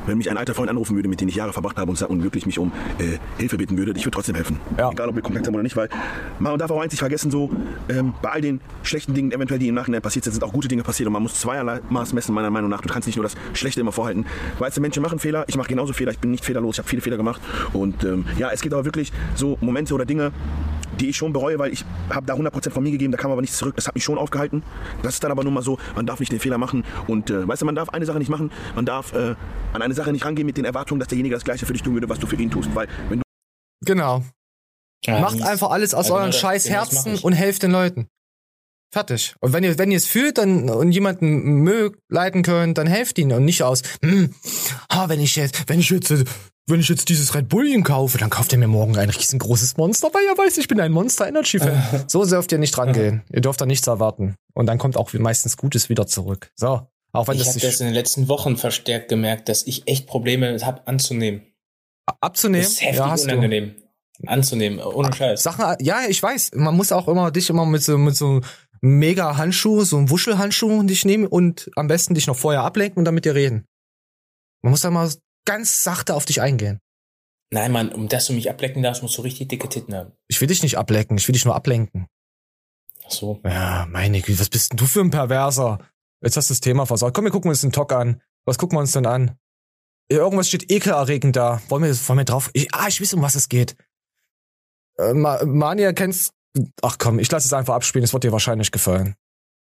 wenn 0.06 0.16
mich 0.16 0.30
ein 0.30 0.38
alter 0.38 0.54
Freund 0.54 0.70
anrufen 0.70 0.96
würde, 0.96 1.10
mit 1.10 1.20
dem 1.20 1.28
ich 1.28 1.34
Jahre 1.34 1.52
verbracht 1.52 1.76
habe 1.76 1.90
und, 1.90 2.00
und 2.02 2.22
wirklich 2.22 2.46
mich 2.46 2.58
um 2.58 2.72
äh, 2.98 3.18
Hilfe 3.38 3.58
bitten 3.58 3.76
würde, 3.76 3.92
ich 3.94 4.04
würde 4.06 4.14
trotzdem 4.14 4.34
helfen. 4.34 4.58
Ja. 4.78 4.90
Egal, 4.90 5.10
ob 5.10 5.14
wir 5.14 5.22
Kontakt 5.22 5.46
haben 5.46 5.54
oder 5.54 5.62
nicht, 5.62 5.76
weil 5.76 5.90
man 6.38 6.58
darf 6.58 6.70
auch 6.70 6.80
eins 6.80 6.92
nicht 6.92 7.00
vergessen, 7.00 7.30
so 7.30 7.50
ähm, 7.90 8.14
bei 8.22 8.30
all 8.30 8.40
den 8.40 8.60
schlechten 8.82 9.12
Dingen, 9.12 9.30
eventuell 9.30 9.60
die 9.60 9.68
im 9.68 9.74
Nachhinein 9.74 10.00
passiert 10.00 10.24
sind, 10.24 10.32
sind 10.32 10.42
auch 10.42 10.54
gute 10.54 10.68
Dinge 10.68 10.84
passiert 10.84 11.06
und 11.06 11.12
man 11.12 11.22
muss 11.22 11.34
zweierlei 11.34 11.80
Maß 11.90 12.14
messen, 12.14 12.34
meiner 12.34 12.50
Meinung 12.50 12.70
nach. 12.70 12.80
Du 12.80 12.88
kannst 12.88 13.06
nicht 13.06 13.16
nur 13.16 13.24
das 13.24 13.34
Schlechte 13.52 13.80
immer 13.80 13.92
vorhalten. 13.92 14.26
Weißt 14.58 14.76
du, 14.76 14.80
Menschen 14.80 15.02
machen 15.02 15.18
Fehler, 15.18 15.44
ich 15.48 15.56
mache 15.56 15.68
genauso 15.68 15.92
Fehler, 15.92 16.12
ich 16.12 16.18
bin 16.18 16.30
nicht 16.30 16.44
fehlerlos, 16.44 16.76
ich 16.76 16.78
habe 16.78 16.88
viele 16.88 17.02
Fehler 17.02 17.16
gemacht 17.16 17.40
und 17.72 18.04
ähm, 18.04 18.24
ja, 18.38 18.50
es 18.50 18.62
gibt 18.62 18.74
aber 18.74 18.84
wirklich 18.84 19.12
so 19.34 19.58
Momente 19.60 19.94
oder 19.94 20.04
Dinge, 20.04 20.32
die 21.00 21.08
ich 21.08 21.16
schon 21.16 21.32
bereue, 21.32 21.58
weil 21.58 21.72
ich 21.72 21.84
habe 22.10 22.26
da 22.26 22.34
100% 22.34 22.70
von 22.70 22.82
mir 22.82 22.90
gegeben, 22.90 23.12
da 23.12 23.18
kam 23.18 23.30
aber 23.30 23.40
nichts 23.40 23.56
zurück. 23.58 23.74
Das 23.76 23.86
hat 23.86 23.94
mich 23.94 24.04
schon 24.04 24.18
aufgehalten. 24.18 24.62
Das 25.02 25.14
ist 25.14 25.24
dann 25.24 25.30
aber 25.30 25.42
nur 25.42 25.52
mal 25.52 25.62
so, 25.62 25.78
man 25.96 26.06
darf 26.06 26.20
nicht 26.20 26.32
den 26.32 26.40
Fehler 26.40 26.58
machen. 26.58 26.84
Und 27.06 27.30
äh, 27.30 27.46
weißt 27.46 27.62
du, 27.62 27.66
man 27.66 27.74
darf 27.74 27.88
eine 27.90 28.06
Sache 28.06 28.18
nicht 28.18 28.28
machen, 28.28 28.50
man 28.74 28.86
darf 28.86 29.12
äh, 29.12 29.34
an 29.72 29.82
eine 29.82 29.94
Sache 29.94 30.12
nicht 30.12 30.24
rangehen 30.24 30.46
mit 30.46 30.56
den 30.56 30.64
Erwartungen, 30.64 31.00
dass 31.00 31.08
derjenige 31.08 31.34
das 31.34 31.44
Gleiche 31.44 31.66
für 31.66 31.72
dich 31.72 31.82
tun 31.82 31.94
würde, 31.94 32.08
was 32.08 32.18
du 32.18 32.26
für 32.26 32.36
ihn 32.36 32.50
tust. 32.50 32.74
Weil 32.74 32.88
wenn 33.08 33.18
du 33.18 33.24
Genau. 33.84 34.22
Ja, 35.04 35.20
Macht 35.20 35.42
einfach 35.42 35.70
alles 35.70 35.92
aus 35.94 36.06
genau 36.06 36.18
euren 36.18 36.32
scheiß 36.32 36.68
Herzen 36.70 37.18
und 37.18 37.32
helft 37.34 37.62
den 37.62 37.72
Leuten. 37.72 38.08
Fertig. 38.94 39.34
Und 39.40 39.52
wenn 39.52 39.64
ihr, 39.64 39.76
wenn 39.76 39.90
ihr 39.90 39.96
es 39.96 40.06
fühlt 40.06 40.38
dann, 40.38 40.70
und 40.70 40.92
jemanden 40.92 41.62
mögt, 41.64 41.98
leiten 42.08 42.44
könnt, 42.44 42.78
dann 42.78 42.86
helft 42.86 43.18
ihnen 43.18 43.32
und 43.32 43.44
nicht 43.44 43.64
aus, 43.64 43.82
hm, 44.04 44.32
ha, 44.88 45.08
wenn 45.08 45.18
ich 45.18 45.34
jetzt, 45.34 45.68
wenn 45.68 45.80
ich 45.80 45.90
jetzt, 45.90 46.14
wenn 46.68 46.78
ich 46.78 46.88
jetzt 46.88 47.08
dieses 47.08 47.34
Red 47.34 47.48
Bull 47.48 47.82
kaufe, 47.82 48.18
dann 48.18 48.30
kauft 48.30 48.52
ihr 48.52 48.58
mir 48.58 48.68
morgen 48.68 48.96
ein 48.96 49.10
riesengroßes 49.10 49.78
Monster, 49.78 50.10
weil 50.12 50.22
ihr 50.22 50.38
weiß, 50.38 50.58
ich 50.58 50.68
bin 50.68 50.78
ein 50.78 50.92
Monster 50.92 51.26
Energy 51.26 51.58
Fan. 51.58 52.04
so 52.06 52.24
dürft 52.24 52.52
ihr 52.52 52.58
nicht 52.58 52.78
rangehen. 52.78 53.24
Ihr 53.32 53.40
dürft 53.40 53.60
da 53.60 53.66
nichts 53.66 53.88
erwarten. 53.88 54.36
Und 54.54 54.66
dann 54.66 54.78
kommt 54.78 54.96
auch 54.96 55.12
meistens 55.14 55.56
Gutes 55.56 55.88
wieder 55.88 56.06
zurück. 56.06 56.52
So. 56.54 56.86
Auch 57.12 57.26
wenn 57.26 57.36
Ich 57.36 57.48
habe 57.48 57.58
das 57.58 57.80
in 57.80 57.86
den 57.86 57.94
letzten 57.94 58.28
Wochen 58.28 58.56
verstärkt 58.56 59.08
gemerkt, 59.08 59.48
dass 59.48 59.66
ich 59.66 59.88
echt 59.88 60.06
Probleme 60.06 60.56
habe 60.62 60.86
anzunehmen. 60.86 61.42
abzunehmen, 62.20 62.62
Das 62.62 62.74
ist 62.74 62.82
heftig 62.82 62.98
ja, 62.98 63.10
hast 63.10 63.24
du. 63.24 63.30
unangenehm. 63.30 63.74
Anzunehmen, 64.26 64.78
ohne 64.78 65.12
Scheiß. 65.12 65.42
Sachen, 65.42 65.76
ja, 65.80 66.02
ich 66.08 66.22
weiß. 66.22 66.52
Man 66.54 66.76
muss 66.76 66.92
auch 66.92 67.08
immer 67.08 67.30
dich 67.32 67.50
immer 67.50 67.66
mit 67.66 67.82
so, 67.82 67.98
mit 67.98 68.16
so 68.16 68.40
mega 68.84 69.36
Handschuh, 69.38 69.82
so 69.84 69.96
einem 69.96 70.10
Wuschelhandschuh 70.10 70.82
dich 70.82 71.04
nehmen 71.04 71.26
und 71.26 71.70
am 71.74 71.88
besten 71.88 72.14
dich 72.14 72.26
noch 72.26 72.36
vorher 72.36 72.62
ablenken 72.62 72.98
und 72.98 73.06
dann 73.06 73.14
mit 73.14 73.24
dir 73.24 73.34
reden. 73.34 73.66
Man 74.62 74.70
muss 74.70 74.82
da 74.82 74.90
mal 74.90 75.10
ganz 75.46 75.82
sachte 75.82 76.14
auf 76.14 76.26
dich 76.26 76.42
eingehen. 76.42 76.80
Nein, 77.50 77.72
Mann, 77.72 77.92
um 77.92 78.08
dass 78.08 78.26
du 78.26 78.32
mich 78.34 78.50
ablecken 78.50 78.82
darfst, 78.82 79.02
musst 79.02 79.16
du 79.16 79.22
richtig 79.22 79.48
dicke 79.48 79.68
Titten 79.68 79.94
haben. 79.94 80.12
Ich 80.28 80.40
will 80.40 80.48
dich 80.48 80.62
nicht 80.62 80.76
ablecken, 80.76 81.16
ich 81.16 81.26
will 81.26 81.32
dich 81.32 81.44
nur 81.44 81.54
ablenken. 81.54 82.06
Ach 83.06 83.10
so. 83.10 83.40
Ja, 83.44 83.86
meine 83.88 84.20
Güte, 84.20 84.40
was 84.40 84.48
bist 84.50 84.72
denn 84.72 84.76
du 84.76 84.86
für 84.86 85.00
ein 85.00 85.10
Perverser? 85.10 85.78
Jetzt 86.22 86.36
hast 86.36 86.50
du 86.50 86.54
das 86.54 86.60
Thema 86.60 86.86
versaut. 86.86 87.14
Komm, 87.14 87.24
wir 87.24 87.30
gucken 87.30 87.50
uns 87.50 87.60
den 87.60 87.72
Talk 87.72 87.92
an. 87.92 88.20
Was 88.44 88.58
gucken 88.58 88.76
wir 88.76 88.80
uns 88.80 88.92
denn 88.92 89.06
an? 89.06 89.38
Irgendwas 90.08 90.48
steht 90.48 90.70
ekelerregend 90.70 91.36
da. 91.36 91.62
Wollen 91.68 91.84
wir, 91.84 92.08
wollen 92.08 92.18
wir 92.18 92.24
drauf? 92.24 92.50
Ich, 92.52 92.74
ah, 92.74 92.88
ich 92.88 93.00
weiß, 93.00 93.14
um 93.14 93.22
was 93.22 93.34
es 93.34 93.48
geht. 93.48 93.76
Äh, 94.98 95.14
Ma 95.14 95.42
Mania 95.44 95.92
kennst. 95.92 96.33
Ach 96.82 96.96
komm, 96.98 97.18
ich 97.18 97.30
lasse 97.30 97.46
es 97.46 97.52
einfach 97.52 97.74
abspielen. 97.74 98.04
Es 98.04 98.12
wird 98.12 98.24
dir 98.24 98.32
wahrscheinlich 98.32 98.70
gefallen. 98.70 99.16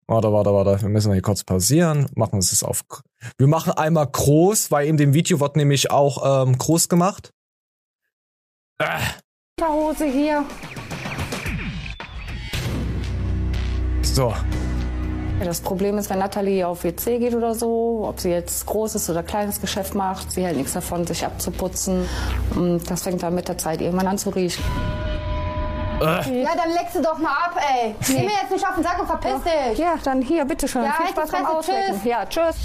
Warte, 0.07 0.31
warte, 0.31 0.53
warte. 0.53 0.81
Wir 0.81 0.89
müssen 0.89 1.11
hier 1.13 1.21
kurz 1.21 1.43
pausieren. 1.43 2.07
Machen 2.15 2.35
uns 2.35 2.49
das 2.49 2.63
auf. 2.63 2.83
Wir 3.37 3.47
machen 3.47 3.73
einmal 3.73 4.07
groß, 4.07 4.69
weil 4.69 4.87
in 4.87 4.97
dem 4.97 5.13
Video 5.13 5.39
wird 5.39 5.55
nämlich 5.55 5.91
auch 5.91 6.45
ähm, 6.45 6.57
groß 6.57 6.89
gemacht. 6.89 7.31
Hose 9.61 10.05
hier. 10.05 10.45
So. 14.01 14.33
Ja, 15.39 15.45
das 15.45 15.61
Problem 15.61 15.97
ist, 15.97 16.09
wenn 16.09 16.19
Nathalie 16.19 16.67
auf 16.67 16.83
WC 16.83 17.17
geht 17.19 17.33
oder 17.33 17.55
so, 17.55 18.05
ob 18.05 18.19
sie 18.19 18.29
jetzt 18.29 18.65
großes 18.65 19.09
oder 19.09 19.23
kleines 19.23 19.61
Geschäft 19.61 19.95
macht, 19.95 20.31
sie 20.31 20.43
hält 20.43 20.57
nichts 20.57 20.73
davon, 20.73 21.07
sich 21.07 21.25
abzuputzen. 21.25 22.05
Und 22.55 22.89
das 22.89 23.03
fängt 23.03 23.23
dann 23.23 23.33
mit 23.33 23.47
der 23.47 23.57
Zeit 23.57 23.81
irgendwann 23.81 24.07
an 24.07 24.17
zu 24.17 24.29
riechen. 24.29 24.63
Ja, 26.03 26.55
dann 26.55 26.71
leckst 26.73 26.95
du 26.95 27.01
doch 27.01 27.17
mal 27.17 27.31
ab, 27.31 27.59
ey. 27.73 27.95
Geh 28.07 28.23
mir 28.23 28.31
jetzt 28.41 28.51
nicht 28.51 28.67
auf 28.67 28.75
den 28.75 28.83
Sack 28.83 28.99
und 28.99 29.07
verpiss 29.07 29.41
dich. 29.43 29.77
Ja, 29.79 29.95
dann 30.03 30.21
hier, 30.21 30.45
bitteschön. 30.45 30.83
Ja, 30.83 30.93
Viel 30.93 31.05
halt 31.05 31.09
die 31.09 31.13
Spaß 31.13 31.31
beim 31.31 31.45
Fresse, 31.45 31.57
Auslecken. 31.57 31.93
tschüss. 31.95 32.05
Ja, 32.05 32.25
tschüss. 32.25 32.55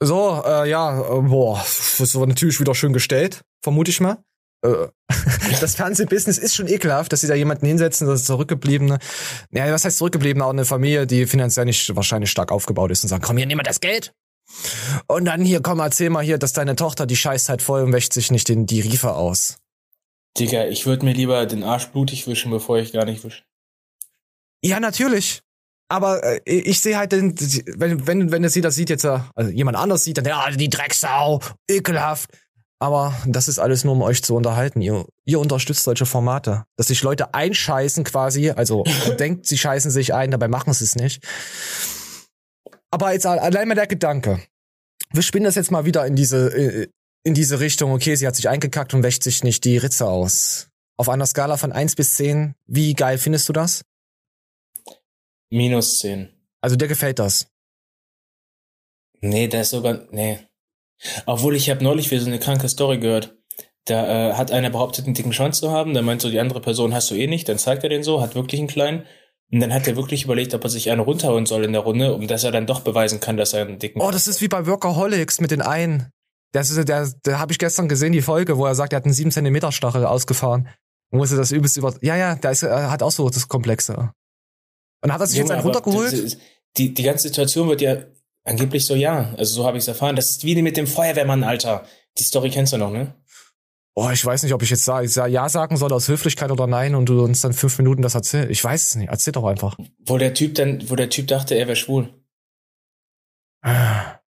So, 0.00 0.42
äh, 0.46 0.70
ja, 0.70 1.00
äh, 1.00 1.20
boah, 1.22 1.56
das 1.56 2.14
war 2.14 2.26
natürlich 2.26 2.60
wieder 2.60 2.74
schön 2.74 2.92
gestellt, 2.92 3.42
vermute 3.62 3.90
ich 3.90 4.00
mal. 4.00 4.18
Äh, 4.64 4.88
das 5.60 5.74
Fernsehbusiness 5.74 6.38
ist 6.38 6.54
schon 6.54 6.68
ekelhaft, 6.68 7.12
dass 7.12 7.20
sie 7.20 7.26
da 7.26 7.34
jemanden 7.34 7.66
hinsetzen, 7.66 8.06
das 8.06 8.20
ist 8.20 8.26
zurückgebliebene. 8.26 8.98
Ja, 9.50 9.72
was 9.72 9.84
heißt 9.84 9.98
zurückgebliebene? 9.98 10.44
Auch 10.44 10.50
eine 10.50 10.64
Familie, 10.64 11.06
die 11.06 11.26
finanziell 11.26 11.66
nicht 11.66 11.94
wahrscheinlich 11.96 12.30
stark 12.30 12.52
aufgebaut 12.52 12.90
ist 12.90 13.02
und 13.02 13.08
sagen, 13.08 13.22
komm 13.24 13.36
hier, 13.36 13.46
nimm 13.46 13.56
mal 13.56 13.62
das 13.64 13.80
Geld. 13.80 14.12
Und 15.06 15.26
dann 15.26 15.42
hier, 15.42 15.60
komm, 15.60 15.80
erzähl 15.80 16.10
mal 16.10 16.24
hier, 16.24 16.38
dass 16.38 16.52
deine 16.52 16.76
Tochter 16.76 17.06
die 17.06 17.16
scheißt 17.16 17.48
halt 17.48 17.62
voll 17.62 17.82
und 17.82 17.92
wäscht 17.92 18.12
sich 18.12 18.30
nicht 18.30 18.48
den, 18.48 18.66
die 18.66 18.80
Riefer 18.80 19.16
aus. 19.16 19.58
Digga, 20.36 20.66
ich 20.66 20.86
würde 20.86 21.04
mir 21.04 21.14
lieber 21.14 21.46
den 21.46 21.62
Arsch 21.62 21.86
blutig 21.88 22.26
wischen, 22.26 22.50
bevor 22.50 22.78
ich 22.78 22.92
gar 22.92 23.04
nicht 23.04 23.24
wische. 23.24 23.44
Ja, 24.62 24.80
natürlich. 24.80 25.42
Aber 25.88 26.22
äh, 26.22 26.40
ich 26.46 26.80
sehe 26.80 26.98
halt, 26.98 27.12
den, 27.12 27.34
wenn, 27.76 28.06
wenn, 28.06 28.30
wenn 28.30 28.44
es 28.44 28.54
jeder 28.54 28.70
sieht 28.70 28.90
jetzt, 28.90 29.04
äh, 29.04 29.20
also 29.34 29.50
jemand 29.50 29.76
anders 29.78 30.04
sieht, 30.04 30.18
dann, 30.18 30.26
ja, 30.26 30.50
die 30.50 30.68
Drecksau, 30.68 31.40
ekelhaft. 31.68 32.30
Aber 32.80 33.16
das 33.26 33.48
ist 33.48 33.58
alles 33.58 33.84
nur, 33.84 33.94
um 33.94 34.02
euch 34.02 34.22
zu 34.22 34.36
unterhalten. 34.36 34.80
Ihr, 34.80 35.04
ihr 35.24 35.40
unterstützt 35.40 35.82
solche 35.82 36.06
Formate. 36.06 36.64
Dass 36.76 36.88
sich 36.88 37.02
Leute 37.02 37.34
einscheißen 37.34 38.04
quasi, 38.04 38.50
also 38.50 38.84
denkt, 39.18 39.46
sie 39.46 39.58
scheißen 39.58 39.90
sich 39.90 40.14
ein, 40.14 40.30
dabei 40.30 40.48
machen 40.48 40.72
sie 40.72 40.84
es 40.84 40.94
nicht. 40.94 41.24
Aber 42.90 43.12
jetzt 43.12 43.26
allein 43.26 43.66
mal 43.66 43.74
der 43.74 43.86
Gedanke. 43.86 44.40
Wir 45.12 45.22
spinnen 45.22 45.44
das 45.44 45.54
jetzt 45.54 45.70
mal 45.70 45.86
wieder 45.86 46.06
in 46.06 46.16
diese, 46.16 46.48
äh, 46.48 46.88
in 47.28 47.34
diese 47.34 47.60
Richtung. 47.60 47.92
Okay, 47.92 48.16
sie 48.16 48.26
hat 48.26 48.34
sich 48.34 48.48
eingekackt 48.48 48.94
und 48.94 49.04
wäscht 49.04 49.22
sich 49.22 49.44
nicht 49.44 49.64
die 49.64 49.78
Ritze 49.78 50.08
aus. 50.08 50.68
Auf 50.96 51.08
einer 51.08 51.26
Skala 51.26 51.56
von 51.56 51.70
eins 51.70 51.94
bis 51.94 52.14
zehn, 52.14 52.54
wie 52.66 52.94
geil 52.94 53.18
findest 53.18 53.48
du 53.48 53.52
das? 53.52 53.82
Minus 55.50 56.00
10. 56.00 56.28
Also 56.60 56.74
dir 56.74 56.88
gefällt 56.88 57.20
das? 57.20 57.46
Nee, 59.20 59.46
da 59.48 59.60
ist 59.60 59.70
sogar, 59.70 60.06
nee. 60.10 60.40
Obwohl 61.26 61.54
ich 61.54 61.70
habe 61.70 61.84
neulich 61.84 62.10
wieder 62.10 62.20
so 62.20 62.26
eine 62.26 62.40
kranke 62.40 62.68
Story 62.68 62.98
gehört. 62.98 63.36
Da 63.84 64.30
äh, 64.30 64.34
hat 64.34 64.50
einer 64.50 64.70
behauptet, 64.70 65.06
einen 65.06 65.14
dicken 65.14 65.32
Schwanz 65.32 65.60
zu 65.60 65.70
haben. 65.70 65.94
Da 65.94 66.02
meint 66.02 66.20
so 66.20 66.30
die 66.30 66.40
andere 66.40 66.60
Person, 66.60 66.92
hast 66.92 67.10
du 67.10 67.14
eh 67.14 67.26
nicht. 67.26 67.48
Dann 67.48 67.58
zeigt 67.58 67.84
er 67.84 67.88
den 67.88 68.02
so, 68.02 68.20
hat 68.20 68.34
wirklich 68.34 68.60
einen 68.60 68.68
kleinen. 68.68 69.06
Und 69.50 69.60
dann 69.60 69.72
hat 69.72 69.86
er 69.86 69.96
wirklich 69.96 70.24
überlegt, 70.24 70.52
ob 70.52 70.64
er 70.64 70.70
sich 70.70 70.90
einen 70.90 71.00
runterhauen 71.00 71.46
soll 71.46 71.64
in 71.64 71.72
der 71.72 71.82
Runde, 71.82 72.12
um 72.12 72.26
dass 72.26 72.44
er 72.44 72.52
dann 72.52 72.66
doch 72.66 72.80
beweisen 72.80 73.20
kann, 73.20 73.36
dass 73.36 73.54
er 73.54 73.62
einen 73.62 73.78
dicken. 73.78 74.00
Oh, 74.00 74.10
das 74.10 74.28
ist 74.28 74.42
wie 74.42 74.48
bei 74.48 74.66
Workaholics 74.66 75.40
mit 75.40 75.50
den 75.50 75.62
einen. 75.62 76.12
Das 76.52 76.70
ist, 76.70 76.88
der, 76.88 77.06
der 77.26 77.38
habe 77.38 77.52
ich 77.52 77.58
gestern 77.58 77.88
gesehen, 77.88 78.12
die 78.12 78.22
Folge, 78.22 78.56
wo 78.56 78.64
er 78.66 78.74
sagt, 78.74 78.92
er 78.92 78.96
hat 78.96 79.04
einen 79.04 79.12
7 79.14 79.30
Zentimeter 79.30 79.70
Stachel 79.72 80.04
ausgefahren. 80.06 80.68
Und 81.10 81.18
musste 81.18 81.36
das 81.36 81.52
übelst 81.52 81.76
über. 81.76 81.94
Ja, 82.02 82.16
ja, 82.16 82.34
der 82.34 82.50
ist, 82.50 82.62
er 82.62 82.90
hat 82.90 83.02
auch 83.02 83.10
so 83.12 83.28
das 83.30 83.48
Komplexe. 83.48 84.12
Und 85.02 85.12
hat 85.12 85.20
er 85.20 85.26
sich 85.26 85.38
Junge, 85.38 85.50
jetzt 85.50 85.56
einen 85.56 85.62
runtergeholt? 85.64 86.38
Die, 86.76 86.92
die 86.94 87.02
ganze 87.02 87.28
Situation 87.28 87.68
wird 87.68 87.80
ja 87.80 87.96
angeblich 88.44 88.84
so, 88.84 88.94
ja. 88.94 89.34
Also 89.38 89.54
so 89.54 89.66
habe 89.66 89.78
ich 89.78 89.84
es 89.84 89.88
erfahren. 89.88 90.16
Das 90.16 90.30
ist 90.30 90.44
wie 90.44 90.60
mit 90.60 90.76
dem 90.76 90.86
Feuerwehrmann, 90.86 91.44
Alter. 91.44 91.84
Die 92.18 92.24
Story 92.24 92.50
kennst 92.50 92.72
du 92.72 92.76
noch, 92.78 92.90
ne? 92.90 93.14
Oh, 93.94 94.10
ich 94.10 94.24
weiß 94.24 94.42
nicht, 94.44 94.52
ob 94.52 94.62
ich 94.62 94.70
jetzt 94.70 94.84
sa- 94.84 95.04
sa- 95.06 95.26
ja 95.26 95.48
sagen 95.48 95.76
soll 95.76 95.92
aus 95.92 96.08
Höflichkeit 96.08 96.50
oder 96.50 96.66
nein 96.66 96.94
und 96.94 97.06
du 97.08 97.22
uns 97.24 97.40
dann 97.40 97.52
fünf 97.52 97.78
Minuten 97.78 98.00
das 98.02 98.14
erzählst. 98.14 98.50
Ich 98.50 98.62
weiß 98.62 98.86
es 98.88 98.94
nicht. 98.96 99.08
Erzähl 99.08 99.32
doch 99.32 99.44
einfach. 99.44 99.76
Wo 100.06 100.18
der 100.18 100.34
Typ 100.34 100.54
dann, 100.54 100.88
wo 100.88 100.94
der 100.94 101.10
Typ 101.10 101.26
dachte, 101.26 101.54
er 101.54 101.66
wäre 101.66 101.76
schwul. 101.76 102.08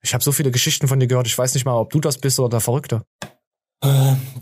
Ich 0.03 0.13
habe 0.13 0.23
so 0.23 0.31
viele 0.31 0.51
Geschichten 0.51 0.87
von 0.87 0.99
dir 0.99 1.07
gehört. 1.07 1.27
Ich 1.27 1.37
weiß 1.37 1.53
nicht 1.53 1.65
mal, 1.65 1.75
ob 1.75 1.91
du 1.91 1.99
das 1.99 2.17
bist 2.17 2.39
oder 2.39 2.49
der 2.49 2.59
Verrückte. 2.59 3.03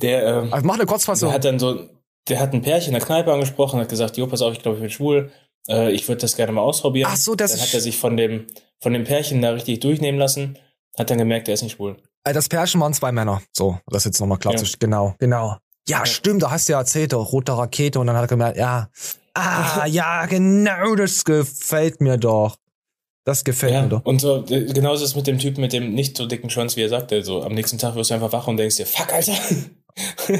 Der, 0.01 0.25
ähm, 0.25 0.53
Also 0.53 0.65
mach 0.65 0.75
eine 0.75 0.85
Kurzfassung. 0.85 1.29
Der 1.29 1.35
hat 1.35 1.45
dann 1.45 1.59
so, 1.59 1.89
der 2.27 2.39
hat 2.39 2.53
ein 2.53 2.61
Pärchen 2.61 2.93
in 2.93 2.99
der 2.99 3.05
Kneipe 3.05 3.31
angesprochen, 3.31 3.79
hat 3.79 3.89
gesagt, 3.89 4.17
jo, 4.17 4.27
pass 4.27 4.41
auf, 4.41 4.53
ich 4.53 4.61
glaube, 4.61 4.77
ich 4.77 4.81
bin 4.81 4.89
schwul. 4.89 5.31
Äh, 5.67 5.91
ich 5.91 6.07
würde 6.07 6.21
das 6.21 6.35
gerne 6.35 6.51
mal 6.51 6.61
ausprobieren. 6.61 7.09
Ach 7.11 7.17
so, 7.17 7.35
das 7.35 7.51
Dann 7.53 7.61
hat 7.61 7.73
er 7.73 7.81
sich 7.81 7.97
von 7.97 8.17
dem, 8.17 8.47
von 8.81 8.93
dem 8.93 9.03
Pärchen 9.03 9.41
da 9.41 9.51
richtig 9.51 9.79
durchnehmen 9.79 10.19
lassen, 10.19 10.57
hat 10.97 11.09
dann 11.09 11.17
gemerkt, 11.17 11.47
er 11.47 11.53
ist 11.53 11.63
nicht 11.63 11.75
schwul. 11.75 11.97
Äh, 12.23 12.33
Das 12.33 12.49
Pärchen 12.49 12.81
waren 12.81 12.93
zwei 12.93 13.11
Männer. 13.11 13.41
So, 13.53 13.79
das 13.87 14.05
jetzt 14.05 14.19
nochmal 14.19 14.37
klar 14.39 14.55
Ja. 14.55 14.63
Genau, 14.79 15.15
genau. 15.19 15.57
Ja, 15.87 16.05
stimmt, 16.05 16.43
da 16.43 16.51
hast 16.51 16.67
du 16.69 16.73
ja 16.73 16.79
erzählt, 16.79 17.13
oh, 17.13 17.21
rote 17.21 17.57
Rakete 17.57 17.99
und 17.99 18.07
dann 18.07 18.15
hat 18.15 18.25
er 18.25 18.27
gemerkt, 18.27 18.57
ja, 18.57 18.89
ah, 19.33 19.85
ja, 19.87 20.25
genau, 20.27 20.95
das 20.95 21.23
gefällt 21.25 21.99
mir 22.01 22.17
doch. 22.17 22.57
Das 23.29 23.43
gefällt 23.43 23.73
Ja, 23.73 23.83
mir 23.83 23.89
doch. 23.89 24.05
und 24.05 24.19
so, 24.19 24.43
äh, 24.49 24.65
genauso 24.73 25.03
ist 25.03 25.11
es 25.11 25.15
mit 25.15 25.27
dem 25.27 25.37
Typen 25.37 25.61
mit 25.61 25.71
dem 25.71 25.93
nicht 25.93 26.17
so 26.17 26.25
dicken 26.25 26.49
Schwanz, 26.49 26.75
wie 26.75 26.81
er 26.81 26.89
sagte. 26.89 27.23
So, 27.23 27.43
am 27.43 27.53
nächsten 27.53 27.77
Tag 27.77 27.93
wirst 27.93 28.09
du 28.09 28.15
einfach 28.15 28.31
wach 28.33 28.47
und 28.47 28.57
denkst 28.57 28.77
dir, 28.77 28.87
fuck, 28.87 29.13
Alter. 29.13 29.33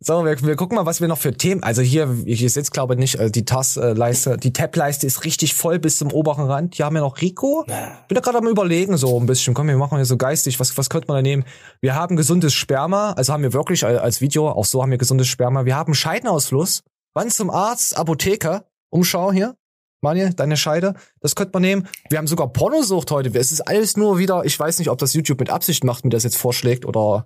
So, 0.00 0.24
wir, 0.24 0.40
wir 0.42 0.56
gucken 0.56 0.76
mal, 0.76 0.86
was 0.86 1.00
wir 1.00 1.08
noch 1.08 1.18
für 1.18 1.32
Themen. 1.32 1.62
Also 1.62 1.82
hier, 1.82 2.14
ich 2.26 2.42
ist 2.42 2.56
jetzt 2.56 2.72
glaube 2.72 2.94
ich 2.94 3.00
nicht, 3.00 3.14
äh, 3.16 3.30
die 3.30 3.44
Task-Leiste, 3.44 4.36
die 4.36 4.52
Tab-Leiste 4.52 5.06
ist 5.06 5.24
richtig 5.24 5.54
voll 5.54 5.78
bis 5.78 5.98
zum 5.98 6.12
oberen 6.12 6.46
Rand. 6.46 6.74
Hier 6.76 6.84
haben 6.86 6.94
wir 6.94 7.00
noch 7.00 7.20
Rico. 7.20 7.64
Bin 7.66 8.14
da 8.14 8.20
gerade 8.20 8.38
am 8.38 8.46
überlegen 8.46 8.96
so 8.96 9.18
ein 9.18 9.26
bisschen. 9.26 9.54
Komm, 9.54 9.68
wir 9.68 9.76
machen 9.76 9.96
hier 9.96 10.04
so 10.04 10.16
geistig. 10.16 10.60
Was, 10.60 10.76
was 10.78 10.88
könnte 10.90 11.08
man 11.08 11.16
da 11.16 11.22
nehmen? 11.22 11.44
Wir 11.80 11.94
haben 11.94 12.16
gesundes 12.16 12.54
Sperma. 12.54 13.12
Also 13.12 13.32
haben 13.32 13.42
wir 13.42 13.52
wirklich 13.52 13.84
als 13.84 13.98
als 13.98 14.20
Video, 14.20 14.48
auch 14.48 14.64
so 14.64 14.82
haben 14.82 14.90
wir 14.90 14.98
gesundes 14.98 15.26
Sperma. 15.28 15.64
Wir 15.64 15.76
haben 15.76 15.94
Scheidenausfluss. 15.94 16.82
Wann 17.14 17.30
zum 17.30 17.50
Arzt, 17.50 17.96
Apotheker. 17.96 18.64
Umschau 18.90 19.32
hier. 19.32 19.54
Manje, 20.00 20.32
deine 20.34 20.56
Scheide, 20.56 20.94
das 21.20 21.34
könnte 21.34 21.52
man 21.54 21.62
nehmen. 21.62 21.88
Wir 22.08 22.18
haben 22.18 22.26
sogar 22.26 22.52
Pornosucht 22.52 23.10
heute. 23.10 23.36
Es 23.38 23.52
ist 23.52 23.62
alles 23.62 23.96
nur 23.96 24.18
wieder, 24.18 24.44
ich 24.44 24.58
weiß 24.58 24.78
nicht, 24.78 24.90
ob 24.90 24.98
das 24.98 25.14
YouTube 25.14 25.40
mit 25.40 25.50
Absicht 25.50 25.84
macht, 25.84 26.04
mir 26.04 26.10
das 26.10 26.24
jetzt 26.24 26.36
vorschlägt 26.36 26.86
oder 26.86 27.24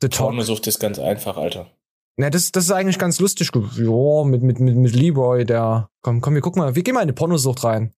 The 0.00 0.08
Talk. 0.08 0.28
Pornosucht 0.28 0.66
ist 0.66 0.78
ganz 0.78 0.98
einfach, 0.98 1.36
Alter. 1.36 1.66
Na, 2.16 2.30
das, 2.30 2.52
das 2.52 2.64
ist 2.64 2.70
eigentlich 2.70 2.98
ganz 2.98 3.18
lustig. 3.20 3.50
Ja, 3.54 4.24
mit, 4.24 4.42
mit, 4.42 4.60
mit, 4.60 4.76
mit 4.76 4.94
Leroy, 4.94 5.44
der. 5.44 5.88
Komm, 6.02 6.20
komm, 6.20 6.34
wir 6.34 6.42
gucken 6.42 6.62
mal. 6.62 6.74
Wir 6.74 6.82
gehen 6.82 6.94
mal 6.94 7.00
in 7.00 7.08
die 7.08 7.14
Pornosucht 7.14 7.64
rein. 7.64 7.92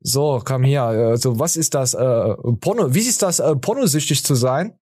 So, 0.00 0.42
komm 0.44 0.64
hier. 0.64 0.82
Also, 0.82 1.38
was 1.38 1.56
ist 1.56 1.74
das? 1.74 1.94
Äh, 1.94 2.34
Porno, 2.60 2.94
wie 2.94 3.00
ist 3.00 3.22
das, 3.22 3.38
äh, 3.38 3.54
pornosüchtig 3.54 4.24
zu 4.24 4.34
sein? 4.34 4.76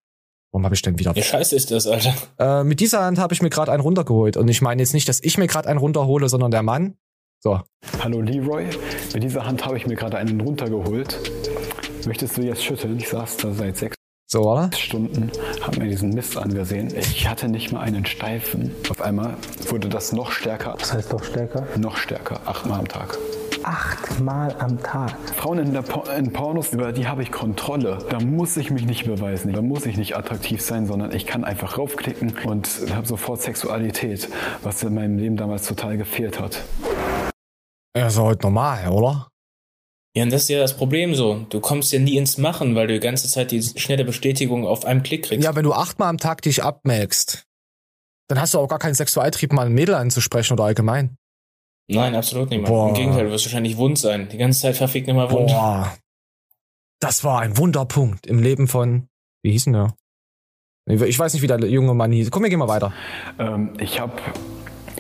Warum 0.53 0.65
habe 0.65 0.75
ich 0.75 0.83
denn 0.83 0.99
wieder? 0.99 1.15
Wie 1.15 1.23
scheiße 1.23 1.55
ist 1.55 1.71
das, 1.71 1.87
Alter? 1.87 2.15
Äh, 2.39 2.65
mit 2.65 2.81
dieser 2.81 3.05
Hand 3.05 3.19
habe 3.19 3.35
ich 3.35 3.43
mir 3.43 3.51
gerade 3.51 3.71
einen 3.71 3.83
runtergeholt. 3.83 4.37
Und 4.37 4.49
ich 4.49 4.63
meine 4.63 4.83
jetzt 4.83 4.95
nicht, 4.95 5.09
dass 5.09 5.23
ich 5.23 5.37
mir 5.37 5.47
gerade 5.47 5.69
einen 5.69 5.79
runterhole, 5.79 6.29
sondern 6.29 6.51
der 6.51 6.63
Mann. 6.63 6.97
So. 7.43 7.59
Hallo 8.03 8.20
Leroy, 8.20 8.68
mit 9.14 9.22
dieser 9.22 9.47
Hand 9.47 9.64
habe 9.64 9.78
ich 9.78 9.86
mir 9.86 9.97
gerade 9.97 10.18
einen 10.18 10.43
runtergeholt. 10.43 11.18
Möchtest 12.07 12.36
du 12.36 12.43
jetzt 12.43 12.62
schütteln? 12.62 12.99
Ich 12.99 13.09
saß 13.09 13.38
da 13.38 13.53
seit 13.53 13.78
sechs 13.78 14.00
so, 14.33 14.43
oder? 14.43 14.70
Stunden, 14.76 15.33
habe 15.61 15.81
mir 15.81 15.89
diesen 15.89 16.11
Mist 16.11 16.37
angesehen. 16.37 16.95
Ich 16.97 17.28
hatte 17.28 17.49
nicht 17.49 17.72
mal 17.72 17.81
einen 17.81 18.07
Steifen. 18.07 18.70
Auf 18.89 19.03
einmal 19.03 19.35
wurde 19.68 19.89
das 19.89 20.12
noch 20.12 20.31
stärker. 20.31 20.76
Was 20.78 20.95
heißt 20.95 21.12
noch 21.12 21.24
stärker? 21.24 21.66
Noch 21.76 21.97
stärker, 21.97 22.41
achtmal 22.47 22.78
am 22.78 22.87
Tag. 22.87 23.18
Achtmal 23.64 24.55
am 24.61 24.81
Tag. 24.81 25.16
Frauen 25.35 25.59
in, 25.59 25.72
der 25.72 25.83
Por 25.83 26.09
in 26.12 26.33
Pornos, 26.33 26.72
über 26.72 26.93
die 26.93 27.09
habe 27.09 27.24
ich 27.24 27.33
Kontrolle. 27.33 27.99
Da 28.09 28.20
muss 28.20 28.57
ich 28.57 28.70
mich 28.70 28.87
nicht 28.87 29.05
beweisen. 29.05 29.53
Da 29.53 29.62
muss 29.62 29.85
ich 29.85 29.97
nicht 29.97 30.16
attraktiv 30.16 30.62
sein, 30.62 30.87
sondern 30.87 31.11
ich 31.11 31.26
kann 31.26 31.43
einfach 31.43 31.76
raufklicken 31.76 32.37
und 32.47 32.68
habe 32.95 33.09
sofort 33.09 33.43
Sexualität, 33.43 34.28
was 34.62 34.81
in 34.85 34.95
meinem 34.95 35.18
Leben 35.18 35.37
damals 35.37 35.66
total 35.66 35.97
gefehlt 35.97 36.39
hat. 36.39 36.62
Ja, 37.97 38.07
ist 38.07 38.16
heute 38.16 38.43
normal, 38.43 38.89
oder? 38.91 39.30
Ja, 40.17 40.25
und 40.25 40.33
das 40.33 40.43
ist 40.43 40.49
ja 40.49 40.59
das 40.59 40.77
Problem 40.77 41.15
so. 41.15 41.47
Du 41.51 41.61
kommst 41.61 41.93
ja 41.93 42.01
nie 42.01 42.17
ins 42.17 42.37
Machen, 42.37 42.75
weil 42.75 42.89
du 42.89 42.95
die 42.95 43.01
ganze 43.01 43.29
Zeit 43.29 43.53
die 43.53 43.63
schnelle 43.63 44.05
Bestätigung 44.05 44.67
auf 44.67 44.85
einem 44.85 45.03
Klick 45.03 45.25
kriegst. 45.25 45.45
Ja, 45.45 45.55
wenn 45.55 45.65
du 45.65 45.73
achtmal 45.73 46.09
am 46.09 46.19
Tag 46.19 46.43
dich 46.43 46.65
abmelkst, 46.65 47.47
dann 48.29 48.41
hast 48.41 48.55
du 48.55 48.59
auch 48.59 48.69
gar 48.69 48.81
keinen 48.81 48.95
Sexualtrieb, 48.95 49.53
mal 49.53 49.67
ein 49.67 49.73
Mädel 49.73 49.95
anzusprechen 49.95 50.55
oder 50.55 50.65
allgemein. 50.65 51.17
Nein, 51.89 52.15
absolut 52.15 52.51
nicht. 52.51 52.65
Boah. 52.65 52.89
Im 52.89 52.95
Gegenteil, 52.95 53.27
du 53.27 53.31
wirst 53.31 53.47
wahrscheinlich 53.47 53.77
wund 53.77 53.99
sein. 53.99 54.29
Die 54.29 54.39
ganze 54.39 54.61
Zeit 54.61 54.77
verfickt 54.77 55.09
immer 55.09 55.31
wund. 55.31 55.49
Boah. 55.49 55.97
Das 57.01 57.25
war 57.25 57.41
ein 57.41 57.57
Wunderpunkt 57.57 58.27
im 58.27 58.41
Leben 58.41 58.69
von, 58.69 59.09
wie 59.43 59.53
hieß 59.53 59.65
denn 59.65 59.73
der? 59.73 59.95
Ich 60.87 61.19
weiß 61.19 61.33
nicht, 61.33 61.43
wie 61.43 61.47
der 61.47 61.59
junge 61.67 61.95
Mann 61.95 62.13
hieß. 62.13 62.31
Komm, 62.31 62.43
wir 62.43 62.51
gehen 62.51 62.59
mal 62.59 62.69
weiter. 62.69 62.93
Ähm, 63.39 63.75
ich 63.79 64.01
habe, 64.01 64.13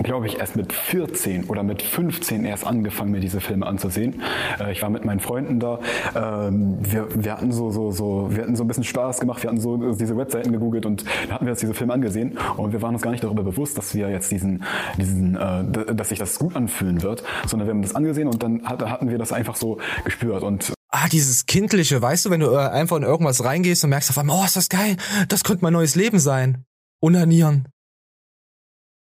glaube 0.02 0.26
ich, 0.26 0.38
erst 0.38 0.56
mit 0.56 0.72
14 0.72 1.44
oder 1.44 1.62
mit 1.62 1.82
15 1.82 2.44
erst 2.44 2.66
angefangen, 2.66 3.12
mir 3.12 3.20
diese 3.20 3.40
Filme 3.40 3.66
anzusehen. 3.66 4.22
Äh, 4.58 4.72
ich 4.72 4.82
war 4.82 4.90
mit 4.90 5.04
meinen 5.04 5.20
Freunden 5.20 5.60
da. 5.60 5.80
Ähm, 6.14 6.78
wir, 6.80 7.08
wir 7.14 7.32
hatten 7.32 7.52
so, 7.52 7.70
so, 7.70 7.90
so, 7.90 8.28
wir 8.30 8.42
hatten 8.42 8.56
so 8.56 8.64
ein 8.64 8.68
bisschen 8.68 8.84
Spaß 8.84 9.20
gemacht. 9.20 9.42
Wir 9.42 9.50
hatten 9.50 9.60
so 9.60 9.92
diese 9.94 10.16
Webseiten 10.16 10.52
gegoogelt 10.52 10.86
und 10.86 11.04
da 11.28 11.34
hatten 11.34 11.46
wir 11.46 11.52
uns 11.52 11.60
diese 11.60 11.74
Filme 11.74 11.92
angesehen 11.92 12.38
und 12.56 12.72
wir 12.72 12.82
waren 12.82 12.94
uns 12.94 13.02
gar 13.02 13.10
nicht 13.10 13.24
darüber 13.24 13.42
bewusst, 13.42 13.76
dass 13.76 13.94
wir 13.94 14.08
jetzt 14.10 14.30
diesen, 14.30 14.64
diesen, 14.96 15.36
äh, 15.36 15.94
dass 15.94 16.08
sich 16.08 16.18
das 16.18 16.38
gut 16.38 16.56
anfühlen 16.56 17.02
wird, 17.02 17.22
sondern 17.46 17.68
wir 17.68 17.74
haben 17.74 17.82
das 17.82 17.94
angesehen 17.94 18.28
und 18.28 18.42
dann 18.42 18.64
hat, 18.64 18.82
hatten 18.82 19.10
wir 19.10 19.18
das 19.18 19.32
einfach 19.32 19.56
so 19.56 19.78
gespürt 20.04 20.42
und 20.42 20.72
Ah, 20.92 21.08
dieses 21.08 21.46
Kindliche, 21.46 22.02
weißt 22.02 22.26
du, 22.26 22.30
wenn 22.30 22.40
du 22.40 22.50
äh, 22.50 22.56
einfach 22.56 22.96
in 22.96 23.04
irgendwas 23.04 23.44
reingehst 23.44 23.84
und 23.84 23.90
merkst 23.90 24.10
auf 24.10 24.18
einmal, 24.18 24.40
oh, 24.40 24.44
ist 24.44 24.56
das 24.56 24.68
geil, 24.68 24.96
das 25.28 25.44
könnte 25.44 25.62
mein 25.62 25.72
neues 25.72 25.94
Leben 25.94 26.18
sein. 26.18 26.64
Unanieren. 27.00 27.68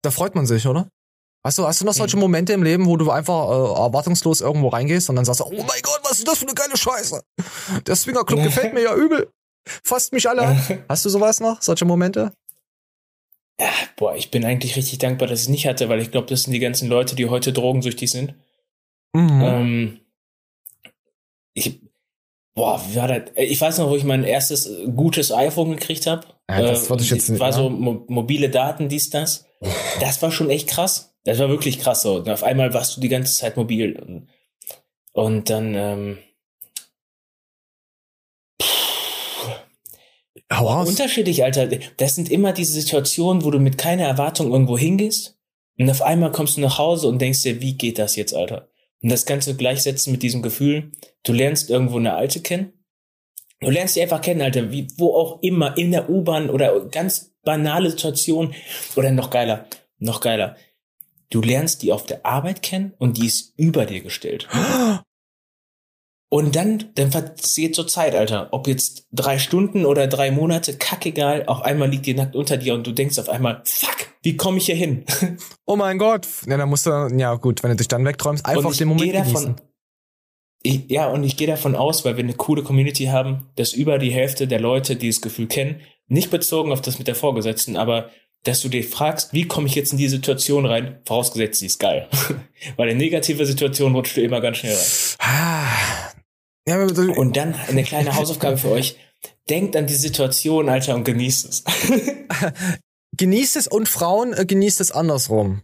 Da 0.08 0.12
freut 0.12 0.36
man 0.36 0.46
sich, 0.46 0.66
oder? 0.66 0.88
Hast 1.44 1.58
du, 1.58 1.68
hast 1.68 1.82
du 1.82 1.86
noch 1.86 1.92
solche 1.92 2.16
Momente 2.16 2.54
im 2.54 2.64
Leben, 2.64 2.86
wo 2.86 2.96
du 2.96 3.12
einfach 3.12 3.50
äh, 3.50 3.82
erwartungslos 3.82 4.40
irgendwo 4.40 4.70
reingehst 4.70 5.10
und 5.10 5.18
dann 5.18 5.26
sagst 5.26 5.42
du, 5.42 5.44
oh 5.44 5.52
mein 5.52 5.82
Gott, 5.82 6.00
was 6.04 6.20
ist 6.20 6.26
das 6.26 6.38
für 6.38 6.46
eine 6.46 6.54
geile 6.54 6.78
Scheiße? 6.78 7.22
Der 7.86 7.94
Swingerclub 7.94 8.42
gefällt 8.42 8.74
mir 8.74 8.84
ja 8.84 8.96
übel. 8.96 9.30
Fasst 9.84 10.14
mich 10.14 10.30
alle 10.30 10.44
an. 10.44 10.86
Hast 10.88 11.04
du 11.04 11.10
sowas 11.10 11.42
noch? 11.42 11.62
Solche 11.62 11.84
Momente? 11.84 12.32
Boah, 13.98 14.16
ich 14.16 14.32
bin 14.32 14.46
eigentlich 14.46 14.78
richtig 14.78 15.00
dankbar, 15.00 15.28
dass 15.28 15.42
ich 15.42 15.48
es 15.48 15.50
nicht 15.50 15.68
hatte, 15.68 15.90
weil 15.90 16.00
ich 16.00 16.10
glaube, 16.10 16.28
das 16.28 16.44
sind 16.44 16.54
die 16.54 16.60
ganzen 16.60 16.88
Leute, 16.88 17.18
die 17.18 17.28
heute 17.28 17.52
drogensüchtig 17.52 18.10
sind. 18.10 18.34
Mhm. 19.14 19.42
Ähm, 19.42 20.00
ich, 21.54 21.82
boah, 22.56 22.82
wie 22.88 22.96
war 22.96 23.10
das? 23.10 23.24
Ich 23.36 23.60
weiß 23.60 23.80
noch, 23.80 23.90
wo 23.90 23.98
ich 23.98 24.06
mein 24.06 24.24
erstes 24.24 24.68
äh, 24.68 24.86
gutes 24.88 25.34
iPhone 25.34 25.72
gekriegt 25.72 26.08
habe. 26.08 26.28
Ja, 26.50 26.62
das 26.62 26.90
wollte 26.90 27.04
ich 27.04 27.10
jetzt 27.10 27.28
nicht, 27.30 27.42
War 27.42 27.50
ja. 27.50 27.58
so 27.58 27.70
mo 27.70 28.06
mobile 28.08 28.50
Daten, 28.50 28.88
dies, 28.88 29.10
das. 29.10 29.47
Das 30.00 30.22
war 30.22 30.32
schon 30.32 30.50
echt 30.50 30.70
krass. 30.70 31.16
Das 31.24 31.40
war 31.40 31.50
wirklich 31.50 31.80
krass 31.80 32.04
so. 32.04 32.16
Und 32.16 32.30
auf 32.30 32.44
einmal 32.44 32.74
warst 32.74 32.98
du 32.98 33.02
die 33.02 33.10
ganze 33.10 33.34
Zeit 33.34 33.58
mobil. 33.58 33.98
Und, 33.98 34.30
und 35.14 35.50
dann, 35.50 35.76
ähm, 35.76 36.18
Hau 40.52 40.68
raus. 40.68 40.88
Unterschiedlich, 40.88 41.44
Alter. 41.44 41.68
Das 41.98 42.16
sind 42.16 42.32
immer 42.32 42.54
diese 42.54 42.72
Situationen, 42.72 43.44
wo 43.44 43.52
du 43.52 43.60
mit 43.60 43.78
keiner 43.78 44.06
Erwartung 44.06 44.52
irgendwo 44.52 44.78
hingehst 44.78 45.38
und 45.78 45.90
auf 45.90 46.02
einmal 46.02 46.32
kommst 46.32 46.58
du 46.58 46.62
nach 46.62 46.78
Hause 46.78 47.08
und 47.08 47.22
denkst 47.22 47.44
dir, 47.44 47.62
wie 47.62 47.74
geht 47.74 48.00
das 48.00 48.16
jetzt, 48.16 48.34
Alter? 48.34 48.70
Und 49.02 49.12
das 49.12 49.26
Ganze 49.26 49.56
gleichsetzen 49.56 50.12
mit 50.12 50.24
diesem 50.24 50.42
Gefühl, 50.42 50.92
du 51.24 51.34
lernst 51.34 51.70
irgendwo 51.70 51.98
eine 51.98 52.16
Alte 52.16 52.42
kennen. 52.42 52.74
Du 53.60 53.70
lernst 53.70 53.94
sie 53.94 54.02
einfach 54.02 54.22
kennen, 54.22 54.42
Alter, 54.42 54.72
wie, 54.72 54.88
wo 54.98 55.16
auch 55.16 55.42
immer, 55.42 55.78
in 55.78 55.92
der 55.92 56.10
U-Bahn 56.10 56.50
oder 56.50 56.88
ganz 56.90 57.36
banale 57.48 57.90
Situation 57.90 58.54
oder 58.98 59.10
noch 59.12 59.30
geiler, 59.30 59.68
noch 60.00 60.20
geiler. 60.20 60.58
Du 61.30 61.42
lernst 61.42 61.82
die 61.82 61.94
auf 61.94 62.06
der 62.06 62.26
Arbeit 62.26 62.62
kennen 62.62 62.94
und 63.00 63.18
die 63.18 63.26
ist 63.26 63.54
über 63.56 63.86
dir 63.86 64.02
gestellt. 64.02 64.50
Und 66.30 66.58
dann, 66.58 66.92
dann 66.96 67.10
vergeht 67.10 67.74
so 67.74 67.86
Zeit, 67.86 68.14
Alter. 68.14 68.50
Ob 68.52 68.68
jetzt 68.68 69.08
drei 69.14 69.40
Stunden 69.40 69.86
oder 69.86 70.08
drei 70.08 70.30
Monate, 70.30 70.78
kackegal, 70.78 71.46
auf 71.46 71.62
einmal 71.62 71.90
liegt 71.90 72.06
die 72.06 72.16
nackt 72.16 72.36
unter 72.36 72.58
dir 72.58 72.74
und 72.74 72.86
du 72.86 72.92
denkst 72.92 73.18
auf 73.18 73.30
einmal, 73.30 73.62
fuck, 73.64 73.96
wie 74.24 74.36
komme 74.36 74.58
ich 74.58 74.66
hier 74.66 74.76
hin? 74.76 75.06
Oh 75.66 75.78
mein 75.78 75.98
Gott. 75.98 76.28
Ja, 76.46 76.58
dann 76.58 76.70
musst 76.70 76.86
du, 76.86 76.90
ja 77.18 77.36
gut, 77.36 77.64
wenn 77.64 77.72
du 77.72 77.78
dich 77.78 77.88
dann 77.88 78.04
wegträumst, 78.04 78.46
einfach 78.46 78.76
den 78.76 78.88
Moment 78.90 79.04
gehe 79.04 79.14
davon, 79.14 79.34
genießen. 79.34 79.56
ich, 80.64 80.90
ja, 80.90 81.08
und 81.08 81.24
ich 81.24 81.36
gehe 81.38 81.48
davon 81.48 81.76
aus, 81.76 82.04
weil 82.04 82.18
wir 82.18 82.24
eine 82.24 82.36
coole 82.36 82.64
Community 82.64 83.06
haben, 83.06 83.50
dass 83.56 83.74
über 83.74 83.98
die 83.98 84.12
Hälfte 84.12 84.48
der 84.48 84.62
Leute 84.62 84.96
dieses 84.96 85.22
Gefühl 85.22 85.48
kennen, 85.48 85.82
nicht 86.08 86.30
bezogen 86.30 86.72
auf 86.72 86.82
das 86.82 86.98
mit 86.98 87.08
der 87.08 87.16
Vorgesetzten, 87.16 87.76
aber 87.76 88.10
dass 88.44 88.62
du 88.62 88.70
dir 88.70 88.84
fragst, 88.84 89.34
wie 89.34 89.48
komme 89.48 89.68
ich 89.68 89.76
jetzt 89.76 89.92
in 89.92 89.98
die 89.98 90.08
Situation 90.08 90.66
rein, 90.66 91.00
vorausgesetzt, 91.06 91.60
sie 91.60 91.66
ist 91.66 91.80
geil. 91.80 92.08
weil 92.78 92.90
in 92.90 92.98
negative 92.98 93.46
Situationen 93.46 93.96
rutscht 93.96 94.16
du 94.18 94.22
immer 94.22 94.42
ganz 94.42 94.58
schnell 94.58 94.76
rein. 94.76 95.68
Ja, 96.68 96.84
und 96.84 97.38
dann 97.38 97.56
eine 97.68 97.84
kleine 97.84 98.16
Hausaufgabe 98.16 98.58
für 98.58 98.72
euch. 98.72 98.98
Denkt 99.50 99.76
an 99.76 99.88
die 99.88 99.96
Situation, 99.96 100.68
Alter, 100.68 100.96
und 100.96 101.06
genießt 101.06 101.46
es. 101.46 101.64
genießt 103.18 103.56
es 103.56 103.68
und 103.68 103.88
Frauen 103.88 104.34
äh, 104.34 104.46
genießt 104.46 104.82
es 104.82 104.92
andersrum. 104.92 105.62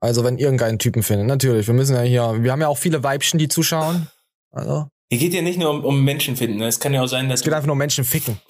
Also 0.00 0.24
wenn 0.24 0.38
ihr 0.38 0.48
einen 0.48 0.58
geilen 0.58 0.80
Typen 0.80 1.04
findet, 1.04 1.28
natürlich. 1.28 1.68
Wir 1.68 1.74
müssen 1.74 1.94
ja 1.94 2.02
hier, 2.02 2.42
wir 2.42 2.50
haben 2.50 2.60
ja 2.60 2.66
auch 2.66 2.78
viele 2.78 3.04
Weibchen, 3.04 3.38
die 3.38 3.46
zuschauen. 3.46 4.08
Also. 4.50 4.88
Hier 5.10 5.20
geht 5.20 5.32
ja 5.32 5.42
nicht 5.42 5.60
nur 5.60 5.70
um, 5.70 5.84
um 5.84 6.04
Menschen 6.04 6.36
finden. 6.36 6.58
ne? 6.58 6.66
Es 6.66 6.80
kann 6.80 6.92
ja 6.92 7.02
auch 7.02 7.06
sein, 7.06 7.28
dass. 7.28 7.40
Es 7.40 7.44
geht 7.44 7.52
einfach 7.52 7.66
nur 7.66 7.74
um 7.74 7.78
Menschen 7.78 8.04
ficken. 8.04 8.40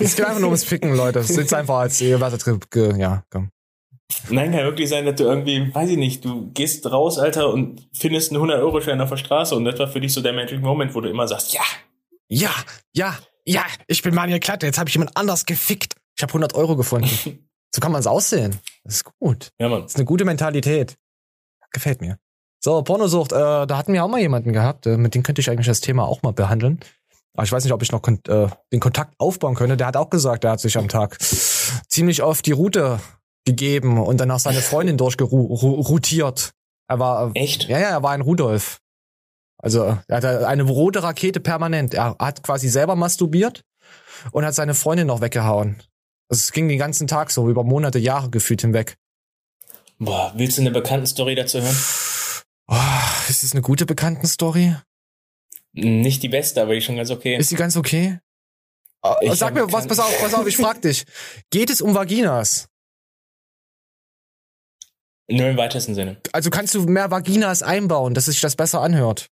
Es 0.00 0.16
geht 0.16 0.24
einfach 0.24 0.40
nur 0.40 0.48
ums 0.48 0.64
Ficken, 0.64 0.94
Leute. 0.94 1.18
Es 1.18 1.30
ist 1.30 1.52
einfach 1.54 1.76
als 1.76 1.98
ge- 1.98 2.98
ja, 2.98 3.22
komm. 3.30 3.50
Nein, 4.30 4.50
kann 4.52 4.60
ja 4.60 4.64
wirklich 4.66 4.88
sein, 4.88 5.04
dass 5.04 5.16
du 5.16 5.24
irgendwie, 5.24 5.74
weiß 5.74 5.90
ich 5.90 5.96
nicht, 5.96 6.24
du 6.24 6.50
gehst 6.52 6.90
raus, 6.90 7.18
Alter, 7.18 7.52
und 7.52 7.88
findest 7.92 8.32
einen 8.32 8.40
100-Euro-Schein 8.42 9.00
auf 9.00 9.10
der 9.10 9.16
Straße 9.16 9.54
und 9.56 9.64
das 9.64 9.78
war 9.80 9.88
für 9.88 10.00
dich 10.00 10.12
so 10.12 10.20
der 10.22 10.32
Magic 10.32 10.60
Moment, 10.60 10.94
wo 10.94 11.00
du 11.00 11.10
immer 11.10 11.26
sagst, 11.26 11.52
ja, 11.52 11.62
Ja, 12.28 12.50
ja, 12.94 13.16
ja, 13.44 13.64
ich 13.88 14.02
bin 14.02 14.14
Manuel 14.14 14.40
Klatte, 14.40 14.66
jetzt 14.66 14.78
habe 14.78 14.88
ich 14.88 14.94
jemand 14.94 15.16
anders 15.16 15.44
gefickt. 15.44 15.94
Ich 16.16 16.22
habe 16.22 16.30
100 16.30 16.54
Euro 16.54 16.76
gefunden. 16.76 17.08
so 17.74 17.80
kann 17.80 17.92
man 17.92 18.00
es 18.00 18.06
aussehen. 18.06 18.58
Das 18.84 18.94
ist 18.96 19.04
gut. 19.18 19.50
Ja, 19.58 19.68
Mann. 19.68 19.82
Das 19.82 19.92
ist 19.92 19.96
eine 19.96 20.04
gute 20.06 20.24
Mentalität. 20.24 20.96
Gefällt 21.72 22.00
mir. 22.00 22.18
So, 22.60 22.82
Pornosucht, 22.82 23.32
äh, 23.32 23.36
da 23.66 23.76
hatten 23.76 23.92
wir 23.92 24.02
auch 24.04 24.08
mal 24.08 24.20
jemanden 24.20 24.52
gehabt, 24.52 24.86
äh, 24.86 24.96
mit 24.96 25.14
dem 25.14 25.22
könnte 25.22 25.40
ich 25.40 25.50
eigentlich 25.50 25.66
das 25.66 25.80
Thema 25.80 26.04
auch 26.06 26.22
mal 26.22 26.32
behandeln. 26.32 26.80
Aber 27.36 27.44
ich 27.44 27.52
weiß 27.52 27.64
nicht, 27.64 27.72
ob 27.72 27.82
ich 27.82 27.92
noch 27.92 28.00
kon 28.00 28.20
äh, 28.28 28.48
den 28.72 28.80
Kontakt 28.80 29.14
aufbauen 29.18 29.54
könnte. 29.54 29.76
Der 29.76 29.86
hat 29.86 29.96
auch 29.96 30.08
gesagt, 30.08 30.44
er 30.44 30.52
hat 30.52 30.60
sich 30.60 30.78
am 30.78 30.88
Tag 30.88 31.18
ziemlich 31.88 32.22
oft 32.22 32.46
die 32.46 32.52
Route 32.52 32.98
gegeben 33.44 33.98
und 33.98 34.18
danach 34.18 34.38
seine 34.38 34.60
Freundin 34.60 34.96
durchgeroutiert. 34.96 36.52
Er 36.88 36.98
war 36.98 37.30
echt? 37.34 37.68
Ja, 37.68 37.78
ja, 37.78 37.90
er 37.90 38.02
war 38.02 38.12
ein 38.12 38.22
Rudolf. 38.22 38.80
Also 39.58 39.98
er 40.08 40.16
hatte 40.16 40.48
eine 40.48 40.62
rote 40.62 41.02
Rakete 41.02 41.40
permanent. 41.40 41.94
Er 41.94 42.16
hat 42.18 42.42
quasi 42.42 42.68
selber 42.68 42.96
masturbiert 42.96 43.62
und 44.32 44.44
hat 44.44 44.54
seine 44.54 44.74
Freundin 44.74 45.06
noch 45.06 45.20
weggehauen. 45.20 45.76
Also 46.28 46.40
es 46.40 46.52
ging 46.52 46.68
den 46.68 46.78
ganzen 46.78 47.06
Tag 47.06 47.30
so, 47.30 47.48
über 47.48 47.64
Monate, 47.64 47.98
Jahre 47.98 48.30
gefühlt 48.30 48.62
hinweg. 48.62 48.96
Boah, 49.98 50.32
willst 50.36 50.56
du 50.56 50.62
eine 50.62 50.70
bekannte 50.70 51.06
Story 51.06 51.34
dazu 51.34 51.60
hören? 51.60 51.76
Oh, 52.68 53.28
ist 53.28 53.42
das 53.42 53.52
eine 53.52 53.62
gute 53.62 53.86
Bekannten-Story? 53.86 54.76
Nicht 55.76 56.22
die 56.22 56.28
beste, 56.28 56.62
aber 56.62 56.72
die 56.72 56.78
ist 56.78 56.84
schon 56.84 56.96
ganz 56.96 57.10
okay. 57.10 57.36
Ist 57.36 57.50
die 57.50 57.56
ganz 57.56 57.76
okay? 57.76 58.18
Ich 59.20 59.34
Sag 59.34 59.54
mir 59.54 59.70
was, 59.70 59.86
pass 59.86 59.98
auf, 59.98 60.20
pass 60.20 60.34
auf, 60.34 60.46
ich 60.46 60.56
frag 60.56 60.82
dich. 60.82 61.04
Geht 61.50 61.70
es 61.70 61.80
um 61.80 61.94
Vaginas? 61.94 62.68
Nur 65.28 65.48
im 65.48 65.56
weitesten 65.56 65.94
Sinne. 65.94 66.20
Also 66.32 66.50
kannst 66.50 66.74
du 66.74 66.82
mehr 66.82 67.10
Vaginas 67.10 67.62
einbauen, 67.62 68.14
dass 68.14 68.26
sich 68.26 68.40
das 68.40 68.56
besser 68.56 68.80
anhört? 68.80 69.28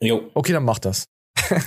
Jo. 0.00 0.30
Okay, 0.34 0.52
dann 0.52 0.64
mach 0.64 0.78
das. 0.78 1.06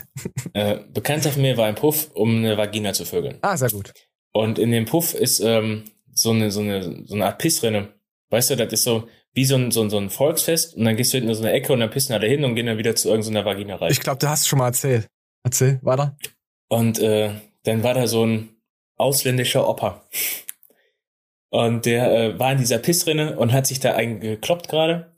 Äh, 0.53 0.79
Bekannter 0.93 1.31
von 1.31 1.41
mir 1.41 1.57
war 1.57 1.65
ein 1.65 1.75
Puff, 1.75 2.11
um 2.13 2.37
eine 2.37 2.57
Vagina 2.57 2.93
zu 2.93 3.03
vögeln. 3.03 3.39
Ah, 3.41 3.57
sehr 3.57 3.69
gut. 3.69 3.91
Und 4.31 4.57
in 4.57 4.71
dem 4.71 4.85
Puff 4.85 5.13
ist 5.13 5.41
ähm, 5.41 5.83
so, 6.13 6.31
eine, 6.31 6.49
so, 6.49 6.61
eine, 6.61 7.05
so 7.05 7.15
eine 7.15 7.25
Art 7.25 7.39
Pissrinne. 7.39 7.93
Weißt 8.29 8.51
du, 8.51 8.55
das 8.55 8.71
ist 8.71 8.83
so 8.83 9.09
wie 9.35 9.45
so 9.45 9.55
ein, 9.55 9.69
so 9.69 9.81
ein, 9.81 9.89
so 9.89 9.97
ein 9.97 10.09
Volksfest 10.09 10.75
und 10.75 10.85
dann 10.85 10.95
gehst 10.95 11.13
du 11.13 11.17
hinten 11.17 11.29
in 11.29 11.35
so 11.35 11.43
eine 11.43 11.51
Ecke 11.51 11.73
und 11.73 11.81
dann 11.81 11.89
pissen 11.89 12.13
alle 12.13 12.25
hin 12.25 12.43
und 12.43 12.55
gehen 12.55 12.65
dann 12.65 12.77
wieder 12.77 12.95
zu 12.95 13.09
irgendeiner 13.09 13.45
Vagina 13.45 13.75
rein. 13.75 13.91
Ich 13.91 13.99
glaube, 13.99 14.17
du 14.17 14.29
hast 14.29 14.41
es 14.41 14.47
schon 14.47 14.59
mal 14.59 14.67
erzählt. 14.67 15.09
Erzähl, 15.43 15.79
weiter. 15.83 16.17
Und 16.69 16.99
äh, 16.99 17.31
dann 17.63 17.83
war 17.83 17.93
da 17.93 18.07
so 18.07 18.25
ein 18.25 18.49
ausländischer 18.95 19.67
Opa. 19.67 20.01
Und 21.49 21.85
der 21.85 22.11
äh, 22.11 22.39
war 22.39 22.53
in 22.53 22.57
dieser 22.57 22.79
Pissrinne 22.79 23.37
und 23.37 23.51
hat 23.51 23.67
sich 23.67 23.79
da 23.79 23.93
eingekloppt 23.93 24.69
gerade, 24.69 25.13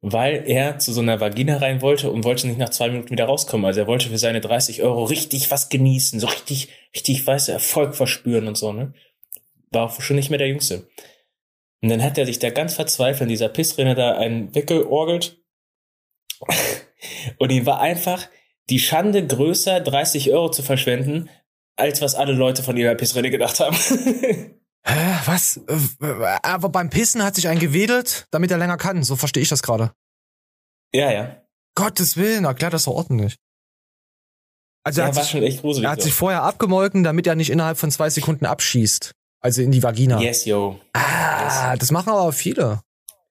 weil 0.00 0.44
er 0.46 0.78
zu 0.78 0.92
so 0.92 1.00
einer 1.00 1.20
Vagina 1.20 1.56
rein 1.56 1.80
wollte 1.80 2.10
und 2.10 2.24
wollte 2.24 2.46
nicht 2.46 2.58
nach 2.58 2.68
zwei 2.68 2.88
Minuten 2.88 3.10
wieder 3.10 3.24
rauskommen. 3.24 3.66
Also 3.66 3.80
er 3.80 3.86
wollte 3.86 4.10
für 4.10 4.18
seine 4.18 4.40
30 4.40 4.82
Euro 4.82 5.04
richtig 5.04 5.50
was 5.50 5.70
genießen, 5.70 6.20
so 6.20 6.26
richtig, 6.26 6.68
richtig, 6.94 7.26
weißt 7.26 7.48
du, 7.48 7.52
Erfolg 7.52 7.94
verspüren 7.94 8.48
und 8.48 8.56
so, 8.56 8.72
ne? 8.72 8.92
War 9.70 9.86
auch 9.86 10.00
schon 10.00 10.16
nicht 10.16 10.30
mehr 10.30 10.38
der 10.38 10.48
Jüngste. 10.48 10.86
Und 11.82 11.90
dann 11.90 12.02
hat 12.02 12.16
er 12.18 12.26
sich 12.26 12.38
da 12.38 12.50
ganz 12.50 12.74
verzweifelt 12.74 13.22
in 13.22 13.28
dieser 13.28 13.48
Pissrinne 13.48 13.94
da 13.94 14.16
einen 14.16 14.54
weggeorgelt. 14.54 15.42
und 17.38 17.50
ihm 17.50 17.66
war 17.66 17.80
einfach 17.80 18.28
die 18.68 18.78
Schande 18.80 19.26
größer, 19.26 19.80
30 19.80 20.32
Euro 20.32 20.50
zu 20.50 20.62
verschwenden, 20.62 21.28
als 21.76 22.00
was 22.02 22.14
alle 22.14 22.32
Leute 22.32 22.62
von 22.62 22.76
ihrer 22.76 22.94
Pissrinne 22.94 23.30
gedacht 23.30 23.60
haben. 23.60 23.76
Hä, 24.88 25.14
was? 25.26 25.58
Äh, 25.68 26.38
Aber 26.42 26.68
beim 26.68 26.90
Pissen 26.90 27.22
hat 27.22 27.34
sich 27.34 27.48
ein 27.48 27.58
gewedelt, 27.58 28.26
damit 28.30 28.50
er 28.50 28.58
länger 28.58 28.76
kann. 28.76 29.02
So 29.02 29.16
verstehe 29.16 29.42
ich 29.42 29.48
das 29.48 29.62
gerade. 29.62 29.92
ja, 30.94 31.10
ja. 31.12 31.42
Gottes 31.74 32.16
Willen, 32.16 32.44
erklär 32.46 32.70
das 32.70 32.84
doch 32.84 32.94
ordentlich. 32.94 33.36
Also 34.82 35.00
er 35.02 35.04
Ja, 35.04 35.08
hat, 35.08 35.16
war 35.16 35.22
sich, 35.24 35.32
schon 35.32 35.42
echt 35.42 35.60
gruselig. 35.60 35.84
er 35.84 35.90
hat 35.90 36.00
sich 36.02 36.14
vorher 36.14 36.42
abgemolken, 36.42 37.02
damit 37.04 37.26
er 37.26 37.34
nicht 37.34 37.50
innerhalb 37.50 37.76
von 37.76 37.90
zwei 37.90 38.08
Sekunden 38.08 38.46
abschießt. 38.46 39.12
Also 39.46 39.62
in 39.62 39.70
die 39.70 39.80
Vagina. 39.80 40.20
Yes, 40.20 40.44
yo. 40.44 40.80
Ah, 40.92 41.76
das 41.76 41.92
machen 41.92 42.12
aber 42.12 42.32
viele. 42.32 42.80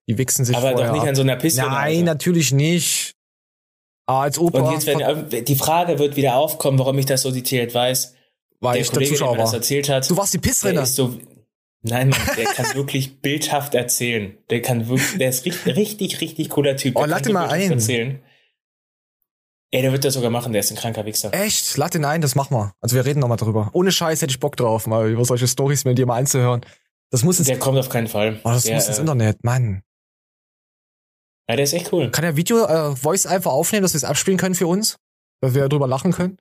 Die 0.08 0.18
wichsen 0.18 0.46
sich 0.46 0.56
Aber 0.56 0.72
doch 0.74 0.94
nicht 0.94 1.02
ab. 1.02 1.10
an 1.10 1.16
so 1.16 1.24
einer 1.24 1.36
Pissrinne. 1.36 1.68
Nein, 1.68 2.06
natürlich 2.06 2.54
nicht. 2.54 3.16
Aber 4.06 4.20
als 4.20 4.40
Opa 4.40 4.60
Und 4.62 4.72
jetzt, 4.72 4.88
wenn, 4.88 5.44
die 5.44 5.56
Frage 5.58 6.00
wird 6.00 6.16
wieder 6.16 6.36
aufkommen, 6.38 6.80
warum 6.80 6.98
ich 7.00 7.06
das 7.06 7.24
so 7.24 7.32
detailliert 7.32 7.74
weiß. 7.76 8.16
War 8.62 8.72
der 8.72 8.82
ich 8.84 8.88
der 8.88 8.94
Kollege, 8.94 9.10
der 9.10 9.18
Zuschauer 9.18 9.36
mir 9.36 9.42
das 9.42 9.52
erzählt 9.52 9.90
hat. 9.90 10.10
Du 10.10 10.16
warst 10.16 10.34
die 10.34 10.38
Pissrinne. 10.38 10.86
So, 10.86 11.18
nein, 11.82 12.08
Mann, 12.08 12.20
der 12.38 12.46
kann 12.46 12.66
wirklich 12.76 13.20
bildhaft 13.20 13.76
erzählen. 13.76 14.38
Der 14.50 14.62
kann 14.62 14.88
wirklich, 14.88 15.18
der 15.18 15.28
ist 15.28 15.44
richtig, 15.44 15.76
richtig, 15.76 16.22
richtig 16.22 16.50
cooler 16.50 16.78
Typ. 16.78 16.96
Oh, 16.96 17.00
Der 17.00 17.08
lad 17.08 17.24
kann 17.24 17.32
ihn 17.32 17.34
so 17.34 17.40
mal 17.42 17.50
ein. 17.50 17.72
Erzählen. 17.74 18.20
Ey, 19.76 19.82
der 19.82 19.92
wird 19.92 20.06
das 20.06 20.14
sogar 20.14 20.30
machen, 20.30 20.54
der 20.54 20.62
ist 20.62 20.72
ein 20.72 20.78
kranker 20.78 21.04
Wichser. 21.04 21.34
Echt? 21.34 21.76
Lad 21.76 21.94
den 21.94 22.06
ein, 22.06 22.22
das 22.22 22.34
machen 22.34 22.56
wir. 22.56 22.72
Also 22.80 22.96
wir 22.96 23.04
reden 23.04 23.20
nochmal 23.20 23.36
drüber. 23.36 23.72
Ohne 23.74 23.92
Scheiß 23.92 24.22
hätte 24.22 24.32
ich 24.32 24.40
Bock 24.40 24.56
drauf, 24.56 24.88
mal 24.88 25.10
über 25.12 25.26
solche 25.26 25.50
Stories 25.50 25.84
mit 25.84 25.98
dir 25.98 26.06
mal 26.06 26.16
anzuhören. 26.16 26.62
Das 27.12 27.24
muss 27.24 27.40
ins, 27.40 27.50
Der 27.50 27.60
kommt 27.60 27.78
auf 27.78 27.90
keinen 27.90 28.08
Fall. 28.08 28.40
oh, 28.46 28.52
das 28.52 28.64
der, 28.64 28.76
muss 28.76 28.88
ins 28.88 29.00
äh, 29.00 29.02
Internet, 29.02 29.44
Mann. 29.44 29.84
Ja, 31.50 31.58
der 31.58 31.66
ist 31.66 31.74
echt 31.74 31.92
cool. 31.92 32.10
Kann 32.10 32.24
er 32.24 32.38
Video, 32.38 32.66
äh, 32.66 32.96
Voice 32.96 33.26
einfach 33.26 33.52
aufnehmen, 33.52 33.82
dass 33.82 33.92
wir 33.92 33.98
es 33.98 34.06
abspielen 34.06 34.38
können 34.38 34.56
für 34.56 34.66
uns? 34.66 34.98
Dass 35.42 35.54
wir 35.54 35.68
drüber 35.68 35.90
lachen 35.90 36.14
können? 36.14 36.38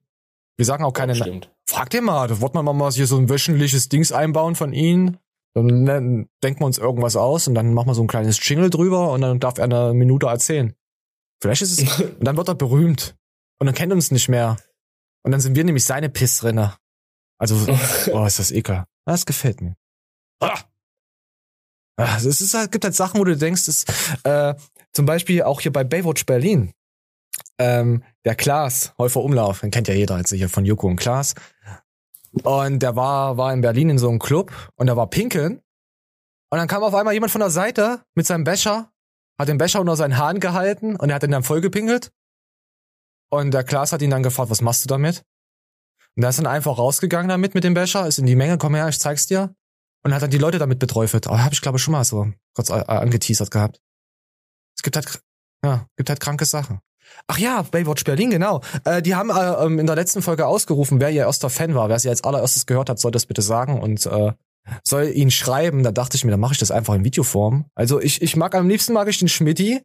Wir 0.57 0.65
sagen 0.65 0.85
auch 0.85 0.93
keine. 0.93 1.17
Stimmt. 1.17 1.51
Frag 1.69 1.91
den 1.91 2.05
mal, 2.05 2.29
da 2.29 2.41
wird 2.41 2.55
man 2.55 2.65
mal 2.65 2.93
hier 2.93 3.09
so 3.09 3.17
ein 3.17 3.29
wöchentliches 3.29 3.89
Dings 3.89 4.13
einbauen 4.13 4.55
von 4.55 4.73
ihnen. 4.73 5.19
Dann 5.55 5.67
ne, 5.83 6.29
denken 6.45 6.61
wir 6.61 6.67
uns 6.67 6.79
irgendwas 6.79 7.17
aus 7.17 7.49
und 7.49 7.57
dann 7.57 7.75
machen 7.75 7.89
wir 7.89 7.95
so 7.95 8.03
ein 8.03 8.07
kleines 8.07 8.39
Jingle 8.49 8.71
drüber 8.71 9.11
und 9.11 9.23
dann 9.23 9.41
darf 9.41 9.59
er 9.59 9.65
eine 9.65 9.93
Minute 9.93 10.27
erzählen. 10.27 10.73
Vielleicht 11.43 11.63
ist 11.63 11.83
es, 11.83 12.01
und 12.01 12.23
dann 12.25 12.37
wird 12.37 12.47
er 12.47 12.55
berühmt. 12.55 13.17
Und 13.65 13.69
dann 13.69 13.75
kennt 13.77 13.93
er 13.93 13.97
uns 13.97 14.11
nicht 14.11 14.29
mehr. 14.29 14.59
Und 15.23 15.33
dann 15.33 15.41
sind 15.41 15.57
wir 15.57 15.65
nämlich 15.65 15.87
seine 15.87 16.11
Pissrinne. 16.11 16.77
Also, 17.39 17.57
oh, 18.13 18.27
ist 18.27 18.39
das 18.39 18.51
ekel. 18.51 18.85
Das 19.07 19.25
gefällt 19.25 19.63
mir. 19.63 19.75
Ah! 20.39 20.59
Ah, 21.97 22.17
Es 22.19 22.27
ist 22.27 22.53
halt, 22.53 22.73
gibt 22.73 22.85
halt 22.85 22.95
Sachen, 22.95 23.19
wo 23.19 23.25
du 23.25 23.35
denkst, 23.35 23.65
das, 23.65 23.87
äh, 24.25 24.55
zum 24.93 25.07
Beispiel 25.07 25.45
auch 25.45 25.63
hier 25.63 25.73
bei 25.73 25.83
Baywatch 25.83 26.27
Berlin. 26.27 26.75
Ähm, 27.57 28.05
der 28.27 28.35
Klaas, 28.35 28.93
Häufer 28.99 29.23
Umlauf, 29.23 29.61
den 29.61 29.71
kennt 29.71 29.89
ja 29.89 29.95
jeder 29.95 30.19
jetzt 30.19 30.31
hier 30.31 30.51
von 30.51 30.67
Joko 30.67 30.87
und 30.87 30.97
Klaas. 30.97 31.35
Und 32.43 32.81
der 32.81 32.97
war, 32.97 33.39
war 33.39 33.55
in 33.55 33.63
Berlin 33.63 33.89
in 33.89 33.99
so 33.99 34.11
einem 34.11 34.19
Club 34.19 34.53
und 34.75 34.89
der 34.89 34.99
war 34.99 35.09
pinkeln. 35.09 35.63
Und 36.51 36.59
dann 36.59 36.69
kam 36.69 36.83
auf 36.83 36.95
einmal 36.95 37.15
jemand 37.15 37.33
von 37.33 37.41
der 37.41 37.49
Seite 37.49 38.05
mit 38.15 38.27
seinem 38.27 38.45
Becher, 38.45 38.93
hat 39.39 39.49
den 39.49 39.57
Becher 39.57 39.81
unter 39.81 39.97
seinen 39.97 40.19
Haaren 40.19 40.39
gehalten 40.39 40.97
und 40.97 41.09
er 41.09 41.15
hat 41.15 41.23
ihn 41.23 41.31
dann 41.31 41.45
voll 41.45 41.63
gepinkelt. 41.63 42.13
Und 43.39 43.53
der 43.53 43.65
Klaas 43.65 43.93
hat 43.93 44.03
ihn 44.03 44.11
dann 44.11 44.23
gefragt, 44.23 44.51
was 44.51 44.61
machst 44.61 44.85
du 44.85 44.89
damit? 44.89 45.23
Und 46.17 46.23
er 46.23 46.31
ist 46.31 46.39
dann 46.39 46.47
einfach 46.47 46.79
rausgegangen 46.79 47.29
damit 47.29 47.55
mit 47.55 47.65
dem 47.65 47.75
Becher, 47.75 48.07
ist 48.07 48.19
in 48.19 48.27
die 48.27 48.37
Menge, 48.37 48.59
komm 48.59 48.75
her, 48.75 48.89
ich 48.89 49.01
zeig's 49.01 49.27
dir. 49.27 49.55
Und 50.03 50.15
hat 50.15 50.23
dann 50.23 50.31
die 50.31 50.39
Leute 50.39 50.59
damit 50.59 50.79
beträufelt. 50.79 51.27
Aber 51.27 51.43
habe 51.43 51.55
ich 51.55 51.63
glaube 51.63 51.79
schon 51.79 51.93
mal 51.93 52.05
so 52.05 52.31
kurz 52.55 52.69
äh, 52.69 52.75
angeteasert 52.75 53.51
gehabt. 53.51 53.81
Es 54.77 54.83
gibt 54.83 54.97
halt, 54.97 55.23
ja, 55.65 55.87
gibt 55.97 56.11
halt 56.11 56.21
kranke 56.21 56.45
Sachen. 56.45 56.81
Ach 57.27 57.39
ja, 57.39 57.63
Baywatch 57.63 58.05
Berlin, 58.05 58.31
genau. 58.31 58.61
Äh, 58.85 59.03
die 59.03 59.15
haben 59.15 59.31
äh, 59.31 59.65
ähm, 59.65 59.79
in 59.79 59.87
der 59.87 59.97
letzten 59.97 60.21
Folge 60.21 60.47
ausgerufen, 60.47 61.01
wer 61.01 61.11
ihr 61.11 61.23
erster 61.23 61.51
Fan 61.51 61.75
war. 61.75 61.89
Wer 61.89 61.99
sie 61.99 62.09
als 62.09 62.23
allererstes 62.23 62.67
gehört 62.67 62.91
hat, 62.91 62.99
soll 62.99 63.13
das 63.13 63.27
bitte 63.27 63.43
sagen 63.43 63.81
und 63.81 64.05
äh, 64.07 64.33
soll 64.83 65.09
ihn 65.09 65.31
schreiben. 65.31 65.83
Da 65.83 65.91
dachte 65.91 66.17
ich 66.17 66.25
mir, 66.25 66.31
dann 66.31 66.41
mache 66.41 66.53
ich 66.53 66.59
das 66.59 66.71
einfach 66.71 66.95
in 66.95 67.05
Videoform. 67.05 67.67
Also 67.75 68.01
ich, 68.01 68.23
ich 68.23 68.37
mag 68.37 68.55
am 68.55 68.69
liebsten 68.69 68.93
mag 68.93 69.09
ich 69.09 69.19
den 69.19 69.29
Schmidti 69.29 69.83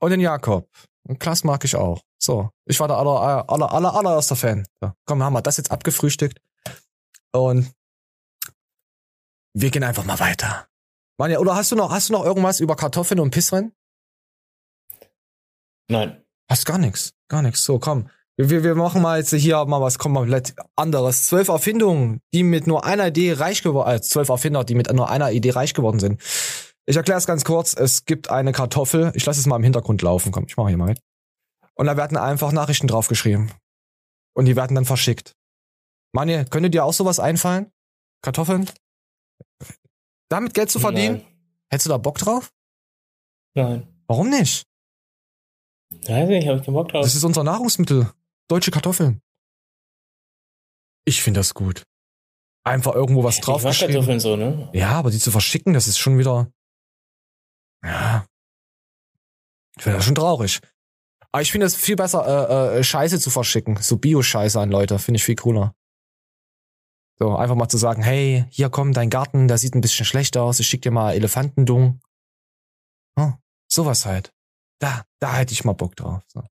und 0.00 0.10
den 0.10 0.20
Jakob. 0.20 0.68
Und 1.08 1.20
Klaas 1.20 1.44
mag 1.44 1.64
ich 1.64 1.76
auch. 1.76 2.02
So, 2.18 2.50
ich 2.64 2.80
war 2.80 2.88
der 2.88 2.96
aller, 2.96 3.48
aller, 3.48 3.72
aller, 3.72 3.94
allererster 3.94 4.36
Fan. 4.36 4.66
So, 4.80 4.92
komm, 5.04 5.22
haben 5.22 5.34
wir 5.34 5.42
das 5.42 5.56
jetzt 5.56 5.70
abgefrühstückt. 5.70 6.40
Und 7.32 7.72
wir 9.54 9.70
gehen 9.70 9.84
einfach 9.84 10.04
mal 10.04 10.18
weiter. 10.18 10.68
Manja, 11.18 11.38
oder 11.38 11.54
hast 11.54 11.72
du 11.72 11.76
noch, 11.76 11.90
hast 11.90 12.08
du 12.08 12.12
noch 12.12 12.24
irgendwas 12.24 12.60
über 12.60 12.76
Kartoffeln 12.76 13.20
und 13.20 13.30
Pissrennen? 13.30 13.72
Nein. 15.88 16.22
Hast 16.50 16.66
gar 16.66 16.78
nichts. 16.78 17.14
Gar 17.28 17.42
nichts. 17.42 17.62
So, 17.62 17.78
komm. 17.78 18.10
Wir, 18.36 18.50
wir, 18.50 18.62
wir 18.62 18.74
machen 18.74 19.00
mal 19.00 19.18
jetzt 19.18 19.32
hier 19.32 19.64
mal 19.64 19.80
was 19.80 19.98
komplett 19.98 20.54
anderes. 20.76 21.26
Zwölf 21.26 21.48
Erfindungen, 21.48 22.20
die 22.34 22.42
mit 22.42 22.66
nur 22.66 22.84
einer 22.84 23.08
Idee 23.08 23.32
reich 23.32 23.62
geworden, 23.62 23.90
äh, 23.90 24.00
zwölf 24.02 24.28
Erfinder, 24.28 24.62
die 24.64 24.74
mit 24.74 24.92
nur 24.92 25.08
einer 25.08 25.32
Idee 25.32 25.50
reich 25.50 25.72
geworden 25.72 25.98
sind. 25.98 26.20
Ich 26.86 26.96
erkläre 26.96 27.18
es 27.18 27.26
ganz 27.26 27.44
kurz. 27.44 27.74
Es 27.74 28.04
gibt 28.04 28.30
eine 28.30 28.52
Kartoffel. 28.52 29.12
Ich 29.14 29.26
lasse 29.26 29.40
es 29.40 29.46
mal 29.46 29.56
im 29.56 29.64
Hintergrund 29.64 30.02
laufen. 30.02 30.30
Komm, 30.30 30.44
ich 30.46 30.56
mache 30.56 30.68
hier 30.68 30.76
mal 30.76 30.86
mit. 30.88 31.00
Und 31.74 31.86
da 31.86 31.96
werden 31.96 32.16
einfach 32.16 32.52
Nachrichten 32.52 32.86
draufgeschrieben. 32.86 33.52
Und 34.34 34.44
die 34.46 34.56
werden 34.56 34.74
dann 34.74 34.84
verschickt. 34.84 35.34
Manje, 36.12 36.44
könnte 36.46 36.70
dir 36.70 36.84
auch 36.84 36.92
sowas 36.92 37.18
einfallen? 37.18 37.72
Kartoffeln? 38.22 38.70
Damit 40.28 40.54
Geld 40.54 40.70
zu 40.70 40.78
verdienen? 40.78 41.16
Nein. 41.16 41.26
Hättest 41.70 41.86
du 41.86 41.90
da 41.90 41.98
Bock 41.98 42.18
drauf? 42.18 42.52
Nein. 43.54 43.86
Warum 44.06 44.30
nicht? 44.30 44.64
Weiß 45.90 46.28
nicht, 46.28 46.48
hab 46.48 46.58
ich 46.58 46.64
keinen 46.64 46.74
Bock 46.74 46.88
drauf. 46.88 47.02
Das 47.02 47.14
ist 47.14 47.24
unser 47.24 47.42
Nahrungsmittel. 47.42 48.12
Deutsche 48.48 48.70
Kartoffeln. 48.70 49.20
Ich 51.04 51.22
finde 51.22 51.40
das 51.40 51.54
gut. 51.54 51.82
Einfach 52.64 52.94
irgendwo 52.94 53.22
was 53.24 53.38
Ich 53.38 53.46
mag. 53.46 53.60
Kartoffeln 53.62 54.20
so, 54.20 54.36
ne? 54.36 54.70
Ja, 54.72 54.92
aber 54.92 55.10
die 55.10 55.18
zu 55.18 55.30
verschicken, 55.30 55.74
das 55.74 55.86
ist 55.86 55.98
schon 55.98 56.18
wieder. 56.18 56.50
Ja. 57.86 58.26
Ich 59.76 59.82
finde 59.82 59.98
das 59.98 60.04
schon 60.04 60.14
traurig. 60.14 60.60
Aber 61.32 61.42
ich 61.42 61.52
finde 61.52 61.66
es 61.66 61.76
viel 61.76 61.96
besser, 61.96 62.26
äh, 62.26 62.78
äh, 62.78 62.84
Scheiße 62.84 63.20
zu 63.20 63.30
verschicken. 63.30 63.76
So 63.80 63.96
Bio-Scheiße 63.96 64.60
an 64.60 64.70
Leute. 64.70 64.98
Finde 64.98 65.16
ich 65.16 65.24
viel 65.24 65.36
cooler. 65.36 65.74
So, 67.18 67.34
einfach 67.34 67.54
mal 67.54 67.68
zu 67.68 67.78
sagen, 67.78 68.02
hey, 68.02 68.44
hier 68.50 68.68
komm, 68.68 68.92
dein 68.92 69.08
Garten, 69.08 69.48
der 69.48 69.56
sieht 69.56 69.74
ein 69.74 69.80
bisschen 69.80 70.04
schlecht 70.04 70.36
aus, 70.36 70.60
ich 70.60 70.66
schick 70.66 70.82
dir 70.82 70.90
mal 70.90 71.14
Elefantendung. 71.14 72.00
Oh, 73.16 73.32
sowas 73.68 74.04
halt. 74.04 74.34
Da, 74.78 75.02
da 75.18 75.36
hätte 75.36 75.54
ich 75.54 75.64
mal 75.64 75.72
Bock 75.72 75.96
drauf. 75.96 76.22
So. 76.26 76.42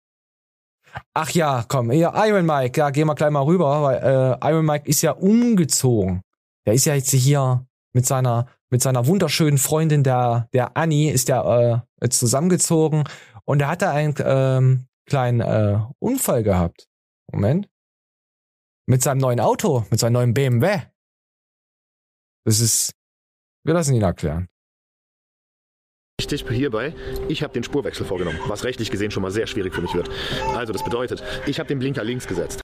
Ach 1.13 1.29
ja, 1.29 1.65
komm, 1.67 1.91
hier, 1.91 2.13
Iron 2.15 2.47
Mike, 2.47 2.79
ja, 2.79 2.89
geh 2.89 3.05
mal 3.05 3.13
gleich 3.13 3.29
mal 3.29 3.43
rüber, 3.43 3.83
weil 3.83 3.97
äh, 4.41 4.49
Iron 4.49 4.65
Mike 4.65 4.89
ist 4.89 5.03
ja 5.03 5.11
umgezogen. 5.11 6.21
Der 6.65 6.73
ist 6.73 6.85
ja 6.85 6.95
jetzt 6.95 7.11
hier 7.11 7.67
mit 7.93 8.07
seiner 8.07 8.47
mit 8.75 8.81
seiner 8.81 9.07
wunderschönen 9.07 9.57
Freundin 9.57 10.03
der 10.03 10.49
der 10.51 10.75
Annie 10.75 11.09
ist 11.09 11.29
der 11.29 11.45
äh, 11.45 12.03
jetzt 12.03 12.19
zusammengezogen 12.19 13.05
und 13.45 13.61
er 13.61 13.69
hatte 13.69 13.89
einen 13.89 14.13
ähm, 14.19 14.87
kleinen 15.05 15.39
äh, 15.39 15.79
Unfall 15.99 16.43
gehabt. 16.43 16.89
Moment. 17.31 17.69
Mit 18.85 19.01
seinem 19.01 19.19
neuen 19.19 19.39
Auto, 19.39 19.85
mit 19.91 20.01
seinem 20.01 20.11
neuen 20.11 20.33
BMW. 20.33 20.81
Das 22.43 22.59
ist 22.59 22.91
wir 23.63 23.73
lassen 23.73 23.95
ihn 23.95 24.01
erklären. 24.01 24.49
Wichtig 26.19 26.45
hierbei, 26.49 26.93
ich 27.29 27.43
habe 27.43 27.53
den 27.53 27.63
Spurwechsel 27.63 28.05
vorgenommen, 28.05 28.39
was 28.47 28.65
rechtlich 28.65 28.91
gesehen 28.91 29.11
schon 29.11 29.23
mal 29.23 29.31
sehr 29.31 29.47
schwierig 29.47 29.73
für 29.73 29.81
mich 29.81 29.93
wird. 29.93 30.09
Also 30.53 30.73
das 30.73 30.83
bedeutet, 30.83 31.23
ich 31.45 31.59
habe 31.59 31.69
den 31.69 31.79
Blinker 31.79 32.03
links 32.03 32.27
gesetzt. 32.27 32.59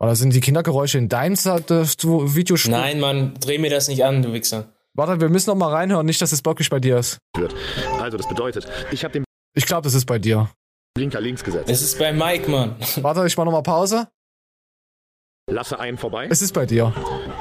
Oder 0.00 0.16
sind 0.16 0.32
die 0.32 0.40
Kindergeräusche 0.40 0.96
in 0.96 1.10
deinem 1.10 1.36
Videospiel? 1.36 2.72
Nein, 2.72 3.00
Mann, 3.00 3.34
dreh 3.38 3.58
mir 3.58 3.68
das 3.68 3.88
nicht 3.88 4.02
an, 4.02 4.22
du 4.22 4.32
Wichser. 4.32 4.72
Warte, 4.94 5.20
wir 5.20 5.30
müssen 5.30 5.48
noch 5.48 5.56
mal 5.56 5.70
reinhören, 5.70 6.04
nicht, 6.04 6.20
dass 6.20 6.32
es 6.32 6.44
wirklich 6.44 6.68
bei 6.68 6.78
dir 6.78 6.98
ist. 6.98 7.18
Wird. 7.36 7.54
Also 7.98 8.18
das 8.18 8.28
bedeutet, 8.28 8.68
ich 8.90 9.04
habe 9.04 9.12
den 9.12 9.24
Ich 9.56 9.64
glaube, 9.64 9.82
das 9.82 9.94
ist 9.94 10.04
bei 10.04 10.18
dir. 10.18 10.50
Blinker 10.94 11.20
links 11.20 11.42
gesetzt. 11.42 11.70
Es 11.70 11.80
ist 11.80 11.98
bei 11.98 12.12
Mike, 12.12 12.50
Mann. 12.50 12.76
Warte, 12.96 13.26
ich 13.26 13.36
mach 13.36 13.46
noch 13.46 13.52
mal 13.52 13.62
Pause. 13.62 14.08
Lasse 15.52 15.78
einen 15.78 15.98
vorbei, 15.98 16.26
Es 16.30 16.42
ist 16.42 16.52
bei 16.54 16.66
dir. 16.66 16.92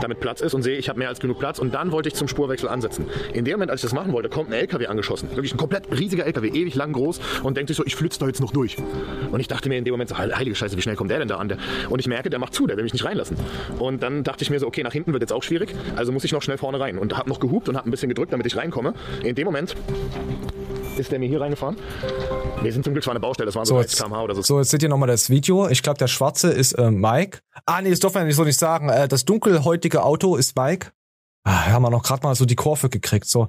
damit 0.01 0.19
Platz 0.19 0.41
ist 0.41 0.53
und 0.53 0.63
sehe, 0.63 0.77
ich 0.77 0.89
habe 0.89 0.99
mehr 0.99 1.09
als 1.09 1.19
genug 1.19 1.39
Platz 1.39 1.59
und 1.59 1.73
dann 1.73 1.91
wollte 1.91 2.09
ich 2.09 2.15
zum 2.15 2.27
Spurwechsel 2.27 2.67
ansetzen. 2.69 3.05
In 3.33 3.45
dem 3.45 3.53
Moment, 3.53 3.71
als 3.71 3.79
ich 3.81 3.89
das 3.89 3.93
machen 3.93 4.11
wollte, 4.13 4.29
kommt 4.29 4.49
ein 4.49 4.53
LKW 4.53 4.87
angeschossen. 4.87 5.29
Wirklich 5.31 5.53
ein 5.53 5.57
komplett 5.57 5.83
riesiger 5.97 6.25
LKW, 6.25 6.47
ewig 6.49 6.75
lang 6.75 6.93
groß 6.93 7.19
und 7.43 7.57
denkt 7.57 7.69
sich 7.69 7.77
so, 7.77 7.85
ich 7.85 7.95
flitze 7.95 8.19
da 8.19 8.27
jetzt 8.27 8.41
noch 8.41 8.51
durch. 8.51 8.77
Und 9.31 9.39
ich 9.39 9.47
dachte 9.47 9.69
mir 9.69 9.77
in 9.77 9.85
dem 9.85 9.93
Moment 9.93 10.09
so, 10.09 10.17
heil- 10.17 10.35
heilige 10.35 10.55
Scheiße, 10.55 10.75
wie 10.77 10.81
schnell 10.81 10.95
kommt 10.95 11.11
der 11.11 11.19
denn 11.19 11.27
da 11.27 11.37
an? 11.37 11.57
Und 11.89 11.99
ich 11.99 12.07
merke, 12.07 12.29
der 12.29 12.39
macht 12.39 12.53
zu, 12.53 12.67
der 12.67 12.75
will 12.77 12.83
mich 12.83 12.93
nicht 12.93 13.05
reinlassen. 13.05 13.37
Und 13.79 14.03
dann 14.03 14.23
dachte 14.23 14.43
ich 14.43 14.49
mir 14.49 14.59
so, 14.59 14.67
okay, 14.67 14.83
nach 14.83 14.93
hinten 14.93 15.13
wird 15.13 15.21
jetzt 15.23 15.33
auch 15.33 15.43
schwierig, 15.43 15.73
also 15.95 16.11
muss 16.11 16.23
ich 16.23 16.31
noch 16.31 16.41
schnell 16.41 16.57
vorne 16.57 16.79
rein. 16.79 16.97
Und 16.97 17.17
habe 17.17 17.29
noch 17.29 17.39
gehupt 17.39 17.69
und 17.69 17.77
habe 17.77 17.87
ein 17.87 17.91
bisschen 17.91 18.09
gedrückt, 18.09 18.33
damit 18.33 18.45
ich 18.45 18.55
reinkomme. 18.57 18.93
In 19.23 19.35
dem 19.35 19.45
Moment 19.45 19.75
ist 20.97 21.11
der 21.11 21.19
mir 21.19 21.27
hier 21.29 21.41
reingefahren. 21.41 21.75
Wir 22.61 22.71
sind 22.73 22.83
zum 22.83 22.93
Glück 22.93 23.03
zwar 23.03 23.13
eine 23.13 23.19
Baustelle, 23.19 23.45
das 23.47 23.55
waren 23.55 23.65
so, 23.65 23.75
So, 23.75 23.79
30 23.81 23.91
jetzt, 23.91 24.01
km/h 24.03 24.23
oder 24.23 24.35
so. 24.35 24.41
so, 24.41 24.59
jetzt 24.59 24.69
seht 24.71 24.83
ihr 24.83 24.89
nochmal 24.89 25.07
das 25.07 25.29
Video. 25.29 25.67
Ich 25.69 25.81
glaube, 25.83 25.97
der 25.97 26.07
schwarze 26.07 26.49
ist 26.51 26.73
äh, 26.73 26.91
Mike. 26.91 27.39
Ah, 27.65 27.81
nee, 27.81 27.89
das 27.89 27.99
dürfen 27.99 28.15
wir 28.15 28.23
nicht 28.25 28.35
so 28.35 28.43
nicht 28.43 28.59
sagen. 28.59 28.89
Äh, 28.89 29.07
das 29.07 29.25
dunkelhäutige 29.25 30.03
Auto 30.03 30.35
ist 30.35 30.55
Mike. 30.55 30.91
Ah, 31.43 31.67
haben 31.71 31.81
wir 31.83 31.89
noch 31.89 32.03
gerade 32.03 32.21
mal 32.23 32.35
so 32.35 32.45
die 32.45 32.55
Kurve 32.55 32.89
gekriegt. 32.89 33.25
So, 33.27 33.47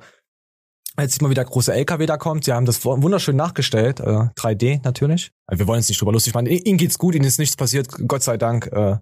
jetzt 0.99 1.13
sieht 1.15 1.23
man, 1.23 1.31
wie 1.31 1.35
der 1.35 1.45
große 1.45 1.73
LKW 1.73 2.07
da 2.07 2.17
kommt. 2.17 2.45
Sie 2.45 2.53
haben 2.53 2.65
das 2.67 2.85
wu- 2.85 3.03
wunderschön 3.03 3.37
nachgestellt. 3.37 4.01
Äh, 4.01 4.29
3D 4.37 4.81
natürlich. 4.85 5.31
Äh, 5.51 5.59
Wir 5.59 5.67
wollen 5.67 5.81
jetzt 5.81 5.89
nicht 5.89 6.01
drüber 6.01 6.13
lustig 6.13 6.33
machen. 6.35 6.47
Ihnen 6.47 6.79
geht's 6.79 6.99
gut, 6.99 7.15
ihnen 7.15 7.25
ist 7.27 7.39
nichts 7.39 7.57
passiert. 7.57 7.89
Gott 8.09 8.23
sei 8.23 8.37
Dank. 8.39 8.67
Äh, 8.73 8.97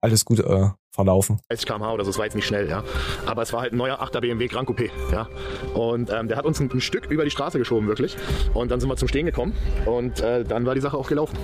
alles 0.00 0.24
gut 0.24 0.40
äh, 0.40 0.68
verlaufen. 0.90 1.40
30 1.48 1.66
km/h 1.66 1.92
oder 1.92 2.04
so, 2.04 2.10
das 2.10 2.18
war 2.18 2.24
jetzt 2.24 2.34
nicht 2.34 2.46
schnell, 2.46 2.68
ja. 2.68 2.82
Aber 3.26 3.42
es 3.42 3.52
war 3.52 3.60
halt 3.60 3.72
ein 3.72 3.76
neuer 3.76 4.00
8er 4.02 4.20
BMW 4.20 4.46
Grand 4.48 4.68
Coupé, 4.68 4.90
ja. 5.12 5.28
Und 5.74 6.10
ähm, 6.10 6.28
der 6.28 6.36
hat 6.36 6.44
uns 6.44 6.60
ein, 6.60 6.70
ein 6.72 6.80
Stück 6.80 7.06
über 7.10 7.24
die 7.24 7.30
Straße 7.30 7.58
geschoben, 7.58 7.86
wirklich. 7.86 8.16
Und 8.54 8.70
dann 8.70 8.80
sind 8.80 8.88
wir 8.88 8.96
zum 8.96 9.08
Stehen 9.08 9.26
gekommen 9.26 9.52
und 9.86 10.20
äh, 10.20 10.44
dann 10.44 10.66
war 10.66 10.74
die 10.74 10.80
Sache 10.80 10.96
auch 10.96 11.08
gelaufen. 11.08 11.36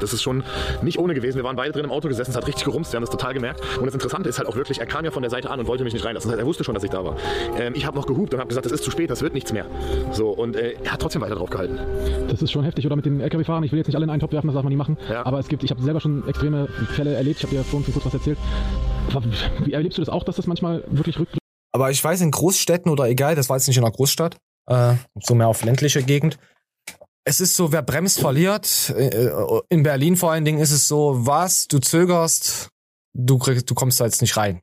Das 0.00 0.12
ist 0.12 0.22
schon 0.22 0.44
nicht 0.82 0.98
ohne 0.98 1.14
gewesen. 1.14 1.36
Wir 1.36 1.44
waren 1.44 1.56
beide 1.56 1.72
drin 1.72 1.84
im 1.84 1.90
Auto 1.90 2.08
gesessen, 2.08 2.30
es 2.30 2.36
hat 2.36 2.46
richtig 2.46 2.64
gerumst, 2.64 2.92
wir 2.92 2.96
haben 2.96 3.04
das 3.04 3.10
total 3.10 3.34
gemerkt. 3.34 3.60
Und 3.78 3.86
das 3.86 3.94
Interessante 3.94 4.28
ist 4.28 4.38
halt 4.38 4.48
auch 4.48 4.56
wirklich, 4.56 4.80
er 4.80 4.86
kam 4.86 5.04
ja 5.04 5.10
von 5.10 5.22
der 5.22 5.30
Seite 5.30 5.50
an 5.50 5.60
und 5.60 5.66
wollte 5.66 5.84
mich 5.84 5.92
nicht 5.92 6.04
reinlassen. 6.04 6.28
Das 6.30 6.36
heißt, 6.36 6.42
er 6.42 6.46
wusste 6.46 6.64
schon, 6.64 6.74
dass 6.74 6.84
ich 6.84 6.90
da 6.90 7.04
war. 7.04 7.16
Ähm, 7.58 7.74
ich 7.76 7.86
habe 7.86 7.96
noch 7.96 8.06
gehupt 8.06 8.34
und 8.34 8.40
habe 8.40 8.48
gesagt, 8.48 8.66
das 8.66 8.72
ist 8.72 8.84
zu 8.84 8.90
spät, 8.90 9.10
das 9.10 9.22
wird 9.22 9.34
nichts 9.34 9.52
mehr. 9.52 9.66
So, 10.12 10.30
und 10.30 10.56
äh, 10.56 10.74
er 10.82 10.92
hat 10.92 11.00
trotzdem 11.00 11.22
weiter 11.22 11.34
drauf 11.34 11.50
gehalten. 11.50 11.78
Das 12.28 12.42
ist 12.42 12.52
schon 12.52 12.64
heftig, 12.64 12.86
oder 12.86 12.96
mit 12.96 13.06
den 13.06 13.20
LKW-Fahrern. 13.20 13.64
Ich 13.64 13.72
will 13.72 13.78
jetzt 13.78 13.88
nicht 13.88 13.96
alle 13.96 14.04
in 14.04 14.10
einen 14.10 14.20
Topf 14.20 14.32
werfen, 14.32 14.48
das 14.48 14.54
darf 14.54 14.64
man 14.64 14.72
nie 14.72 14.76
machen. 14.76 14.96
Ja. 15.10 15.24
Aber 15.24 15.38
es 15.38 15.48
gibt, 15.48 15.62
ich 15.64 15.70
habe 15.70 15.82
selber 15.82 16.00
schon 16.00 16.26
extreme 16.28 16.68
Fälle 16.94 17.14
erlebt. 17.14 17.38
Ich 17.38 17.44
habe 17.44 17.54
dir 17.54 17.64
vorhin 17.64 17.84
schon 17.84 17.94
kurz 17.94 18.06
was 18.06 18.14
erzählt. 18.14 18.38
Aber 19.14 19.24
Wie 19.64 19.72
erlebst 19.72 19.98
du 19.98 20.02
das 20.02 20.08
auch, 20.08 20.24
dass 20.24 20.36
das 20.36 20.46
manchmal 20.46 20.84
wirklich 20.88 21.18
rück 21.18 21.28
Aber 21.72 21.90
ich 21.90 22.02
weiß, 22.02 22.20
in 22.20 22.30
Großstädten 22.30 22.90
oder 22.90 23.08
egal, 23.08 23.34
das 23.34 23.48
war 23.48 23.56
jetzt 23.56 23.68
nicht 23.68 23.76
in 23.76 23.84
einer 23.84 23.92
Großstadt, 23.92 24.36
äh, 24.66 24.94
so 25.20 25.34
mehr 25.34 25.48
auf 25.48 25.64
ländliche 25.64 26.02
Gegend. 26.02 26.38
Es 27.28 27.40
ist 27.42 27.56
so, 27.56 27.72
wer 27.72 27.82
bremst, 27.82 28.20
verliert. 28.20 28.88
Äh, 28.96 29.30
In 29.68 29.82
Berlin 29.82 30.16
vor 30.16 30.32
allen 30.32 30.46
Dingen 30.46 30.60
ist 30.60 30.70
es 30.70 30.88
so, 30.88 31.26
was, 31.26 31.66
du 31.68 31.78
zögerst, 31.78 32.70
du, 33.12 33.36
kriegst, 33.36 33.68
du 33.68 33.74
kommst 33.74 34.00
da 34.00 34.06
jetzt 34.06 34.22
nicht 34.22 34.38
rein. 34.38 34.62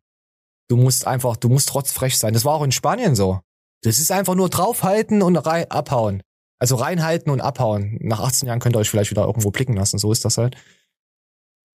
Du 0.68 0.76
musst 0.76 1.05
einfach, 1.05 1.38
du 1.38 1.47
musst 1.47 1.70
trotz 1.70 1.91
frech 1.91 2.18
sein. 2.18 2.34
Das 2.34 2.43
war 2.43 2.55
auch 2.55 2.63
in 2.63 2.72
Spanien 2.72 3.16
so. 3.16 3.39
Das 3.84 3.99
ist 3.99 4.11
einfach 4.11 4.34
nur 4.34 4.49
draufhalten 4.49 5.22
und 5.22 5.36
rein, 5.38 5.70
abhauen. 5.70 6.24
Also 6.57 6.76
reinhalten 6.76 7.32
und 7.32 7.39
abhauen. 7.39 7.99
Nach 8.01 8.20
18 8.22 8.47
Jahren 8.47 8.59
könnt 8.59 8.76
ihr 8.76 8.80
euch 8.80 8.89
vielleicht 8.89 9.11
wieder 9.11 9.26
irgendwo 9.26 9.51
blicken 9.51 9.76
lassen. 9.76 9.99
So 9.99 10.11
ist 10.11 10.26
das 10.26 10.39
halt. 10.39 10.55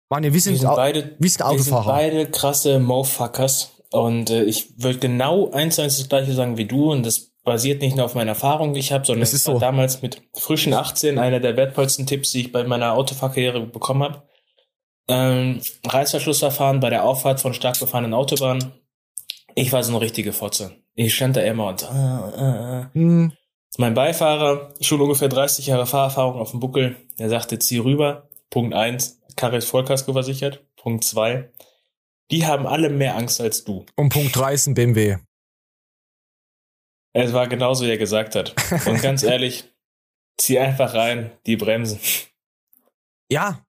Mann, 0.09 0.23
wir 0.23 0.41
sind, 0.41 0.53
Wir 0.53 0.61
sind 0.61 0.77
beide, 0.77 1.01
wir 1.01 1.09
sind 1.09 1.21
wir 1.21 1.29
sind 1.31 1.43
Autofahrer. 1.43 1.93
beide 1.93 2.31
krasse 2.31 2.79
Mofuckers. 2.79 3.73
Und 3.91 4.31
äh, 4.31 4.45
ich 4.45 4.81
würde 4.81 5.01
genau 5.01 5.51
eins 5.51 5.75
zu 5.75 5.83
eins 5.83 5.99
das 5.99 6.09
gleiche 6.09 6.33
sagen 6.33 6.57
wie 6.59 6.67
du 6.67 6.93
und 6.93 7.05
das 7.05 7.33
basiert 7.47 7.81
nicht 7.81 7.97
nur 7.97 8.05
auf 8.05 8.15
meiner 8.15 8.33
Erfahrung, 8.33 8.75
die 8.75 8.81
ich 8.81 8.93
habe, 8.93 9.07
sondern 9.07 9.23
Es 9.23 9.33
ist 9.33 9.45
so. 9.45 9.59
damals 9.59 10.03
mit 10.03 10.21
frischen 10.35 10.75
18 10.75 11.19
einer 11.19 11.41
der 11.41 11.57
wertvollsten 11.57 12.07
Tipps, 12.07 12.33
die 12.33 12.43
ich 12.43 12.53
bei 12.53 12.65
meiner 12.65 12.93
Autofahrkarriere 12.93 13.61
bekommen 13.67 14.03
habe. 14.03 14.23
Ähm, 15.09 15.61
Reißverschlussverfahren 15.87 16.81
bei 16.81 16.91
der 16.91 17.05
Auffahrt 17.05 17.41
von 17.41 17.55
stark 17.55 17.79
befahrenen 17.79 18.13
Autobahnen. 18.13 18.73
Ich 19.55 19.73
war 19.73 19.83
so 19.83 19.93
eine 19.93 20.01
richtige 20.03 20.33
Fotze. 20.33 20.73
Ich 20.95 21.15
stand 21.15 21.37
da 21.37 21.41
immer 21.43 21.69
und 21.69 21.83
äh, 21.83 21.87
äh, 21.87 22.81
äh. 22.81 22.85
Hm, 22.93 23.33
Mein 23.79 23.95
Beifahrer, 23.95 24.75
schon 24.81 25.01
ungefähr 25.01 25.29
30 25.29 25.67
Jahre 25.69 25.87
Fahrerfahrung 25.87 26.41
auf 26.41 26.51
dem 26.51 26.61
Buckel, 26.61 26.97
der 27.19 27.29
sagte, 27.31 27.59
zieh 27.59 27.79
rüber. 27.79 28.29
Punkt 28.51 28.75
eins, 28.75 29.21
Karre 29.37 29.59
ist 29.59 29.69
Vollkasko 29.69 30.13
versichert. 30.13 30.65
Punkt 30.77 31.05
zwei, 31.05 31.51
die 32.31 32.45
haben 32.47 32.67
alle 32.67 32.91
mehr 32.91 33.17
Angst 33.17 33.41
als 33.41 33.63
du. 33.65 33.87
Und 33.97 34.09
Punkt 34.09 34.35
3 34.37 34.55
ist 34.55 34.67
ein 34.67 34.75
BMW. 34.75 35.17
Es 37.19 37.33
war 37.33 37.49
genauso, 37.49 37.87
wie 37.87 37.91
er 37.91 37.99
gesagt 37.99 38.35
hat. 38.35 38.55
Und 38.87 39.01
ganz 39.01 39.23
ehrlich, 39.23 39.65
zieh 40.37 40.59
einfach 40.59 40.95
rein, 40.95 41.31
die 41.47 41.57
Bremsen. 41.57 41.99
Ja. 43.31 43.63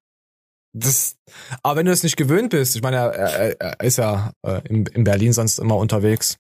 Das, 0.74 1.16
aber 1.64 1.78
wenn 1.78 1.86
du 1.86 1.92
es 1.92 2.04
nicht 2.04 2.18
gewöhnt 2.18 2.50
bist, 2.52 2.76
ich 2.76 2.82
meine, 2.84 2.98
er, 2.98 3.60
er, 3.60 3.80
ist 3.80 3.98
ja 3.98 4.32
äh, 4.46 4.62
in, 4.68 4.86
in 4.88 5.04
Berlin 5.04 5.34
sonst 5.34 5.60
immer 5.60 5.78
unterwegs. 5.78 6.38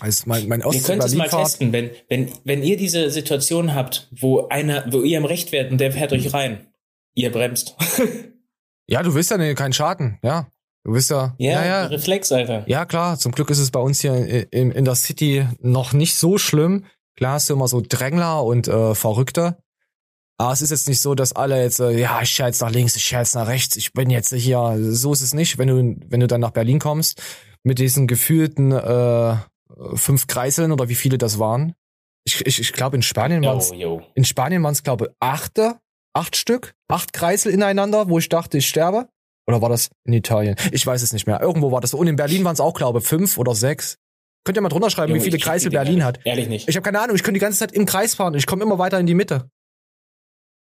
Also 0.00 0.24
mein, 0.26 0.48
mein 0.48 0.60
Ihr 0.60 0.82
könnt 0.82 1.04
es 1.04 1.14
mal 1.14 1.28
testen, 1.28 1.72
wenn, 1.72 1.90
wenn, 2.08 2.32
wenn 2.44 2.62
ihr 2.62 2.76
diese 2.76 3.10
Situation 3.10 3.74
habt, 3.74 4.08
wo 4.10 4.48
einer, 4.48 4.90
wo 4.90 5.02
ihr 5.02 5.18
im 5.18 5.24
Recht 5.24 5.52
werdet 5.52 5.72
und 5.72 5.78
der 5.78 5.92
fährt 5.92 6.12
euch 6.12 6.32
rein. 6.32 6.66
Ihr 7.14 7.30
bremst. 7.30 7.76
Ja, 8.88 9.04
du 9.04 9.14
willst 9.14 9.30
ja 9.30 9.54
keinen 9.54 9.72
Schaden, 9.72 10.18
ja. 10.24 10.48
Du 10.84 10.92
bist 10.92 11.10
ja, 11.10 11.34
Ja, 11.38 11.52
ja, 11.52 11.64
ja, 11.64 11.86
Reflex, 11.86 12.32
Alter. 12.32 12.64
Ja, 12.66 12.86
klar. 12.86 13.18
Zum 13.18 13.32
Glück 13.32 13.50
ist 13.50 13.58
es 13.58 13.70
bei 13.70 13.80
uns 13.80 14.00
hier 14.00 14.50
in, 14.52 14.70
in 14.70 14.84
der 14.84 14.94
City 14.94 15.46
noch 15.60 15.92
nicht 15.92 16.14
so 16.14 16.38
schlimm. 16.38 16.86
Klar 17.16 17.34
hast 17.34 17.50
du 17.50 17.54
immer 17.54 17.68
so 17.68 17.82
Drängler 17.86 18.44
und 18.44 18.66
äh, 18.66 18.94
Verrückte. 18.94 19.58
Aber 20.38 20.52
es 20.52 20.62
ist 20.62 20.70
jetzt 20.70 20.88
nicht 20.88 21.02
so, 21.02 21.14
dass 21.14 21.34
alle 21.34 21.62
jetzt, 21.62 21.80
äh, 21.80 21.90
ja, 21.98 22.22
ich 22.22 22.30
schaue 22.30 22.46
jetzt 22.46 22.62
nach 22.62 22.70
links, 22.70 22.96
ich 22.96 23.04
schaue 23.04 23.18
jetzt 23.18 23.34
nach 23.34 23.46
rechts, 23.46 23.76
ich 23.76 23.92
bin 23.92 24.08
jetzt 24.08 24.32
hier. 24.32 24.78
So 24.78 25.12
ist 25.12 25.20
es 25.20 25.34
nicht. 25.34 25.58
Wenn 25.58 25.68
du, 25.68 25.96
wenn 26.08 26.20
du 26.20 26.26
dann 26.26 26.40
nach 26.40 26.52
Berlin 26.52 26.78
kommst, 26.78 27.20
mit 27.62 27.78
diesen 27.78 28.06
gefühlten 28.06 28.72
äh, 28.72 29.36
fünf 29.94 30.26
Kreiseln 30.28 30.72
oder 30.72 30.88
wie 30.88 30.94
viele 30.94 31.18
das 31.18 31.38
waren. 31.38 31.74
Ich, 32.24 32.46
ich, 32.46 32.58
ich 32.58 32.72
glaube, 32.72 32.96
in 32.96 33.02
Spanien 33.02 33.44
waren 33.44 33.58
es, 33.58 33.70
in 33.70 34.24
Spanien 34.24 34.62
waren 34.62 34.72
es, 34.72 34.82
glaube 34.82 35.06
ich, 35.06 35.10
achte, 35.20 35.78
acht 36.14 36.36
Stück, 36.36 36.74
acht 36.88 37.12
Kreisel 37.12 37.52
ineinander, 37.52 38.08
wo 38.08 38.18
ich 38.18 38.28
dachte, 38.28 38.58
ich 38.58 38.68
sterbe. 38.68 39.08
Oder 39.46 39.60
war 39.62 39.68
das 39.68 39.90
in 40.04 40.12
Italien? 40.12 40.56
Ich 40.72 40.86
weiß 40.86 41.02
es 41.02 41.12
nicht 41.12 41.26
mehr. 41.26 41.40
Irgendwo 41.40 41.72
war 41.72 41.80
das 41.80 41.90
so. 41.90 41.98
Und 41.98 42.06
in 42.06 42.16
Berlin 42.16 42.44
waren 42.44 42.54
es 42.54 42.60
auch, 42.60 42.74
glaube 42.74 43.00
ich, 43.00 43.04
fünf 43.06 43.36
oder 43.38 43.54
sechs. 43.54 43.96
Könnt 44.44 44.56
ihr 44.56 44.60
mal 44.62 44.68
drunter 44.68 44.90
schreiben, 44.90 45.10
Junge, 45.10 45.20
wie 45.20 45.30
viele 45.30 45.38
Dinger 45.38 45.70
Berlin 45.70 45.94
nicht. 45.96 46.04
hat? 46.04 46.20
Ehrlich 46.24 46.48
nicht. 46.48 46.68
Ich 46.68 46.76
habe 46.76 46.84
keine 46.84 47.00
Ahnung. 47.00 47.16
Ich 47.16 47.22
könnte 47.22 47.34
die 47.38 47.40
ganze 47.42 47.58
Zeit 47.58 47.72
im 47.72 47.84
Kreis 47.84 48.14
fahren. 48.14 48.34
Ich 48.34 48.46
komme 48.46 48.62
immer 48.62 48.78
weiter 48.78 48.98
in 48.98 49.06
die 49.06 49.14
Mitte. 49.14 49.50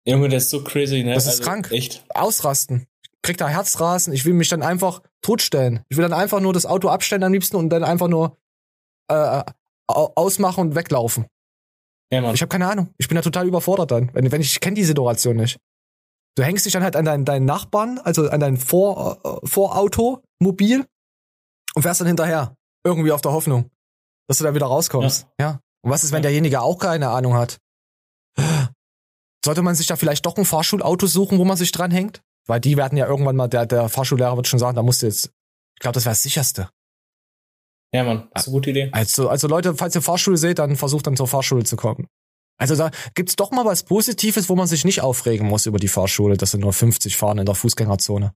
Junge, 0.05 0.29
das 0.29 0.45
ist 0.45 0.49
so 0.51 0.63
crazy, 0.63 1.03
ne? 1.03 1.13
Das 1.13 1.25
ist 1.25 1.31
Also, 1.39 1.43
krank. 1.43 1.69
Echt. 1.71 2.03
Ausrasten. 2.09 2.87
Ich 3.03 3.09
krieg 3.21 3.37
da 3.37 3.47
Herzrasen. 3.49 4.13
Ich 4.13 4.23
will 4.25 4.33
mich 4.33 4.47
dann 4.49 4.63
einfach 4.63 5.01
totstellen. 5.21 5.83
Ich 5.89 5.97
will 5.97 6.03
dann 6.03 6.13
einfach 6.13 6.39
nur 6.39 6.53
das 6.53 6.65
Auto 6.65 6.87
abstellen 6.87 7.23
am 7.23 7.33
liebsten 7.33 7.57
und 7.57 7.69
dann 7.69 7.83
einfach 7.83 8.07
nur 8.07 8.37
äh, 9.09 9.43
au- 9.87 10.11
ausmachen 10.15 10.61
und 10.61 10.75
weglaufen. 10.75 11.25
Ja, 12.11 12.21
Mann. 12.21 12.33
Ich 12.35 12.41
habe 12.41 12.49
keine 12.49 12.67
Ahnung. 12.69 12.93
Ich 12.97 13.09
bin 13.09 13.15
da 13.15 13.21
total 13.21 13.47
überfordert 13.47 13.91
dann, 13.91 14.09
wenn, 14.13 14.31
wenn 14.31 14.39
ich, 14.41 14.51
ich 14.53 14.59
kenne 14.61 14.75
die 14.75 14.85
Situation 14.85 15.35
nicht. 15.35 15.57
Du 16.37 16.43
hängst 16.43 16.67
dich 16.67 16.73
dann 16.73 16.83
halt 16.83 16.95
an 16.95 17.03
deinen, 17.03 17.25
deinen 17.25 17.45
Nachbarn, 17.45 17.97
also 17.97 18.29
an 18.29 18.39
dein 18.39 18.57
Vor, 18.57 19.19
äh, 19.23 19.47
Vorauto, 19.47 20.23
mobil 20.39 20.85
und 21.73 21.81
fährst 21.81 21.99
dann 21.99 22.07
hinterher. 22.07 22.55
Irgendwie 22.85 23.11
auf 23.11 23.21
der 23.21 23.31
Hoffnung, 23.31 23.71
dass 24.27 24.37
du 24.37 24.43
da 24.43 24.53
wieder 24.53 24.67
rauskommst. 24.67 25.27
Ja. 25.39 25.61
Und 25.81 25.91
was 25.91 26.03
ist, 26.03 26.11
wenn 26.11 26.21
derjenige 26.21 26.61
auch 26.61 26.77
keine 26.77 27.09
Ahnung 27.09 27.33
hat? 27.33 27.57
Sollte 29.43 29.63
man 29.63 29.73
sich 29.73 29.87
da 29.87 29.95
vielleicht 29.95 30.27
doch 30.27 30.37
ein 30.37 30.45
Fahrschulauto 30.45 31.07
suchen, 31.07 31.39
wo 31.39 31.43
man 31.43 31.57
sich 31.57 31.71
dranhängt? 31.71 32.21
Weil 32.45 32.59
die 32.59 32.77
werden 32.77 32.97
ja 32.99 33.07
irgendwann 33.07 33.35
mal, 33.35 33.47
der, 33.47 33.65
der 33.65 33.89
Fahrschullehrer 33.89 34.37
wird 34.37 34.47
schon 34.47 34.59
sagen, 34.59 34.75
da 34.75 34.83
musst 34.83 35.01
du 35.01 35.07
jetzt, 35.07 35.31
ich 35.75 35.79
glaube, 35.79 35.95
das 35.95 36.05
wäre 36.05 36.11
das 36.11 36.21
sicherste. 36.21 36.69
Ja, 37.93 38.03
Mann. 38.03 38.29
Das 38.33 38.43
ist 38.43 38.49
eine 38.49 38.53
gute 38.57 38.69
Idee. 38.69 38.89
Also, 38.91 39.27
also 39.27 39.47
Leute, 39.47 39.73
falls 39.73 39.95
ihr 39.95 40.03
Fahrschule 40.03 40.37
seht, 40.37 40.59
dann 40.59 40.75
versucht 40.75 41.07
dann 41.07 41.17
zur 41.17 41.27
Fahrschule 41.27 41.63
zu 41.63 41.77
kommen. 41.77 42.07
Also 42.57 42.75
da 42.75 42.91
gibt's 43.15 43.35
doch 43.35 43.51
mal 43.51 43.65
was 43.65 43.83
Positives, 43.83 44.49
wo 44.49 44.55
man 44.55 44.67
sich 44.67 44.83
nicht 44.85 45.01
aufregen 45.01 45.47
muss 45.47 45.65
über 45.65 45.79
die 45.79 45.87
Fahrschule, 45.87 46.37
dass 46.37 46.51
sie 46.51 46.57
nur 46.57 46.73
50 46.73 47.15
fahren 47.17 47.37
in 47.37 47.45
der 47.45 47.55
Fußgängerzone. 47.55 48.33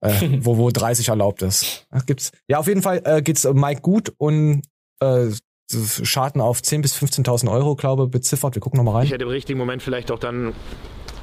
Äh, 0.00 0.38
wo, 0.40 0.56
wo 0.56 0.70
30 0.70 1.08
erlaubt 1.08 1.42
ist. 1.42 1.86
Ach, 1.90 2.04
gibt's. 2.04 2.32
Ja, 2.48 2.58
auf 2.58 2.66
jeden 2.66 2.82
Fall 2.82 3.02
äh, 3.04 3.22
geht's 3.22 3.44
äh, 3.44 3.52
Mike 3.54 3.82
gut 3.82 4.12
und 4.18 4.62
äh, 5.00 5.30
Schaden 5.70 6.40
auf 6.40 6.58
10.000 6.58 6.82
bis 6.82 6.96
15.000 6.96 7.50
Euro, 7.50 7.76
glaube 7.76 8.08
beziffert. 8.08 8.54
Wir 8.54 8.60
gucken 8.60 8.78
noch 8.78 8.84
mal 8.84 8.98
rein. 8.98 9.04
Ich 9.06 9.12
hätte 9.12 9.24
im 9.24 9.30
richtigen 9.30 9.58
Moment 9.58 9.82
vielleicht 9.82 10.10
auch 10.10 10.18
dann 10.18 10.54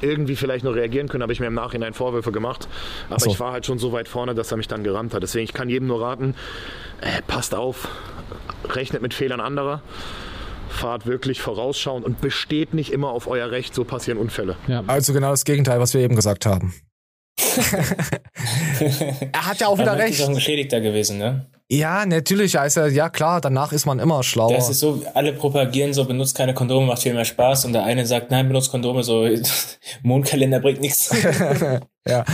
irgendwie 0.00 0.34
vielleicht 0.34 0.64
noch 0.64 0.74
reagieren 0.74 1.08
können, 1.08 1.22
habe 1.22 1.32
ich 1.32 1.40
mir 1.40 1.46
im 1.46 1.54
Nachhinein 1.54 1.92
Vorwürfe 1.92 2.32
gemacht. 2.32 2.68
Aber 3.10 3.20
so. 3.20 3.30
ich 3.30 3.38
war 3.38 3.52
halt 3.52 3.66
schon 3.66 3.78
so 3.78 3.92
weit 3.92 4.08
vorne, 4.08 4.34
dass 4.34 4.50
er 4.50 4.56
mich 4.56 4.66
dann 4.66 4.82
gerammt 4.82 5.14
hat. 5.14 5.22
Deswegen, 5.22 5.44
ich 5.44 5.52
kann 5.52 5.68
jedem 5.68 5.88
nur 5.88 6.00
raten, 6.00 6.34
äh, 7.00 7.22
passt 7.26 7.54
auf, 7.54 7.88
rechnet 8.68 9.02
mit 9.02 9.14
Fehlern 9.14 9.40
anderer, 9.40 9.82
fahrt 10.70 11.06
wirklich 11.06 11.40
vorausschauend 11.40 12.04
und 12.04 12.20
besteht 12.20 12.74
nicht 12.74 12.92
immer 12.92 13.10
auf 13.10 13.26
euer 13.26 13.50
Recht, 13.50 13.74
so 13.74 13.84
passieren 13.84 14.18
Unfälle. 14.18 14.56
Also 14.86 15.12
genau 15.12 15.30
das 15.30 15.44
Gegenteil, 15.44 15.80
was 15.80 15.94
wir 15.94 16.00
eben 16.00 16.16
gesagt 16.16 16.46
haben. 16.46 16.74
er 19.32 19.46
hat 19.46 19.60
ja 19.60 19.68
auch 19.68 19.78
wieder 19.78 19.96
recht. 19.98 20.18
ist 20.18 20.22
auch 20.22 20.28
ein 20.28 20.34
Geschädigter 20.34 20.80
gewesen, 20.80 21.18
ne? 21.18 21.46
Ja, 21.72 22.04
natürlich, 22.04 22.58
also 22.58 22.86
ja 22.86 23.08
klar, 23.08 23.40
danach 23.40 23.72
ist 23.72 23.86
man 23.86 24.00
immer 24.00 24.24
schlauer. 24.24 24.52
Das 24.54 24.68
ist 24.68 24.80
so, 24.80 25.04
alle 25.14 25.32
propagieren 25.32 25.94
so, 25.94 26.04
benutzt 26.04 26.36
keine 26.36 26.52
Kondome, 26.52 26.86
macht 26.86 27.02
viel 27.02 27.14
mehr 27.14 27.24
Spaß. 27.24 27.64
Und 27.64 27.74
der 27.74 27.84
eine 27.84 28.06
sagt, 28.06 28.32
nein, 28.32 28.48
benutzt 28.48 28.72
Kondome, 28.72 29.04
so, 29.04 29.28
Mondkalender 30.02 30.58
bringt 30.58 30.80
nichts. 30.80 31.10
ja, 32.08 32.24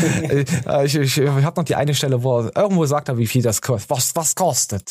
ich, 0.85 0.97
ich, 0.97 1.19
ich 1.19 1.29
habe 1.29 1.61
noch 1.61 1.65
die 1.65 1.75
eine 1.75 1.95
Stelle, 1.95 2.23
wo 2.23 2.41
er, 2.41 2.57
irgendwo 2.57 2.87
sagt 2.87 3.11
er, 3.11 3.19
wie 3.19 3.27
viel 3.27 3.43
das 3.43 3.61
kostet. 3.61 3.91
Was, 3.91 4.17
was 4.17 4.35
kostet? 4.35 4.91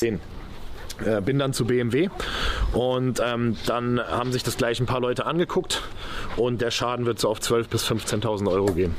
Äh, 1.06 1.22
bin 1.22 1.40
dann 1.40 1.54
zu 1.54 1.66
BMW 1.66 2.10
und 2.74 3.22
ähm, 3.24 3.58
dann 3.66 4.00
haben 4.00 4.32
sich 4.32 4.44
das 4.44 4.56
gleich 4.58 4.80
ein 4.80 4.86
paar 4.86 5.02
Leute 5.02 5.26
angeguckt 5.26 5.82
und 6.38 6.62
der 6.62 6.72
Schaden 6.72 7.06
wird 7.06 7.20
so 7.20 7.30
auf 7.30 7.40
12.000 7.40 7.68
bis 7.70 7.86
15.000 7.86 8.50
Euro 8.50 8.68
gehen. 8.68 8.96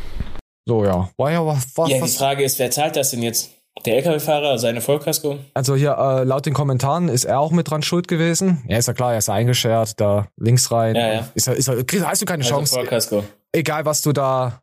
So, 0.67 0.85
ja. 0.85 1.09
War 1.17 1.31
ja 1.31 1.47
was, 1.47 1.67
was, 1.77 1.91
ja, 1.91 2.01
die 2.05 2.11
Frage 2.11 2.45
ist, 2.45 2.59
wer 2.59 2.71
zahlt 2.71 2.97
das 2.97 3.11
denn 3.13 3.23
jetzt? 3.23 3.51
Der 3.85 3.97
LKW-Fahrer, 3.97 4.59
seine 4.59 4.81
Vollkasko? 4.81 5.39
Also 5.55 5.77
hier, 5.77 5.97
äh, 5.99 6.25
laut 6.25 6.47
den 6.47 6.55
Kommentaren 6.55 7.09
ist 7.09 7.25
er 7.25 7.39
auch 7.39 7.53
mit 7.53 7.71
dran 7.71 7.83
schuld 7.83 8.09
gewesen. 8.09 8.65
Ja, 8.69 8.79
ist 8.79 8.89
ja 8.89 8.95
klar, 8.95 9.13
er 9.13 9.19
ist 9.19 9.29
eingeschert, 9.29 10.01
da 10.01 10.29
links 10.37 10.73
rein. 10.73 10.97
Ja, 10.97 11.13
ja. 11.13 11.29
Ist 11.35 11.47
er, 11.47 11.55
ist 11.55 11.69
er, 11.69 11.77
hast 12.07 12.23
du 12.23 12.27
keine 12.27 12.43
Also 12.43 12.55
Chance. 12.55 12.75
Vollkasko. 12.75 13.25
Egal, 13.53 13.85
was 13.85 14.03
du 14.03 14.13
da, 14.13 14.61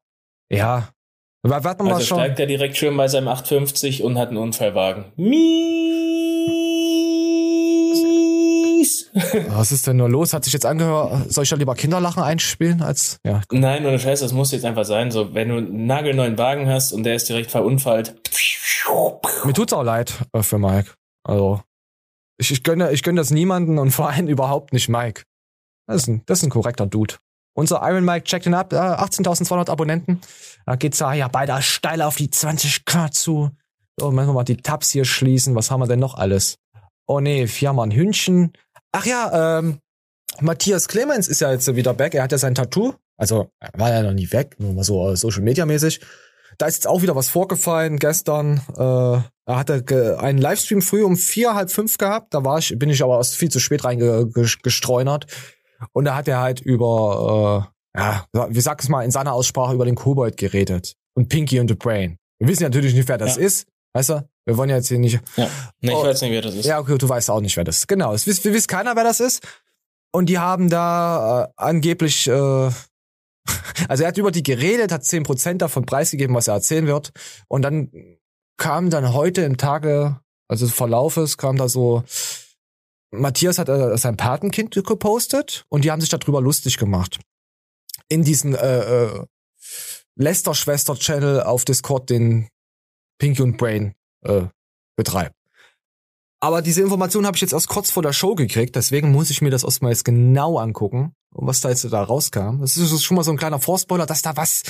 ja. 0.52 0.90
Aber 1.46 1.64
Warten 1.64 1.84
wir 1.84 1.90
mal 1.90 1.96
Also 1.96 2.06
schon. 2.08 2.20
steigt 2.20 2.40
er 2.40 2.46
direkt 2.46 2.78
schön 2.78 2.96
bei 2.96 3.08
seinem 3.10 3.28
850 3.28 4.02
und 4.04 4.18
hat 4.18 4.30
einen 4.30 4.38
Unfallwagen. 4.38 5.06
Mies! 5.18 5.44
Was 9.50 9.72
ist 9.72 9.86
denn 9.88 9.98
nur 9.98 10.10
los? 10.10 10.34
Hat 10.34 10.46
sich 10.46 10.54
jetzt 10.54 10.66
angehört, 10.66 11.32
soll 11.32 11.44
ich 11.44 11.50
da 11.50 11.56
lieber 11.58 11.76
Kinderlachen 11.76 12.24
einspielen 12.24 12.82
als, 12.82 13.18
ja. 13.26 13.42
Nein, 13.52 13.86
ohne 13.86 14.00
Scheiß, 14.00 14.22
das 14.22 14.32
muss 14.34 14.52
jetzt 14.52 14.66
einfach 14.66 14.86
sein. 14.86 15.12
So, 15.12 15.34
wenn 15.34 15.50
du 15.50 15.58
einen 15.58 15.86
nagelneuen 15.86 16.38
Wagen 16.38 16.68
hast 16.68 16.94
und 16.94 17.04
der 17.04 17.16
ist 17.16 17.28
direkt 17.30 17.52
verunfallt. 17.52 18.16
Mir 19.44 19.54
tut's 19.54 19.74
auch 19.74 19.84
leid 19.84 20.14
äh, 20.34 20.44
für 20.44 20.60
Mike. 20.60 20.92
Also, 21.24 21.62
ich, 22.38 22.52
ich 22.52 22.64
gönne, 22.64 22.92
ich 22.92 23.04
gönne 23.04 23.20
das 23.20 23.32
niemanden 23.32 23.78
und 23.80 23.92
vor 23.92 24.10
allem 24.10 24.28
überhaupt 24.30 24.72
nicht 24.74 24.88
Mike. 24.90 25.24
Das 25.88 26.04
ist 26.04 26.08
ein, 26.08 26.24
das 26.26 26.40
ist 26.40 26.44
ein 26.46 26.50
korrekter 26.50 26.86
Dude. 26.86 27.16
Unser 27.54 27.82
Iron 27.84 28.04
Mike 28.06 28.26
checkt 28.26 28.46
ihn 28.46 28.54
ab, 28.54 28.74
äh, 28.74 28.78
18.200 28.78 29.70
Abonnenten. 29.70 30.22
Da 30.66 30.76
geht's 30.76 30.98
da 30.98 31.14
ja 31.14 31.28
beide 31.28 31.62
steil 31.62 32.02
auf 32.02 32.16
die 32.16 32.30
20k 32.30 33.12
zu. 33.12 33.52
So, 34.00 34.12
müssen 34.12 34.30
wir 34.30 34.34
mal 34.34 34.44
die 34.44 34.58
Tabs 34.58 34.90
hier 34.90 35.06
schließen. 35.06 35.56
Was 35.56 35.70
haben 35.70 35.82
wir 35.82 35.88
denn 35.88 36.00
noch 36.00 36.16
alles? 36.16 36.58
Oh 37.06 37.20
nee, 37.20 37.48
Firma 37.48 37.84
ein 37.84 37.92
Hühnchen. 37.92 38.54
Ach 38.92 39.06
ja, 39.06 39.60
ähm, 39.60 39.80
Matthias 40.40 40.88
Clemens 40.88 41.28
ist 41.28 41.42
ja 41.42 41.52
jetzt 41.52 41.74
wieder 41.76 41.94
back. 41.94 42.16
Er 42.16 42.24
hat 42.24 42.32
ja 42.32 42.38
sein 42.38 42.56
Tattoo. 42.56 42.94
Also, 43.18 43.50
er 43.60 43.70
war 43.80 43.92
ja 43.92 44.02
noch 44.02 44.14
nie 44.14 44.32
weg, 44.32 44.56
nur 44.58 44.74
mal 44.74 44.84
so 44.84 45.12
äh, 45.12 45.16
Social 45.16 45.44
Media 45.44 45.66
mäßig. 45.66 46.02
Da 46.58 46.66
ist 46.66 46.76
jetzt 46.76 46.88
auch 46.88 47.02
wieder 47.02 47.16
was 47.16 47.30
vorgefallen 47.30 47.98
gestern. 47.98 48.62
Äh, 48.78 49.22
er 49.46 49.58
hatte 49.60 50.18
einen 50.20 50.40
Livestream 50.40 50.82
früh 50.82 51.04
um 51.04 51.18
vier, 51.18 51.54
halb 51.54 51.70
fünf 51.70 51.98
gehabt. 51.98 52.34
Da 52.34 52.44
war 52.44 52.60
ich, 52.60 52.78
bin 52.78 52.90
ich 52.90 53.04
aber 53.04 53.18
erst 53.18 53.36
viel 53.36 53.50
zu 53.50 53.60
spät 53.60 53.84
reingestreunert. 53.84 55.28
Und 55.92 56.06
da 56.06 56.16
hat 56.16 56.28
er 56.28 56.40
halt 56.40 56.62
über, 56.62 57.72
äh, 57.96 58.00
ja, 58.00 58.26
wie 58.50 58.62
sag 58.62 58.82
es 58.82 58.90
mal 58.90 59.04
in 59.04 59.12
seiner 59.12 59.34
Aussprache 59.34 59.74
über 59.74 59.86
den 59.86 59.96
Kobold 59.96 60.38
geredet. 60.38 60.94
Und 61.16 61.30
Pinky 61.30 61.60
und 61.60 61.68
the 61.68 61.76
Brain. 61.76 62.18
Wir 62.40 62.48
wissen 62.48 62.64
natürlich 62.64 62.94
nicht, 62.94 63.08
wer 63.08 63.18
das 63.18 63.36
Ja. 63.36 63.44
ist. 63.44 63.68
Weißt 63.96 64.10
du? 64.10 64.28
Wir 64.46 64.58
wollen 64.58 64.70
ja 64.70 64.78
jetzt 64.78 64.88
hier 64.88 64.98
nicht. 65.00 65.22
Ja. 65.38 65.48
Nee, 65.82 65.92
ich 65.92 65.96
Oh. 65.96 66.04
weiß 66.04 66.22
nicht, 66.22 66.32
wer 66.32 66.42
das 66.42 66.56
ist. 66.56 66.66
Ja, 66.66 66.80
okay, 66.80 66.98
du 66.98 67.08
weißt 67.08 67.30
auch 67.30 67.40
nicht, 67.42 67.56
wer 67.56 67.64
das 67.64 67.78
ist. 67.78 67.88
Genau. 67.88 68.14
Es 68.14 68.26
wisst, 68.26 68.44
wir 68.44 68.54
wissen 68.54 68.68
keiner, 68.68 68.96
wer 68.96 69.04
das 69.04 69.20
ist. 69.20 69.44
Und 70.12 70.28
die 70.28 70.40
haben 70.40 70.70
da 70.70 71.44
äh, 71.46 71.48
angeblich, 71.56 72.28
äh, 72.28 72.32
also 73.88 74.04
er 74.04 74.08
hat 74.08 74.18
über 74.18 74.32
die 74.32 74.44
geredet, 74.44 74.92
hat 74.92 75.04
10% 75.04 75.58
davon 75.62 75.86
preisgegeben, 75.86 76.36
was 76.36 76.48
er 76.48 76.56
erzählen 76.56 76.88
wird. 76.88 77.12
Und 77.48 77.62
dann 77.62 77.92
kam 78.58 78.90
dann 78.90 79.14
heute 79.14 79.42
im 79.42 79.58
Tage, 79.58 80.20
also 80.50 80.68
Verlaufes 80.68 81.38
kam 81.38 81.58
da 81.58 81.68
so, 81.70 82.04
Matthias 83.14 83.60
hat 83.60 83.70
äh, 83.70 83.98
sein 83.98 84.18
Patenkind 84.18 84.74
gepostet 84.86 85.66
und 85.70 85.84
die 85.84 85.92
haben 85.92 86.02
sich 86.02 86.10
darüber 86.10 86.42
lustig 86.42 86.78
gemacht. 86.78 87.20
In 88.10 88.24
diesen 88.24 88.56
äh, 88.56 89.06
äh, 89.06 89.26
Lester-Schwester-Channel 90.16 91.44
auf 91.44 91.64
Discord, 91.66 92.10
den 92.10 92.50
Pinky 93.20 93.42
und 93.42 93.58
Brain 93.58 93.94
äh, 94.24 94.44
betreibt. 94.96 95.36
Aber 96.40 96.62
diese 96.62 96.82
Information 96.82 97.26
habe 97.26 97.38
ich 97.38 97.42
jetzt 97.42 97.54
erst 97.54 97.70
kurz 97.70 97.90
vor 97.90 98.04
der 98.04 98.12
Show 98.12 98.36
gekriegt, 98.36 98.76
deswegen 98.76 99.12
muss 99.12 99.30
ich 99.30 99.42
mir 99.42 99.50
das 99.50 99.64
erstmal 99.64 99.92
jetzt 99.92 100.04
genau 100.04 100.58
angucken, 100.58 101.14
was 101.32 101.62
da 101.62 101.70
jetzt 101.70 101.86
da 101.86 102.04
rauskam. 102.04 102.60
Das 102.60 102.76
ist 102.76 103.04
schon 103.04 103.16
mal 103.16 103.24
so 103.24 103.32
ein 103.32 103.38
kleiner 103.38 103.60
Vorspoiler, 103.60 104.06
dass 104.06 104.22
da 104.22 104.36
was 104.36 104.64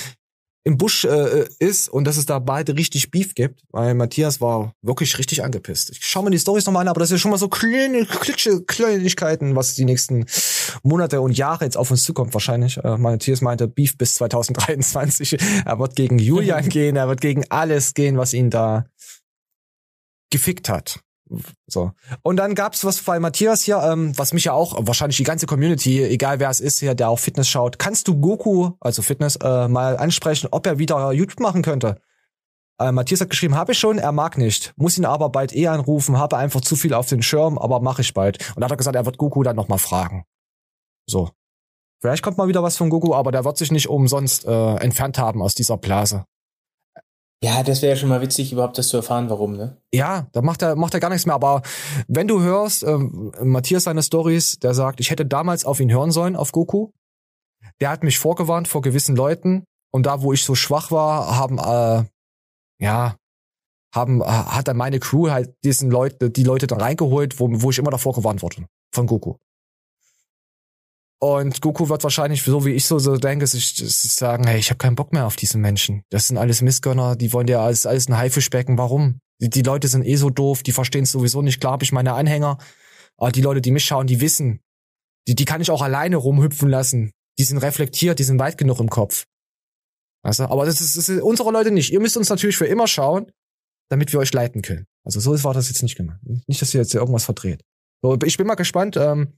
im 0.64 0.78
Busch 0.78 1.04
äh, 1.04 1.46
ist 1.58 1.88
und 1.88 2.04
dass 2.04 2.16
es 2.16 2.24
da 2.24 2.38
beide 2.38 2.74
richtig 2.76 3.10
Beef 3.10 3.34
gibt, 3.34 3.62
weil 3.70 3.94
Matthias 3.94 4.40
war 4.40 4.74
wirklich 4.80 5.18
richtig 5.18 5.44
angepisst. 5.44 5.90
Ich 5.90 5.98
schau 6.00 6.22
mir 6.22 6.30
die 6.30 6.38
Storys 6.38 6.64
nochmal 6.64 6.82
an, 6.82 6.88
aber 6.88 7.00
das 7.00 7.10
ist 7.10 7.20
schon 7.20 7.30
mal 7.30 7.36
so 7.36 7.48
kleine 7.48 8.06
Klitsche, 8.06 8.62
Kleinigkeiten, 8.62 9.56
was 9.56 9.74
die 9.74 9.84
nächsten 9.84 10.24
Monate 10.82 11.20
und 11.20 11.36
Jahre 11.36 11.66
jetzt 11.66 11.76
auf 11.76 11.90
uns 11.90 12.02
zukommt 12.02 12.32
wahrscheinlich. 12.32 12.78
Äh, 12.78 12.96
Matthias 12.96 13.42
meinte 13.42 13.68
Beef 13.68 13.98
bis 13.98 14.14
2023. 14.14 15.36
Er 15.66 15.78
wird 15.78 15.96
gegen 15.96 16.18
Julian 16.18 16.68
gehen, 16.68 16.96
er 16.96 17.08
wird 17.08 17.20
gegen 17.20 17.44
alles 17.50 17.94
gehen, 17.94 18.16
was 18.16 18.32
ihn 18.32 18.50
da 18.50 18.86
gefickt 20.30 20.68
hat. 20.68 21.00
So. 21.66 21.92
Und 22.22 22.36
dann 22.36 22.54
gab's 22.54 22.84
was 22.84 23.02
bei 23.02 23.18
Matthias 23.18 23.62
hier, 23.62 23.78
ähm, 23.78 24.16
was 24.16 24.32
mich 24.32 24.44
ja 24.44 24.52
auch, 24.52 24.76
wahrscheinlich 24.86 25.16
die 25.16 25.24
ganze 25.24 25.46
Community, 25.46 26.02
egal 26.02 26.38
wer 26.38 26.50
es 26.50 26.60
ist 26.60 26.80
hier, 26.80 26.94
der 26.94 27.08
auch 27.08 27.18
Fitness 27.18 27.48
schaut, 27.48 27.78
kannst 27.78 28.08
du 28.08 28.20
Goku, 28.20 28.72
also 28.80 29.02
Fitness, 29.02 29.36
äh, 29.36 29.68
mal 29.68 29.96
ansprechen, 29.96 30.48
ob 30.50 30.66
er 30.66 30.78
wieder 30.78 31.12
YouTube 31.12 31.40
machen 31.40 31.62
könnte? 31.62 32.00
Äh, 32.78 32.92
Matthias 32.92 33.20
hat 33.20 33.30
geschrieben, 33.30 33.56
habe 33.56 33.72
ich 33.72 33.78
schon, 33.78 33.98
er 33.98 34.12
mag 34.12 34.36
nicht. 34.36 34.74
Muss 34.76 34.98
ihn 34.98 35.04
aber 35.04 35.30
bald 35.30 35.54
eh 35.54 35.68
anrufen, 35.68 36.18
habe 36.18 36.36
einfach 36.36 36.60
zu 36.60 36.76
viel 36.76 36.92
auf 36.92 37.08
den 37.08 37.22
Schirm, 37.22 37.56
aber 37.58 37.80
mache 37.80 38.02
ich 38.02 38.14
bald. 38.14 38.38
Und 38.54 38.60
da 38.60 38.64
hat 38.64 38.72
er 38.72 38.76
gesagt, 38.76 38.96
er 38.96 39.06
wird 39.06 39.18
Goku 39.18 39.42
dann 39.42 39.56
nochmal 39.56 39.78
fragen. 39.78 40.24
So. 41.06 41.30
Vielleicht 42.00 42.22
kommt 42.22 42.36
mal 42.36 42.48
wieder 42.48 42.62
was 42.62 42.76
von 42.76 42.90
Goku, 42.90 43.14
aber 43.14 43.32
der 43.32 43.44
wird 43.44 43.56
sich 43.56 43.70
nicht 43.70 43.88
umsonst 43.88 44.44
äh, 44.44 44.74
entfernt 44.76 45.18
haben 45.18 45.40
aus 45.40 45.54
dieser 45.54 45.78
Blase. 45.78 46.26
Ja, 47.42 47.62
das 47.62 47.82
wäre 47.82 47.92
ja 47.92 47.96
schon 47.96 48.08
mal 48.08 48.22
witzig, 48.22 48.52
überhaupt 48.52 48.78
das 48.78 48.88
zu 48.88 48.96
erfahren, 48.96 49.28
warum, 49.28 49.56
ne? 49.56 49.76
Ja, 49.92 50.28
da 50.32 50.40
macht 50.40 50.62
er, 50.62 50.76
macht 50.76 50.94
er 50.94 51.00
gar 51.00 51.10
nichts 51.10 51.26
mehr. 51.26 51.34
Aber 51.34 51.62
wenn 52.08 52.26
du 52.26 52.40
hörst, 52.40 52.82
ähm, 52.84 53.32
Matthias 53.42 53.84
seine 53.84 54.02
Stories, 54.02 54.58
der 54.60 54.72
sagt, 54.72 55.00
ich 55.00 55.10
hätte 55.10 55.26
damals 55.26 55.64
auf 55.64 55.78
ihn 55.80 55.92
hören 55.92 56.10
sollen, 56.10 56.36
auf 56.36 56.52
Goku. 56.52 56.90
Der 57.80 57.90
hat 57.90 58.02
mich 58.02 58.18
vorgewarnt 58.18 58.68
vor 58.68 58.82
gewissen 58.82 59.16
Leuten. 59.16 59.64
Und 59.92 60.06
da, 60.06 60.22
wo 60.22 60.32
ich 60.32 60.42
so 60.42 60.54
schwach 60.54 60.90
war, 60.90 61.36
haben, 61.36 61.58
äh, 61.58 62.04
ja, 62.82 63.16
haben, 63.94 64.22
äh, 64.22 64.24
hat 64.24 64.68
dann 64.68 64.76
meine 64.76 64.98
Crew 64.98 65.30
halt 65.30 65.54
diesen 65.64 65.90
Leute, 65.90 66.30
die 66.30 66.44
Leute 66.44 66.66
dann 66.66 66.80
reingeholt, 66.80 67.38
wo, 67.40 67.48
wo 67.50 67.70
ich 67.70 67.78
immer 67.78 67.90
davor 67.90 68.14
gewarnt 68.14 68.42
wurde. 68.42 68.66
Von 68.92 69.06
Goku. 69.06 69.36
Und 71.24 71.62
Goku 71.62 71.88
wird 71.88 72.04
wahrscheinlich, 72.04 72.42
so 72.42 72.66
wie 72.66 72.72
ich 72.72 72.84
so, 72.84 72.98
so 72.98 73.16
denke, 73.16 73.46
sich, 73.46 73.76
sagen, 73.76 74.46
hey, 74.46 74.58
ich 74.58 74.68
habe 74.68 74.76
keinen 74.76 74.94
Bock 74.94 75.14
mehr 75.14 75.24
auf 75.24 75.36
diesen 75.36 75.62
Menschen. 75.62 76.02
Das 76.10 76.28
sind 76.28 76.36
alles 76.36 76.60
Missgönner, 76.60 77.16
die 77.16 77.32
wollen 77.32 77.46
dir 77.46 77.60
alles, 77.60 77.86
alles 77.86 78.08
ein 78.08 78.18
Haifischbecken. 78.18 78.76
Warum? 78.76 79.20
Die, 79.40 79.48
die 79.48 79.62
Leute 79.62 79.88
sind 79.88 80.04
eh 80.04 80.16
so 80.16 80.28
doof, 80.28 80.62
die 80.62 80.72
verstehen 80.72 81.04
es 81.04 81.12
sowieso 81.12 81.40
nicht. 81.40 81.62
Klar 81.62 81.78
ich 81.80 81.92
meine 81.92 82.12
Anhänger, 82.12 82.58
aber 83.16 83.32
die 83.32 83.40
Leute, 83.40 83.62
die 83.62 83.70
mich 83.70 83.86
schauen, 83.86 84.06
die 84.06 84.20
wissen. 84.20 84.60
Die, 85.26 85.34
die 85.34 85.46
kann 85.46 85.62
ich 85.62 85.70
auch 85.70 85.80
alleine 85.80 86.16
rumhüpfen 86.16 86.68
lassen. 86.68 87.10
Die 87.38 87.44
sind 87.44 87.56
reflektiert, 87.56 88.18
die 88.18 88.24
sind 88.24 88.38
weit 88.38 88.58
genug 88.58 88.78
im 88.80 88.90
Kopf. 88.90 89.24
Weißt 90.24 90.40
du? 90.40 90.50
Aber 90.50 90.66
das 90.66 90.82
ist, 90.82 90.94
das 90.94 91.08
ist 91.08 91.22
unsere 91.22 91.50
Leute 91.52 91.70
nicht. 91.70 91.90
Ihr 91.90 92.00
müsst 92.00 92.18
uns 92.18 92.28
natürlich 92.28 92.58
für 92.58 92.66
immer 92.66 92.86
schauen, 92.86 93.32
damit 93.88 94.12
wir 94.12 94.20
euch 94.20 94.34
leiten 94.34 94.60
können. 94.60 94.84
Also 95.04 95.20
so 95.20 95.42
war 95.42 95.54
das 95.54 95.68
jetzt 95.68 95.82
nicht 95.82 95.96
gemacht. 95.96 96.20
Nicht, 96.46 96.60
dass 96.60 96.74
ihr 96.74 96.82
jetzt 96.82 96.92
hier 96.92 97.00
irgendwas 97.00 97.24
verdreht. 97.24 97.62
So, 98.02 98.18
ich 98.26 98.36
bin 98.36 98.46
mal 98.46 98.56
gespannt. 98.56 98.98
Ähm, 98.98 99.32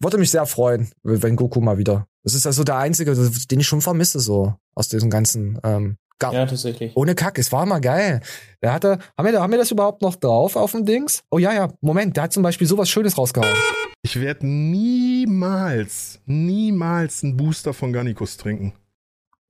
würde 0.00 0.18
mich 0.18 0.30
sehr 0.30 0.46
freuen, 0.46 0.90
wenn 1.02 1.36
Goku 1.36 1.60
mal 1.60 1.78
wieder. 1.78 2.06
Das 2.24 2.34
ist 2.34 2.46
also 2.46 2.64
der 2.64 2.76
einzige, 2.76 3.14
den 3.14 3.60
ich 3.60 3.66
schon 3.66 3.80
vermisse, 3.80 4.20
so 4.20 4.54
aus 4.74 4.88
diesem 4.88 5.10
ganzen. 5.10 5.58
Ähm, 5.62 5.96
Gar 6.18 6.34
ja, 6.34 6.44
tatsächlich. 6.44 6.94
Ohne 6.96 7.14
Kack, 7.14 7.38
es 7.38 7.50
war 7.50 7.64
mal 7.64 7.80
geil. 7.80 8.20
Der 8.62 8.74
hatte, 8.74 8.98
haben 9.16 9.32
wir, 9.32 9.40
haben 9.40 9.50
wir 9.50 9.58
das 9.58 9.70
überhaupt 9.70 10.02
noch 10.02 10.16
drauf 10.16 10.54
auf 10.54 10.72
dem 10.72 10.84
Dings? 10.84 11.22
Oh 11.30 11.38
ja, 11.38 11.54
ja, 11.54 11.72
Moment, 11.80 12.14
der 12.14 12.24
hat 12.24 12.32
zum 12.34 12.42
Beispiel 12.42 12.66
sowas 12.66 12.90
Schönes 12.90 13.16
rausgehauen. 13.16 13.56
Ich 14.02 14.20
werde 14.20 14.46
niemals, 14.46 16.20
niemals 16.26 17.24
einen 17.24 17.38
Booster 17.38 17.72
von 17.72 17.94
Garnicus 17.94 18.36
trinken. 18.36 18.74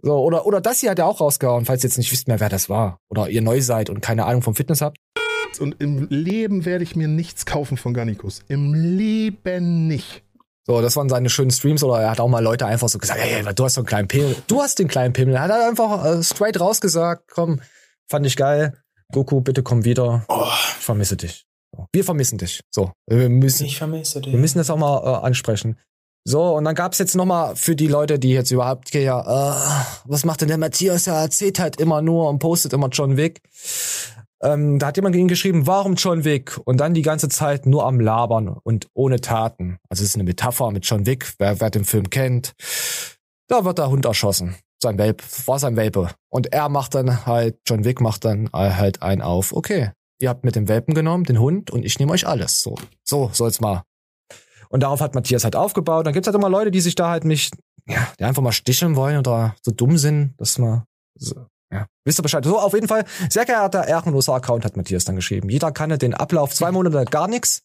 So, 0.03 0.17
oder, 0.17 0.47
oder 0.47 0.61
das 0.61 0.79
hier 0.81 0.91
hat 0.91 0.99
er 1.01 1.07
auch 1.07 1.21
rausgehauen, 1.21 1.65
falls 1.65 1.83
ihr 1.83 1.89
jetzt 1.89 1.99
nicht 1.99 2.13
wisst 2.13 2.29
mehr, 2.29 2.39
wer 2.39 2.49
das 2.49 2.69
war. 2.69 2.99
Oder 3.09 3.29
ihr 3.29 3.43
neu 3.43 3.61
seid 3.61 3.91
und 3.91 4.01
keine 4.01 4.25
Ahnung 4.25 4.43
vom 4.43 4.55
Fitness 4.55 4.81
habt. 4.81 4.97
Und 5.59 5.81
im 5.81 6.07
Leben 6.09 6.65
werde 6.65 6.85
ich 6.85 6.95
mir 6.95 7.09
nichts 7.09 7.45
kaufen 7.47 7.77
von 7.77 7.95
Garnicus. 7.95 8.43
Im 8.49 8.75
Leben 8.75 9.89
nicht. 9.89 10.23
So, 10.71 10.81
das 10.81 10.95
waren 10.95 11.09
seine 11.09 11.29
schönen 11.31 11.51
Streams 11.51 11.83
oder 11.83 12.01
er 12.01 12.11
hat 12.13 12.21
auch 12.21 12.29
mal 12.29 12.45
Leute 12.45 12.65
einfach 12.65 12.89
so 12.89 13.01
gesagt, 13.01 13.19
hey, 13.21 13.43
du 13.43 13.65
hast 13.65 13.75
so 13.75 13.81
einen 13.81 13.89
kleinen 13.89 14.07
Pimmel. 14.07 14.37
Du 14.47 14.63
hast 14.63 14.79
den 14.79 14.87
kleinen 14.87 15.13
Pimmel. 15.13 15.35
Er 15.35 15.43
hat 15.43 15.51
einfach 15.51 16.05
äh, 16.05 16.23
straight 16.23 16.61
rausgesagt, 16.61 17.29
komm, 17.29 17.61
fand 18.09 18.25
ich 18.25 18.37
geil. 18.37 18.75
Goku, 19.13 19.41
bitte 19.41 19.65
komm 19.65 19.85
wieder. 19.85 20.25
Oh. 20.29 20.47
Ich 20.47 20.85
vermisse 20.85 21.17
dich. 21.17 21.45
Wir 21.93 22.05
vermissen 22.05 22.39
dich. 22.39 22.61
So, 22.71 22.93
wir 23.09 23.29
müssen. 23.29 23.67
Ich 23.67 23.79
vermisse 23.79 24.21
dich. 24.21 24.33
Wir 24.33 24.39
müssen 24.39 24.59
das 24.59 24.71
auch 24.71 24.77
mal 24.77 25.03
äh, 25.03 25.27
ansprechen. 25.27 25.77
So, 26.23 26.55
und 26.55 26.63
dann 26.63 26.77
gab's 26.77 26.99
jetzt 26.99 27.17
noch 27.17 27.27
mal 27.27 27.57
für 27.57 27.75
die 27.75 27.89
Leute, 27.89 28.21
die 28.21 28.31
jetzt 28.31 28.53
überhaupt, 28.53 28.95
ja, 28.95 29.23
äh, 29.23 29.85
was 30.05 30.25
macht 30.25 30.43
denn 30.43 30.49
der 30.49 30.59
Matthias? 30.59 31.09
Er 31.09 31.15
erzählt 31.15 31.59
halt 31.59 31.81
immer 31.81 32.01
nur 32.01 32.29
und 32.29 32.39
postet 32.39 32.73
immer 32.75 32.91
John 32.91 33.17
Wick. 33.17 33.41
Ähm, 34.43 34.79
da 34.79 34.89
hat 34.89 34.97
jemand 34.97 35.15
gegen 35.15 35.29
geschrieben, 35.29 35.67
warum 35.67 35.95
John 35.95 36.25
Wick? 36.25 36.59
Und 36.65 36.79
dann 36.79 36.95
die 36.95 37.03
ganze 37.03 37.29
Zeit 37.29 37.67
nur 37.67 37.87
am 37.87 38.01
Labern 38.01 38.49
und 38.49 38.89
ohne 38.95 39.21
Taten. 39.21 39.79
Also 39.89 40.03
es 40.03 40.11
ist 40.11 40.15
eine 40.15 40.25
Metapher 40.25 40.71
mit 40.71 40.87
John 40.87 41.07
Wick, 41.07 41.35
wer, 41.39 41.61
wer 41.61 41.71
den 41.71 41.85
Film 41.85 42.09
kennt. 42.09 42.53
Da 43.49 43.65
wird 43.65 43.79
der 43.79 43.91
Hund 43.91 44.05
erschossen. 44.05 44.57
Sein 44.83 44.97
Welp, 44.97 45.23
war 45.47 45.59
sein 45.59 45.77
Welpe. 45.77 46.11
Und 46.31 46.53
er 46.53 46.69
macht 46.71 46.95
dann 46.95 47.27
halt, 47.27 47.59
John 47.67 47.85
Wick 47.85 48.01
macht 48.01 48.25
dann 48.25 48.49
halt 48.53 49.03
ein 49.03 49.21
auf, 49.21 49.53
okay, 49.53 49.91
ihr 50.21 50.29
habt 50.29 50.45
mit 50.45 50.57
dem 50.57 50.69
Welpen 50.69 50.95
genommen, 50.95 51.25
den 51.25 51.41
Hund, 51.41 51.71
und 51.71 51.85
ich 51.85 51.99
nehme 51.99 52.13
euch 52.13 52.27
alles. 52.27 52.63
So, 52.63 52.77
so 53.05 53.31
soll's 53.33 53.61
mal. 53.61 53.83
Und 54.71 54.85
darauf 54.85 55.01
hat 55.01 55.15
Matthias 55.15 55.45
halt 55.45 55.57
aufgebaut. 55.57 56.07
Dann 56.07 56.15
gibt's 56.15 56.29
halt 56.29 56.37
immer 56.37 56.49
Leute, 56.49 56.71
die 56.71 56.81
sich 56.81 56.95
da 56.95 57.11
halt 57.11 57.25
nicht, 57.25 57.57
ja, 57.87 58.07
die 58.19 58.25
einfach 58.25 58.43
mal 58.43 58.53
sticheln 58.53 58.97
wollen 58.97 59.19
oder 59.19 59.57
so 59.63 59.73
dumm 59.73 59.99
sind, 59.99 60.35
dass 60.39 60.59
man 60.59 60.85
so, 61.17 61.35
ja, 61.73 61.87
wisst 62.05 62.19
ihr 62.19 62.23
Bescheid. 62.23 62.45
So, 62.45 62.59
auf 62.59 62.75
jeden 62.75 62.89
Fall, 62.89 63.05
sehr 63.29 63.45
geehrter 63.45 63.87
ehrenloser 63.87 64.35
Account 64.35 64.65
hat 64.65 64.77
Matthias 64.77 65.05
dann 65.05 65.17
geschrieben. 65.17 65.49
Jeder 65.49 65.73
kann 65.73 65.97
den 65.99 66.15
Ablauf 66.15 66.53
zwei 66.53 66.73
Monate 66.73 67.05
gar 67.05 67.29
nichts. 67.29 67.63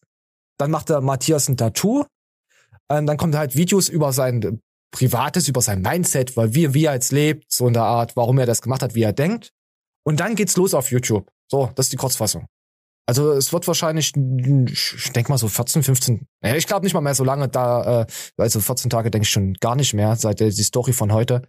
Dann 0.58 0.70
macht 0.70 0.88
der 0.88 1.00
Matthias 1.00 1.48
ein 1.48 1.56
Tattoo. 1.56 2.04
Und 2.88 3.06
dann 3.06 3.16
kommt 3.16 3.34
halt 3.34 3.56
Videos 3.56 3.88
über 3.88 4.12
sein 4.12 4.60
Privates, 4.92 5.48
über 5.48 5.60
sein 5.60 5.82
Mindset, 5.82 6.36
weil 6.36 6.54
wie, 6.54 6.72
wie 6.72 6.84
er 6.84 6.94
jetzt 6.94 7.12
lebt, 7.12 7.44
so 7.52 7.66
in 7.66 7.74
der 7.74 7.82
Art, 7.82 8.16
warum 8.16 8.38
er 8.38 8.46
das 8.46 8.62
gemacht 8.62 8.82
hat, 8.82 8.94
wie 8.94 9.02
er 9.02 9.12
denkt. 9.12 9.52
Und 10.04 10.20
dann 10.20 10.36
geht's 10.36 10.56
los 10.56 10.72
auf 10.72 10.90
YouTube. 10.90 11.28
So, 11.50 11.70
das 11.74 11.86
ist 11.86 11.92
die 11.92 11.96
Kurzfassung. 11.96 12.46
Also 13.08 13.32
es 13.32 13.52
wird 13.52 13.66
wahrscheinlich, 13.66 14.14
ich 14.16 15.12
denke 15.12 15.30
mal 15.30 15.38
so 15.38 15.46
14, 15.46 15.84
15, 15.84 16.26
ich 16.42 16.66
glaube 16.66 16.84
nicht 16.84 16.94
mal 16.94 17.00
mehr 17.00 17.14
so 17.14 17.22
lange 17.22 17.48
da, 17.48 18.02
äh, 18.02 18.06
also 18.36 18.60
14 18.60 18.90
Tage 18.90 19.12
denke 19.12 19.24
ich 19.24 19.30
schon 19.30 19.54
gar 19.54 19.76
nicht 19.76 19.94
mehr, 19.94 20.16
seit 20.16 20.40
die 20.40 20.50
Story 20.50 20.92
von 20.92 21.12
heute 21.12 21.42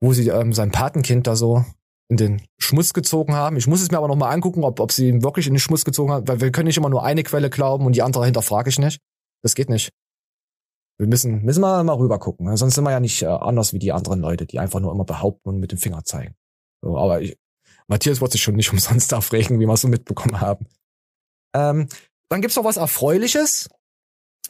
wo 0.00 0.12
sie 0.12 0.28
ähm, 0.28 0.52
sein 0.52 0.70
Patenkind 0.70 1.26
da 1.26 1.36
so 1.36 1.64
in 2.08 2.16
den 2.16 2.42
Schmutz 2.58 2.92
gezogen 2.92 3.34
haben. 3.34 3.56
Ich 3.56 3.66
muss 3.66 3.80
es 3.80 3.90
mir 3.90 3.98
aber 3.98 4.08
nochmal 4.08 4.32
angucken, 4.32 4.64
ob, 4.64 4.80
ob 4.80 4.92
sie 4.92 5.08
ihn 5.08 5.22
wirklich 5.22 5.46
in 5.46 5.54
den 5.54 5.60
Schmutz 5.60 5.84
gezogen 5.84 6.12
haben, 6.12 6.28
weil 6.28 6.40
wir 6.40 6.52
können 6.52 6.66
nicht 6.66 6.76
immer 6.76 6.90
nur 6.90 7.04
eine 7.04 7.22
Quelle 7.22 7.48
glauben 7.48 7.86
und 7.86 7.96
die 7.96 8.02
andere 8.02 8.24
hinterfrage 8.24 8.68
ich 8.68 8.78
nicht. 8.78 9.00
Das 9.42 9.54
geht 9.54 9.70
nicht. 9.70 9.92
Wir 10.98 11.06
müssen, 11.06 11.42
müssen 11.42 11.62
wir 11.62 11.82
mal 11.82 11.94
rüber 11.94 12.18
gucken. 12.18 12.46
Ne? 12.46 12.56
Sonst 12.56 12.74
sind 12.74 12.84
wir 12.84 12.90
ja 12.90 13.00
nicht 13.00 13.22
äh, 13.22 13.26
anders 13.26 13.72
wie 13.72 13.78
die 13.78 13.92
anderen 13.92 14.20
Leute, 14.20 14.46
die 14.46 14.58
einfach 14.58 14.78
nur 14.80 14.92
immer 14.92 15.04
behaupten 15.04 15.48
und 15.48 15.58
mit 15.58 15.72
dem 15.72 15.78
Finger 15.78 16.04
zeigen. 16.04 16.34
So, 16.82 16.98
aber 16.98 17.22
ich, 17.22 17.36
Matthias 17.88 18.20
wird 18.20 18.32
sich 18.32 18.42
schon 18.42 18.56
nicht 18.56 18.72
umsonst 18.72 19.12
aufregen, 19.14 19.58
wie 19.58 19.66
wir 19.66 19.72
es 19.72 19.80
so 19.80 19.88
mitbekommen 19.88 20.40
haben. 20.40 20.66
Ähm, 21.54 21.88
dann 22.28 22.40
gibt's 22.40 22.56
noch 22.56 22.64
was 22.64 22.76
Erfreuliches, 22.76 23.68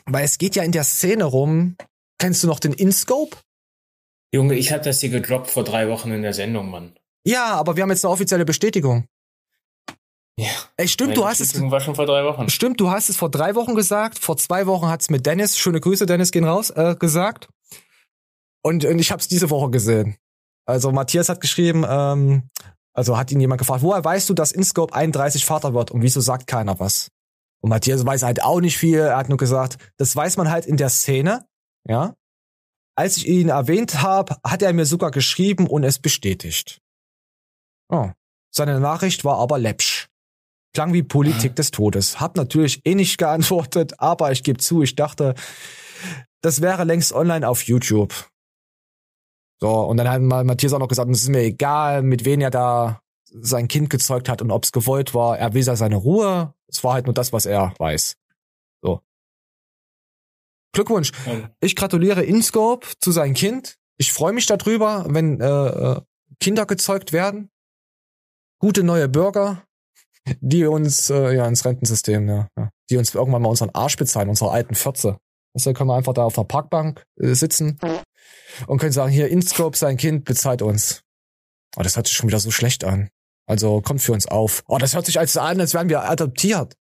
weil 0.07 0.25
es 0.25 0.39
geht 0.39 0.57
ja 0.57 0.63
in 0.63 0.73
der 0.73 0.85
Szene 0.85 1.25
rum. 1.25 1.77
Kennst 2.19 2.43
du 2.43 2.49
noch 2.49 2.61
den 2.61 2.73
InScope? 2.73 3.37
Junge, 4.35 4.55
ich 4.55 4.73
hab 4.73 4.83
das 4.83 5.01
hier 5.01 5.11
gedroppt 5.11 5.51
vor 5.51 5.65
drei 5.65 5.89
Wochen 5.89 6.11
in 6.11 6.23
der 6.23 6.33
Sendung, 6.33 6.71
Mann. 6.71 6.97
Ja, 7.25 7.55
aber 7.55 7.77
wir 7.77 7.83
haben 7.83 7.91
jetzt 7.91 8.05
eine 8.05 8.13
offizielle 8.13 8.45
Bestätigung. 8.45 9.07
Ja. 10.39 10.49
Ey, 10.77 10.89
stimmt, 10.89 11.17
du 11.17 11.27
hast 11.27 11.41
es. 11.41 11.61
war 11.61 11.81
schon 11.81 11.95
vor 11.95 12.07
drei 12.07 12.25
Wochen. 12.25 12.49
Stimmt, 12.49 12.81
du 12.81 12.91
hast 12.91 13.11
es 13.11 13.17
vor 13.17 13.31
drei 13.31 13.55
Wochen 13.55 13.75
gesagt. 13.75 14.19
Vor 14.19 14.37
zwei 14.39 14.67
Wochen 14.67 14.89
hat's 14.89 15.11
mit 15.11 15.27
Dennis, 15.27 15.59
schöne 15.59 15.81
Grüße, 15.81 16.07
Dennis 16.07 16.33
gehen 16.33 16.45
raus, 16.45 16.71
äh, 16.71 16.97
gesagt. 16.99 17.49
Und, 18.63 18.85
und 18.85 18.99
ich 18.99 19.13
hab's 19.13 19.29
diese 19.29 19.51
Woche 19.51 19.71
gesehen. 19.71 20.17
Also 20.65 20.91
Matthias 20.91 21.29
hat 21.29 21.41
geschrieben, 21.41 21.85
ähm, 21.87 22.49
also 22.95 23.19
hat 23.19 23.31
ihn 23.31 23.41
jemand 23.41 23.59
gefragt, 23.59 23.83
woher 23.83 24.03
weißt 24.03 24.29
du, 24.31 24.35
dass 24.35 24.53
InScope 24.53 24.95
31 24.95 25.45
Vater 25.45 25.75
wird 25.75 25.91
und 25.91 26.03
wieso 26.03 26.21
sagt 26.21 26.47
keiner 26.47 26.81
was? 26.81 27.09
Und 27.61 27.71
Matthias 27.71 28.05
weiß 28.05 28.23
halt 28.23 28.43
auch 28.43 28.61
nicht 28.61 28.79
viel. 28.79 28.99
Er 28.99 29.17
hat 29.17 29.29
nur 29.29 29.39
gesagt, 29.39 29.77
das 29.99 30.15
weiß 30.17 30.37
man 30.37 30.51
halt 30.51 30.67
in 30.67 30.77
der 30.77 30.89
Szene, 30.89 31.45
ja. 31.87 32.15
Als 32.95 33.17
ich 33.17 33.27
ihn 33.27 33.49
erwähnt 33.49 34.03
habe, 34.03 34.37
hat 34.45 34.63
er 34.63 34.73
mir 34.73 34.85
sogar 34.85 35.11
geschrieben 35.11 35.67
und 35.67 35.85
es 35.85 35.99
bestätigt. 35.99 36.81
Oh. 37.89 38.11
Seine 38.55 38.81
Nachricht 38.81 39.25
war 39.25 39.39
aber 39.39 39.59
läppsch. 39.59 40.09
Klang 40.75 40.93
wie 40.93 41.03
Politik 41.03 41.57
des 41.57 41.71
Todes. 41.71 42.21
Hab 42.21 42.37
natürlich 42.37 42.85
eh 42.85 42.95
nicht 42.95 43.19
geantwortet, 43.19 43.95
aber 43.99 44.33
ich 44.33 44.43
gebe 44.43 44.59
zu, 44.59 44.83
ich 44.83 44.95
dachte, 44.95 45.35
das 46.43 46.61
wäre 46.61 46.85
längst 46.85 47.13
online 47.13 47.49
auf 47.49 47.63
YouTube. 47.63 48.31
So, 49.61 49.71
und 49.83 49.97
dann 49.97 50.11
hat 50.11 50.21
mal 50.21 50.45
Matthias 50.45 50.73
auch 50.73 50.81
noch 50.81 50.89
gesagt, 50.89 51.11
es 51.11 51.23
ist 51.23 51.29
mir 51.29 51.43
egal, 51.43 52.03
mit 52.03 52.25
wem 52.25 52.41
er 52.41 52.51
da 52.51 53.01
sein 53.25 53.69
Kind 53.69 53.91
gezeugt 53.91 54.29
hat 54.29 54.43
und 54.43 54.51
ob 54.51 54.65
es 54.65 54.73
gewollt 54.73 55.15
war. 55.15 55.39
Er 55.39 55.55
will 55.55 55.63
ja 55.63 55.77
seine 55.77 55.97
Ruhe. 55.97 56.53
Es 56.67 56.83
war 56.85 56.95
halt 56.95 57.07
nur 57.07 57.15
das, 57.15 57.33
was 57.33 57.47
er 57.47 57.73
weiß. 57.79 58.17
So. 58.83 59.01
Glückwunsch. 60.73 61.13
Ich 61.61 61.77
gratuliere 61.77 62.23
InScope 62.23 62.87
zu 63.01 63.13
seinem 63.13 63.35
Kind. 63.35 63.77
Ich 63.99 64.13
freue 64.13 64.33
mich 64.33 64.47
darüber, 64.47 65.07
wenn 65.09 65.41
äh, 65.41 65.47
äh, 65.47 66.01
Kinder 66.41 66.67
gezeugt 66.67 67.13
werden. 67.13 67.51
Gute 68.59 68.83
neue 68.83 69.09
Bürger, 69.09 69.65
die 70.41 70.65
uns 70.67 71.11
äh, 71.11 71.35
ja 71.35 71.47
ins 71.47 71.65
Rentensystem, 71.65 72.29
ja, 72.29 72.49
ja, 72.57 72.71
die 72.91 72.97
uns 72.97 73.15
irgendwann 73.15 73.43
mal 73.43 73.49
unseren 73.49 73.71
Arsch 73.71 73.97
bezahlen, 73.97 74.29
unsere 74.29 74.51
alten 74.51 74.75
Fürze. 74.75 75.19
Also 75.55 75.73
können 75.73 75.91
wir 75.91 75.97
einfach 75.97 76.15
da 76.15 76.25
auf 76.25 76.35
der 76.35 76.45
Parkbank 76.45 77.05
äh, 77.21 77.35
sitzen 77.35 77.79
und 78.67 78.79
können 78.79 78.93
sagen, 78.93 79.13
hier 79.13 79.29
InScope, 79.29 79.77
sein 79.77 79.97
Kind 79.97 80.25
bezahlt 80.25 80.63
uns. 80.63 81.03
Oh, 81.77 81.83
das 81.83 81.97
hört 81.97 82.07
sich 82.07 82.17
schon 82.17 82.29
wieder 82.29 82.41
so 82.41 82.51
schlecht 82.51 82.85
an. 82.85 83.11
Also 83.47 83.81
kommt 83.83 84.01
für 84.01 84.13
uns 84.13 84.27
auf. 84.27 84.63
Oh, 84.69 84.79
das 84.79 84.95
hört 84.95 85.07
sich 85.07 85.19
als 85.19 85.37
an, 85.37 85.61
als 85.61 85.75
wären 85.75 85.89
wir 85.89 86.09
adoptiert. 86.09 86.77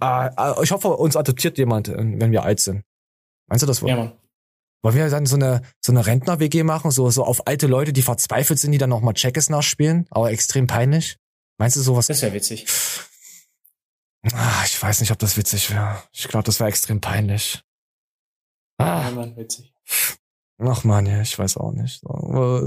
Ah, 0.00 0.30
ah, 0.36 0.62
ich 0.62 0.70
hoffe, 0.70 0.88
uns 0.88 1.16
adoptiert 1.16 1.58
jemand, 1.58 1.88
wenn 1.88 2.32
wir 2.32 2.44
alt 2.44 2.60
sind. 2.60 2.84
Meinst 3.52 3.62
du 3.62 3.66
das 3.66 3.82
wohl? 3.82 3.90
Ja, 3.90 3.96
Mann. 3.96 4.12
Wollen 4.82 4.96
wir 4.96 5.10
dann 5.10 5.26
so 5.26 5.36
eine, 5.36 5.60
so 5.84 5.92
eine 5.92 6.06
Rentner-WG 6.06 6.62
machen, 6.62 6.90
so, 6.90 7.10
so 7.10 7.22
auf 7.24 7.46
alte 7.46 7.66
Leute, 7.66 7.92
die 7.92 8.00
verzweifelt 8.02 8.58
sind, 8.58 8.72
die 8.72 8.78
dann 8.78 8.88
nochmal 8.90 9.12
Checkes 9.14 9.50
nachspielen, 9.50 10.06
aber 10.10 10.30
extrem 10.32 10.66
peinlich? 10.66 11.18
Meinst 11.58 11.76
du 11.76 11.80
sowas? 11.82 12.06
Das 12.06 12.22
wäre 12.22 12.32
witzig. 12.32 12.66
Ah, 14.32 14.62
ich 14.64 14.80
weiß 14.82 15.00
nicht, 15.00 15.10
ob 15.12 15.18
das 15.18 15.36
witzig 15.36 15.70
wäre. 15.70 16.02
Ich 16.12 16.26
glaube, 16.28 16.44
das 16.44 16.58
wäre 16.60 16.68
extrem 16.70 17.00
peinlich. 17.00 17.62
Ah. 18.78 19.02
Ja, 19.04 19.10
Mann, 19.10 19.36
witzig. 19.36 19.74
Ach 20.58 20.82
man, 20.84 21.06
ja, 21.06 21.20
ich 21.20 21.38
weiß 21.38 21.58
auch 21.58 21.72
nicht. 21.72 22.02
Oh 22.04 22.62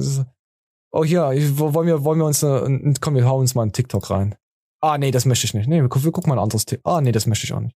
wo- 1.57 1.73
wollen 1.73 1.87
wir, 1.87 2.03
wollen 2.03 2.19
wir 2.19 2.25
uns, 2.25 2.43
äh, 2.43 2.93
komm, 3.01 3.15
wir 3.15 3.25
hauen 3.25 3.41
uns 3.41 3.55
mal 3.55 3.63
einen 3.63 3.73
TikTok 3.73 4.09
rein. 4.09 4.35
Ah, 4.81 4.97
nee, 4.97 5.11
das 5.11 5.25
möchte 5.25 5.45
ich 5.45 5.53
nicht. 5.53 5.67
Nee, 5.67 5.81
wir 5.81 5.89
gucken 5.89 6.29
mal 6.29 6.35
ein 6.35 6.43
anderes 6.43 6.65
TikTok. 6.65 6.89
Ah, 6.93 7.01
nee, 7.01 7.11
das 7.11 7.25
möchte 7.25 7.45
ich 7.45 7.53
auch 7.53 7.59
nicht. 7.61 7.75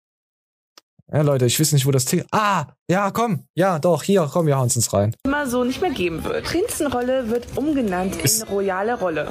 Ja, 1.12 1.22
Leute, 1.22 1.46
ich 1.46 1.60
weiß 1.60 1.72
nicht, 1.72 1.86
wo 1.86 1.92
das 1.92 2.04
TikTok. 2.04 2.28
Ah, 2.32 2.66
ja, 2.90 3.12
komm. 3.12 3.44
Ja, 3.54 3.78
doch, 3.78 4.02
hier, 4.02 4.28
komm, 4.32 4.46
wir 4.46 4.56
hauen 4.56 4.64
uns 4.64 4.92
rein. 4.92 5.14
immer 5.24 5.46
so 5.46 5.62
nicht 5.62 5.80
mehr 5.80 5.92
geben 5.92 6.24
wird. 6.24 6.44
Prinzenrolle 6.44 7.30
wird 7.30 7.46
umgenannt 7.56 8.16
in 8.16 8.42
royale 8.48 8.98
Rolle. 8.98 9.28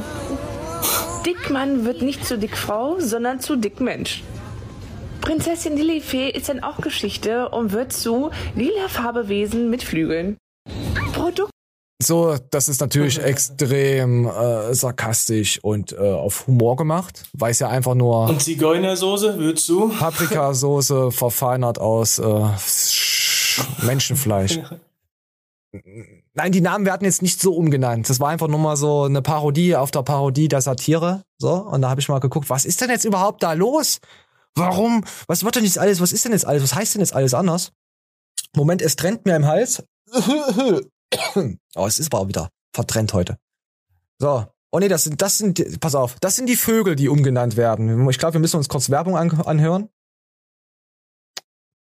Dickmann 1.25 1.83
wird 1.83 2.01
nicht 2.01 2.25
zu 2.25 2.37
Dickfrau, 2.37 2.99
sondern 2.99 3.41
zu 3.41 3.57
Dickmensch. 3.57 4.23
Prinzessin 5.19 5.75
Lilifee 5.75 6.29
ist 6.29 6.47
dann 6.49 6.63
auch 6.63 6.77
Geschichte 6.77 7.49
und 7.49 7.73
wird 7.73 7.91
zu 7.91 8.29
lila 8.55 8.87
Farbewesen 8.87 9.69
mit 9.69 9.83
Flügeln. 9.83 10.37
So, 12.01 12.35
das 12.51 12.67
ist 12.67 12.81
natürlich 12.81 13.19
extrem 13.23 14.27
äh, 14.27 14.73
sarkastisch 14.73 15.59
und 15.63 15.93
äh, 15.93 15.97
auf 15.97 16.45
Humor 16.47 16.75
gemacht, 16.75 17.23
weil 17.33 17.51
es 17.51 17.59
ja 17.59 17.69
einfach 17.69 17.95
nur 17.95 18.27
Und 18.29 18.41
Zigeunersoße, 18.41 19.37
würdest 19.37 19.69
du? 19.69 19.89
Paprikasoße 19.99 21.11
verfeinert 21.11 21.79
aus 21.79 22.19
äh, 22.19 22.23
Sch- 22.23 23.63
Menschenfleisch. 23.85 24.59
Nein, 26.33 26.51
die 26.51 26.61
Namen 26.61 26.85
werden 26.85 27.05
jetzt 27.05 27.21
nicht 27.21 27.39
so 27.41 27.53
umgenannt. 27.53 28.09
Das 28.09 28.19
war 28.19 28.29
einfach 28.29 28.47
nur 28.47 28.59
mal 28.59 28.75
so 28.75 29.03
eine 29.03 29.21
Parodie 29.21 29.75
auf 29.75 29.91
der 29.91 30.03
Parodie 30.03 30.47
der 30.49 30.61
Satire. 30.61 31.23
So, 31.37 31.53
und 31.53 31.81
da 31.81 31.89
habe 31.89 32.01
ich 32.01 32.09
mal 32.09 32.19
geguckt, 32.19 32.49
was 32.49 32.65
ist 32.65 32.81
denn 32.81 32.89
jetzt 32.89 33.05
überhaupt 33.05 33.41
da 33.43 33.53
los? 33.53 33.99
Warum? 34.53 35.03
Was 35.27 35.43
wird 35.43 35.55
denn 35.55 35.63
jetzt 35.65 35.77
alles? 35.77 35.99
Was 36.01 36.11
ist 36.13 36.23
denn 36.25 36.31
jetzt 36.33 36.45
alles? 36.45 36.63
Was 36.63 36.75
heißt 36.75 36.93
denn 36.95 37.01
jetzt 37.01 37.13
alles 37.13 37.33
anders? 37.33 37.71
Moment, 38.55 38.81
es 38.81 38.95
trennt 38.97 39.25
mir 39.25 39.35
im 39.35 39.45
Hals. 39.45 39.83
oh, 41.75 41.85
es 41.85 41.99
ist 41.99 42.13
aber 42.13 42.23
auch 42.23 42.27
wieder 42.27 42.49
vertrennt 42.73 43.13
heute. 43.13 43.37
So. 44.19 44.45
Oh 44.71 44.79
nee, 44.79 44.89
das 44.89 45.05
sind, 45.05 45.21
das 45.21 45.37
sind, 45.37 45.79
pass 45.79 45.95
auf, 45.95 46.19
das 46.19 46.35
sind 46.35 46.47
die 46.47 46.57
Vögel, 46.57 46.97
die 46.97 47.07
umgenannt 47.07 47.55
werden. 47.55 48.09
Ich 48.09 48.19
glaube, 48.19 48.33
wir 48.33 48.41
müssen 48.41 48.57
uns 48.57 48.67
kurz 48.67 48.89
Werbung 48.89 49.15
an, 49.15 49.31
anhören. 49.41 49.89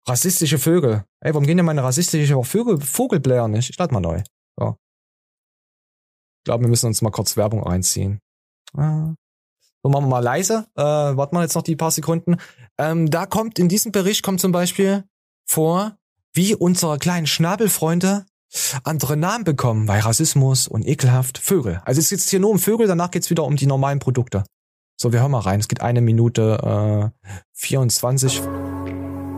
Rassistische 0.07 0.59
Vögel. 0.59 1.03
Ey, 1.21 1.33
warum 1.33 1.47
gehen 1.47 1.57
denn 1.57 1.65
meine 1.65 1.83
rassistische 1.83 2.43
Vögel, 2.43 2.79
Vogelbläher 2.79 3.47
nicht? 3.47 3.71
Ich 3.71 3.77
lade 3.79 3.91
mal 3.91 4.01
neu. 4.01 4.21
So. 4.59 4.77
Ich 6.37 6.43
glaube, 6.43 6.65
wir 6.65 6.69
müssen 6.69 6.85
uns 6.85 7.01
mal 7.01 7.09
kurz 7.09 7.35
Werbung 7.37 7.63
reinziehen. 7.63 8.19
Ah. 8.77 9.15
So, 9.81 9.89
machen 9.89 10.05
wir 10.05 10.09
mal 10.09 10.19
leise. 10.19 10.67
Äh, 10.75 10.83
warten 10.83 11.35
wir 11.35 11.41
jetzt 11.41 11.55
noch 11.55 11.63
die 11.63 11.75
paar 11.75 11.91
Sekunden. 11.91 12.37
Ähm, 12.77 13.09
da 13.09 13.25
kommt, 13.25 13.57
in 13.57 13.67
diesem 13.67 13.91
Bericht 13.91 14.21
kommt 14.21 14.41
zum 14.41 14.51
Beispiel 14.51 15.05
vor, 15.47 15.97
wie 16.33 16.53
unsere 16.53 16.99
kleinen 16.99 17.25
Schnabelfreunde 17.25 18.27
andere 18.83 19.17
Namen 19.17 19.43
bekommen, 19.43 19.87
weil 19.87 19.99
Rassismus 20.01 20.67
und 20.67 20.87
ekelhaft 20.87 21.37
Vögel. 21.37 21.81
Also 21.85 21.99
es 21.99 22.09
geht 22.09 22.21
hier 22.21 22.39
nur 22.39 22.51
um 22.51 22.59
Vögel, 22.59 22.87
danach 22.87 23.11
geht's 23.11 23.29
wieder 23.29 23.43
um 23.43 23.55
die 23.55 23.67
normalen 23.67 23.99
Produkte. 23.99 24.43
So, 24.97 25.11
wir 25.11 25.19
hören 25.19 25.31
mal 25.31 25.39
rein. 25.39 25.59
Es 25.59 25.67
geht 25.67 25.81
eine 25.81 25.99
Minute 26.01 27.11
äh, 27.23 27.29
24. 27.53 28.41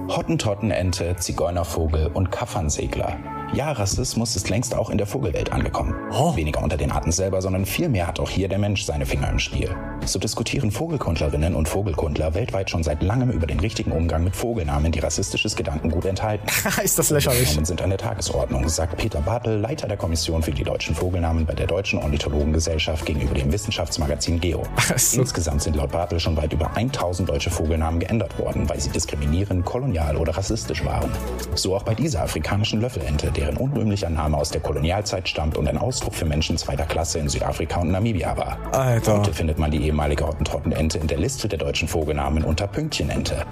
Hottentottenente, 0.07 1.15
Zigeunervogel 1.17 2.07
und 2.07 2.31
Kaffernsegler. 2.31 3.36
Ja, 3.53 3.71
Rassismus 3.71 4.35
ist 4.35 4.49
längst 4.49 4.75
auch 4.75 4.89
in 4.89 4.97
der 4.97 5.07
Vogelwelt 5.07 5.53
angekommen. 5.53 5.95
Weniger 6.35 6.61
unter 6.61 6.75
den 6.75 6.91
Arten 6.91 7.11
selber, 7.11 7.41
sondern 7.41 7.65
vielmehr 7.65 8.05
hat 8.05 8.19
auch 8.19 8.29
hier 8.29 8.49
der 8.49 8.59
Mensch 8.59 8.83
seine 8.83 9.05
Finger 9.05 9.29
im 9.29 9.39
Spiel. 9.39 9.73
So 10.05 10.19
diskutieren 10.19 10.69
Vogelkundlerinnen 10.69 11.55
und 11.55 11.67
Vogelkundler 11.67 12.33
weltweit 12.33 12.69
schon 12.69 12.83
seit 12.83 13.01
langem 13.01 13.31
über 13.31 13.47
den 13.47 13.59
richtigen 13.59 13.91
Umgang 13.93 14.23
mit 14.23 14.35
Vogelnamen, 14.35 14.91
die 14.91 14.99
rassistisches 14.99 15.55
Gedankengut 15.55 16.05
enthalten. 16.05 16.45
ist 16.83 16.99
das 16.99 17.09
lächerlich. 17.09 17.39
Vogelnamen 17.39 17.65
sind 17.65 17.81
an 17.81 17.89
der 17.89 17.97
Tagesordnung, 17.97 18.67
sagt 18.67 18.97
Peter 18.97 19.21
Bartel, 19.21 19.59
Leiter 19.59 19.87
der 19.87 19.97
Kommission 19.97 20.43
für 20.43 20.51
die 20.51 20.63
deutschen 20.63 20.93
Vogelnamen 20.93 21.45
bei 21.45 21.53
der 21.53 21.67
Deutschen 21.67 21.99
Ornithologengesellschaft 21.99 23.05
gegenüber 23.05 23.33
dem 23.33 23.51
Wissenschaftsmagazin 23.51 24.39
Geo. 24.39 24.63
Insgesamt 25.13 25.61
sind 25.61 25.77
laut 25.77 25.91
Bartel 25.91 26.19
schon 26.19 26.35
weit 26.35 26.51
über 26.51 26.75
1000 26.75 27.29
deutsche 27.29 27.49
Vogelnamen 27.49 27.99
geändert 27.99 28.37
worden, 28.39 28.67
weil 28.69 28.79
sie 28.79 28.89
diskriminierend, 28.89 29.65
kolonial 29.65 30.17
oder 30.17 30.35
rassistisch 30.37 30.83
waren. 30.85 31.11
So 31.55 31.75
auch 31.75 31.83
bei 31.83 31.95
dieser 31.95 32.23
afrikanischen 32.23 32.81
Löffelente, 32.81 33.31
deren 33.37 33.57
unrühmlicher 33.57 34.09
Name 34.09 34.37
aus 34.37 34.49
der 34.49 34.61
Kolonialzeit 34.61 35.29
stammt 35.29 35.57
und 35.57 35.67
ein 35.67 35.77
Ausdruck 35.77 36.15
für 36.15 36.25
Menschen 36.25 36.57
zweiter 36.57 36.85
Klasse 36.85 37.19
in 37.19 37.29
Südafrika 37.29 37.79
und 37.79 37.91
Namibia 37.91 38.35
war. 38.35 38.57
Alter. 38.73 39.19
Heute 39.19 39.33
findet 39.33 39.59
man 39.59 39.71
die 39.71 39.83
ehemalige 39.83 40.27
Hottentottenente 40.27 40.97
in 40.97 41.07
der 41.07 41.17
Liste 41.17 41.47
der 41.47 41.59
deutschen 41.59 41.87
Vogelnamen 41.87 42.43
unter 42.43 42.67
Pünktchenente. 42.67 43.45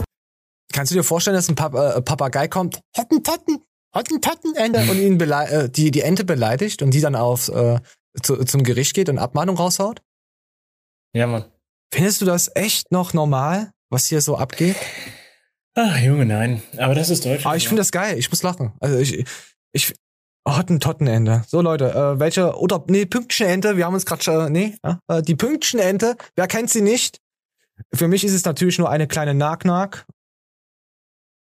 Kannst 0.73 0.91
du 0.91 0.95
dir 0.95 1.03
vorstellen, 1.03 1.35
dass 1.35 1.47
ein 1.47 1.55
Pap 1.55 1.73
äh, 1.75 2.01
Papagei 2.01 2.47
kommt, 2.47 2.81
Hottentotten, 2.97 3.59
Hottentottenente 3.95 4.81
und 4.91 4.99
ihn 4.99 5.19
äh, 5.19 5.69
die, 5.69 5.91
die 5.91 6.01
Ente 6.01 6.25
beleidigt 6.25 6.81
und 6.81 6.91
die 6.91 7.01
dann 7.01 7.15
auf, 7.15 7.47
äh, 7.49 7.79
zu, 8.21 8.43
zum 8.43 8.63
Gericht 8.63 8.93
geht 8.93 9.07
und 9.07 9.19
Abmahnung 9.19 9.55
raushaut? 9.55 10.01
Ja, 11.13 11.27
Mann. 11.27 11.45
Findest 11.93 12.21
du 12.21 12.25
das 12.25 12.51
echt 12.55 12.91
noch 12.91 13.13
normal, 13.13 13.71
was 13.89 14.07
hier 14.07 14.19
so 14.19 14.35
abgeht? 14.35 14.75
Ach, 15.75 15.97
Junge, 15.99 16.25
nein. 16.25 16.61
Aber 16.77 16.95
das 16.95 17.09
ist 17.09 17.25
Deutschland. 17.25 17.45
Aber 17.45 17.57
ich 17.57 17.67
finde 17.67 17.81
das 17.81 17.91
geil, 17.91 18.17
ich 18.17 18.29
muss 18.29 18.43
lachen. 18.43 18.73
Also 18.79 18.97
ich, 18.97 19.25
ich, 19.75 19.93
Hottentottenente. 20.47 21.43
So 21.47 21.61
Leute, 21.61 21.91
äh, 21.91 22.19
welche, 22.19 22.57
oder, 22.57 22.83
nee, 22.87 23.05
Pünktchenente, 23.05 23.77
wir 23.77 23.85
haben 23.85 23.93
uns 23.93 24.05
gerade 24.05 24.23
schon, 24.23 24.51
nee, 24.51 24.77
äh, 25.07 25.21
die 25.21 25.35
Pünktchenente, 25.35 26.15
wer 26.35 26.47
kennt 26.47 26.69
sie 26.69 26.81
nicht? 26.81 27.19
Für 27.93 28.07
mich 28.07 28.23
ist 28.23 28.33
es 28.33 28.45
natürlich 28.45 28.79
nur 28.79 28.89
eine 28.89 29.07
kleine 29.07 29.33
Nack-Nack. 29.33 30.05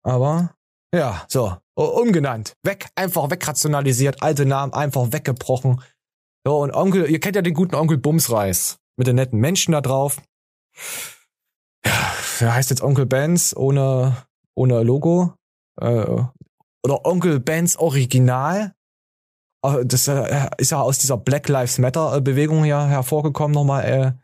Aber, 0.02 0.54
ja, 0.94 1.24
so, 1.28 1.56
umgenannt. 1.74 2.54
Weg, 2.64 2.88
einfach 2.96 3.30
wegrationalisiert, 3.30 4.22
alte 4.22 4.46
Namen 4.46 4.72
einfach 4.72 5.12
weggebrochen. 5.12 5.80
So, 6.44 6.58
und 6.58 6.72
Onkel, 6.72 7.08
ihr 7.10 7.20
kennt 7.20 7.36
ja 7.36 7.42
den 7.42 7.54
guten 7.54 7.74
Onkel 7.74 7.98
Bumsreis. 7.98 8.78
Mit 8.96 9.06
den 9.06 9.16
netten 9.16 9.38
Menschen 9.38 9.72
da 9.72 9.80
drauf. 9.80 10.20
Ja, 11.84 12.14
der 12.40 12.54
heißt 12.54 12.70
jetzt 12.70 12.82
Onkel 12.82 13.06
Benz 13.06 13.54
ohne, 13.56 14.26
ohne 14.56 14.82
Logo. 14.82 15.34
Äh, 15.80 16.24
oder 16.82 17.04
Onkel 17.04 17.40
Benz 17.40 17.76
Original. 17.76 18.74
Äh, 19.64 19.84
Das 19.84 20.08
äh, 20.08 20.48
ist 20.58 20.70
ja 20.70 20.80
aus 20.80 20.98
dieser 20.98 21.16
Black 21.16 21.48
Lives 21.48 21.78
Matter 21.78 22.16
äh, 22.16 22.20
Bewegung 22.20 22.64
ja 22.64 22.86
hervorgekommen 22.86 23.54
nochmal. 23.54 24.18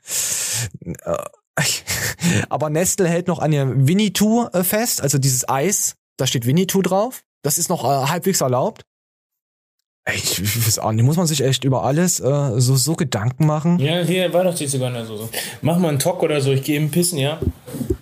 Äh, 0.76 1.16
aber 2.48 2.70
Nestle 2.70 3.08
hält 3.08 3.28
noch 3.28 3.38
an 3.38 3.52
ihrem 3.52 3.86
Winnetou 3.86 4.48
fest, 4.62 5.00
also 5.02 5.18
dieses 5.18 5.48
Eis, 5.48 5.96
da 6.16 6.26
steht 6.26 6.46
Winnetou 6.46 6.82
drauf. 6.82 7.22
Das 7.42 7.58
ist 7.58 7.68
noch 7.68 7.84
halbwegs 7.84 8.40
erlaubt. 8.40 8.84
Ey, 10.06 10.16
ich, 10.16 10.38
ich 10.42 10.66
weiß 10.66 10.78
auch 10.80 10.92
nicht, 10.92 11.04
muss 11.04 11.16
man 11.16 11.26
sich 11.26 11.42
echt 11.42 11.64
über 11.64 11.82
alles 11.84 12.20
äh, 12.20 12.60
so, 12.60 12.76
so 12.76 12.94
Gedanken 12.94 13.46
machen? 13.46 13.78
Ja, 13.78 14.02
hier 14.02 14.32
war 14.34 14.44
doch 14.44 14.54
die 14.54 14.66
Zigeunersoße. 14.66 15.28
Mach 15.62 15.78
mal 15.78 15.88
einen 15.88 15.98
Talk 15.98 16.22
oder 16.22 16.40
so, 16.42 16.52
ich 16.52 16.62
gehe 16.62 16.76
eben 16.76 16.90
pissen, 16.90 17.18
ja? 17.18 17.40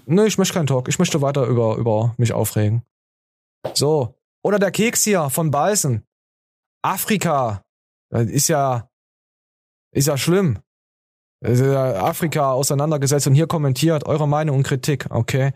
Nee, 0.07 0.26
ich 0.26 0.36
möchte 0.36 0.55
keinen 0.55 0.66
Talk. 0.66 0.88
Ich 0.88 0.98
möchte 0.98 1.22
weiter 1.22 1.46
über, 1.46 1.76
über 1.76 2.14
mich 2.18 2.32
aufregen. 2.32 2.82
So. 3.74 4.14
Oder 4.45 4.59
der 4.59 4.70
Keks 4.70 5.05
hier 5.05 5.30
von 5.30 5.51
Balsen. 5.51 6.05
Afrika. 6.82 7.62
Das 8.11 8.26
ist 8.26 8.49
ja, 8.49 8.88
ist 9.95 10.09
ja 10.09 10.16
schlimm. 10.16 10.59
Afrika 11.45 12.53
auseinandergesetzt 12.53 13.26
und 13.26 13.34
hier 13.34 13.49
kommentiert 13.49 14.07
eure 14.07 14.28
Meinung 14.28 14.59
und 14.59 14.62
Kritik, 14.62 15.07
okay. 15.11 15.53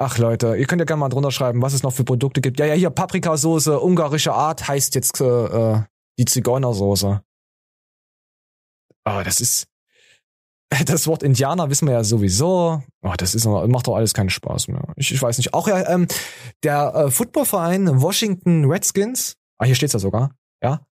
Ach 0.00 0.18
Leute, 0.18 0.56
ihr 0.56 0.66
könnt 0.66 0.80
ja 0.80 0.84
gerne 0.84 1.00
mal 1.00 1.08
drunter 1.08 1.32
schreiben, 1.32 1.60
was 1.60 1.72
es 1.72 1.82
noch 1.82 1.92
für 1.92 2.04
Produkte 2.04 2.40
gibt. 2.40 2.60
Ja, 2.60 2.66
ja, 2.66 2.74
hier 2.74 2.90
Paprikasauce, 2.90 3.66
ungarische 3.66 4.32
Art 4.32 4.68
heißt 4.68 4.94
jetzt 4.94 5.20
äh, 5.20 5.24
äh, 5.24 5.82
die 6.18 6.24
Zigeunersoße. 6.24 7.20
Ah, 9.04 9.24
das 9.24 9.40
ist 9.40 9.67
das 10.86 11.06
Wort 11.06 11.22
Indianer 11.22 11.70
wissen 11.70 11.86
wir 11.86 11.94
ja 11.94 12.04
sowieso. 12.04 12.82
Oh, 13.02 13.14
das 13.16 13.34
ist 13.34 13.46
macht 13.46 13.86
doch 13.86 13.96
alles 13.96 14.14
keinen 14.14 14.30
Spaß 14.30 14.68
mehr. 14.68 14.92
Ich, 14.96 15.12
ich 15.12 15.20
weiß 15.20 15.38
nicht. 15.38 15.54
Auch 15.54 15.68
ja, 15.68 15.88
ähm, 15.88 16.06
der 16.62 16.94
äh, 16.94 17.10
Footballverein 17.10 18.02
Washington 18.02 18.64
Redskins, 18.70 19.36
ah, 19.58 19.64
hier 19.64 19.74
steht's 19.74 19.94
ja 19.94 19.98
sogar, 19.98 20.32
ja, 20.62 20.86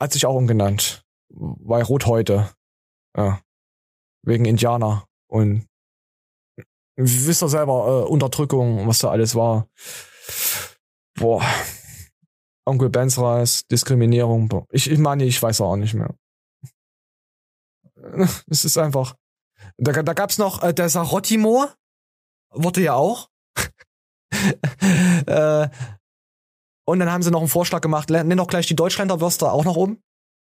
hat 0.00 0.12
sich 0.12 0.26
auch 0.26 0.34
umgenannt. 0.34 1.04
Bei 1.32 1.82
Rot 1.82 2.06
heute. 2.06 2.50
Ja. 3.16 3.40
Wegen 4.22 4.44
Indianer. 4.44 5.06
Und 5.28 5.66
wisst 6.96 7.42
ihr 7.42 7.48
selber, 7.48 8.04
äh, 8.06 8.08
Unterdrückung, 8.08 8.86
was 8.86 8.98
da 8.98 9.10
alles 9.10 9.34
war. 9.34 9.68
Boah. 11.18 11.44
Onkel 12.66 12.90
Benz 12.90 13.18
Reis, 13.18 13.66
Diskriminierung. 13.66 14.64
Ich, 14.70 14.90
ich 14.90 14.98
meine, 14.98 15.24
ich 15.24 15.42
weiß 15.42 15.60
auch 15.60 15.76
nicht 15.76 15.94
mehr. 15.94 16.14
Es 18.50 18.64
ist 18.64 18.78
einfach. 18.78 19.14
Da, 19.76 20.02
da 20.02 20.12
gab's 20.12 20.38
noch 20.38 20.62
äh, 20.62 20.72
der 20.72 20.88
Sarotti-Moor. 20.88 21.74
Wurde 22.52 22.82
ja 22.82 22.94
auch. 22.94 23.28
äh, 25.26 25.68
und 26.84 26.98
dann 26.98 27.10
haben 27.10 27.22
sie 27.22 27.30
noch 27.30 27.40
einen 27.40 27.48
Vorschlag 27.48 27.80
gemacht, 27.80 28.10
nenn 28.10 28.36
doch 28.36 28.48
gleich 28.48 28.66
die 28.66 28.74
Deutschländer 28.74 29.20
Würste 29.20 29.52
auch 29.52 29.64
noch 29.64 29.76
oben. 29.76 30.02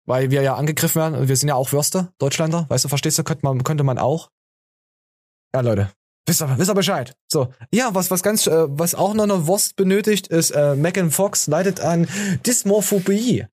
Weil 0.07 0.30
wir 0.30 0.42
ja 0.42 0.55
angegriffen 0.55 1.01
werden. 1.01 1.28
Wir 1.28 1.36
sind 1.36 1.48
ja 1.48 1.55
auch 1.55 1.72
Würste, 1.72 2.12
Deutschländer. 2.18 2.66
Weißt 2.68 2.84
du, 2.84 2.88
verstehst 2.88 3.18
du? 3.18 3.24
Könnte 3.24 3.44
man, 3.44 3.64
könnte 3.64 3.84
man 3.84 3.98
auch. 3.98 4.30
Ja, 5.55 5.61
Leute. 5.61 5.90
Wisst 6.26 6.42
ihr, 6.42 6.59
wisst 6.59 6.70
ihr 6.70 6.74
Bescheid. 6.74 7.16
So. 7.28 7.53
Ja, 7.72 7.94
was, 7.94 8.11
was 8.11 8.22
ganz, 8.22 8.46
äh, 8.46 8.66
was 8.68 8.94
auch 8.94 9.14
noch 9.14 9.24
eine 9.24 9.46
Wurst 9.46 9.76
benötigt, 9.76 10.28
ist, 10.28 10.53
äh, 10.53 10.76
Megan 10.76 11.11
Fox 11.11 11.46
leidet 11.48 11.80
an 11.80 12.09
Dysmorphobie. 12.46 13.46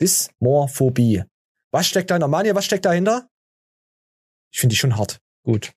Dysmorphobie. 0.00 1.24
Was 1.72 1.86
steckt 1.86 2.10
da 2.10 2.16
in 2.16 2.20
der 2.20 2.28
Mania? 2.28 2.54
Was 2.54 2.64
steckt 2.64 2.84
dahinter? 2.84 3.28
Ich 4.52 4.60
finde 4.60 4.74
die 4.74 4.78
schon 4.78 4.96
hart. 4.96 5.20
Gut. 5.44 5.72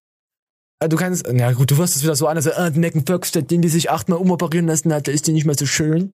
Äh, 0.79 0.89
du 0.89 0.97
kannst, 0.97 1.25
na 1.31 1.51
gut, 1.53 1.71
du 1.71 1.77
wirst 1.77 1.95
es 1.95 2.03
wieder 2.03 2.15
so 2.15 2.27
an, 2.27 2.37
also, 2.37 2.49
äh, 2.51 2.71
Megan 2.71 3.05
Fox, 3.05 3.31
den 3.31 3.61
die 3.61 3.69
sich 3.69 3.89
achtmal 3.89 4.19
umoperieren 4.19 4.67
lassen 4.67 4.93
hat, 4.93 5.07
da 5.07 5.11
ist 5.11 5.27
die 5.27 5.33
nicht 5.33 5.45
mehr 5.45 5.55
so 5.57 5.65
schön. 5.65 6.13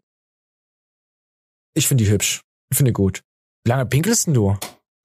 Ich 1.73 1.87
finde 1.87 2.03
die 2.03 2.11
hübsch. 2.11 2.41
Ich 2.71 2.77
finde 2.77 2.91
die 2.91 2.93
gut. 2.93 3.23
Wie 3.63 3.69
lange 3.69 3.85
pinkelst 3.85 4.27
denn 4.27 4.33
du? 4.33 4.57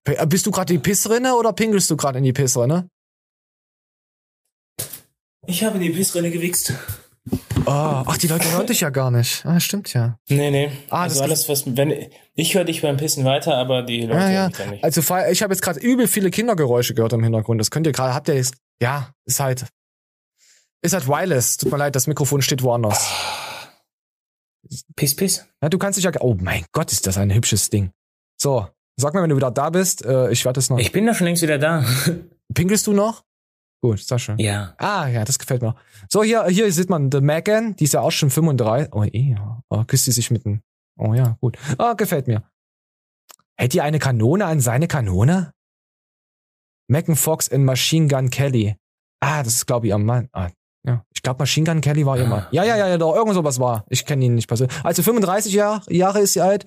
Äh, 0.05 0.26
bist 0.26 0.46
du 0.46 0.50
gerade 0.50 0.72
die 0.72 0.78
Pissrinne 0.78 1.34
oder 1.34 1.52
pinkelst 1.52 1.90
du 1.90 1.96
gerade 1.96 2.18
in 2.18 2.24
die 2.24 2.32
Pissrinne? 2.32 2.88
Ich 5.46 5.62
habe 5.62 5.76
in 5.76 5.82
die 5.82 5.90
Pissrinne 5.90 6.30
gewichst. 6.30 6.72
Oh, 7.66 7.70
ach, 7.70 8.16
die 8.18 8.26
Leute 8.26 8.50
hören 8.52 8.66
dich 8.66 8.80
ja 8.80 8.90
gar 8.90 9.10
nicht. 9.10 9.44
Ah, 9.46 9.58
stimmt 9.60 9.92
ja. 9.94 10.18
Nee, 10.28 10.50
nee. 10.50 10.70
Ah, 10.90 11.02
also 11.02 11.22
alles, 11.22 11.48
was, 11.48 11.64
wenn, 11.76 11.92
ich 12.34 12.54
höre 12.54 12.64
dich 12.64 12.82
beim 12.82 12.96
Pissen 12.96 13.24
weiter, 13.24 13.56
aber 13.56 13.82
die 13.82 14.02
Leute 14.02 14.20
ja, 14.20 14.30
ja. 14.30 14.50
hören 14.56 14.70
nicht. 14.70 14.84
Also, 14.84 15.00
ich 15.00 15.42
habe 15.42 15.52
jetzt 15.52 15.62
gerade 15.62 15.80
übel 15.80 16.08
viele 16.08 16.30
Kindergeräusche 16.30 16.94
gehört 16.94 17.12
im 17.12 17.22
Hintergrund. 17.22 17.60
Das 17.60 17.70
könnt 17.70 17.86
ihr 17.86 17.92
gerade, 17.92 18.14
habt 18.14 18.28
ihr 18.28 18.34
jetzt, 18.34 18.54
ja, 18.82 19.10
ist 19.24 19.40
halt, 19.40 19.66
ist 20.82 20.92
halt 20.92 21.08
wireless. 21.08 21.56
Tut 21.56 21.72
mir 21.72 21.78
leid, 21.78 21.96
das 21.96 22.06
Mikrofon 22.06 22.42
steht 22.42 22.62
woanders. 22.62 23.10
Piss, 24.96 25.16
piss. 25.16 25.46
Ja, 25.62 25.68
du 25.68 25.78
kannst 25.78 25.96
dich 25.96 26.04
ja, 26.04 26.12
oh 26.20 26.36
mein 26.38 26.64
Gott, 26.72 26.92
ist 26.92 27.06
das 27.06 27.18
ein 27.18 27.32
hübsches 27.32 27.70
Ding. 27.70 27.90
So, 28.40 28.66
sag 28.96 29.14
mal, 29.14 29.22
wenn 29.22 29.30
du 29.30 29.36
wieder 29.36 29.50
da 29.50 29.70
bist, 29.70 30.04
äh, 30.04 30.30
ich 30.30 30.44
warte 30.44 30.60
es 30.60 30.70
noch. 30.70 30.78
Ich 30.78 30.92
bin 30.92 31.06
doch 31.06 31.14
schon 31.14 31.26
längst 31.26 31.42
wieder 31.42 31.58
da. 31.58 31.84
Pinkelst 32.54 32.86
du 32.86 32.92
noch? 32.92 33.22
Gut, 33.85 34.01
Sascha. 34.01 34.35
Ja. 34.39 34.74
Ah, 34.78 35.09
ja, 35.09 35.26
das 35.26 35.39
gefällt 35.39 35.61
mir. 35.61 35.74
So, 36.09 36.22
hier, 36.22 36.47
hier 36.47 36.72
sieht 36.72 36.89
man 36.89 37.12
The 37.12 37.20
Megan, 37.20 37.76
die 37.76 37.85
ist 37.85 37.93
ja 37.93 38.01
auch 38.01 38.12
schon 38.12 38.30
35. 38.30 38.95
Oh, 38.95 39.05
eh, 39.05 39.37
oh, 39.68 39.85
küsst 39.85 40.07
sie 40.07 40.12
sich 40.12 40.30
mitten. 40.30 40.62
Oh 40.97 41.12
ja, 41.12 41.37
gut. 41.43 41.59
Ah, 41.76 41.93
gefällt 41.93 42.26
mir. 42.26 42.49
Hätte 43.59 43.76
ihr 43.76 43.85
eine 43.85 43.99
Kanone 43.99 44.47
an 44.47 44.61
seine 44.61 44.89
Kanone? 44.89 45.53
Megan 46.89 47.14
Fox 47.14 47.47
in 47.47 47.66
Machine 47.66 48.09
Gun 48.09 48.30
Kelly. 48.30 48.74
Ah, 49.20 49.43
das 49.43 49.57
ist, 49.57 49.66
glaube 49.66 49.87
ich, 49.87 49.91
ihr 49.91 49.99
Mann. 49.99 50.30
Ah, 50.32 50.49
glaube, 51.25 51.41
Machine 51.41 51.66
Gun 51.66 51.81
Kelly 51.81 52.07
war 52.07 52.16
ihr 52.16 52.27
Mann. 52.27 52.47
Ja, 52.53 52.62
ja, 52.62 52.77
ja, 52.77 52.87
ja, 52.87 52.99
doch, 52.99 53.16
irgend 53.16 53.35
sowas 53.35 53.59
war. 53.59 53.85
Ich 53.89 54.07
kenne 54.07 54.25
ihn 54.25 54.37
nicht 54.37 54.47
persönlich. 54.47 54.77
Also 54.85 55.03
35 55.03 55.53
Jahr, 55.53 55.83
Jahre 55.89 56.20
ist 56.20 56.35
sie 56.35 56.41
alt. 56.41 56.64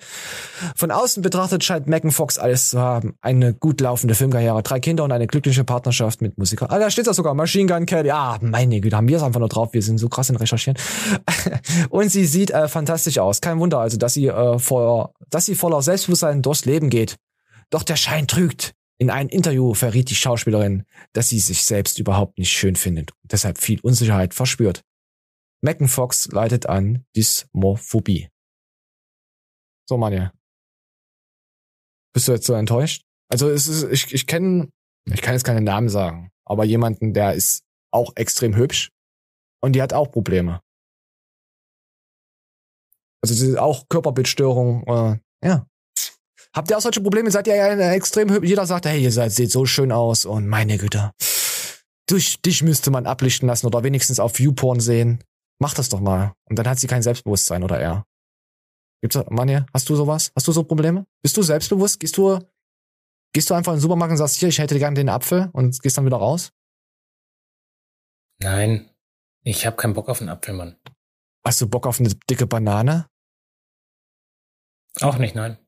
Von 0.76 0.90
außen 0.90 1.22
betrachtet 1.22 1.64
scheint 1.64 1.86
Megan 1.86 2.10
Fox 2.10 2.36
alles 2.36 2.68
zu 2.68 2.80
haben. 2.80 3.16
Eine 3.22 3.54
gut 3.54 3.80
laufende 3.80 4.14
Filmkarriere, 4.14 4.62
drei 4.62 4.80
Kinder 4.80 5.04
und 5.04 5.12
eine 5.12 5.26
glückliche 5.26 5.64
Partnerschaft 5.64 6.20
mit 6.20 6.36
Musiker. 6.36 6.70
Ah, 6.70 6.78
da 6.78 6.90
steht 6.90 7.06
ja 7.06 7.14
sogar, 7.14 7.32
Machine 7.34 7.72
Gun 7.72 7.86
Kelly. 7.86 8.10
Ah, 8.10 8.38
meine 8.42 8.80
Güte, 8.80 8.96
haben 8.96 9.08
wir 9.08 9.16
es 9.16 9.22
einfach 9.22 9.40
nur 9.40 9.48
drauf. 9.48 9.72
Wir 9.72 9.82
sind 9.82 9.98
so 9.98 10.08
krass 10.08 10.28
in 10.28 10.36
Recherchieren. 10.36 10.78
und 11.88 12.10
sie 12.10 12.26
sieht 12.26 12.50
äh, 12.50 12.68
fantastisch 12.68 13.18
aus. 13.18 13.40
Kein 13.40 13.58
Wunder 13.60 13.78
also, 13.78 13.96
dass 13.96 14.14
sie, 14.14 14.26
äh, 14.26 14.58
vor, 14.58 15.14
dass 15.30 15.46
sie 15.46 15.54
voller 15.54 15.80
Selbstbewusstsein 15.80 16.42
durchs 16.42 16.64
Leben 16.64 16.90
geht. 16.90 17.16
Doch 17.70 17.82
der 17.82 17.96
Schein 17.96 18.26
trügt. 18.26 18.74
In 19.00 19.10
einem 19.10 19.28
Interview 19.28 19.74
verriet 19.74 20.10
die 20.10 20.16
Schauspielerin, 20.16 20.84
dass 21.12 21.28
sie 21.28 21.38
sich 21.38 21.64
selbst 21.64 21.98
überhaupt 22.00 22.36
nicht 22.38 22.50
schön 22.50 22.74
findet 22.74 23.12
und 23.22 23.32
deshalb 23.32 23.58
viel 23.58 23.80
Unsicherheit 23.80 24.34
verspürt. 24.34 24.82
Megan 25.62 25.88
Fox 25.88 26.28
leidet 26.28 26.66
an 26.66 27.04
Dysmorphobie. 27.16 28.28
So, 29.88 29.96
Manja. 29.96 30.32
Bist 32.12 32.26
du 32.26 32.32
jetzt 32.32 32.46
so 32.46 32.54
enttäuscht? 32.54 33.04
Also 33.30 33.48
es 33.48 33.68
ist, 33.68 33.84
ich, 33.84 34.12
ich 34.12 34.26
kenne, 34.26 34.70
ich 35.06 35.22
kann 35.22 35.34
jetzt 35.34 35.44
keine 35.44 35.60
Namen 35.60 35.88
sagen, 35.88 36.30
aber 36.44 36.64
jemanden, 36.64 37.14
der 37.14 37.34
ist 37.34 37.62
auch 37.92 38.12
extrem 38.16 38.56
hübsch 38.56 38.90
und 39.62 39.74
die 39.74 39.82
hat 39.82 39.92
auch 39.92 40.10
Probleme. 40.10 40.60
Also 43.22 43.34
sie 43.34 43.50
ist 43.50 43.58
auch 43.58 43.88
Körperbildstörung, 43.88 44.84
äh, 44.86 45.46
ja. 45.46 45.66
Habt 46.54 46.70
ihr 46.70 46.76
auch 46.76 46.82
solche 46.82 47.00
Probleme? 47.00 47.30
Seid 47.30 47.46
ihr 47.46 47.56
ja 47.56 47.92
extrem 47.92 48.30
hübsch? 48.30 48.48
Jeder 48.48 48.66
sagt, 48.66 48.86
hey, 48.86 49.02
ihr 49.02 49.12
seid, 49.12 49.32
seht 49.32 49.50
so 49.50 49.66
schön 49.66 49.92
aus 49.92 50.24
und 50.24 50.46
meine 50.46 50.78
Güte. 50.78 51.12
Dich, 52.10 52.40
dich 52.40 52.62
müsste 52.62 52.90
man 52.90 53.06
ablichten 53.06 53.48
lassen 53.48 53.66
oder 53.66 53.84
wenigstens 53.84 54.18
auf 54.18 54.38
Viewporn 54.38 54.80
sehen. 54.80 55.22
Mach 55.60 55.74
das 55.74 55.88
doch 55.88 56.00
mal. 56.00 56.32
Und 56.48 56.58
dann 56.58 56.68
hat 56.68 56.78
sie 56.78 56.86
kein 56.86 57.02
Selbstbewusstsein 57.02 57.62
oder 57.62 57.78
er. 57.78 58.04
Gibt's 59.02 59.14
da, 59.14 59.26
Manja, 59.30 59.66
hast 59.74 59.88
du 59.88 59.94
sowas? 59.94 60.32
Hast 60.34 60.48
du 60.48 60.52
so 60.52 60.64
Probleme? 60.64 61.06
Bist 61.22 61.36
du 61.36 61.42
selbstbewusst? 61.42 62.00
Gehst 62.00 62.16
du, 62.16 62.38
gehst 63.32 63.50
du 63.50 63.54
einfach 63.54 63.72
in 63.72 63.76
den 63.76 63.82
Supermarkt 63.82 64.12
und 64.12 64.16
sagst, 64.16 64.36
hier, 64.36 64.48
ich 64.48 64.58
hätte 64.58 64.78
gerne 64.78 64.94
den 64.94 65.08
Apfel 65.08 65.50
und 65.52 65.80
gehst 65.82 65.98
dann 65.98 66.06
wieder 66.06 66.16
raus? 66.16 66.50
Nein. 68.40 68.90
Ich 69.44 69.66
habe 69.66 69.76
keinen 69.76 69.94
Bock 69.94 70.08
auf 70.08 70.20
einen 70.20 70.30
Apfel, 70.30 70.54
Mann. 70.54 70.76
Hast 71.46 71.60
du 71.60 71.68
Bock 71.68 71.86
auf 71.86 72.00
eine 72.00 72.14
dicke 72.28 72.46
Banane? 72.46 73.06
Auch 75.00 75.18
nicht, 75.18 75.34
nein. 75.34 75.58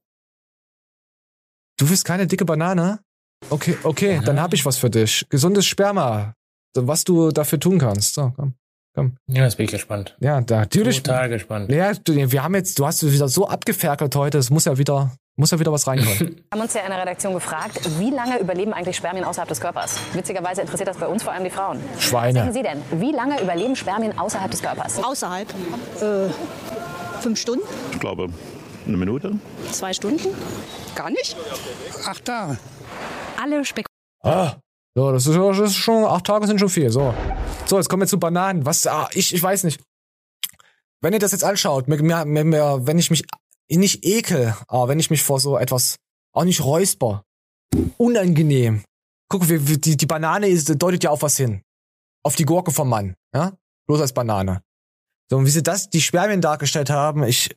Du 1.80 1.88
willst 1.88 2.04
keine 2.04 2.26
dicke 2.26 2.44
Banane? 2.44 3.00
Okay, 3.48 3.74
okay, 3.84 4.16
ja. 4.16 4.20
dann 4.20 4.38
habe 4.38 4.54
ich 4.54 4.66
was 4.66 4.76
für 4.76 4.90
dich. 4.90 5.24
Gesundes 5.30 5.64
Sperma. 5.64 6.34
Was 6.76 7.04
du 7.04 7.30
dafür 7.30 7.58
tun 7.58 7.78
kannst. 7.78 8.14
So, 8.14 8.34
komm. 8.36 8.54
Komm. 8.94 9.16
Ja, 9.28 9.44
das 9.44 9.57
bin 9.57 9.64
ich 9.64 9.70
gespannt. 9.70 10.14
Ja, 10.20 10.42
da, 10.42 10.58
natürlich. 10.58 11.02
Total 11.02 11.30
gespannt. 11.30 11.70
Ja, 11.72 11.92
wir 12.07 12.42
haben 12.42 12.54
jetzt, 12.54 12.78
du 12.78 12.84
hast 12.84 13.02
wieder 13.11 13.28
so 13.28 13.48
abgeferkelt 13.48 14.14
heute, 14.14 14.36
es 14.36 14.50
muss 14.50 14.66
ja 14.66 14.76
wieder, 14.76 15.12
muss 15.36 15.52
ja 15.52 15.58
wieder 15.58 15.72
was 15.72 15.86
reinkommen. 15.86 16.18
Wir 16.50 16.52
haben 16.52 16.61
uns 16.61 16.74
ja 16.74 16.82
in 16.82 16.90
der 16.90 17.00
Redaktion 17.00 17.32
gefragt, 17.32 17.80
wie 17.98 18.11
lange 18.11 18.38
überleben 18.40 18.74
eigentlich 18.74 18.96
Spermien 18.96 19.24
außerhalb 19.24 19.48
des 19.48 19.61
Körpers? 19.61 19.98
Witzigerweise 20.12 20.61
interessiert 20.61 20.88
das 20.88 20.98
bei 20.98 21.07
uns 21.07 21.22
vor 21.22 21.32
allem 21.32 21.44
die 21.44 21.50
Frauen. 21.50 21.80
Schweine. 21.98 22.40
Was 22.46 22.52
denken 22.52 22.82
Sie 22.90 22.90
denn? 22.90 23.00
Wie 23.00 23.12
lange 23.12 23.40
überleben 23.40 23.74
Spermien 23.74 24.18
außerhalb 24.18 24.50
des 24.50 24.61
Körpers? 24.61 25.02
Außerhalb? 25.02 25.48
Äh, 25.48 27.22
fünf 27.22 27.40
Stunden? 27.40 27.64
Ich 27.92 28.00
glaube, 28.00 28.28
eine 28.86 28.96
Minute. 28.96 29.38
Zwei 29.70 29.92
Stunden? 29.92 30.28
Gar 30.94 31.11
nicht? 31.11 31.36
Acht 32.07 32.24
Tage. 32.24 32.58
Alle 33.40 33.64
Spek 33.64 33.86
Ah, 34.22 34.57
so, 34.94 35.12
das 35.12 35.26
ist, 35.26 35.36
das 35.36 35.58
ist 35.58 35.76
schon, 35.76 36.04
acht 36.04 36.26
Tage 36.26 36.46
sind 36.46 36.58
schon 36.58 36.68
viel. 36.68 36.90
So. 36.90 37.14
So, 37.66 37.76
jetzt 37.76 37.88
kommen 37.88 38.02
wir 38.02 38.07
zu 38.07 38.18
Bananen. 38.18 38.66
Was, 38.66 38.86
ah, 38.86 39.08
ich, 39.12 39.34
ich 39.34 39.42
weiß 39.42 39.64
nicht. 39.64 39.80
Wenn 41.00 41.12
ihr 41.12 41.18
das 41.18 41.32
jetzt 41.32 41.44
anschaut, 41.44 41.88
mir, 41.88 42.02
mir, 42.02 42.44
mir, 42.44 42.86
wenn 42.86 42.98
ich 42.98 43.11
mich 43.11 43.24
nicht 43.70 44.04
ekel, 44.04 44.54
aber 44.68 44.88
wenn 44.88 45.00
ich 45.00 45.11
mich 45.11 45.22
vor 45.22 45.40
so 45.40 45.57
etwas 45.57 45.96
auch 46.32 46.44
nicht 46.44 46.62
räusper, 46.62 47.24
unangenehm. 47.96 48.84
Guck, 49.28 49.48
wie, 49.48 49.68
wie, 49.68 49.78
die, 49.78 49.96
die 49.96 50.07
Banane 50.07 50.48
ist, 50.48 50.68
deutet 50.82 51.04
ja 51.04 51.11
auf 51.11 51.22
was 51.22 51.36
hin. 51.36 51.62
Auf 52.22 52.36
die 52.36 52.44
Gurke 52.44 52.72
vom 52.72 52.88
Mann, 52.88 53.14
ja? 53.34 53.52
Bloß 53.86 54.00
als 54.00 54.12
Banane. 54.12 54.62
So, 55.30 55.38
und 55.38 55.46
wie 55.46 55.50
sie 55.50 55.62
das, 55.62 55.88
die 55.88 56.02
Spermien 56.02 56.40
dargestellt 56.40 56.90
haben, 56.90 57.22
ich, 57.22 57.57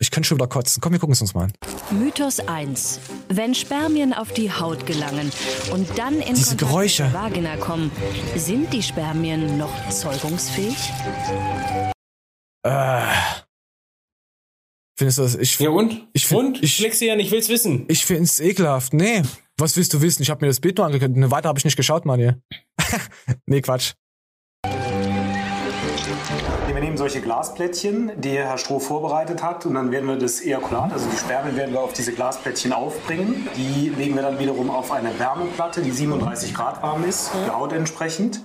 ich 0.00 0.10
könnte 0.10 0.28
schon 0.28 0.38
wieder 0.38 0.46
kotzen. 0.46 0.80
Komm, 0.80 0.92
wir 0.92 0.98
gucken 1.00 1.12
es 1.14 1.20
uns 1.20 1.34
mal 1.34 1.44
an. 1.44 1.52
Mythos 1.90 2.40
1. 2.40 3.00
Wenn 3.28 3.54
Spermien 3.54 4.12
auf 4.12 4.32
die 4.32 4.50
Haut 4.52 4.86
gelangen 4.86 5.30
und 5.72 5.98
dann 5.98 6.14
in 6.20 6.34
Diese 6.34 6.50
Kontakt 6.50 6.58
Geräusche. 6.70 7.04
mit 7.04 7.14
der 7.14 7.20
Vagina 7.22 7.56
kommen, 7.56 7.90
sind 8.36 8.72
die 8.72 8.82
Spermien 8.82 9.58
noch 9.58 9.88
zeugungsfähig? 9.90 10.76
Äh. 12.62 13.02
Findest 14.98 15.18
du 15.18 15.22
das? 15.22 15.34
Ich, 15.36 15.58
Ja 15.60 15.70
und? 15.70 16.08
Ich 16.12 16.26
find, 16.26 16.40
und? 16.40 16.62
Ich 16.62 16.74
schlägst 16.76 17.00
dir 17.00 17.08
ja 17.08 17.16
nicht, 17.16 17.30
will's 17.30 17.48
wissen. 17.48 17.84
Ich 17.88 18.04
find's 18.04 18.40
ekelhaft. 18.40 18.92
Nee. 18.92 19.22
Was 19.56 19.76
willst 19.76 19.92
du 19.94 20.02
wissen? 20.02 20.22
Ich 20.22 20.30
habe 20.30 20.44
mir 20.44 20.48
das 20.48 20.60
Bild 20.60 20.76
nur 20.78 20.86
angekündigt. 20.86 21.30
Weiter 21.30 21.48
habe 21.48 21.58
ich 21.58 21.64
nicht 21.64 21.76
geschaut, 21.76 22.04
Mann. 22.04 22.18
hier. 22.20 22.40
nee, 23.46 23.60
Quatsch. 23.60 23.94
Solche 26.98 27.20
Glasplättchen, 27.20 28.10
die 28.16 28.30
Herr 28.30 28.58
Stroh 28.58 28.80
vorbereitet 28.80 29.40
hat, 29.40 29.64
und 29.66 29.74
dann 29.74 29.92
werden 29.92 30.08
wir 30.08 30.16
das 30.16 30.40
Ejakulat, 30.40 30.92
also 30.92 31.06
die 31.08 31.16
Spermien, 31.16 31.54
werden 31.54 31.72
wir 31.72 31.80
auf 31.80 31.92
diese 31.92 32.12
Glasplättchen 32.12 32.72
aufbringen. 32.72 33.46
Die 33.56 33.90
legen 33.96 34.16
wir 34.16 34.22
dann 34.22 34.40
wiederum 34.40 34.68
auf 34.68 34.90
eine 34.90 35.16
Wärmeplatte, 35.16 35.80
die 35.80 35.92
37 35.92 36.52
Grad 36.52 36.82
warm 36.82 37.04
ist, 37.04 37.30
der 37.46 37.56
Haut 37.56 37.72
entsprechend. 37.72 38.40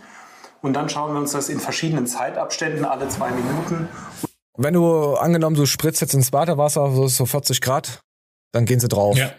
Und 0.62 0.74
dann 0.74 0.88
schauen 0.88 1.14
wir 1.14 1.20
uns 1.20 1.32
das 1.32 1.50
in 1.50 1.60
verschiedenen 1.60 2.06
Zeitabständen 2.06 2.86
alle 2.86 3.08
zwei 3.10 3.32
Minuten. 3.32 3.90
Wenn 4.56 4.76
du 4.76 5.16
angenommen, 5.16 5.56
du 5.56 5.66
spritzt 5.66 6.02
jetzt 6.02 6.14
ins 6.14 6.30
Badewasser, 6.30 6.92
so, 6.92 7.08
so 7.08 7.26
40 7.26 7.60
Grad, 7.60 8.02
dann 8.52 8.66
gehen 8.66 8.80
sie 8.80 8.88
drauf. 8.88 9.18
Ja. 9.18 9.32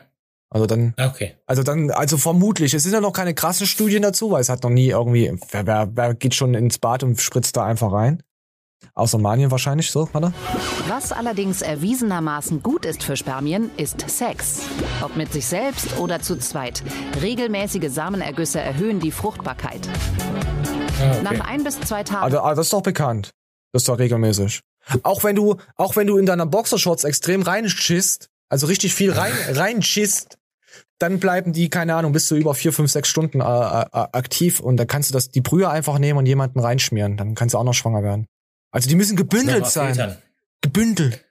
Also 0.51 0.66
dann, 0.66 0.93
Okay. 1.01 1.36
also 1.47 1.62
dann, 1.62 1.93
also 1.93 2.16
vermutlich. 2.16 2.74
Es 2.74 2.82
sind 2.82 2.93
ja 2.93 3.01
noch 3.01 3.12
keine 3.12 3.32
krassen 3.32 3.69
Studien 3.69 4.03
dazu, 4.03 4.32
weil 4.32 4.41
es 4.41 4.49
hat 4.49 4.65
noch 4.65 4.70
nie 4.70 4.89
irgendwie, 4.89 5.32
wer, 5.53 5.66
wer, 5.69 5.89
wer 5.95 6.15
geht 6.15 6.35
schon 6.35 6.55
ins 6.55 6.81
Bad 6.81 7.05
und 7.05 7.20
spritzt 7.20 7.57
da 7.57 7.65
einfach 7.65 7.93
rein? 7.93 8.20
Außer 8.94 9.19
Manien 9.19 9.51
wahrscheinlich, 9.51 9.90
so, 9.90 10.09
oder? 10.12 10.32
Was 10.89 11.12
allerdings 11.12 11.62
erwiesenermaßen 11.62 12.62
gut 12.62 12.85
ist 12.85 13.02
für 13.02 13.16
Spermien, 13.16 13.70
ist 13.77 14.09
Sex. 14.09 14.62
Ob 15.02 15.16
mit 15.16 15.32
sich 15.32 15.47
selbst 15.47 15.98
oder 15.98 16.20
zu 16.20 16.36
zweit. 16.36 16.82
Regelmäßige 17.20 17.90
Samenergüsse 17.90 18.61
erhöhen 18.61 19.01
die 19.01 19.12
Fruchtbarkeit. 19.12 19.89
Nach 21.23 21.40
ein 21.40 21.65
bis 21.65 21.81
zwei 21.81 22.02
Tagen. 22.02 22.24
Also, 22.24 22.40
ah, 22.40 22.55
das 22.55 22.66
ist 22.66 22.73
doch 22.73 22.82
bekannt. 22.82 23.31
Das 23.73 23.82
ist 23.82 23.89
doch 23.89 23.98
regelmäßig. 23.98 24.61
Auch 25.02 25.24
wenn 25.24 25.35
du, 25.35 25.56
auch 25.77 25.97
wenn 25.97 26.06
du 26.06 26.19
in 26.19 26.27
deiner 26.27 26.47
Boxershorts 26.47 27.05
extrem 27.05 27.43
reinschisst, 27.43 28.28
also 28.48 28.66
richtig 28.66 28.94
viel 28.94 29.12
rein, 29.12 29.32
reinschisst, 29.51 30.39
dann 30.98 31.19
bleiben 31.19 31.52
die, 31.52 31.70
keine 31.70 31.94
Ahnung, 31.94 32.12
bis 32.12 32.27
zu 32.27 32.36
über 32.36 32.55
vier, 32.55 32.73
fünf, 32.73 32.90
sechs 32.90 33.09
Stunden 33.09 33.40
äh, 33.40 33.44
äh, 33.44 33.86
aktiv 33.90 34.61
und 34.61 34.77
dann 34.77 34.86
kannst 34.86 35.11
du 35.11 35.12
das, 35.12 35.31
die 35.31 35.40
Brühe 35.40 35.69
einfach 35.69 35.98
nehmen 35.98 36.19
und 36.19 36.27
jemanden 36.27 36.61
reinschmieren. 36.61 37.16
Dann 37.16 37.35
kannst 37.35 37.55
du 37.55 37.59
auch 37.59 37.65
noch 37.65 37.74
schwanger 37.74 38.02
werden. 38.02 38.27
Also 38.74 38.88
die 38.88 38.96
müssen 38.96 39.16
gebündelt 39.16 39.66
sein. 39.66 39.94
Filtern. 39.94 40.16
Gebündelt. 40.60 41.24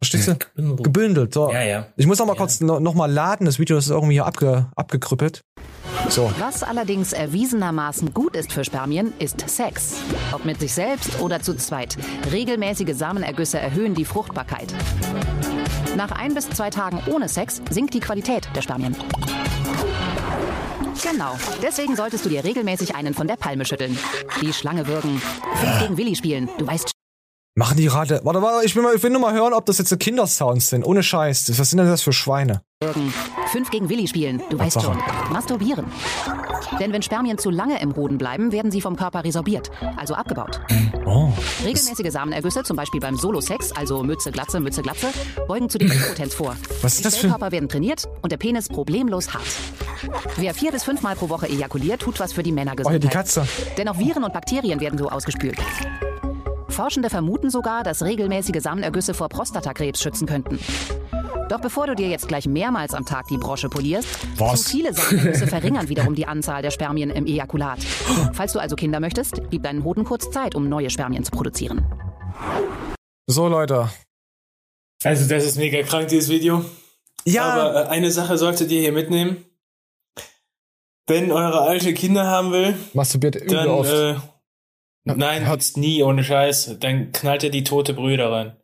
Verstehst 0.00 0.28
du? 0.56 0.76
Gebündelt. 0.82 1.34
So. 1.34 1.52
Ja, 1.52 1.62
ja. 1.62 1.86
Ich 1.96 2.06
muss 2.06 2.18
noch 2.18 2.26
mal 2.26 2.34
kurz 2.34 2.60
no, 2.60 2.80
noch 2.80 2.94
mal 2.94 3.12
laden. 3.12 3.44
Das 3.44 3.58
Video 3.58 3.76
ist 3.76 3.90
irgendwie 3.90 4.14
hier 4.14 4.24
abge, 4.24 4.70
abgekrüppelt. 4.74 5.42
So. 6.08 6.32
Was 6.38 6.62
allerdings 6.62 7.12
erwiesenermaßen 7.12 8.14
gut 8.14 8.36
ist 8.36 8.52
für 8.52 8.64
Spermien, 8.64 9.12
ist 9.18 9.48
Sex. 9.48 9.96
Ob 10.32 10.46
mit 10.46 10.60
sich 10.60 10.72
selbst 10.72 11.20
oder 11.20 11.40
zu 11.40 11.54
zweit. 11.56 11.98
Regelmäßige 12.32 12.94
Samenergüsse 12.94 13.58
erhöhen 13.58 13.94
die 13.94 14.06
Fruchtbarkeit. 14.06 14.74
Nach 15.96 16.10
ein 16.10 16.32
bis 16.32 16.48
zwei 16.48 16.70
Tagen 16.70 17.02
ohne 17.12 17.28
Sex 17.28 17.60
sinkt 17.68 17.92
die 17.92 18.00
Qualität 18.00 18.48
der 18.56 18.62
Spermien. 18.62 18.96
Genau. 21.02 21.36
Deswegen 21.62 21.96
solltest 21.96 22.24
du 22.24 22.28
dir 22.28 22.44
regelmäßig 22.44 22.94
einen 22.94 23.14
von 23.14 23.26
der 23.26 23.36
Palme 23.36 23.64
schütteln. 23.64 23.98
Die 24.40 24.52
Schlange 24.52 24.86
würgen. 24.86 25.20
Fünf 25.56 25.78
gegen 25.80 25.96
Willi 25.96 26.16
spielen. 26.16 26.48
Du 26.58 26.66
weißt 26.66 26.93
Machen 27.56 27.76
die 27.76 27.84
gerade. 27.84 28.20
Warte, 28.24 28.42
warte, 28.42 28.66
ich 28.66 28.74
will, 28.74 28.82
mal, 28.82 28.96
ich 28.96 29.02
will 29.04 29.10
nur 29.10 29.20
mal 29.20 29.32
hören, 29.32 29.52
ob 29.52 29.64
das 29.66 29.78
jetzt 29.78 29.88
so 29.88 29.96
Kindersounds 29.96 30.66
sind. 30.70 30.84
Ohne 30.84 31.04
Scheiß. 31.04 31.56
Was 31.56 31.70
sind 31.70 31.78
denn 31.78 31.86
das 31.86 32.02
für 32.02 32.12
Schweine? 32.12 32.62
Fünf 33.52 33.70
gegen 33.70 33.88
Willi 33.88 34.08
spielen. 34.08 34.42
Du 34.50 34.58
weißt 34.58 34.82
schon. 34.82 34.98
Masturbieren. 35.32 35.84
Denn 36.80 36.92
wenn 36.92 37.02
Spermien 37.02 37.38
zu 37.38 37.50
lange 37.50 37.80
im 37.80 37.94
Hoden 37.94 38.18
bleiben, 38.18 38.50
werden 38.50 38.72
sie 38.72 38.80
vom 38.80 38.96
Körper 38.96 39.22
resorbiert, 39.22 39.70
also 39.96 40.14
abgebaut. 40.14 40.60
Oh. 41.06 41.30
Regelmäßige 41.62 42.10
Samenergüsse, 42.10 42.62
zum 42.62 42.76
Beispiel 42.78 42.98
beim 42.98 43.16
Solo-Sex, 43.16 43.72
also 43.72 44.02
Mütze, 44.02 44.32
Glatze, 44.32 44.58
Mütze, 44.58 44.80
Glatze, 44.80 45.08
beugen 45.46 45.68
zu 45.68 45.76
Impotenz 45.78 46.32
vor. 46.32 46.56
Was 46.80 46.92
ist 46.94 47.00
die 47.00 47.04
das 47.04 47.14
für- 47.16 47.20
Zellkörper 47.28 47.52
werden 47.52 47.68
trainiert 47.68 48.04
und 48.22 48.32
der 48.32 48.38
Penis 48.38 48.68
problemlos 48.70 49.34
hart. 49.34 49.44
Wer 50.36 50.54
vier 50.54 50.72
bis 50.72 50.82
fünfmal 50.82 51.14
pro 51.14 51.28
Woche 51.28 51.46
ejakuliert, 51.46 52.00
tut 52.00 52.18
was 52.20 52.32
für 52.32 52.42
die 52.42 52.52
Oh, 52.52 52.54
Männergesundheit. 52.54 53.02
hier 53.02 53.10
die 53.10 53.14
Katze. 53.14 53.46
Denn 53.76 53.86
auch 53.88 53.98
Viren 53.98 54.24
und 54.24 54.32
Bakterien 54.32 54.80
werden 54.80 54.98
so 54.98 55.10
ausgespült. 55.10 55.58
Forschende 56.74 57.08
vermuten 57.08 57.50
sogar, 57.50 57.82
dass 57.84 58.02
regelmäßige 58.02 58.60
Samenergüsse 58.60 59.14
vor 59.14 59.28
Prostatakrebs 59.28 60.02
schützen 60.02 60.26
könnten. 60.26 60.58
Doch 61.48 61.60
bevor 61.60 61.86
du 61.86 61.94
dir 61.94 62.08
jetzt 62.08 62.26
gleich 62.28 62.46
mehrmals 62.46 62.94
am 62.94 63.04
Tag 63.06 63.28
die 63.28 63.36
Brosche 63.36 63.68
polierst, 63.68 64.08
Was? 64.38 64.64
zu 64.64 64.70
viele 64.70 64.92
Samenergüsse 64.92 65.46
verringern 65.46 65.88
wiederum 65.88 66.14
die 66.14 66.26
Anzahl 66.26 66.62
der 66.62 66.70
Spermien 66.70 67.10
im 67.10 67.26
Ejakulat. 67.26 67.78
Falls 68.32 68.52
du 68.52 68.58
also 68.58 68.76
Kinder 68.76 68.98
möchtest, 69.00 69.40
gib 69.50 69.62
deinen 69.62 69.84
Hoden 69.84 70.04
kurz 70.04 70.30
Zeit, 70.30 70.54
um 70.54 70.68
neue 70.68 70.90
Spermien 70.90 71.22
zu 71.24 71.30
produzieren. 71.30 71.84
So, 73.26 73.46
Leute. 73.48 73.88
Also 75.04 75.28
das 75.28 75.44
ist 75.44 75.56
mega 75.56 75.82
krank, 75.82 76.08
dieses 76.08 76.28
Video. 76.28 76.64
Ja. 77.24 77.44
Aber 77.52 77.84
äh, 77.84 77.88
eine 77.88 78.10
Sache 78.10 78.36
solltet 78.36 78.70
ihr 78.70 78.80
hier 78.80 78.92
mitnehmen. 78.92 79.44
Wenn 81.06 81.30
eure 81.30 81.60
alte 81.60 81.92
Kinder 81.94 82.26
haben 82.26 82.50
will, 82.52 82.74
Masturbiert 82.94 83.50
dann 83.50 83.68
oft. 83.68 83.90
äh, 83.92 84.14
nein, 85.04 85.46
hat's 85.46 85.76
nie 85.76 86.02
ohne 86.02 86.24
Scheiß. 86.24 86.76
Dann 86.80 87.12
knallt 87.12 87.42
ihr 87.42 87.50
die 87.50 87.64
tote 87.64 87.94
Brühe 87.94 88.18
rein. 88.18 88.56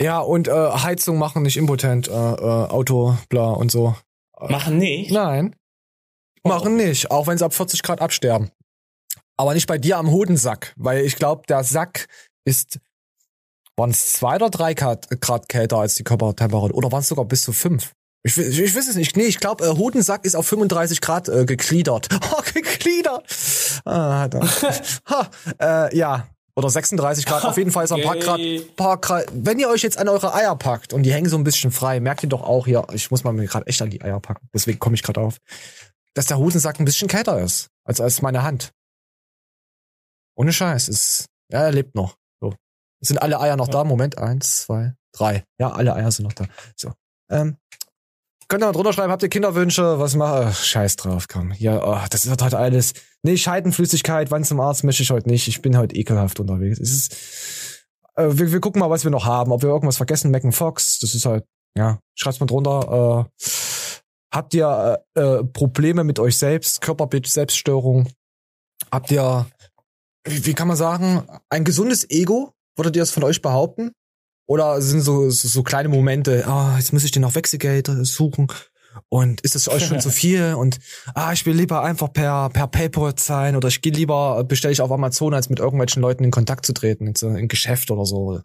Ja, 0.00 0.20
und 0.20 0.48
äh, 0.48 0.52
Heizung 0.52 1.18
machen 1.18 1.42
nicht 1.42 1.56
impotent. 1.56 2.08
Äh, 2.08 2.12
äh, 2.12 2.68
Auto, 2.68 3.16
bla 3.28 3.50
und 3.50 3.70
so. 3.70 3.94
Machen 4.38 4.78
nicht? 4.78 5.10
Nein. 5.10 5.56
Machen 6.44 6.76
nicht, 6.76 7.10
auch 7.10 7.26
wenn 7.26 7.38
sie 7.38 7.44
ab 7.44 7.54
40 7.54 7.82
Grad 7.82 8.00
absterben. 8.00 8.50
Aber 9.36 9.54
nicht 9.54 9.66
bei 9.66 9.78
dir 9.78 9.98
am 9.98 10.10
Hodensack, 10.10 10.72
weil 10.76 11.04
ich 11.04 11.16
glaube, 11.16 11.42
der 11.48 11.64
Sack 11.64 12.06
ist. 12.44 12.78
Waren 13.78 13.90
es 13.90 14.14
zwei 14.14 14.36
oder 14.36 14.48
drei 14.48 14.72
Grad, 14.72 15.20
Grad 15.20 15.50
kälter 15.50 15.76
als 15.76 15.96
die 15.96 16.04
Körpertemperatur? 16.04 16.74
Oder 16.74 16.92
waren 16.92 17.00
es 17.00 17.08
sogar 17.08 17.26
bis 17.26 17.42
zu 17.42 17.52
fünf? 17.52 17.92
Ich, 18.26 18.36
ich, 18.36 18.58
ich 18.58 18.74
weiß 18.74 18.88
es 18.88 18.96
nicht. 18.96 19.16
Nee, 19.16 19.26
ich 19.26 19.38
glaube, 19.38 19.64
äh, 19.64 19.68
Hodensack 19.68 20.24
ist 20.24 20.34
auf 20.34 20.48
35 20.48 21.00
Grad 21.00 21.28
äh, 21.28 21.44
gegliedert. 21.44 22.08
Oh, 22.32 22.42
gegliedert. 22.52 23.24
Ah, 23.84 24.28
er. 24.28 24.40
ha, 25.06 25.30
äh, 25.60 25.96
ja. 25.96 26.26
Oder 26.56 26.68
36 26.68 27.24
Grad. 27.24 27.44
Auf 27.44 27.56
jeden 27.56 27.70
Fall 27.70 27.84
ist 27.84 27.92
er 27.92 27.98
ein 27.98 28.02
paar 28.02 28.16
Grad, 28.16 28.40
paar 28.74 29.00
Grad. 29.00 29.26
Wenn 29.32 29.60
ihr 29.60 29.68
euch 29.68 29.82
jetzt 29.82 29.96
an 29.98 30.08
eure 30.08 30.34
Eier 30.34 30.56
packt 30.56 30.92
und 30.92 31.04
die 31.04 31.12
hängen 31.12 31.28
so 31.28 31.36
ein 31.36 31.44
bisschen 31.44 31.70
frei, 31.70 32.00
merkt 32.00 32.24
ihr 32.24 32.28
doch 32.28 32.42
auch 32.42 32.66
hier, 32.66 32.84
ich 32.92 33.10
muss 33.12 33.22
mal 33.22 33.32
mir 33.32 33.46
gerade 33.46 33.66
echt 33.68 33.80
an 33.80 33.90
die 33.90 34.02
Eier 34.02 34.18
packen. 34.18 34.48
Deswegen 34.52 34.80
komme 34.80 34.96
ich 34.96 35.04
gerade 35.04 35.20
auf, 35.20 35.36
dass 36.14 36.26
der 36.26 36.38
Hosensack 36.38 36.80
ein 36.80 36.84
bisschen 36.84 37.06
kälter 37.06 37.40
ist 37.40 37.68
als 37.84 38.00
als 38.00 38.22
meine 38.22 38.42
Hand. 38.42 38.72
Ohne 40.34 40.52
Scheiß, 40.52 40.88
ist 40.88 41.26
ja, 41.52 41.60
er 41.62 41.72
lebt 41.72 41.94
noch. 41.94 42.16
So. 42.40 42.54
Sind 43.00 43.22
alle 43.22 43.38
Eier 43.38 43.56
noch 43.56 43.68
da? 43.68 43.84
Moment, 43.84 44.18
eins, 44.18 44.62
zwei, 44.62 44.94
drei. 45.12 45.44
Ja, 45.58 45.70
alle 45.70 45.94
Eier 45.94 46.10
sind 46.10 46.24
noch 46.24 46.32
da. 46.32 46.46
So. 46.74 46.92
Ähm, 47.30 47.56
Könnt 48.48 48.62
ihr 48.62 48.66
mal 48.66 48.72
drunter 48.72 48.92
schreiben, 48.92 49.10
habt 49.10 49.24
ihr 49.24 49.28
Kinderwünsche? 49.28 49.98
Was 49.98 50.14
mache 50.14 50.52
Scheiß 50.52 50.94
drauf, 50.96 51.26
komm. 51.28 51.52
Ja, 51.58 51.82
oh, 51.82 52.06
das 52.10 52.30
wird 52.30 52.42
heute 52.42 52.58
alles. 52.58 52.92
Nee, 53.22 53.36
Scheidenflüssigkeit, 53.36 54.30
wann 54.30 54.44
zum 54.44 54.60
Arzt 54.60 54.84
möchte 54.84 55.02
ich 55.02 55.10
heute 55.10 55.28
nicht. 55.28 55.48
Ich 55.48 55.62
bin 55.62 55.76
heute 55.76 55.96
ekelhaft 55.96 56.38
unterwegs. 56.38 56.78
Es 56.78 56.92
ist, 56.92 57.16
äh, 58.14 58.28
wir, 58.30 58.52
wir 58.52 58.60
gucken 58.60 58.78
mal, 58.78 58.90
was 58.90 59.02
wir 59.02 59.10
noch 59.10 59.24
haben. 59.24 59.50
Ob 59.50 59.62
wir 59.62 59.70
irgendwas 59.70 59.96
vergessen, 59.96 60.30
Mac 60.30 60.42
Fox, 60.54 61.00
das 61.00 61.16
ist 61.16 61.26
halt, 61.26 61.44
ja, 61.76 61.98
schreibt's 62.14 62.38
mal 62.38 62.46
drunter. 62.46 63.26
Äh, 63.26 63.44
habt 64.32 64.54
ihr 64.54 65.02
äh, 65.16 65.20
äh, 65.20 65.44
Probleme 65.44 66.04
mit 66.04 66.20
euch 66.20 66.38
selbst, 66.38 66.80
Körperbild, 66.80 67.26
Selbststörung? 67.26 68.08
Habt 68.92 69.10
ihr, 69.10 69.46
wie, 70.24 70.46
wie 70.46 70.54
kann 70.54 70.68
man 70.68 70.76
sagen, 70.76 71.26
ein 71.50 71.64
gesundes 71.64 72.08
Ego? 72.08 72.52
Würdet 72.76 72.94
ihr 72.94 73.02
das 73.02 73.10
von 73.10 73.24
euch 73.24 73.42
behaupten? 73.42 73.90
Oder 74.46 74.80
sind 74.80 75.00
so, 75.00 75.28
so, 75.30 75.48
so 75.48 75.62
kleine 75.62 75.88
Momente, 75.88 76.46
ah, 76.46 76.76
jetzt 76.78 76.92
muss 76.92 77.04
ich 77.04 77.10
den 77.10 77.22
noch 77.22 77.34
Wechselgeld 77.34 77.90
suchen. 78.02 78.46
Und 79.08 79.40
ist 79.42 79.54
das 79.54 79.68
euch 79.68 79.84
schon 79.86 80.00
zu 80.00 80.10
viel? 80.22 80.54
Und 80.54 80.78
ah, 81.14 81.32
ich 81.32 81.44
will 81.46 81.54
lieber 81.56 81.82
einfach 81.82 82.12
per, 82.12 82.48
per 82.50 82.66
PayPal 82.68 83.14
zahlen 83.16 83.56
oder 83.56 83.68
ich 83.68 83.82
gehe 83.82 83.92
lieber, 83.92 84.42
bestelle 84.44 84.72
ich 84.72 84.80
auf 84.80 84.90
Amazon, 84.92 85.34
als 85.34 85.48
mit 85.48 85.58
irgendwelchen 85.58 86.00
Leuten 86.00 86.24
in 86.24 86.30
Kontakt 86.30 86.64
zu 86.64 86.72
treten, 86.72 87.06
jetzt, 87.08 87.22
äh, 87.22 87.36
in 87.36 87.48
Geschäft 87.48 87.90
oder 87.90 88.06
so. 88.06 88.40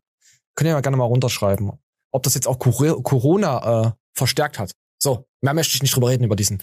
Könnt 0.55 0.67
ihr 0.67 0.73
mal 0.73 0.81
gerne 0.81 0.97
mal 0.97 1.05
runterschreiben, 1.05 1.71
ob 2.11 2.23
das 2.23 2.33
jetzt 2.33 2.47
auch 2.47 2.59
Cor- 2.59 3.01
Corona 3.01 3.85
äh, 3.87 3.91
verstärkt 4.13 4.59
hat. 4.59 4.71
So, 5.01 5.25
mehr 5.41 5.53
möchte 5.53 5.75
ich 5.75 5.81
nicht 5.81 5.95
drüber 5.95 6.09
reden 6.09 6.25
über 6.25 6.35
diesen 6.35 6.61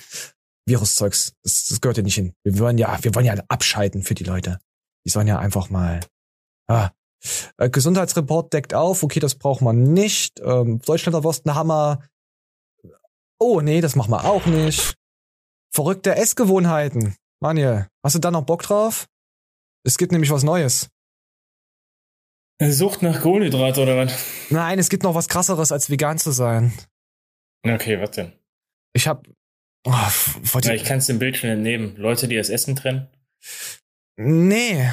Viruszeugs. 0.67 1.33
Das, 1.43 1.67
das 1.67 1.81
gehört 1.81 1.97
ja 1.97 2.03
nicht 2.03 2.15
hin. 2.15 2.35
Wir 2.45 2.59
wollen 2.59 2.77
ja, 2.77 2.99
wir 3.03 3.15
wollen 3.15 3.25
ja 3.27 3.35
abschalten 3.49 4.03
für 4.03 4.15
die 4.15 4.25
Leute. 4.25 4.59
Die 5.07 5.11
sollen 5.11 5.27
ja 5.27 5.39
einfach 5.39 5.71
mal. 5.71 6.01
Ah. 6.69 6.91
Äh, 7.57 7.71
Gesundheitsreport 7.71 8.53
deckt 8.53 8.75
auf, 8.75 9.03
okay, 9.03 9.21
das 9.21 9.35
braucht 9.35 9.61
man 9.63 9.93
nicht. 9.93 10.41
Ähm, 10.41 10.81
Deutschländer 10.81 11.25
Wurstenhammer. 11.25 12.03
Oh, 13.41 13.61
nee, 13.61 13.81
das 13.81 13.97
machen 13.97 14.11
wir 14.13 14.25
auch 14.25 14.47
nicht. 14.47 14.95
Verrückte 15.73 16.15
Essgewohnheiten. 16.17 17.15
Manuel, 17.41 17.87
hast 18.05 18.15
du 18.15 18.19
da 18.19 18.31
noch 18.31 18.43
Bock 18.43 18.63
drauf? 18.63 19.07
Es 19.85 19.97
gibt 19.99 20.13
nämlich 20.13 20.31
was 20.31 20.43
Neues. 20.43 20.89
Sucht 22.61 23.03
nach 23.03 23.21
Kohlenhydrat 23.23 23.79
oder 23.79 23.97
was? 23.97 24.13
Nein, 24.51 24.81
es 24.81 24.89
gibt 24.89 25.05
noch 25.05 25.15
was 25.15 25.29
krasseres, 25.29 25.71
als 25.71 25.91
vegan 25.91 26.19
zu 26.19 26.33
sein. 26.33 26.73
Okay, 27.65 28.01
was 28.01 28.11
denn? 28.13 28.33
Ich 28.93 29.07
hab. 29.07 29.29
Oh, 29.87 29.93
ihr- 30.65 30.75
ich 30.75 30.85
kann 30.85 30.99
es 30.99 31.07
dem 31.07 31.21
Bild 31.21 31.37
schon 31.37 31.51
entnehmen. 31.51 31.95
Leute, 31.97 32.27
die 32.27 32.35
das 32.37 32.49
Essen 32.51 32.75
trennen. 32.75 33.09
Nee. 34.17 34.91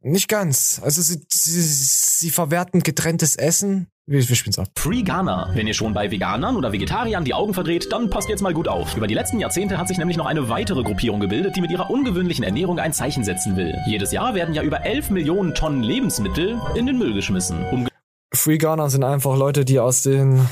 Nicht 0.00 0.28
ganz. 0.28 0.80
Also 0.82 1.02
sie, 1.02 1.20
sie, 1.28 1.60
sie 1.60 2.30
verwerten 2.30 2.82
getrenntes 2.82 3.36
Essen. 3.36 3.88
Wie, 4.06 4.26
wie 4.26 4.34
spielt's 4.36 4.58
ab? 4.58 4.68
Free 4.76 5.02
Ghana. 5.02 5.50
Wenn 5.54 5.66
ihr 5.66 5.74
schon 5.74 5.92
bei 5.92 6.10
Veganern 6.10 6.56
oder 6.56 6.72
Vegetariern 6.72 7.24
die 7.24 7.34
Augen 7.34 7.52
verdreht, 7.52 7.92
dann 7.92 8.08
passt 8.08 8.28
jetzt 8.28 8.40
mal 8.40 8.54
gut 8.54 8.68
auf. 8.68 8.96
Über 8.96 9.06
die 9.06 9.14
letzten 9.14 9.38
Jahrzehnte 9.38 9.76
hat 9.76 9.88
sich 9.88 9.98
nämlich 9.98 10.16
noch 10.16 10.26
eine 10.26 10.48
weitere 10.48 10.82
Gruppierung 10.82 11.20
gebildet, 11.20 11.56
die 11.56 11.60
mit 11.60 11.70
ihrer 11.70 11.90
ungewöhnlichen 11.90 12.44
Ernährung 12.44 12.78
ein 12.78 12.92
Zeichen 12.92 13.24
setzen 13.24 13.56
will. 13.56 13.74
Jedes 13.86 14.12
Jahr 14.12 14.34
werden 14.34 14.54
ja 14.54 14.62
über 14.62 14.84
11 14.84 15.10
Millionen 15.10 15.54
Tonnen 15.54 15.82
Lebensmittel 15.82 16.60
in 16.74 16.86
den 16.86 16.96
Müll 16.96 17.12
geschmissen. 17.12 17.62
Um 17.70 17.88
Free 18.32 18.58
Ghana 18.58 18.88
sind 18.88 19.04
einfach 19.04 19.36
Leute, 19.36 19.64
die 19.64 19.78
aus 19.80 20.02
dem 20.02 20.46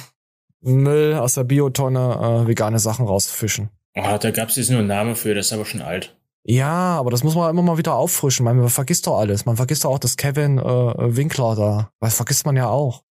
Müll, 0.60 1.14
aus 1.14 1.34
der 1.34 1.44
Biotonne 1.44 2.42
äh, 2.44 2.48
vegane 2.48 2.78
Sachen 2.78 3.06
rausfischen. 3.06 3.70
Oh, 3.94 4.18
da 4.20 4.30
gab's 4.32 4.56
jetzt 4.56 4.70
nur 4.70 4.80
einen 4.80 4.88
Namen 4.88 5.14
für, 5.14 5.34
das 5.34 5.46
ist 5.46 5.52
aber 5.52 5.64
schon 5.64 5.80
alt. 5.80 6.16
Ja, 6.48 6.96
aber 6.96 7.10
das 7.10 7.24
muss 7.24 7.34
man 7.34 7.50
immer 7.50 7.62
mal 7.62 7.76
wieder 7.76 7.96
auffrischen. 7.96 8.44
Man, 8.44 8.56
man 8.58 8.68
vergisst 8.68 9.06
doch 9.06 9.18
alles. 9.18 9.46
Man 9.46 9.56
vergisst 9.56 9.84
doch 9.84 9.90
auch 9.90 9.98
das 9.98 10.16
Kevin 10.16 10.58
äh, 10.58 11.16
Winkler 11.16 11.56
da. 11.56 11.90
Das 12.00 12.14
vergisst 12.14 12.46
man 12.46 12.56
ja 12.56 12.68
auch. 12.68 13.02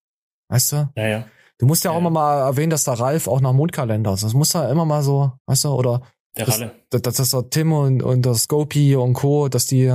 Weißt 0.49 0.71
du? 0.71 0.89
Ja, 0.95 1.07
ja. 1.07 1.25
Du 1.57 1.65
musst 1.65 1.83
ja, 1.83 1.91
auch 1.91 1.97
immer 1.97 2.09
mal 2.09 2.39
erwähnen, 2.41 2.69
dass 2.69 2.83
der 2.85 2.93
Ralf 2.99 3.27
auch 3.27 3.41
nach 3.41 3.53
Mondkalender 3.53 4.13
ist. 4.13 4.23
Das 4.23 4.33
muss 4.33 4.53
ja 4.53 4.69
immer 4.69 4.85
mal 4.85 5.03
so, 5.03 5.31
weißt 5.47 5.65
du, 5.65 5.69
oder 5.69 6.01
Der 6.37 6.45
dass, 6.45 6.59
Ralle. 6.61 6.75
dass, 6.89 7.01
dass 7.01 7.29
der 7.29 7.49
Tim 7.49 7.71
und, 7.73 8.03
und 8.03 8.25
der 8.25 8.35
Scopy 8.35 8.95
und 8.95 9.13
Co., 9.13 9.49
dass 9.49 9.65
die 9.65 9.89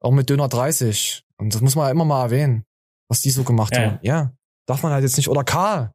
auch 0.00 0.10
mit 0.10 0.30
Döner 0.30 0.48
30. 0.48 1.22
Und 1.38 1.54
das 1.54 1.60
muss 1.60 1.74
man 1.74 1.86
ja 1.86 1.90
immer 1.90 2.04
mal 2.06 2.22
erwähnen, 2.24 2.64
was 3.08 3.20
die 3.20 3.30
so 3.30 3.44
gemacht 3.44 3.74
Ja, 3.76 3.82
haben. 3.82 3.98
Ja. 4.02 4.32
Darf 4.66 4.82
man 4.82 4.92
halt 4.92 5.02
jetzt 5.04 5.16
nicht. 5.16 5.28
Oder 5.28 5.44
Karl. 5.44 5.90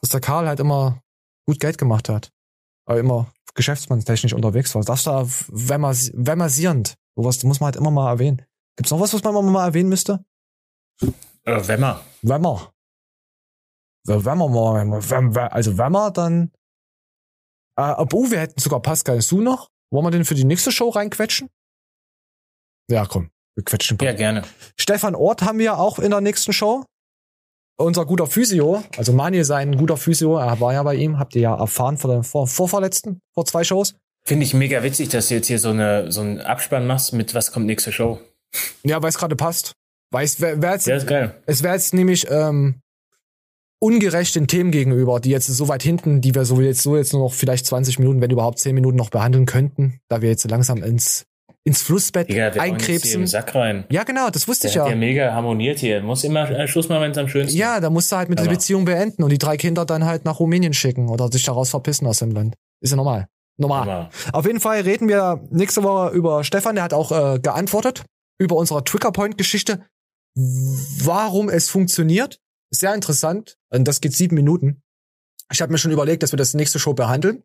Dass 0.00 0.10
der 0.10 0.20
Karl 0.20 0.46
halt 0.46 0.60
immer 0.60 1.02
gut 1.46 1.58
Geld 1.58 1.78
gemacht 1.78 2.08
hat. 2.08 2.30
Aber 2.88 2.98
immer 2.98 3.32
geschäftsmannstechnisch 3.54 4.32
unterwegs 4.32 4.74
war. 4.74 4.82
Das 4.82 5.02
da 5.02 5.26
vermas 5.26 6.10
vermasierend. 6.14 6.94
Sowas 7.16 7.42
muss 7.42 7.60
man 7.60 7.66
halt 7.66 7.76
immer 7.76 7.90
mal 7.90 8.10
erwähnen. 8.10 8.42
Gibt's 8.76 8.90
noch 8.90 9.00
was, 9.00 9.12
was 9.12 9.22
man 9.22 9.36
immer 9.36 9.42
mal 9.42 9.66
erwähnen 9.66 9.88
müsste? 9.88 10.24
Äh, 11.44 11.68
Wemmer. 11.68 12.00
Wemmer. 12.22 12.72
Wenn 14.04 14.24
wir 14.24 14.36
mal, 14.36 15.10
wenn 15.10 15.34
wir, 15.34 15.52
also 15.52 15.76
wenn 15.76 15.92
wir 15.92 16.10
dann, 16.10 16.50
äh, 17.76 17.92
obwohl 17.96 18.30
wir 18.30 18.40
hätten 18.40 18.60
sogar 18.60 18.80
Pascal 18.80 19.20
Su 19.20 19.40
noch. 19.40 19.68
Wollen 19.90 20.06
wir 20.06 20.10
den 20.10 20.24
für 20.24 20.34
die 20.34 20.44
nächste 20.44 20.70
Show 20.70 20.90
reinquetschen? 20.90 21.48
Ja, 22.90 23.06
komm, 23.06 23.30
wir 23.54 23.64
quetschen. 23.64 23.98
Ja, 24.00 24.12
gerne. 24.12 24.42
Stefan 24.78 25.14
Ort 25.14 25.42
haben 25.42 25.58
wir 25.58 25.78
auch 25.78 25.98
in 25.98 26.10
der 26.10 26.20
nächsten 26.20 26.52
Show. 26.52 26.84
Unser 27.80 28.06
guter 28.06 28.26
Physio, 28.26 28.82
also 28.96 29.12
Manuel 29.12 29.44
sein 29.44 29.76
guter 29.76 29.96
Physio, 29.96 30.36
er 30.36 30.60
war 30.60 30.72
ja 30.72 30.82
bei 30.82 30.96
ihm, 30.96 31.18
habt 31.18 31.36
ihr 31.36 31.42
ja 31.42 31.56
erfahren 31.56 31.96
vor 31.96 32.10
der 32.12 32.22
vor, 32.24 32.48
vorverletzten, 32.48 33.20
vor 33.32 33.44
zwei 33.46 33.62
Shows. 33.62 33.94
Finde 34.24 34.44
ich 34.44 34.52
mega 34.52 34.82
witzig, 34.82 35.10
dass 35.10 35.28
du 35.28 35.34
jetzt 35.34 35.46
hier 35.46 35.60
so 35.60 35.70
eine 35.70 36.10
so 36.10 36.20
einen 36.20 36.40
Abspann 36.40 36.88
machst 36.88 37.12
mit 37.12 37.34
was 37.34 37.52
kommt 37.52 37.66
nächste 37.66 37.92
Show. 37.92 38.18
Ja, 38.82 39.00
weil 39.00 39.10
es 39.10 39.18
gerade 39.18 39.36
passt. 39.36 39.74
Weil 40.10 40.24
es 40.24 40.40
wäre 40.40 40.60
wär 40.60 40.72
jetzt, 40.72 40.86
Ja, 40.88 41.32
es 41.46 41.62
wäre 41.62 41.74
jetzt 41.74 41.94
nämlich 41.94 42.26
ähm, 42.28 42.80
ungerecht 43.78 44.34
den 44.34 44.48
Themen 44.48 44.72
gegenüber, 44.72 45.20
die 45.20 45.30
jetzt 45.30 45.46
so 45.46 45.68
weit 45.68 45.84
hinten, 45.84 46.20
die 46.20 46.34
wir 46.34 46.44
so 46.44 46.60
jetzt 46.60 46.82
so 46.82 46.96
jetzt 46.96 47.12
nur 47.12 47.22
noch 47.22 47.32
vielleicht 47.32 47.64
20 47.66 48.00
Minuten, 48.00 48.20
wenn 48.20 48.30
überhaupt 48.30 48.58
10 48.58 48.74
Minuten 48.74 48.96
noch 48.96 49.10
behandeln 49.10 49.46
könnten, 49.46 50.00
da 50.08 50.20
wir 50.20 50.30
jetzt 50.30 50.50
langsam 50.50 50.82
ins 50.82 51.26
ins 51.68 51.82
Flussbett 51.82 52.30
der 52.30 52.58
einkrebsen. 52.60 53.26
Sack 53.26 53.54
rein. 53.54 53.84
Ja, 53.90 54.02
genau, 54.04 54.30
das 54.30 54.48
wusste 54.48 54.62
Der 54.62 54.70
ich 54.70 54.76
ja. 54.76 54.88
ja 54.88 54.96
mega 54.96 55.34
harmoniert 55.34 55.78
hier. 55.78 56.02
Muss 56.02 56.24
immer 56.24 56.50
äh, 56.50 56.66
Schluss 56.66 56.88
machen, 56.88 57.02
wenn 57.02 57.10
es 57.10 57.18
am 57.18 57.28
schönsten 57.28 57.56
Ja, 57.58 57.78
da 57.78 57.90
musst 57.90 58.10
du 58.10 58.16
halt 58.16 58.30
mit 58.30 58.38
der 58.38 58.46
Aber- 58.46 58.54
Beziehung 58.54 58.86
beenden 58.86 59.22
und 59.22 59.30
die 59.30 59.38
drei 59.38 59.56
Kinder 59.58 59.84
dann 59.84 60.06
halt 60.06 60.24
nach 60.24 60.40
Rumänien 60.40 60.72
schicken 60.72 61.08
oder 61.10 61.30
sich 61.30 61.44
daraus 61.44 61.68
verpissen 61.70 62.06
aus 62.06 62.20
dem 62.20 62.30
Land. 62.30 62.54
Ist 62.80 62.90
ja 62.90 62.96
normal. 62.96 63.28
Normal. 63.58 63.80
Normal. 63.86 64.10
Auf 64.32 64.46
jeden 64.46 64.60
Fall 64.60 64.80
reden 64.80 65.08
wir 65.08 65.40
nächste 65.50 65.82
Woche 65.82 66.14
über 66.14 66.42
Stefan, 66.42 66.74
der 66.76 66.84
hat 66.84 66.94
auch 66.94 67.12
äh, 67.12 67.38
geantwortet 67.38 68.04
über 68.38 68.56
unsere 68.56 68.82
Triggerpoint-Geschichte, 68.84 69.84
warum 70.36 71.48
es 71.48 71.68
funktioniert. 71.68 72.38
Sehr 72.70 72.94
interessant. 72.94 73.56
Und 73.70 73.86
das 73.88 74.00
geht 74.00 74.14
sieben 74.14 74.36
Minuten. 74.36 74.82
Ich 75.52 75.60
habe 75.60 75.72
mir 75.72 75.78
schon 75.78 75.90
überlegt, 75.92 76.22
dass 76.22 76.32
wir 76.32 76.36
das 76.36 76.54
nächste 76.54 76.78
Show 76.78 76.94
behandeln, 76.94 77.42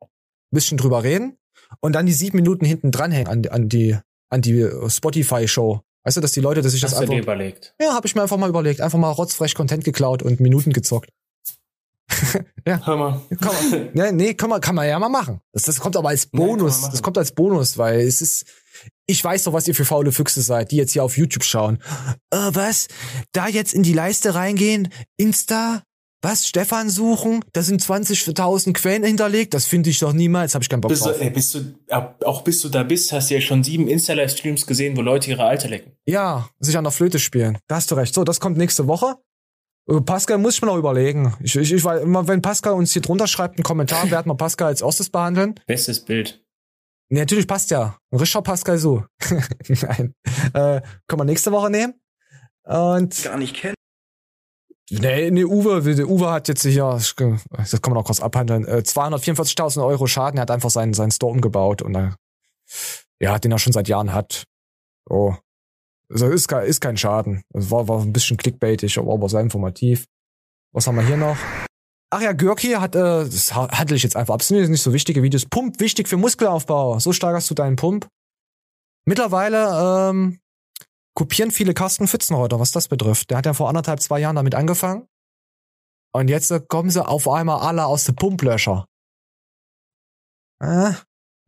bisschen 0.52 0.78
drüber 0.78 1.04
reden 1.04 1.38
und 1.80 1.94
dann 1.94 2.06
die 2.06 2.14
sieben 2.14 2.38
Minuten 2.38 2.66
hinten 2.66 2.92
dranhängen 2.92 3.28
an, 3.28 3.46
an 3.48 3.70
die 3.70 3.98
an 4.30 4.42
die 4.42 4.68
Spotify-Show. 4.88 5.82
Weißt 6.04 6.18
du, 6.18 6.22
dass 6.22 6.32
die 6.34 6.42
Leute, 6.42 6.62
dass 6.62 6.74
das 6.74 6.84
Hast 6.84 6.94
du 6.94 6.98
einfach 7.02 7.14
dir 7.14 7.22
überlegt. 7.22 7.76
ja, 7.80 7.94
habe 7.94 8.06
ich 8.08 8.16
mir 8.16 8.24
einfach 8.24 8.38
mal 8.38 8.50
überlegt. 8.50 8.82
Einfach 8.82 9.00
mal 9.00 9.12
rotzfrech 9.12 9.56
Content 9.56 9.86
geklaut 9.86 10.22
und 10.22 10.40
Minuten 10.40 10.74
gezockt. 10.74 11.10
ja. 12.68 12.86
Hör 12.86 12.98
mal. 12.98 13.22
Kann 13.40 13.72
man, 13.72 13.90
ja, 13.94 14.12
nee, 14.12 14.34
kann 14.34 14.50
man, 14.50 14.60
kann 14.60 14.76
man 14.76 14.88
ja 14.88 15.00
mal 15.00 15.10
machen. 15.10 15.40
Das, 15.54 15.64
das 15.64 15.80
kommt 15.80 15.96
aber 15.96 16.10
als 16.10 16.26
Bonus. 16.26 16.82
machen. 16.82 16.92
das 16.92 17.02
kommt 17.02 17.18
als 17.18 17.32
Bonus, 17.32 17.78
weil 17.78 18.02
es 18.02 18.22
ist, 18.22 18.46
ich 19.06 19.24
weiß 19.24 19.46
doch, 19.46 19.54
was 19.54 19.68
ihr 19.68 19.76
für 19.76 19.86
faule 19.86 20.12
Füchse 20.12 20.42
seid, 20.42 20.72
die 20.72 20.78
jetzt 20.78 20.92
hier 20.92 21.04
auf 21.04 21.18
YouTube 21.18 21.44
schauen. 21.44 21.80
Äh, 22.32 22.50
was? 22.52 22.88
Da 23.32 23.48
jetzt 23.48 23.74
in 23.74 23.84
die 23.84 23.94
Leiste 23.94 24.36
reingehen? 24.36 24.90
Insta? 25.18 25.84
Was? 26.24 26.48
Stefan 26.48 26.90
suchen? 26.90 27.44
Da 27.52 27.62
sind 27.64 27.82
20.000 27.82 28.72
Quellen 28.72 29.04
hinterlegt? 29.04 29.54
Das 29.54 29.66
finde 29.66 29.90
ich 29.90 30.00
doch 30.00 30.14
niemals. 30.14 30.56
Habe 30.56 30.64
ich 30.64 30.70
keinen 30.70 30.80
Bock 30.80 30.90
Bist 30.90 31.06
du, 31.06 31.10
drauf. 31.10 31.20
ey, 31.20 31.30
bist 31.30 31.54
du, 31.54 31.76
auch 31.90 32.44
bis 32.44 32.62
du 32.62 32.70
da 32.70 32.84
bist, 32.84 33.12
hast 33.12 33.30
du 33.30 33.36
ja 33.36 33.42
schon 33.42 33.62
sieben 33.62 33.90
Insta-Livestreams 33.90 34.66
gesehen, 34.66 34.96
wo 34.96 35.02
Leute 35.02 35.30
ihre 35.30 35.44
Alte 35.44 35.68
lecken. 35.68 35.92
Ja, 36.06 36.50
sich 36.60 36.78
an 36.78 36.86
der 36.86 36.92
Flöte 36.92 37.20
spielen. 37.20 37.58
Da 37.68 37.76
hast 37.76 37.92
du 37.92 37.96
recht. 37.96 38.14
So, 38.14 38.24
das 38.24 38.40
kommt 38.40 38.58
nächste 38.58 38.88
Woche. 38.88 39.18
Äh, 39.90 40.00
Pascal 40.00 40.38
muss 40.38 40.56
ich 40.56 40.62
mir 40.62 40.70
noch 40.70 40.78
überlegen. 40.78 41.36
Ich, 41.44 41.58
ich, 41.58 41.74
ich, 41.74 41.84
weil 41.84 42.00
immer, 42.00 42.26
wenn 42.26 42.42
Pascal 42.42 42.74
uns 42.74 42.94
hier 42.94 43.02
drunter 43.02 43.28
schreibt, 43.28 43.58
einen 43.58 43.64
Kommentar, 43.64 44.10
werden 44.10 44.32
wir 44.32 44.36
Pascal 44.36 44.70
als 44.70 44.82
erstes 44.82 45.10
behandeln. 45.10 45.60
Bestes 45.68 46.06
Bild. 46.06 46.42
Nee, 47.10 47.20
natürlich 47.20 47.48
passt 47.48 47.70
ja. 47.70 47.98
Ein 48.12 48.20
richtiger 48.20 48.44
Pascal 48.44 48.78
so. 48.78 49.04
Nein. 49.68 50.14
Äh, 50.54 50.82
können 51.08 51.20
wir 51.20 51.26
nächste 51.26 51.52
Woche 51.52 51.70
nehmen. 51.70 51.96
Und. 52.64 53.24
Gar 53.24 53.38
nicht 53.38 53.56
kennen. 53.58 53.76
Nee, 54.90 55.32
nee, 55.32 55.46
Uwe, 55.46 55.82
der 55.96 56.08
Uwe 56.10 56.30
hat 56.30 56.48
jetzt 56.50 56.64
hier, 56.64 56.84
das 56.92 57.16
kann 57.16 57.40
man 57.88 57.98
auch 57.98 58.06
kurz 58.06 58.20
abhandeln, 58.22 58.66
äh, 58.68 58.84
244.000 58.86 59.84
Euro 59.86 60.08
Schaden. 60.08 60.38
Er 60.38 60.42
hat 60.44 60.52
einfach 60.52 60.70
seinen, 60.70 60.94
seinen 60.94 61.12
Store 61.12 61.32
umgebaut 61.32 61.82
und 61.82 61.96
er, 61.96 62.16
ja, 63.20 63.40
den 63.40 63.52
er 63.52 63.60
schon 63.60 63.74
seit 63.74 63.88
Jahren 63.88 64.14
hat. 64.14 64.44
So. 65.08 65.38
Also 66.10 66.28
ist, 66.28 66.48
kein- 66.48 66.66
ist 66.68 66.82
kein 66.82 66.98
Schaden. 66.98 67.44
Es 67.54 67.72
war, 67.72 67.88
war 67.88 68.02
ein 68.02 68.14
bisschen 68.14 68.38
clickbaitig, 68.38 68.98
aber, 69.00 69.14
aber 69.14 69.30
sehr 69.30 69.40
informativ. 69.42 70.06
Was 70.74 70.86
haben 70.86 70.96
wir 70.98 71.06
hier 71.08 71.18
noch? 71.18 71.38
Ach 72.12 72.22
ja, 72.22 72.34
Görki 72.34 72.74
hat, 72.74 72.94
äh, 72.96 73.00
das 73.00 73.56
ha- 73.56 73.72
handle 73.72 73.96
ich 73.96 74.04
jetzt 74.04 74.16
einfach 74.16 74.34
ab. 74.36 74.42
Das 74.42 74.50
sind 74.50 74.58
jetzt 74.60 74.70
nicht 74.70 74.84
so 74.84 74.94
wichtige 74.94 75.24
Videos. 75.24 75.46
Pump 75.46 75.80
wichtig 75.80 76.08
für 76.08 76.18
Muskelaufbau. 76.18 77.00
So 77.00 77.14
steigerst 77.14 77.50
du 77.50 77.56
deinen 77.56 77.78
Pump. 77.78 78.08
Mittlerweile 79.06 80.10
ähm, 80.12 80.40
kopieren 81.16 81.52
viele 81.52 81.74
Carsten 81.74 82.08
Pfützenreuter, 82.08 82.60
was 82.60 82.72
das 82.72 82.88
betrifft. 82.88 83.30
Der 83.30 83.38
hat 83.38 83.46
ja 83.46 83.54
vor 83.54 83.70
anderthalb, 83.70 84.02
zwei 84.02 84.20
Jahren 84.20 84.36
damit 84.36 84.56
angefangen. 84.56 85.08
Und 86.12 86.28
jetzt 86.30 86.54
kommen 86.68 86.90
sie 86.90 87.06
auf 87.06 87.28
einmal 87.28 87.60
alle 87.60 87.86
aus 87.86 88.06
dem 88.06 88.16
Pumplöscher. 88.16 88.88
Äh, 90.60 90.94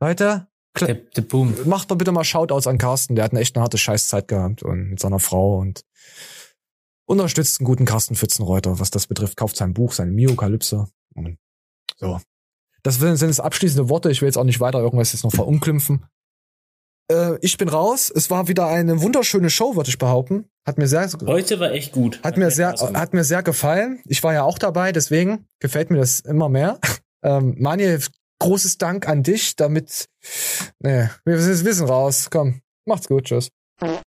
Leute, 0.01 0.47
Der, 0.79 0.95
der 0.95 1.21
Boom. 1.21 1.55
macht 1.65 1.89
doch 1.91 1.95
bitte 1.95 2.11
mal 2.11 2.23
Shoutouts 2.23 2.67
an 2.67 2.77
Carsten. 2.77 3.15
Der 3.15 3.25
hat 3.25 3.31
eine 3.31 3.39
echt 3.41 3.55
eine 3.55 3.63
harte 3.63 3.77
Scheißzeit 3.77 4.27
gehabt 4.27 4.63
und 4.63 4.89
mit 4.89 4.99
seiner 4.99 5.19
Frau 5.19 5.57
und 5.59 5.85
unterstützt 7.07 7.59
einen 7.59 7.65
guten 7.65 7.85
Carsten 7.85 8.15
Pfützenreuter, 8.15 8.79
was 8.79 8.89
das 8.91 9.07
betrifft. 9.07 9.37
Kauft 9.37 9.55
sein 9.55 9.73
Buch, 9.73 9.93
seine 9.93 10.11
Miokalypse. 10.11 10.87
Und 11.13 11.37
So. 11.97 12.19
Das 12.83 12.95
sind 12.99 13.17
sind 13.17 13.29
jetzt 13.29 13.39
abschließende 13.39 13.89
Worte. 13.89 14.11
Ich 14.11 14.21
will 14.21 14.27
jetzt 14.27 14.37
auch 14.37 14.43
nicht 14.43 14.59
weiter 14.59 14.79
irgendwas 14.79 15.13
jetzt 15.13 15.23
noch 15.23 15.31
verunglimpfen. 15.33 16.05
Äh, 17.11 17.37
ich 17.41 17.57
bin 17.57 17.69
raus. 17.69 18.11
Es 18.13 18.29
war 18.29 18.47
wieder 18.47 18.67
eine 18.67 19.01
wunderschöne 19.01 19.49
Show, 19.49 19.75
würde 19.75 19.89
ich 19.89 19.97
behaupten. 19.97 20.45
Hat 20.65 20.77
mir 20.77 20.87
sehr 20.87 21.07
Heute 21.25 21.59
war 21.59 21.71
echt 21.71 21.91
gut. 21.91 22.19
Hat, 22.23 22.37
mir 22.37 22.49
sehr 22.49 22.73
hat 22.73 23.13
mir 23.13 23.23
sehr 23.23 23.43
gefallen. 23.43 24.01
Ich 24.05 24.23
war 24.23 24.33
ja 24.33 24.43
auch 24.43 24.57
dabei, 24.57 24.91
deswegen 24.91 25.47
gefällt 25.59 25.91
mir 25.91 25.97
das 25.97 26.21
immer 26.21 26.49
mehr. 26.49 26.79
Ähm, 27.23 27.55
Manje, 27.57 27.97
großes 28.37 28.77
Dank 28.77 29.09
an 29.09 29.23
dich, 29.23 29.55
damit 29.55 30.05
nee, 30.77 31.09
wir 31.25 31.39
sind 31.39 31.65
Wissen 31.65 31.87
raus. 31.87 32.27
Komm, 32.29 32.61
macht's 32.85 33.07
gut, 33.07 33.23
tschüss. 33.23 33.49